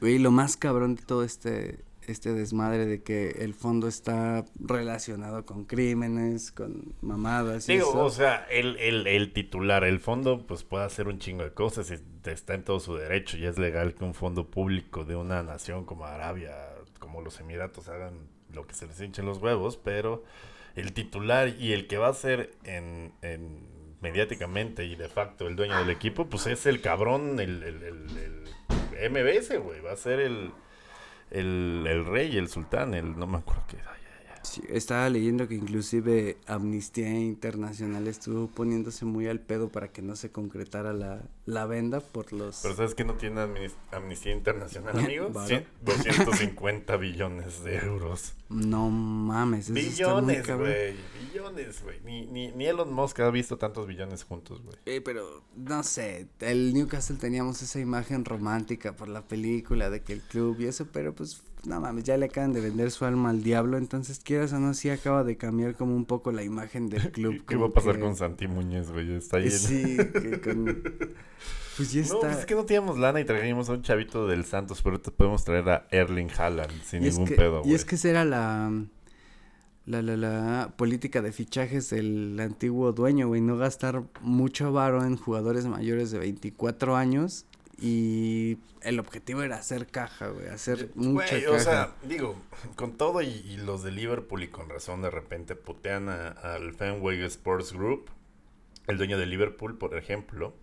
Güey, 0.00 0.18
lo 0.18 0.30
más 0.30 0.56
cabrón 0.56 0.94
de 0.96 1.02
todo 1.02 1.22
este, 1.24 1.84
este 2.06 2.32
desmadre 2.32 2.86
de 2.86 3.02
que 3.02 3.30
el 3.42 3.54
fondo 3.54 3.86
está 3.86 4.44
relacionado 4.58 5.44
con 5.44 5.64
crímenes, 5.66 6.50
con 6.52 6.94
mamadas 7.00 7.68
y 7.68 7.74
Digo, 7.74 7.90
eso. 7.90 8.04
o 8.04 8.10
sea, 8.10 8.46
el, 8.50 8.76
el, 8.78 9.06
el 9.06 9.32
titular, 9.32 9.84
el 9.84 10.00
fondo, 10.00 10.46
pues 10.46 10.64
puede 10.64 10.84
hacer 10.84 11.06
un 11.06 11.18
chingo 11.18 11.44
de 11.44 11.52
cosas 11.52 11.90
y 11.90 12.28
está 12.30 12.54
en 12.54 12.64
todo 12.64 12.80
su 12.80 12.96
derecho 12.96 13.36
y 13.36 13.46
es 13.46 13.58
legal 13.58 13.94
que 13.94 14.04
un 14.04 14.14
fondo 14.14 14.50
público 14.50 15.04
de 15.04 15.16
una 15.16 15.42
nación 15.42 15.84
como 15.84 16.06
Arabia, 16.06 16.56
como 16.98 17.20
los 17.20 17.38
Emiratos, 17.40 17.88
hagan 17.88 18.14
lo 18.52 18.66
que 18.66 18.74
se 18.74 18.86
les 18.86 19.00
hinchen 19.00 19.26
los 19.26 19.38
huevos, 19.38 19.76
pero 19.76 20.24
el 20.76 20.92
titular 20.92 21.48
y 21.58 21.72
el 21.72 21.86
que 21.86 21.98
va 21.98 22.08
a 22.08 22.14
ser 22.14 22.52
en, 22.64 23.12
en 23.22 23.68
mediáticamente 24.00 24.84
y 24.84 24.96
de 24.96 25.08
facto 25.08 25.46
el 25.46 25.56
dueño 25.56 25.78
del 25.78 25.90
equipo, 25.90 26.26
pues 26.26 26.46
es 26.46 26.66
el 26.66 26.80
cabrón, 26.80 27.38
el, 27.40 27.62
el, 27.62 27.82
el, 27.82 29.10
MBS, 29.10 29.58
güey, 29.58 29.80
va 29.80 29.92
a 29.92 29.96
ser 29.96 30.20
el, 30.20 30.52
el, 31.30 32.04
rey, 32.06 32.36
el 32.36 32.48
sultán, 32.48 32.94
el, 32.94 33.18
no 33.18 33.26
me 33.26 33.38
acuerdo 33.38 33.64
qué. 33.68 33.78
Sí, 34.42 34.62
estaba 34.68 35.08
leyendo 35.10 35.46
que 35.48 35.54
inclusive 35.54 36.38
Amnistía 36.46 37.10
Internacional 37.10 38.06
estuvo 38.08 38.46
poniéndose 38.48 39.04
muy 39.04 39.26
al 39.28 39.38
pedo 39.40 39.68
para 39.68 39.88
que 39.88 40.00
no 40.02 40.16
se 40.16 40.30
concretara 40.30 40.92
la, 40.94 41.22
la 41.44 41.66
venda 41.66 42.00
por 42.00 42.32
los... 42.32 42.60
Pero 42.62 42.74
¿sabes 42.74 42.94
que 42.94 43.04
no 43.04 43.14
tiene 43.14 43.40
amnis- 43.42 43.74
Amnistía 43.92 44.32
Internacional, 44.32 44.98
amigo? 45.04 45.28
Varo. 45.30 45.46
Cien- 45.48 45.64
250 45.82 46.96
billones 46.96 47.62
de 47.64 47.76
euros. 47.78 48.32
No 48.48 48.88
mames, 48.90 49.66
eso 49.70 49.74
Billones, 49.74 50.46
güey. 50.56 50.94
Billones, 51.30 51.82
güey. 51.82 52.00
Ni, 52.04 52.26
ni, 52.26 52.50
ni 52.52 52.66
Elon 52.66 52.92
Musk 52.92 53.20
ha 53.20 53.30
visto 53.30 53.58
tantos 53.58 53.86
billones 53.86 54.24
juntos, 54.24 54.62
güey. 54.62 54.76
Eh, 54.86 55.00
pero 55.00 55.44
no 55.56 55.82
sé, 55.82 56.28
el 56.40 56.72
Newcastle 56.74 57.16
teníamos 57.16 57.62
esa 57.62 57.78
imagen 57.78 58.24
romántica 58.24 58.96
por 58.96 59.08
la 59.08 59.22
película 59.22 59.90
de 59.90 60.02
que 60.02 60.14
el 60.14 60.20
club 60.22 60.56
y 60.60 60.64
eso, 60.66 60.86
pero 60.92 61.14
pues 61.14 61.42
no 61.64 61.78
mames, 61.78 62.04
ya 62.04 62.16
le 62.16 62.24
acaban 62.26 62.54
de 62.54 62.60
vender 62.62 62.90
su 62.90 63.04
alma 63.04 63.30
al 63.30 63.42
diablo, 63.42 63.76
entonces 63.76 64.18
quieras 64.30 64.52
o 64.52 64.60
no, 64.60 64.74
sí 64.74 64.90
acaba 64.90 65.24
de 65.24 65.36
cambiar 65.36 65.74
como 65.74 65.96
un 65.96 66.04
poco 66.04 66.30
la 66.32 66.42
imagen 66.44 66.88
del 66.88 67.10
club. 67.12 67.44
¿Qué 67.46 67.56
va 67.56 67.66
a 67.66 67.70
pasar 67.70 67.96
que- 67.96 68.00
con 68.02 68.14
Santi 68.16 68.46
Muñez, 68.46 68.90
güey? 68.92 69.14
Está 69.16 69.38
ahí. 69.38 69.46
Eh, 69.46 69.50
Sí, 69.50 69.96
que 69.96 70.40
con... 70.40 70.64
Pues 71.76 71.92
ya 71.92 72.00
No, 72.00 72.06
está. 72.06 72.18
pues 72.20 72.38
es 72.40 72.46
que 72.46 72.54
no 72.54 72.64
teníamos 72.64 72.98
lana 72.98 73.20
y 73.20 73.24
trajimos 73.24 73.68
a 73.70 73.72
un 73.72 73.82
chavito 73.82 74.26
del 74.26 74.44
Santos, 74.44 74.82
pero 74.82 74.96
ahorita 74.96 75.10
podemos 75.12 75.44
traer 75.44 75.68
a 75.70 75.86
Erling 75.90 76.28
Haaland 76.36 76.70
sin 76.84 77.02
Y 77.02 77.06
es 77.08 77.14
ningún 77.14 77.28
que- 77.30 77.36
pedo, 77.36 77.60
Y 77.60 77.62
güey. 77.62 77.74
es 77.74 77.84
que 77.86 77.94
esa 77.94 78.10
era 78.10 78.24
la, 78.26 78.70
la, 79.86 80.02
la, 80.02 80.16
la 80.16 80.74
política 80.76 81.22
de 81.22 81.32
fichajes 81.32 81.88
del 81.90 82.38
antiguo 82.38 82.92
dueño, 82.92 83.28
güey. 83.28 83.40
No 83.40 83.56
gastar 83.56 84.02
mucho 84.20 84.72
varo 84.72 85.04
en 85.04 85.16
jugadores 85.16 85.66
mayores 85.66 86.10
de 86.10 86.18
24 86.18 86.96
años. 86.96 87.46
Y 87.80 88.58
el 88.82 88.98
objetivo 89.00 89.42
era 89.42 89.56
hacer 89.56 89.86
caja, 89.86 90.28
güey. 90.28 90.48
Hacer 90.48 90.90
mucha 90.94 91.12
Güey, 91.30 91.44
caja. 91.44 91.54
o 91.56 91.58
sea, 91.58 91.94
digo, 92.02 92.36
con 92.76 92.96
todo 92.96 93.22
y, 93.22 93.28
y 93.28 93.56
los 93.56 93.82
de 93.82 93.90
Liverpool 93.92 94.42
y 94.42 94.48
con 94.48 94.68
razón 94.68 95.02
de 95.02 95.10
repente 95.10 95.54
putean 95.56 96.08
al 96.08 96.74
Fenway 96.74 97.22
Sports 97.24 97.72
Group, 97.72 98.10
el 98.86 98.98
dueño 98.98 99.18
de 99.18 99.26
Liverpool, 99.26 99.78
por 99.78 99.96
ejemplo, 99.96 100.54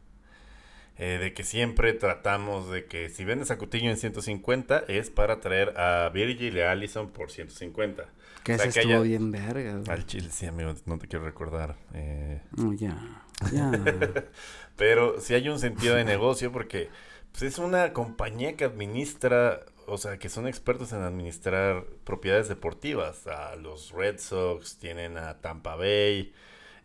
eh, 0.97 1.17
de 1.19 1.33
que 1.33 1.43
siempre 1.43 1.93
tratamos 1.93 2.69
de 2.71 2.85
que 2.85 3.09
si 3.09 3.23
vendes 3.23 3.51
a 3.51 3.57
Coutinho 3.57 3.89
en 3.91 3.97
150 3.97 4.79
es 4.87 5.09
para 5.11 5.39
traer 5.39 5.77
a 5.79 6.09
Virgil 6.09 6.57
y 6.57 6.61
a 6.61 6.71
Allison 6.71 7.09
por 7.11 7.31
150. 7.31 8.09
que 8.43 8.53
o 8.53 8.57
sea, 8.57 8.65
ese 8.65 8.73
que 8.73 8.79
estuvo 8.79 9.01
haya- 9.01 9.03
bien 9.03 9.31
verga, 9.31 9.73
güey. 9.77 9.89
Al 9.89 10.05
Chile, 10.05 10.29
sí, 10.31 10.45
amigo, 10.45 10.73
no 10.85 10.97
te 10.97 11.07
quiero 11.07 11.25
recordar. 11.25 11.75
eh, 11.93 12.41
No, 12.55 12.73
ya, 12.73 13.23
pero 14.75 15.19
sí 15.19 15.33
hay 15.33 15.49
un 15.49 15.59
sentido 15.59 15.95
de 15.95 16.03
negocio 16.03 16.51
porque 16.51 16.89
pues, 17.31 17.43
es 17.43 17.59
una 17.59 17.93
compañía 17.93 18.55
que 18.55 18.65
administra, 18.65 19.61
o 19.85 19.97
sea, 19.97 20.17
que 20.17 20.29
son 20.29 20.47
expertos 20.47 20.91
en 20.93 21.01
administrar 21.01 21.85
propiedades 22.03 22.49
deportivas. 22.49 23.27
A 23.27 23.55
los 23.55 23.91
Red 23.91 24.19
Sox, 24.19 24.77
tienen 24.77 25.17
a 25.17 25.39
Tampa 25.39 25.75
Bay, 25.75 26.33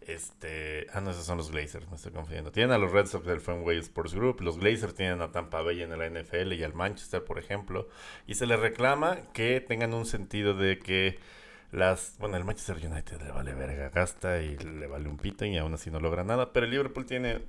este... 0.06 0.86
Ah, 0.92 1.00
no, 1.00 1.10
esos 1.10 1.24
son 1.24 1.38
los 1.38 1.50
Glazers, 1.50 1.88
me 1.88 1.96
estoy 1.96 2.12
confundiendo. 2.12 2.52
Tienen 2.52 2.72
a 2.72 2.78
los 2.78 2.92
Red 2.92 3.06
Sox 3.06 3.26
del 3.26 3.40
Fenway 3.40 3.78
Sports 3.78 4.14
Group, 4.14 4.40
los 4.40 4.58
Glazers 4.58 4.94
tienen 4.94 5.22
a 5.22 5.32
Tampa 5.32 5.62
Bay 5.62 5.82
en 5.82 5.96
la 5.96 6.08
NFL 6.08 6.52
y 6.52 6.62
al 6.64 6.74
Manchester, 6.74 7.24
por 7.24 7.38
ejemplo. 7.38 7.88
Y 8.26 8.34
se 8.34 8.46
les 8.46 8.60
reclama 8.60 9.18
que 9.32 9.60
tengan 9.60 9.94
un 9.94 10.06
sentido 10.06 10.54
de 10.54 10.78
que 10.78 11.18
las, 11.72 12.14
bueno, 12.18 12.36
el 12.36 12.44
Manchester 12.44 12.76
United 12.76 13.20
le 13.22 13.32
vale 13.32 13.54
verga, 13.54 13.88
gasta 13.90 14.40
y 14.40 14.56
le 14.58 14.86
vale 14.86 15.08
un 15.08 15.16
pito 15.16 15.44
y 15.44 15.56
aún 15.58 15.74
así 15.74 15.90
no 15.90 15.98
logra 16.00 16.22
nada, 16.22 16.52
pero 16.52 16.66
el 16.66 16.70
Liverpool 16.72 17.06
tiene 17.06 17.42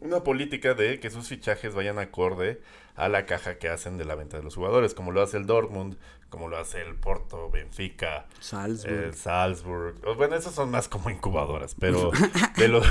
una 0.00 0.22
política 0.22 0.74
de 0.74 1.00
que 1.00 1.10
sus 1.10 1.26
fichajes 1.28 1.74
vayan 1.74 1.98
acorde 1.98 2.60
a 2.94 3.08
la 3.08 3.26
caja 3.26 3.58
que 3.58 3.68
hacen 3.68 3.96
de 3.98 4.04
la 4.04 4.14
venta 4.14 4.36
de 4.36 4.42
los 4.44 4.54
jugadores, 4.54 4.94
como 4.94 5.10
lo 5.12 5.22
hace 5.22 5.38
el 5.38 5.46
Dortmund, 5.46 5.96
como 6.28 6.46
lo 6.48 6.56
hace 6.58 6.82
el 6.82 6.94
Porto, 6.94 7.50
Benfica, 7.50 8.26
Salzburg. 8.38 8.92
el 8.92 9.14
Salzburg. 9.14 9.96
Bueno, 10.16 10.36
esos 10.36 10.54
son 10.54 10.70
más 10.70 10.88
como 10.88 11.10
incubadoras, 11.10 11.74
pero 11.74 12.10
de, 12.56 12.68
lo- 12.68 12.82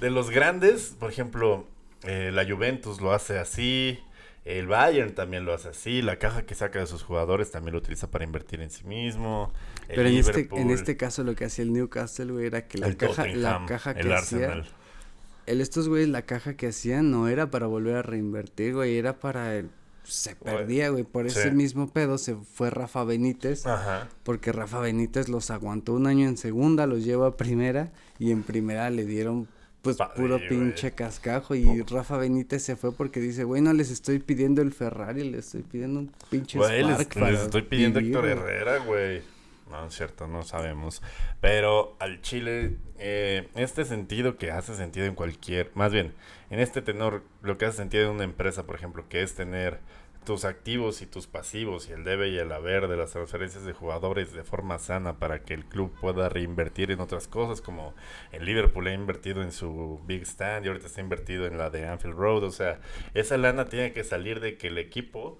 de 0.00 0.10
los 0.10 0.30
grandes, 0.30 0.96
por 0.98 1.10
ejemplo, 1.10 1.66
eh, 2.02 2.30
la 2.32 2.44
Juventus 2.44 3.00
lo 3.00 3.12
hace 3.12 3.38
así, 3.38 3.98
el 4.44 4.66
Bayern 4.66 5.14
también 5.14 5.44
lo 5.44 5.54
hace 5.54 5.68
así, 5.68 6.02
la 6.02 6.18
caja 6.18 6.44
que 6.44 6.54
saca 6.54 6.80
de 6.80 6.86
sus 6.86 7.02
jugadores 7.02 7.50
también 7.50 7.72
lo 7.74 7.78
utiliza 7.78 8.10
para 8.10 8.24
invertir 8.24 8.60
en 8.60 8.70
sí 8.70 8.84
mismo. 8.84 9.52
el 9.88 9.96
Pero 9.96 10.08
en 10.08 10.16
este, 10.16 10.48
en 10.52 10.70
este 10.70 10.96
caso 10.96 11.22
lo 11.22 11.34
que 11.34 11.44
hacía 11.44 11.64
el 11.64 11.72
Newcastle, 11.72 12.32
güey, 12.32 12.46
era 12.46 12.66
que 12.66 12.78
la 12.78 12.92
caja, 12.94 13.26
la 13.26 13.64
caja 13.66 13.94
que 13.94 14.00
el 14.00 14.12
hacía, 14.12 14.46
Arsenal. 14.46 14.68
el 15.46 15.60
estos 15.60 15.88
güeyes, 15.88 16.08
la 16.08 16.22
caja 16.22 16.54
que 16.54 16.68
hacían 16.68 17.10
no 17.10 17.28
era 17.28 17.50
para 17.50 17.66
volver 17.66 17.96
a 17.96 18.02
reinvertir, 18.02 18.74
güey, 18.74 18.96
era 18.96 19.20
para 19.20 19.54
el, 19.56 19.70
se 20.02 20.34
perdía, 20.34 20.88
güey, 20.88 21.04
por 21.04 21.26
ese 21.26 21.52
mismo 21.52 21.88
pedo 21.92 22.18
se 22.18 22.34
fue 22.34 22.70
Rafa 22.70 23.04
Benítez, 23.04 23.64
Ajá. 23.66 24.08
porque 24.24 24.50
Rafa 24.50 24.80
Benítez 24.80 25.28
los 25.28 25.52
aguantó 25.52 25.92
un 25.94 26.08
año 26.08 26.26
en 26.26 26.36
segunda, 26.36 26.88
los 26.88 27.04
llevó 27.04 27.26
a 27.26 27.36
primera, 27.36 27.92
y 28.18 28.32
en 28.32 28.42
primera 28.42 28.90
le 28.90 29.04
dieron 29.04 29.46
pues 29.82 29.98
puro 30.16 30.38
pinche 30.38 30.90
güey. 30.90 30.96
cascajo, 30.96 31.54
y 31.54 31.82
Rafa 31.82 32.16
Benítez 32.16 32.62
se 32.62 32.76
fue 32.76 32.92
porque 32.94 33.20
dice, 33.20 33.44
güey, 33.44 33.60
no 33.60 33.72
les 33.72 33.90
estoy 33.90 34.20
pidiendo 34.20 34.62
el 34.62 34.72
Ferrari, 34.72 35.24
les 35.28 35.46
estoy 35.46 35.62
pidiendo 35.62 36.00
un 36.00 36.12
pinche 36.30 36.58
Güey, 36.58 36.84
les, 36.84 37.00
estoy 37.00 37.62
pidiendo 37.62 37.98
vivir, 37.98 38.16
Héctor 38.16 38.30
güey". 38.30 38.38
Herrera, 38.38 38.78
güey. 38.78 39.22
No, 39.70 39.86
es 39.86 39.94
cierto, 39.94 40.28
no 40.28 40.42
sabemos. 40.42 41.02
Pero 41.40 41.96
al 41.98 42.20
Chile, 42.20 42.76
eh, 42.98 43.48
este 43.54 43.84
sentido 43.84 44.36
que 44.36 44.50
hace 44.50 44.74
sentido 44.74 45.06
en 45.06 45.14
cualquier, 45.14 45.70
más 45.74 45.92
bien, 45.92 46.12
en 46.50 46.60
este 46.60 46.82
tenor, 46.82 47.22
lo 47.40 47.56
que 47.56 47.64
hace 47.64 47.78
sentido 47.78 48.04
en 48.04 48.10
una 48.10 48.24
empresa, 48.24 48.64
por 48.66 48.76
ejemplo, 48.76 49.08
que 49.08 49.22
es 49.22 49.34
tener 49.34 49.80
tus 50.24 50.44
activos 50.44 51.02
y 51.02 51.06
tus 51.06 51.26
pasivos 51.26 51.88
y 51.88 51.92
el 51.92 52.04
debe 52.04 52.28
y 52.28 52.38
el 52.38 52.52
haber 52.52 52.88
de 52.88 52.96
las 52.96 53.10
transferencias 53.10 53.64
de 53.64 53.72
jugadores 53.72 54.32
de 54.32 54.44
forma 54.44 54.78
sana 54.78 55.18
para 55.18 55.42
que 55.42 55.54
el 55.54 55.64
club 55.64 55.92
pueda 56.00 56.28
reinvertir 56.28 56.90
en 56.90 57.00
otras 57.00 57.26
cosas 57.26 57.60
como 57.60 57.94
en 58.30 58.44
Liverpool 58.44 58.86
ha 58.86 58.92
invertido 58.92 59.42
en 59.42 59.52
su 59.52 60.00
Big 60.06 60.22
Stand 60.22 60.64
y 60.64 60.68
ahorita 60.68 60.86
está 60.86 61.00
invertido 61.00 61.46
en 61.46 61.58
la 61.58 61.70
de 61.70 61.86
Anfield 61.86 62.16
Road, 62.16 62.44
o 62.44 62.50
sea, 62.50 62.80
esa 63.14 63.36
lana 63.36 63.66
tiene 63.66 63.92
que 63.92 64.04
salir 64.04 64.40
de 64.40 64.56
que 64.56 64.68
el 64.68 64.78
equipo 64.78 65.38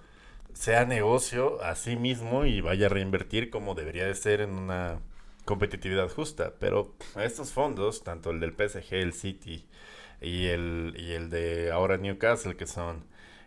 sea 0.52 0.84
negocio 0.84 1.62
a 1.62 1.74
sí 1.74 1.96
mismo 1.96 2.44
y 2.44 2.60
vaya 2.60 2.86
a 2.86 2.90
reinvertir 2.90 3.50
como 3.50 3.74
debería 3.74 4.06
de 4.06 4.14
ser 4.14 4.40
en 4.40 4.50
una 4.50 5.00
competitividad 5.44 6.08
justa. 6.08 6.54
Pero 6.58 6.94
estos 7.16 7.52
fondos, 7.52 8.04
tanto 8.04 8.30
el 8.30 8.40
del 8.40 8.52
PSG, 8.52 8.94
el 8.94 9.12
City 9.12 9.64
y 10.20 10.46
el, 10.46 10.94
y 10.98 11.12
el 11.12 11.30
de 11.30 11.70
ahora 11.72 11.96
Newcastle, 11.96 12.56
que 12.56 12.66
son 12.66 13.04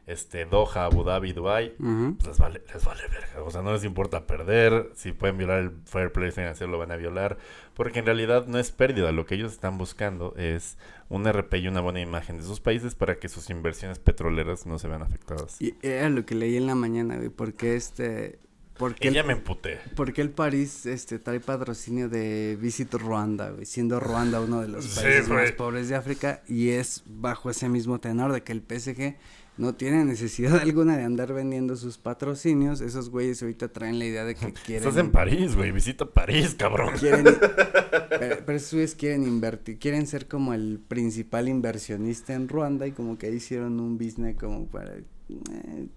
este 0.07 0.45
Doha, 0.45 0.85
Abu 0.85 1.03
Dhabi, 1.03 1.33
Dubai, 1.33 1.73
pues 1.77 2.27
les 2.27 2.37
vale, 2.37 2.61
les 2.73 2.85
vale 2.85 3.01
verga. 3.07 3.43
O 3.43 3.49
sea, 3.51 3.61
no 3.63 3.73
les 3.73 3.83
importa 3.83 4.27
perder. 4.27 4.91
Si 4.95 5.13
pueden 5.13 5.37
violar 5.37 5.59
el 5.59 5.71
fair 5.85 6.11
play 6.11 6.31
financiero, 6.31 6.71
lo 6.71 6.77
van 6.77 6.91
a 6.91 6.95
violar. 6.95 7.37
Porque 7.73 7.99
en 7.99 8.05
realidad 8.05 8.45
no 8.47 8.59
es 8.59 8.71
pérdida. 8.71 9.11
Lo 9.11 9.25
que 9.25 9.35
ellos 9.35 9.51
están 9.51 9.77
buscando 9.77 10.35
es 10.37 10.77
un 11.09 11.25
RP 11.27 11.55
y 11.55 11.67
una 11.67 11.81
buena 11.81 12.01
imagen 12.01 12.37
de 12.37 12.43
sus 12.43 12.59
países 12.59 12.93
para 12.95 13.15
que 13.19 13.29
sus 13.29 13.49
inversiones 13.49 13.97
petroleras 13.99 14.65
no 14.65 14.77
se 14.79 14.87
vean 14.87 15.01
afectadas. 15.01 15.59
Y 15.61 15.75
era 15.81 16.09
lo 16.09 16.25
que 16.25 16.35
leí 16.35 16.55
en 16.57 16.67
la 16.67 16.75
mañana, 16.75 17.15
güey, 17.17 17.29
porque 17.29 17.75
este, 17.75 18.37
porque 18.77 19.09
Y 19.09 19.17
el, 19.17 19.25
me 19.25 19.33
emputé. 19.33 19.79
porque 19.95 20.21
el 20.21 20.29
París, 20.29 20.85
este, 20.85 21.17
trae 21.19 21.39
patrocinio 21.39 22.09
de 22.09 22.57
Visit 22.61 22.93
Ruanda, 22.93 23.49
güey, 23.51 23.65
siendo 23.65 23.99
Ruanda 23.99 24.39
uno 24.41 24.61
de 24.61 24.67
los 24.67 24.85
Sí, 24.85 25.01
países 25.01 25.29
más 25.29 25.51
pobres 25.53 25.89
de 25.89 25.95
África 25.95 26.43
y 26.47 26.69
es 26.69 27.03
bajo 27.05 27.49
ese 27.49 27.69
mismo 27.69 27.99
tenor 27.99 28.31
de 28.33 28.43
que 28.43 28.51
el 28.51 28.61
PSG 28.61 29.15
no 29.57 29.75
tienen 29.75 30.07
necesidad 30.07 30.55
alguna 30.61 30.97
de 30.97 31.03
andar 31.03 31.33
vendiendo 31.33 31.75
sus 31.75 31.97
patrocinios. 31.97 32.81
Esos 32.81 33.09
güeyes 33.09 33.41
ahorita 33.41 33.69
traen 33.69 33.99
la 33.99 34.05
idea 34.05 34.25
de 34.25 34.35
que 34.35 34.53
quieren. 34.53 34.87
Estás 34.87 35.03
en 35.03 35.11
París, 35.11 35.55
güey. 35.55 35.71
Visita 35.71 36.05
París, 36.05 36.55
cabrón. 36.57 36.93
Quieren, 36.99 37.25
pero, 38.09 38.37
pero 38.45 38.57
esos 38.57 38.73
güeyes 38.73 38.95
quieren 38.95 39.23
invertir, 39.23 39.79
quieren 39.79 40.07
ser 40.07 40.27
como 40.27 40.53
el 40.53 40.79
principal 40.85 41.47
inversionista 41.47 42.33
en 42.33 42.47
Ruanda 42.47 42.87
y 42.87 42.91
como 42.91 43.17
que 43.17 43.31
hicieron 43.31 43.79
un 43.79 43.97
business 43.97 44.35
como 44.37 44.65
para. 44.67 44.95
Eh, 44.95 45.87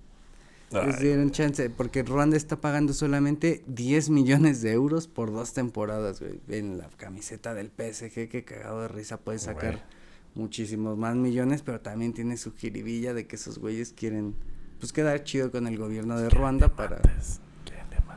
les 0.70 1.00
dieron 1.00 1.30
chance, 1.30 1.70
porque 1.70 2.02
Ruanda 2.02 2.36
está 2.36 2.60
pagando 2.60 2.92
solamente 2.92 3.62
10 3.68 4.10
millones 4.10 4.60
de 4.60 4.72
euros 4.72 5.08
por 5.08 5.32
dos 5.32 5.54
temporadas, 5.54 6.20
güey. 6.20 6.40
En 6.48 6.76
la 6.76 6.88
camiseta 6.90 7.54
del 7.54 7.68
PSG, 7.68 8.28
que 8.28 8.44
cagado 8.44 8.82
de 8.82 8.88
risa 8.88 9.16
puede 9.18 9.38
sacar 9.38 9.86
muchísimos 10.34 10.96
más 10.96 11.16
millones, 11.16 11.62
pero 11.62 11.80
también 11.80 12.12
tiene 12.12 12.36
su 12.36 12.52
jiribilla 12.54 13.14
de 13.14 13.26
que 13.26 13.36
esos 13.36 13.58
güeyes 13.58 13.92
quieren, 13.92 14.34
pues, 14.78 14.92
quedar 14.92 15.24
chido 15.24 15.50
con 15.50 15.66
el 15.66 15.76
gobierno 15.76 16.18
de 16.18 16.30
Ruanda 16.30 16.68
para 16.68 17.00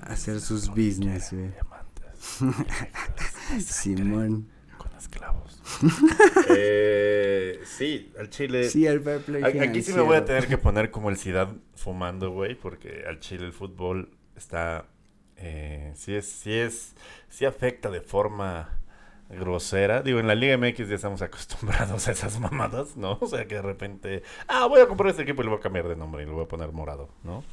hacer 0.03 0.41
sus 0.41 0.70
business, 0.70 1.32
güey. 1.32 1.51
Simón. 3.59 4.47
Con 4.78 4.91
esclavos. 4.97 5.62
eh, 6.49 7.59
sí, 7.66 8.12
al 8.20 8.30
Chile. 8.30 8.70
Sí, 8.70 8.86
el 8.86 9.01
fair 9.01 9.22
play 9.22 9.43
Aquí 9.43 9.82
sí 9.82 9.93
me 9.93 10.01
voy 10.01 10.18
a 10.18 10.26
tener 10.26 10.47
que 10.47 10.57
poner 10.57 10.91
como 10.91 11.09
el 11.09 11.18
Ciudad 11.18 11.49
fumando, 11.76 12.32
güey, 12.32 12.55
porque 12.55 13.03
al 13.07 13.20
Chile 13.20 13.45
el 13.45 13.53
fútbol 13.53 14.09
está. 14.36 14.86
Eh, 15.38 15.91
sí 15.95 16.14
es, 16.14 16.28
sí 16.28 16.53
es, 16.53 16.93
sí 17.30 17.45
afecta 17.45 17.89
de 17.89 18.01
forma 18.01 18.80
grosera. 19.32 20.01
Digo, 20.01 20.19
en 20.19 20.27
la 20.27 20.36
Liga 20.36 20.57
MX 20.57 20.89
ya 20.89 20.95
estamos 20.95 21.21
acostumbrados 21.21 22.07
a 22.07 22.11
esas 22.11 22.39
mamadas, 22.39 22.97
¿no? 22.97 23.17
O 23.21 23.27
sea, 23.27 23.47
que 23.47 23.55
de 23.55 23.61
repente, 23.61 24.23
ah, 24.47 24.67
voy 24.67 24.82
a 24.82 24.88
comprar 24.88 25.09
este 25.09 25.23
equipo 25.23 25.41
y 25.41 25.45
le 25.45 25.49
voy 25.51 25.59
a 25.59 25.61
cambiar 25.61 25.88
de 25.88 25.95
nombre 25.95 26.23
y 26.23 26.25
le 26.25 26.32
voy 26.32 26.43
a 26.43 26.47
poner 26.47 26.71
morado, 26.71 27.09
¿no? 27.23 27.43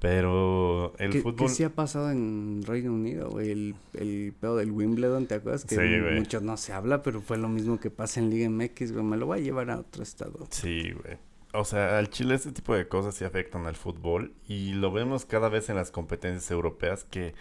Pero 0.00 0.94
el 0.98 1.12
fútbol... 1.22 1.46
¿Qué 1.46 1.48
sí 1.48 1.62
ha 1.62 1.70
pasado 1.70 2.10
en 2.10 2.62
Reino 2.66 2.92
Unido, 2.92 3.30
güey? 3.30 3.52
El, 3.52 3.74
el 3.94 4.34
pedo 4.40 4.56
del 4.56 4.72
Wimbledon, 4.72 5.26
¿te 5.26 5.36
acuerdas? 5.36 5.64
Que 5.64 5.76
sí, 5.76 6.16
mucho 6.18 6.40
no 6.40 6.56
se 6.56 6.72
habla, 6.72 7.02
pero 7.02 7.20
fue 7.20 7.38
lo 7.38 7.48
mismo 7.48 7.78
que 7.78 7.90
pasa 7.90 8.20
en 8.20 8.30
Liga 8.30 8.50
MX, 8.50 8.92
güey. 8.92 9.04
Me 9.04 9.16
lo 9.16 9.26
voy 9.26 9.38
a 9.38 9.42
llevar 9.42 9.70
a 9.70 9.78
otro 9.78 10.02
estado. 10.02 10.46
Sí, 10.50 10.90
güey. 10.90 11.18
O 11.52 11.64
sea, 11.64 11.98
al 11.98 12.10
Chile 12.10 12.34
este 12.34 12.50
tipo 12.50 12.74
de 12.74 12.88
cosas 12.88 13.14
sí 13.14 13.24
afectan 13.24 13.66
al 13.66 13.76
fútbol 13.76 14.32
y 14.48 14.72
lo 14.72 14.90
vemos 14.90 15.24
cada 15.24 15.48
vez 15.48 15.68
en 15.68 15.76
las 15.76 15.92
competencias 15.92 16.50
europeas 16.50 17.04
que 17.04 17.34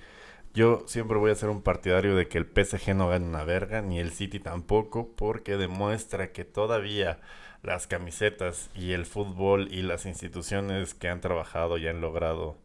yo 0.53 0.83
siempre 0.87 1.17
voy 1.17 1.31
a 1.31 1.35
ser 1.35 1.49
un 1.49 1.61
partidario 1.61 2.15
de 2.15 2.27
que 2.27 2.37
el 2.37 2.45
PSG 2.45 2.95
no 2.95 3.09
gane 3.09 3.25
una 3.25 3.43
verga, 3.43 3.81
ni 3.81 3.99
el 3.99 4.11
City 4.11 4.39
tampoco, 4.39 5.09
porque 5.15 5.57
demuestra 5.57 6.31
que 6.31 6.45
todavía 6.45 7.19
las 7.63 7.87
camisetas 7.87 8.69
y 8.75 8.91
el 8.91 9.05
fútbol 9.05 9.67
y 9.71 9.81
las 9.81 10.05
instituciones 10.05 10.93
que 10.93 11.09
han 11.09 11.21
trabajado 11.21 11.77
y 11.77 11.87
han 11.87 12.01
logrado 12.01 12.57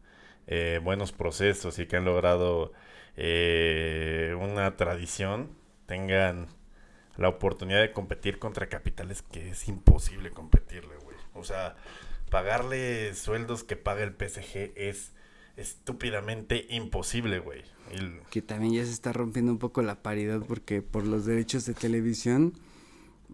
eh, 0.47 0.79
buenos 0.83 1.11
procesos 1.11 1.79
y 1.79 1.87
que 1.87 1.97
han 1.97 2.05
logrado 2.05 2.73
eh, 3.17 4.35
una 4.39 4.75
tradición 4.77 5.49
tengan 5.85 6.47
la 7.17 7.29
oportunidad 7.29 7.81
de 7.81 7.91
competir 7.91 8.39
contra 8.39 8.69
capitales 8.69 9.21
que 9.21 9.49
es 9.49 9.67
imposible 9.67 10.31
competirle, 10.31 10.95
güey. 10.97 11.17
O 11.33 11.43
sea, 11.43 11.75
pagarle 12.29 13.13
sueldos 13.15 13.63
que 13.63 13.75
paga 13.75 14.03
el 14.03 14.11
PSG 14.11 14.73
es 14.75 15.13
estúpidamente 15.59 16.65
imposible, 16.69 17.39
güey. 17.39 17.63
Que 18.29 18.41
también 18.41 18.73
ya 18.73 18.85
se 18.85 18.91
está 18.91 19.13
rompiendo 19.13 19.51
un 19.51 19.57
poco 19.57 19.81
la 19.81 20.01
paridad 20.01 20.41
porque 20.47 20.81
por 20.81 21.05
los 21.05 21.25
derechos 21.25 21.65
de 21.65 21.73
televisión 21.73 22.53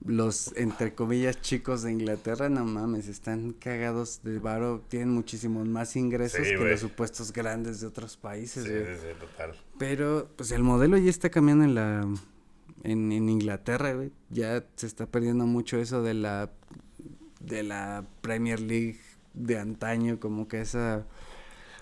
los, 0.03 0.53
entre 0.55 0.93
comillas, 0.93 1.41
chicos 1.41 1.83
de 1.83 1.91
Inglaterra, 1.91 2.49
no 2.49 2.65
mames, 2.65 3.07
están 3.07 3.53
cagados 3.53 4.21
de 4.23 4.39
varo, 4.39 4.83
tienen 4.87 5.09
muchísimos 5.09 5.67
más 5.67 5.95
ingresos 5.95 6.41
que 6.41 6.57
los 6.57 6.79
supuestos 6.79 7.31
grandes 7.31 7.79
de 7.79 7.87
otros 7.87 8.17
países, 8.17 8.65
sí, 8.65 9.01
sí, 9.01 9.07
total. 9.19 9.55
Pero, 9.79 10.29
pues 10.35 10.51
el 10.51 10.63
modelo 10.63 10.97
ya 10.97 11.09
está 11.09 11.29
cambiando 11.29 11.63
en 11.63 11.75
la, 11.75 12.07
en, 12.83 13.11
en 13.11 13.29
Inglaterra, 13.29 13.93
güey, 13.93 14.11
ya 14.29 14.65
se 14.75 14.85
está 14.85 15.05
perdiendo 15.05 15.45
mucho 15.45 15.77
eso 15.77 16.03
de 16.03 16.13
la, 16.13 16.51
de 17.39 17.63
la 17.63 18.05
Premier 18.21 18.59
League 18.59 18.99
de 19.33 19.57
antaño, 19.59 20.19
como 20.19 20.47
que 20.47 20.61
esa 20.61 21.05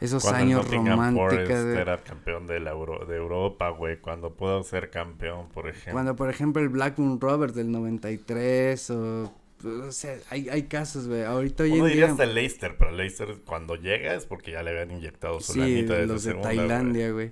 esos 0.04 0.26
años 0.26 0.70
románticos. 0.70 1.48
De... 1.48 1.80
era 1.80 2.04
campeón 2.04 2.46
de, 2.46 2.60
la 2.60 2.72
Euro, 2.72 3.06
de 3.06 3.16
Europa, 3.16 3.70
güey. 3.70 4.00
Cuando 4.00 4.34
puedo 4.34 4.62
ser 4.64 4.90
campeón, 4.90 5.48
por 5.50 5.70
ejemplo. 5.70 5.94
Cuando, 5.94 6.16
por 6.16 6.30
ejemplo, 6.30 6.62
el 6.62 6.70
Blackburn 6.70 7.20
Rovers 7.22 7.56
del 7.56 7.72
93 7.72 8.90
o... 8.92 9.34
O 9.66 9.92
sea, 9.94 10.18
hay, 10.30 10.50
hay 10.50 10.64
casos, 10.64 11.08
güey. 11.08 11.24
Ahorita 11.24 11.64
hoy 11.64 11.72
Uno 11.72 11.86
en 11.86 11.92
diría 11.92 12.06
día... 12.08 12.12
hasta 12.12 12.26
Leicester, 12.26 12.76
pero 12.78 12.92
Leicester 12.92 13.34
cuando 13.46 13.78
llega 13.78 14.14
es 14.14 14.26
porque 14.26 14.52
ya 14.52 14.62
le 14.62 14.72
habían 14.72 14.92
inyectado 14.92 15.40
su 15.40 15.54
sí, 15.54 15.60
lanita 15.60 15.94
de 15.94 16.06
los 16.06 16.26
de 16.26 16.32
segunda, 16.32 16.50
Tailandia, 16.50 17.12
güey. 17.12 17.32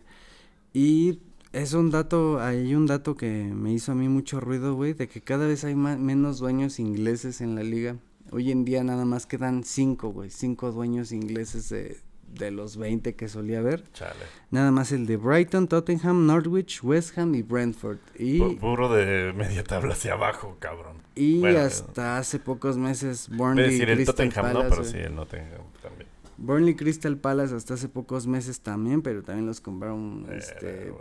Y 0.72 1.20
es 1.52 1.74
un 1.74 1.92
dato, 1.92 2.40
hay 2.40 2.74
un 2.74 2.88
dato 2.88 3.18
que 3.18 3.28
me 3.28 3.74
hizo 3.74 3.92
a 3.92 3.96
mí 3.96 4.08
mucho 4.08 4.40
ruido, 4.40 4.76
güey, 4.76 4.94
de 4.94 5.10
que 5.10 5.20
cada 5.20 5.46
vez 5.46 5.66
hay 5.66 5.76
más, 5.76 6.00
menos 6.00 6.40
dueños 6.40 6.80
ingleses 6.80 7.42
en 7.42 7.56
la 7.56 7.64
liga. 7.64 7.98
Hoy 8.32 8.50
en 8.50 8.64
día 8.64 8.82
nada 8.86 9.04
más 9.04 9.26
quedan 9.26 9.66
cinco, 9.66 10.14
güey, 10.14 10.30
cinco 10.30 10.72
dueños 10.72 11.12
ingleses 11.12 11.68
de, 11.68 11.98
de 12.34 12.52
los 12.52 12.78
20 12.78 13.16
que 13.16 13.28
solía 13.28 13.60
haber. 13.60 13.84
Chale. 13.94 14.20
Nada 14.50 14.72
más 14.72 14.92
el 14.92 15.06
de 15.06 15.18
Brighton, 15.18 15.68
Tottenham, 15.68 16.26
Norwich, 16.26 16.84
West 16.84 17.18
Ham 17.18 17.36
y 17.36 17.42
Brentford. 17.42 17.98
Y, 18.18 18.40
Puro 18.56 18.90
de 18.90 19.34
media 19.38 19.64
tabla 19.64 19.94
hacia 19.94 20.14
abajo, 20.14 20.58
cabrón. 20.60 20.98
Y 21.16 21.40
bueno, 21.40 21.60
hasta 21.60 22.18
hace 22.18 22.40
pocos 22.40 22.78
meses 22.78 23.30
Burnley 23.30 23.72
decir 23.72 23.90
el 23.90 23.98
Crystal 23.98 24.16
Tottenham 24.16 24.54
Palace. 24.54 24.64
no, 24.64 24.70
pero 24.70 24.84
sí 24.84 24.98
el 24.98 25.16
Nottingham 25.16 25.62
también. 25.82 26.10
Burnley 26.38 26.76
Crystal 26.76 27.18
Palace 27.18 27.56
hasta 27.56 27.76
hace 27.76 27.88
pocos 27.88 28.28
meses 28.28 28.62
también, 28.62 29.02
pero 29.02 29.22
también 29.22 29.46
los 29.46 29.62
compraron 29.62 30.26
Eh, 30.30 30.38
este, 30.38 30.94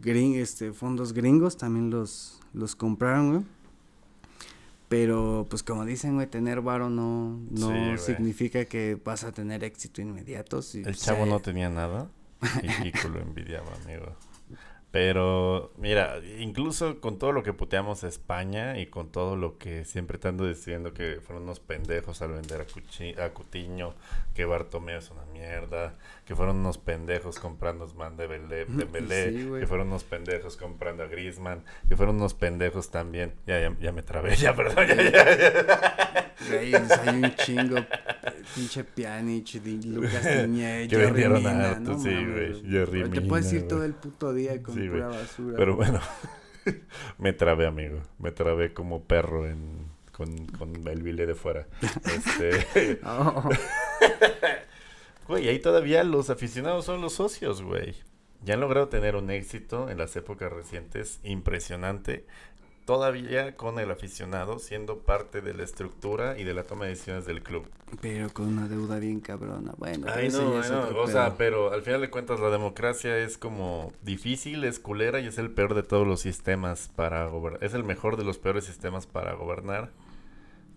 gring, 0.00 0.34
este 0.34 0.72
fondos 0.72 1.12
gringos, 1.12 1.56
también 1.56 1.90
los 1.90 2.40
los 2.54 2.76
compraron, 2.76 3.30
güey. 3.32 3.44
Pero 4.92 5.46
pues 5.48 5.62
como 5.62 5.86
dicen, 5.86 6.16
güey, 6.16 6.26
tener 6.26 6.60
varo 6.60 6.90
no 6.90 7.40
no 7.50 7.96
Sí, 7.96 8.04
significa 8.12 8.66
que 8.66 9.00
vas 9.02 9.24
a 9.24 9.32
tener 9.32 9.64
éxito 9.64 10.02
inmediato. 10.02 10.60
Si, 10.60 10.82
El 10.82 10.96
chavo 10.96 11.24
no 11.24 11.40
tenía 11.40 11.70
nada 11.70 12.10
y 12.62 12.68
Kiko 12.68 13.08
lo 13.08 13.20
envidiaba, 13.20 13.72
amigo. 13.84 14.14
Pero, 14.92 15.72
mira, 15.78 16.20
incluso 16.38 17.00
con 17.00 17.18
todo 17.18 17.32
lo 17.32 17.42
que 17.42 17.54
puteamos 17.54 18.04
a 18.04 18.08
España 18.08 18.78
y 18.78 18.86
con 18.88 19.10
todo 19.10 19.36
lo 19.36 19.56
que 19.56 19.86
siempre 19.86 20.18
te 20.18 20.28
ando 20.28 20.46
diciendo 20.46 20.92
que 20.92 21.18
fueron 21.22 21.44
unos 21.44 21.60
pendejos 21.60 22.20
al 22.20 22.32
vender 22.32 22.60
a, 22.60 22.66
Cuchi- 22.66 23.18
a 23.18 23.30
Cutiño, 23.30 23.94
que 24.34 24.44
Bartomeu 24.44 24.98
es 24.98 25.10
una 25.10 25.24
mierda, 25.32 25.94
que 26.26 26.36
fueron 26.36 26.56
unos 26.58 26.76
pendejos 26.76 27.38
comprando 27.38 27.84
a 27.84 27.86
Osman 27.86 28.18
de 28.18 28.26
Belé, 28.26 28.66
de 28.66 28.84
Belé, 28.84 29.30
Sí, 29.30 29.50
que 29.60 29.66
fueron 29.66 29.88
unos 29.88 30.04
pendejos 30.04 30.58
comprando 30.58 31.04
a 31.04 31.06
Griezmann, 31.06 31.64
que 31.88 31.96
fueron 31.96 32.16
unos 32.16 32.34
pendejos 32.34 32.90
también. 32.90 33.32
Ya, 33.46 33.60
ya, 33.60 33.74
ya 33.80 33.92
me 33.92 34.02
trabé, 34.02 34.36
ya, 34.36 34.54
perdón, 34.54 34.86
ya, 34.88 34.94
ya, 34.94 35.10
ya. 35.10 36.34
Güey, 36.48 36.74
hay 36.74 37.22
un 37.22 37.34
chingo. 37.36 37.76
Pinche 38.54 38.84
Pjanic, 38.84 39.54
Lucas 39.84 40.24
Diñé, 40.24 40.86
Que 40.90 40.96
vendieron 40.96 41.38
Mina, 41.38 41.70
harto, 41.70 41.92
no 41.92 41.98
sí, 41.98 42.10
güey, 42.10 43.10
Te 43.10 43.20
puedes 43.22 43.52
ir 43.52 43.68
todo 43.68 43.84
el 43.84 43.94
puto 43.94 44.34
día 44.34 44.60
con 44.62 44.74
Sí, 44.82 44.88
güey. 44.88 45.02
basura. 45.02 45.56
Pero 45.56 45.76
bueno, 45.76 46.00
me 47.18 47.32
trabé, 47.32 47.66
amigo. 47.66 48.00
Me 48.18 48.32
trabé 48.32 48.72
como 48.72 49.04
perro 49.04 49.46
en, 49.48 49.86
con, 50.12 50.46
con 50.46 50.86
el 50.86 51.02
bile 51.02 51.26
de 51.26 51.34
fuera. 51.34 51.66
Este, 52.04 53.00
Oh, 53.04 53.48
güey, 55.28 55.48
ahí 55.48 55.58
todavía 55.60 56.04
los 56.04 56.30
aficionados 56.30 56.84
son 56.84 57.00
los 57.00 57.14
socios, 57.14 57.62
güey. 57.62 57.94
Ya 58.44 58.54
han 58.54 58.60
logrado 58.60 58.88
tener 58.88 59.14
un 59.14 59.30
éxito 59.30 59.88
en 59.88 59.98
las 59.98 60.16
épocas 60.16 60.52
recientes 60.52 61.20
impresionante. 61.22 62.26
Todavía 62.84 63.54
con 63.56 63.78
el 63.78 63.90
aficionado 63.92 64.58
siendo 64.58 64.98
parte 64.98 65.40
de 65.40 65.54
la 65.54 65.62
estructura 65.62 66.36
y 66.38 66.42
de 66.44 66.52
la 66.52 66.64
toma 66.64 66.84
de 66.84 66.90
decisiones 66.90 67.24
del 67.26 67.42
club. 67.42 67.66
pero 68.00 68.28
con 68.32 68.46
una 68.46 68.66
deuda 68.68 68.98
bien 68.98 69.20
cabrona. 69.20 69.72
Bueno, 69.78 70.08
Ay, 70.12 70.30
no, 70.30 70.60
ay, 70.60 70.68
no, 70.70 71.00
O 71.00 71.06
sea, 71.06 71.36
pero 71.36 71.72
al 71.72 71.82
final 71.82 72.00
de 72.00 72.10
cuentas 72.10 72.40
la 72.40 72.50
democracia 72.50 73.18
es 73.18 73.38
como 73.38 73.92
difícil, 74.02 74.64
es 74.64 74.80
culera 74.80 75.20
y 75.20 75.26
es 75.28 75.38
el 75.38 75.50
peor 75.50 75.74
de 75.74 75.84
todos 75.84 76.06
los 76.06 76.20
sistemas 76.20 76.90
para 76.96 77.26
gobernar. 77.26 77.62
Es 77.62 77.74
el 77.74 77.84
mejor 77.84 78.16
de 78.16 78.24
los 78.24 78.38
peores 78.38 78.64
sistemas 78.64 79.06
para 79.06 79.34
gobernar. 79.34 79.90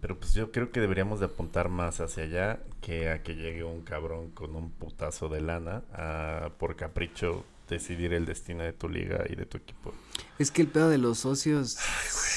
Pero 0.02 0.20
pues 0.20 0.36
yo 0.36 0.52
creo 0.52 0.72
que 0.72 0.82
deberíamos 0.82 1.20
de 1.20 1.26
apuntar 1.26 1.70
más 1.70 2.00
hacia 2.02 2.24
allá 2.26 2.60
que 2.82 3.10
a 3.10 3.24
que 3.24 3.34
llegue 3.36 3.64
un 3.64 3.82
cabrón 3.82 4.30
con 4.30 4.56
un 4.56 4.70
putazo 4.70 5.30
de 5.30 5.42
lana 5.42 5.82
a, 5.92 6.50
por 6.60 6.76
capricho 6.76 7.44
decidir 7.68 8.14
el 8.14 8.28
destino 8.28 8.62
de 8.62 8.74
tu 8.74 8.88
liga 8.88 9.24
y 9.28 9.36
de 9.36 9.48
tu 9.48 9.58
equipo. 9.58 9.92
Es 10.38 10.52
que 10.52 10.62
el 10.62 10.68
pedo 10.68 10.90
de 10.90 10.98
los 10.98 11.20
socios 11.20 11.78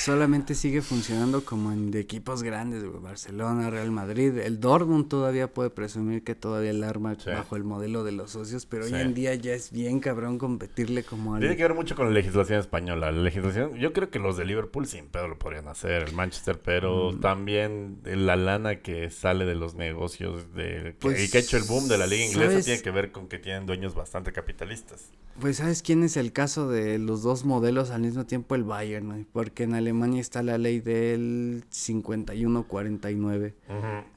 solamente 0.05 0.55
sigue 0.55 0.83
funcionando 0.83 1.45
como 1.45 1.73
en 1.73 1.91
de 1.91 2.01
equipos 2.01 2.43
grandes, 2.43 2.85
güey. 2.85 3.03
Barcelona, 3.03 3.71
Real 3.71 3.91
Madrid. 3.91 4.39
El 4.39 4.61
Dortmund 4.61 5.09
todavía 5.09 5.53
puede 5.53 5.71
presumir 5.71 6.23
que 6.23 6.35
todavía 6.35 6.71
el 6.71 6.85
arma 6.85 7.17
bajo 7.27 7.57
el 7.57 7.65
modelo 7.65 8.05
de 8.05 8.13
los 8.13 8.31
socios, 8.31 8.67
pero 8.67 8.85
hoy 8.85 8.95
en 8.95 9.15
día 9.15 9.35
ya 9.35 9.53
es 9.53 9.73
bien 9.73 10.01
cabrón 10.01 10.39
competirle 10.39 11.03
como 11.03 11.35
al... 11.35 11.41
Tiene 11.41 11.57
que 11.57 11.63
ver 11.63 11.75
mucho 11.75 11.97
con 11.97 12.07
la 12.07 12.13
legislación 12.13 12.61
española. 12.61 13.11
La 13.11 13.23
legislación, 13.23 13.75
yo 13.75 13.93
creo 13.93 14.11
que 14.11 14.19
los 14.19 14.37
de 14.37 14.45
Liverpool 14.45 14.87
sin 14.87 15.09
pedo 15.09 15.29
lo 15.29 15.39
podrían 15.39 15.69
hacer, 15.69 16.05
el 16.05 16.15
Manchester, 16.15 16.61
pero 16.61 17.13
mm. 17.13 17.21
también 17.21 17.99
la 18.05 18.37
lana 18.37 18.77
que 18.77 19.11
sale 19.11 19.45
de 19.45 19.57
los 19.57 19.75
negocios 19.75 20.55
de 20.55 20.95
pues, 21.01 21.23
y 21.23 21.31
que 21.31 21.39
ha 21.39 21.41
hecho 21.41 21.57
el 21.57 21.65
boom 21.65 21.89
de 21.89 21.99
la 21.99 22.07
liga 22.07 22.25
inglesa 22.25 22.63
tiene 22.63 22.81
que 22.81 22.91
ver 22.91 23.13
con 23.13 23.29
que 23.29 23.39
tienen 23.39 23.67
dueños 23.67 23.95
bastante 23.95 24.33
capitalistas. 24.33 25.11
Pues 25.41 25.59
sabes 25.59 25.83
quién 25.83 26.03
es 26.03 26.17
el 26.17 26.33
caso 26.33 26.69
de 26.69 26.99
los 26.99 27.23
dos 27.23 27.45
modelos 27.45 27.68
al 27.69 28.01
mismo 28.03 28.27
tiempo 28.27 28.55
el 28.55 28.65
Bayern, 28.65 29.27
porque 29.33 29.65
en 29.65 29.75
Alemania 29.75 30.21
está 30.21 30.43
la 30.43 30.59
ley 30.59 30.81
del 30.81 31.65
51-49. 31.71 33.55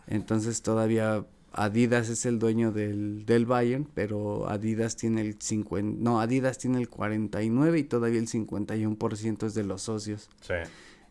Entonces 0.08 0.62
todavía 0.62 1.26
Adidas 1.54 2.10
es 2.10 2.26
el 2.26 2.40
dueño 2.40 2.72
del, 2.72 3.26
del 3.26 3.46
Bayern, 3.46 3.86
pero 3.94 4.50
Adidas 4.50 4.96
tiene 4.96 5.22
el 5.22 5.36
50, 5.40 6.02
no, 6.02 6.22
Adidas 6.22 6.58
tiene 6.58 6.80
el 6.80 6.88
49 6.88 7.80
y 7.80 7.84
todavía 7.84 8.20
el 8.20 8.28
51% 8.28 9.46
es 9.46 9.54
de 9.54 9.64
los 9.64 9.82
socios. 9.82 10.30
Sí. 10.42 10.54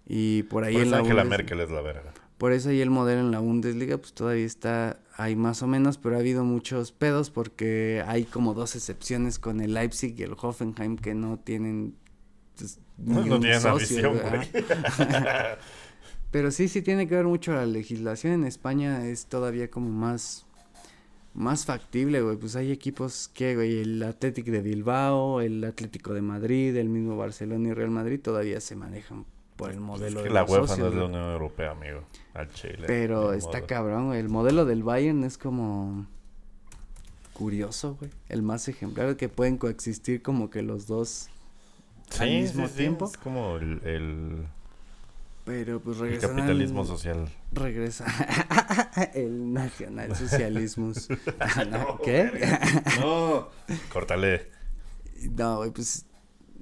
Y 0.06 0.44
por 0.44 0.64
ahí 0.64 0.74
por 0.74 0.82
eso 0.84 0.96
Angela 0.96 1.24
Merkel 1.24 1.60
es 1.60 1.70
la 1.70 1.82
verga. 1.82 2.14
Por 2.38 2.52
eso 2.52 2.70
ahí 2.70 2.80
el 2.80 2.88
modelo 2.88 3.20
en 3.20 3.32
la 3.32 3.40
Bundesliga 3.40 3.98
pues 3.98 4.14
todavía 4.14 4.46
está 4.46 4.98
ahí 5.18 5.36
más 5.36 5.62
o 5.62 5.66
menos, 5.66 5.98
pero 5.98 6.16
ha 6.16 6.20
habido 6.20 6.42
muchos 6.42 6.90
pedos 6.90 7.28
porque 7.28 8.02
hay 8.06 8.24
como 8.24 8.54
dos 8.54 8.76
excepciones 8.76 9.38
con 9.38 9.60
el 9.60 9.74
Leipzig 9.74 10.18
y 10.18 10.22
el 10.22 10.34
Hoffenheim 10.40 10.96
que 10.96 11.14
no 11.14 11.38
tienen 11.38 11.96
pues, 12.60 13.26
no, 13.26 13.40
tienen 13.40 13.60
socio, 13.60 14.12
pero 16.30 16.50
sí, 16.50 16.68
sí 16.68 16.82
tiene 16.82 17.08
que 17.08 17.16
ver 17.16 17.26
mucho 17.26 17.52
la 17.52 17.66
legislación 17.66 18.34
en 18.34 18.44
España 18.44 19.06
es 19.06 19.26
todavía 19.26 19.70
como 19.70 19.90
más 19.90 20.46
más 21.32 21.64
factible, 21.64 22.22
güey. 22.22 22.36
Pues 22.36 22.56
hay 22.56 22.72
equipos 22.72 23.30
que, 23.32 23.54
güey, 23.54 23.80
el 23.80 24.02
Atlético 24.02 24.50
de 24.50 24.62
Bilbao, 24.62 25.40
el 25.40 25.62
Atlético 25.64 26.12
de 26.12 26.22
Madrid, 26.22 26.76
el 26.76 26.88
mismo 26.88 27.16
Barcelona 27.16 27.68
y 27.68 27.72
Real 27.72 27.90
Madrid 27.90 28.20
todavía 28.20 28.60
se 28.60 28.76
manejan 28.76 29.24
por 29.60 29.70
el 29.70 29.80
modelo 29.80 30.20
es 30.20 30.24
que 30.24 30.32
la 30.32 30.44
UEFA 30.44 30.76
no 30.76 30.86
es 30.86 30.92
de 30.94 30.98
la 30.98 31.04
Unión 31.04 31.32
Europea, 31.32 31.72
amigo. 31.72 32.02
Al 32.32 32.50
Chile. 32.54 32.84
Pero 32.86 33.34
está 33.34 33.66
cabrón, 33.66 34.06
güey. 34.06 34.18
El 34.18 34.30
modelo 34.30 34.64
del 34.64 34.82
Bayern 34.82 35.22
es 35.22 35.36
como 35.36 36.06
curioso, 37.34 37.96
güey. 38.00 38.10
El 38.30 38.40
más 38.40 38.68
ejemplar 38.68 39.16
que 39.16 39.28
pueden 39.28 39.58
coexistir 39.58 40.22
como 40.22 40.48
que 40.48 40.62
los 40.62 40.86
dos 40.86 41.28
al 42.18 42.28
mismo 42.28 42.68
tiempo. 42.68 43.06
Es 43.06 43.16
como 43.16 43.56
el, 43.56 44.46
pero 45.44 45.80
pues 45.80 45.98
regresa. 45.98 46.26
El 46.26 46.36
capitalismo 46.36 46.84
social. 46.84 47.28
Regresa. 47.52 48.06
el 49.14 49.52
nacionalsocialismo. 49.52 50.92
¿Qué? 52.04 52.58
no. 53.00 53.48
Córtale. 53.92 54.48
No, 55.36 55.56
güey, 55.58 55.70
pues 55.70 56.06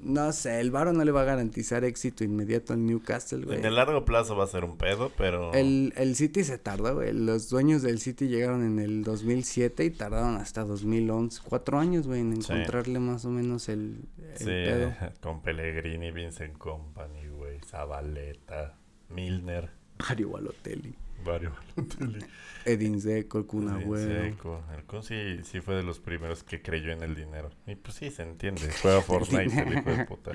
no 0.03 0.33
sé, 0.33 0.61
el 0.61 0.71
Varo 0.71 0.93
no 0.93 1.05
le 1.05 1.11
va 1.11 1.23
a 1.23 1.25
garantizar 1.25 1.85
éxito 1.85 2.25
inmediato 2.25 2.73
al 2.73 2.85
Newcastle, 2.85 3.45
güey. 3.45 3.59
En 3.59 3.65
el 3.65 3.75
largo 3.75 4.05
plazo 4.05 4.37
va 4.37 4.45
a 4.45 4.47
ser 4.47 4.65
un 4.65 4.77
pedo, 4.77 5.11
pero... 5.17 5.53
El, 5.55 5.93
el 5.97 6.15
City 6.17 6.45
se 6.45 6.59
tardó, 6.59 6.95
güey. 6.95 7.13
Los 7.13 7.49
dueños 7.49 7.83
del 7.83 7.99
City 7.99 8.29
llegaron 8.29 8.65
en 8.65 8.79
el 8.79 9.05
2007 9.05 9.85
y 9.85 9.91
tardaron 9.91 10.37
hasta 10.37 10.65
2011. 10.65 11.41
Cuatro 11.45 11.79
años, 11.79 12.07
güey, 12.07 12.21
en 12.21 12.35
encontrarle 12.35 12.99
más 12.99 13.25
o 13.25 13.31
menos 13.31 13.69
el, 13.69 14.05
el 14.19 14.39
sí, 14.39 15.07
con 15.21 15.43
Pellegrini, 15.43 16.11
Vincent 16.11 16.57
Company, 16.59 17.27
güey, 17.29 17.61
Zabaleta, 17.61 18.79
Milner. 19.09 19.71
Mario 19.99 20.31
Balotelli. 20.31 20.95
Mario 21.25 21.53
Balotelli. 21.77 22.19
Edin 22.65 23.01
Seco, 23.01 23.39
el 23.39 23.47
Kun 23.47 23.69
El 23.69 24.85
Kun 24.87 25.03
sí, 25.03 25.41
sí 25.45 25.61
fue 25.61 25.77
de 25.77 25.83
los 25.83 26.01
primeros 26.01 26.43
que 26.43 26.61
creyó 26.61 26.93
en 26.93 27.03
el 27.03 27.15
dinero. 27.15 27.51
Y 27.67 27.77
pues 27.77 27.97
sí, 27.97 28.11
se 28.11 28.23
entiende. 28.23 28.71
Juega 28.83 29.01
Fortnite, 29.03 29.63
el 29.63 29.79
hijo 29.79 29.91
de 29.91 30.05
puta. 30.05 30.33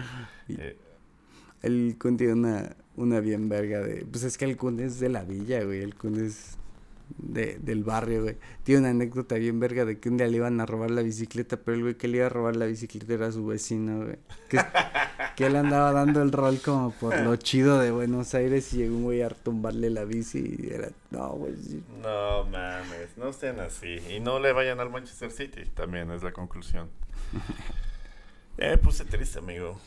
Eh, 0.49 0.77
el 1.61 1.95
Kun 1.99 2.17
tiene 2.17 2.33
una, 2.33 2.75
una 2.95 3.19
bien 3.19 3.49
verga 3.49 3.81
de... 3.81 4.05
Pues 4.05 4.23
es 4.23 4.37
que 4.37 4.45
el 4.45 4.57
Kun 4.57 4.79
es 4.79 4.99
de 4.99 5.09
la 5.09 5.23
villa, 5.23 5.63
güey. 5.63 5.81
El 5.81 5.95
Kun 5.95 6.25
es 6.25 6.57
de, 7.17 7.57
del 7.59 7.83
barrio, 7.83 8.23
güey. 8.23 8.37
Tiene 8.63 8.81
una 8.81 8.89
anécdota 8.89 9.35
bien 9.35 9.59
verga 9.59 9.85
de 9.85 9.99
que 9.99 10.09
un 10.09 10.17
día 10.17 10.27
le 10.27 10.37
iban 10.37 10.59
a 10.61 10.65
robar 10.65 10.91
la 10.91 11.01
bicicleta, 11.01 11.57
pero 11.57 11.75
el 11.75 11.83
güey 11.83 11.95
que 11.95 12.07
le 12.07 12.17
iba 12.17 12.25
a 12.27 12.29
robar 12.29 12.55
la 12.55 12.65
bicicleta 12.65 13.13
era 13.13 13.31
su 13.31 13.45
vecino, 13.45 14.05
güey. 14.05 14.17
Que, 14.49 14.59
que 15.35 15.45
él 15.45 15.55
andaba 15.55 15.91
dando 15.91 16.21
el 16.21 16.31
rol 16.31 16.59
como 16.63 16.91
por 16.91 17.19
lo 17.19 17.35
chido 17.35 17.79
de 17.79 17.91
Buenos 17.91 18.33
Aires 18.35 18.73
y 18.73 18.77
llegó 18.77 18.95
un 18.95 19.03
güey 19.03 19.21
a 19.21 19.29
tumbarle 19.29 19.89
la 19.89 20.05
bici 20.05 20.57
y 20.59 20.73
era, 20.73 20.89
no, 21.11 21.29
güey. 21.29 21.53
No 22.01 22.45
mames, 22.45 23.17
no 23.17 23.33
sean 23.33 23.59
así. 23.59 23.97
Y 24.09 24.19
no 24.19 24.39
le 24.39 24.53
vayan 24.53 24.79
al 24.79 24.89
Manchester 24.89 25.31
City, 25.31 25.65
también 25.73 26.11
es 26.11 26.23
la 26.23 26.31
conclusión. 26.31 26.89
ya 28.57 28.67
me 28.69 28.77
puse 28.77 29.05
triste, 29.05 29.39
amigo. 29.39 29.79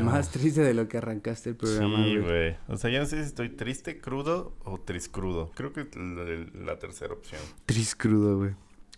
Más 0.00 0.30
triste 0.30 0.60
de 0.60 0.74
lo 0.74 0.88
que 0.88 0.98
arrancaste 0.98 1.50
el 1.50 1.56
programa. 1.56 2.04
Sí, 2.04 2.16
güey. 2.18 2.56
O 2.68 2.76
sea, 2.76 2.90
ya 2.90 3.00
no 3.00 3.06
sé 3.06 3.16
si 3.16 3.22
estoy 3.24 3.48
triste, 3.48 4.00
crudo 4.00 4.54
o 4.64 4.78
triscrudo. 4.80 5.50
Creo 5.54 5.72
que 5.72 5.88
la, 5.96 6.64
la 6.64 6.78
tercera 6.78 7.12
opción. 7.12 7.40
Triscrudo, 7.66 8.38
güey. 8.38 8.52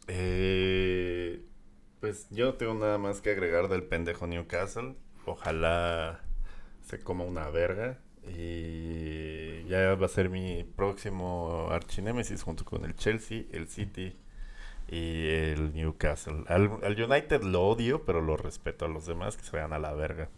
Eh, 0.09 1.43
pues 2.01 2.27
yo 2.31 2.47
no 2.47 2.55
tengo 2.55 2.75
nada 2.75 2.99
más 2.99 3.23
que 3.23 3.31
agregar 3.31 3.69
del 3.69 3.83
pendejo 3.83 4.27
Newcastle. 4.27 4.95
Ojalá 5.25 6.21
se 6.83 6.99
coma 6.99 7.25
una 7.25 7.49
verga. 7.49 7.99
Y 8.27 9.65
ya 9.65 9.95
va 9.95 10.07
a 10.07 10.09
ser 10.09 10.31
mi 10.31 10.65
próximo 10.65 11.69
archinémesis 11.71 12.43
junto 12.43 12.65
con 12.65 12.85
el 12.85 12.95
Chelsea, 12.95 13.45
el 13.53 13.69
City 13.69 14.17
y 14.89 15.27
el 15.29 15.75
Newcastle. 15.75 16.45
Al, 16.49 16.71
al 16.83 17.03
United 17.03 17.43
lo 17.43 17.63
odio, 17.63 18.05
pero 18.05 18.21
lo 18.21 18.37
respeto 18.37 18.85
a 18.85 18.89
los 18.89 19.07
demás 19.07 19.37
que 19.37 19.45
se 19.45 19.53
vayan 19.53 19.73
a 19.73 19.79
la 19.79 19.93
verga. 19.93 20.29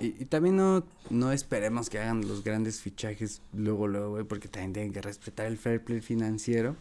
Y, 0.00 0.24
también 0.26 0.56
no, 0.56 0.84
no 1.10 1.32
esperemos 1.32 1.90
que 1.90 1.98
hagan 1.98 2.26
los 2.26 2.44
grandes 2.44 2.80
fichajes 2.80 3.40
luego, 3.52 3.88
luego, 3.88 4.10
güey, 4.10 4.24
porque 4.24 4.48
también 4.48 4.72
tienen 4.72 4.92
que 4.92 5.02
respetar 5.02 5.46
el 5.46 5.56
fair 5.56 5.82
play 5.82 6.00
financiero. 6.00 6.76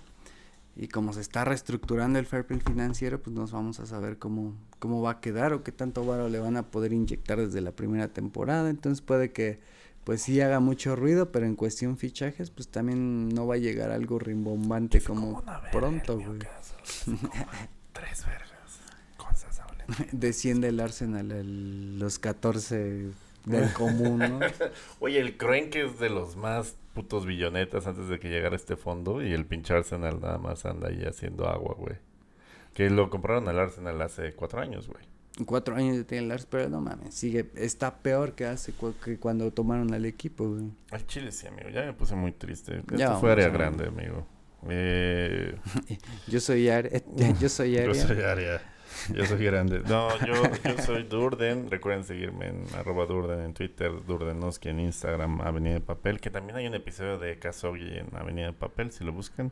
Y 0.76 0.90
como 0.90 1.12
se 1.14 1.22
está 1.22 1.44
reestructurando 1.44 2.20
el 2.20 2.26
fair 2.26 2.46
play 2.46 2.60
financiero, 2.60 3.20
pues 3.20 3.36
nos 3.36 3.52
vamos 3.52 3.80
a 3.80 3.88
saber 3.88 4.18
cómo, 4.20 4.54
cómo 4.78 5.02
va 5.02 5.12
a 5.12 5.22
quedar 5.22 5.54
o 5.54 5.64
qué 5.64 5.72
tanto 5.72 6.06
varo 6.06 6.30
le 6.30 6.40
van 6.40 6.56
a 6.56 6.68
poder 6.70 6.94
inyectar 6.94 7.40
desde 7.40 7.62
la 7.62 7.72
primera 7.72 8.10
temporada. 8.10 8.70
Entonces 8.70 9.02
puede 9.02 9.32
que 9.32 9.60
pues 10.04 10.22
sí 10.22 10.40
haga 10.40 10.60
mucho 10.62 10.96
ruido, 10.96 11.34
pero 11.34 11.46
en 11.46 11.56
cuestión 11.56 11.98
fichajes, 11.98 12.50
pues 12.50 12.70
también 12.70 13.28
no 13.28 13.46
va 13.46 13.56
a 13.56 13.58
llegar 13.58 13.92
algo 13.92 14.20
rimbombante 14.20 15.02
como, 15.02 15.44
pronto, 15.72 16.18
güey. 16.18 16.40
Tres 17.92 18.26
vergas. 18.26 18.47
Desciende 20.12 20.70
el 20.70 20.80
Arsenal 20.80 21.32
a 21.32 21.42
los 21.44 22.20
14 22.20 23.12
del 23.46 23.74
común, 23.74 24.20
¿no? 24.20 24.40
Oye, 25.00 25.20
el 25.20 25.38
que 25.38 25.86
es 25.86 26.00
de 26.00 26.10
los 26.10 26.36
más 26.36 26.76
putos 26.94 27.26
billonetas 27.26 27.88
antes 27.88 28.08
de 28.10 28.20
que 28.20 28.30
llegara 28.30 28.56
este 28.56 28.76
fondo 28.76 29.24
y 29.24 29.34
el 29.34 29.46
pinche 29.46 29.74
Arsenal 29.74 30.20
nada 30.20 30.38
más 30.38 30.66
anda 30.66 30.90
ahí 30.90 31.04
haciendo 31.04 31.48
agua, 31.48 31.76
güey. 31.78 31.96
Que 32.74 32.90
lo 32.90 33.10
compraron 33.10 33.48
al 33.48 33.60
Arsenal 33.60 34.02
hace 34.02 34.34
cuatro 34.34 34.62
años, 34.62 34.88
güey. 34.88 35.04
Cuatro 35.46 35.76
años 35.76 36.06
tiene 36.08 36.26
el 36.26 36.32
Arsenal, 36.32 36.50
pero 36.50 36.70
no 36.70 36.82
mames, 36.82 37.14
sigue, 37.14 37.52
está 37.56 38.00
peor 38.00 38.34
que 38.34 38.46
hace 38.46 38.74
que 39.04 39.20
cuando 39.20 39.52
tomaron 39.52 39.94
al 39.94 40.06
equipo, 40.06 40.50
güey. 40.50 40.72
Al 40.92 41.06
Chile 41.06 41.32
sí, 41.32 41.48
amigo, 41.48 41.70
ya 41.70 41.86
me 41.86 41.94
puse 41.94 42.16
muy 42.16 42.32
triste. 42.32 42.82
Esto 42.92 43.20
fue 43.20 43.32
área 43.32 43.50
grande, 43.50 43.88
amigo. 43.88 44.26
Eh... 44.68 45.56
yo 46.28 46.40
soy 46.40 46.68
área, 46.70 47.00
yo 47.40 47.50
soy 47.50 47.78
área. 47.78 47.94
yo 47.94 48.08
soy 48.08 48.22
área. 48.22 48.62
Yo 49.14 49.26
soy 49.26 49.44
grande. 49.46 49.82
No, 49.88 50.10
yo, 50.26 50.34
yo 50.64 50.78
soy 50.84 51.04
Durden. 51.04 51.70
Recuerden 51.70 52.04
seguirme 52.04 52.48
en 52.48 52.66
arroba 52.78 53.06
Durden 53.06 53.42
en 53.42 53.54
Twitter, 53.54 53.92
Durdenoski 54.06 54.70
en 54.70 54.80
Instagram, 54.80 55.42
Avenida 55.42 55.76
de 55.76 55.82
Papel, 55.82 56.20
que 56.20 56.30
también 56.30 56.58
hay 56.58 56.68
un 56.68 56.76
episodio 56.76 57.18
de 57.18 57.38
Kazogi 57.40 57.98
en 57.98 58.16
Avenida 58.16 58.48
de 58.48 58.54
Papel, 58.54 58.92
si 58.92 59.04
lo 59.04 59.14
buscan. 59.14 59.52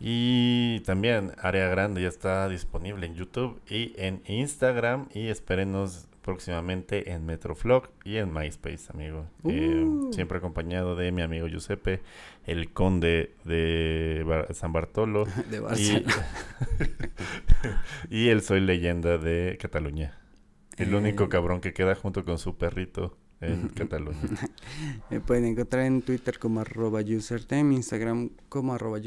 Y 0.00 0.80
también 0.80 1.32
Área 1.38 1.68
Grande 1.68 2.02
ya 2.02 2.08
está 2.08 2.48
disponible 2.48 3.06
en 3.06 3.14
YouTube 3.14 3.60
y 3.68 3.94
en 3.96 4.22
Instagram. 4.26 5.08
Y 5.14 5.28
espérenos 5.28 6.06
próximamente 6.24 7.12
en 7.12 7.26
Metroflog 7.26 7.90
y 8.02 8.16
en 8.16 8.32
MySpace, 8.32 8.86
amigo. 8.92 9.26
Eh, 9.44 9.84
uh. 9.84 10.10
siempre 10.12 10.38
acompañado 10.38 10.96
de 10.96 11.12
mi 11.12 11.20
amigo 11.20 11.46
Giuseppe, 11.46 12.00
el 12.46 12.72
conde 12.72 13.34
de 13.44 14.24
San 14.52 14.72
Bartolo. 14.72 15.26
De 15.50 15.60
Barcelona. 15.60 16.14
Y, 18.10 18.28
el 18.28 18.42
Soy 18.42 18.60
Leyenda 18.60 19.16
de 19.16 19.56
Cataluña. 19.60 20.18
El 20.76 20.94
único 20.94 21.24
eh. 21.24 21.28
cabrón 21.30 21.62
que 21.62 21.72
queda 21.72 21.94
junto 21.94 22.24
con 22.24 22.38
su 22.38 22.58
perrito 22.58 23.16
en 23.40 23.68
Cataluña. 23.74 24.18
Me 25.10 25.20
pueden 25.20 25.46
encontrar 25.46 25.84
en 25.84 26.02
Twitter 26.02 26.38
como 26.38 26.60
arroba 26.60 27.00
usertem, 27.00 27.72
Instagram 27.72 28.30
como 28.48 28.74
arroba 28.74 28.98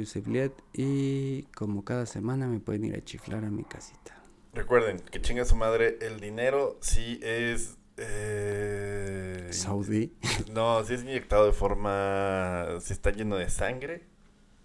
y 0.74 1.44
como 1.56 1.84
cada 1.84 2.06
semana 2.08 2.48
me 2.48 2.60
pueden 2.60 2.86
ir 2.86 2.96
a 2.96 3.04
chiflar 3.04 3.46
a 3.46 3.52
mi 3.52 3.64
casita. 3.64 4.17
Recuerden 4.58 5.00
que 5.00 5.22
chinga 5.22 5.46
su 5.46 5.56
madre, 5.56 6.00
el 6.02 6.20
dinero 6.20 6.80
sí 6.82 7.20
es... 7.22 7.78
Eh, 7.98 9.50
Saudí. 9.52 10.12
No, 10.52 10.84
sí 10.84 10.96
es 10.96 11.04
inyectado 11.04 11.46
de 11.46 11.52
forma... 11.52 12.66
Sí 12.82 12.92
está 12.92 13.12
lleno 13.12 13.36
de 13.36 13.52
sangre. 13.52 14.04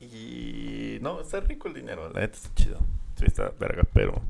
Y... 0.01 0.99
No, 1.03 1.21
está 1.21 1.41
rico 1.41 1.69
el 1.69 1.75
dinero, 1.75 2.09
la 2.09 2.21
neta 2.21 2.39
está 2.39 2.55
chido. 2.55 2.79
Sí 3.17 3.27
está 3.27 3.53
verga, 3.61 3.83
pero... 3.93 4.23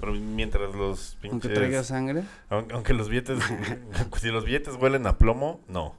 Pero 0.00 0.12
mientras 0.14 0.74
los 0.74 1.18
pinches... 1.20 1.32
Aunque 1.32 1.48
traiga 1.50 1.84
sangre. 1.84 2.22
Aunque, 2.48 2.74
aunque 2.74 2.94
los 2.94 3.10
billetes... 3.10 3.38
si 4.18 4.28
los 4.28 4.46
billetes 4.46 4.76
huelen 4.76 5.06
a 5.06 5.18
plomo, 5.18 5.60
no. 5.68 5.96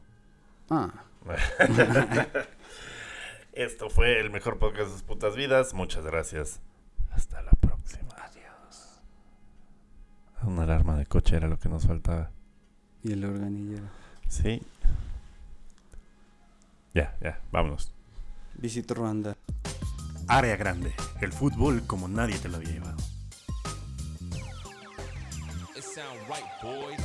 Ah. 0.72 0.92
Esto 3.54 3.92
fue 3.92 4.20
el 4.20 4.32
mejor 4.32 4.58
podcast 4.58 4.88
de 4.88 4.94
sus 4.94 5.04
putas 5.04 5.36
vidas. 5.36 5.76
Muchas 5.76 6.04
gracias. 6.06 6.60
Hasta 7.12 7.44
la 7.44 7.52
próxima. 7.52 7.61
Una 10.44 10.64
alarma 10.64 10.98
de 10.98 11.06
coche 11.06 11.36
era 11.36 11.48
lo 11.48 11.60
que 11.60 11.70
nos 11.70 11.86
faltaba. 11.86 12.32
Y 13.04 13.14
el 13.14 13.24
organillero. 13.26 13.84
Sí. 14.28 14.62
Ya, 16.94 17.16
ya, 17.22 17.40
vámonos. 17.52 17.94
Visito 18.56 18.94
Ruanda. 18.94 19.36
Área 20.28 20.56
grande. 20.56 20.94
El 21.20 21.32
fútbol 21.32 21.86
como 21.88 22.08
nadie 22.08 22.38
te 22.38 22.50
lo 22.50 22.58
había 22.58 22.72
llevado. 22.72 22.98
It 25.76 25.84
sound 25.84 26.20
right, 26.28 26.46
boys. 26.62 27.01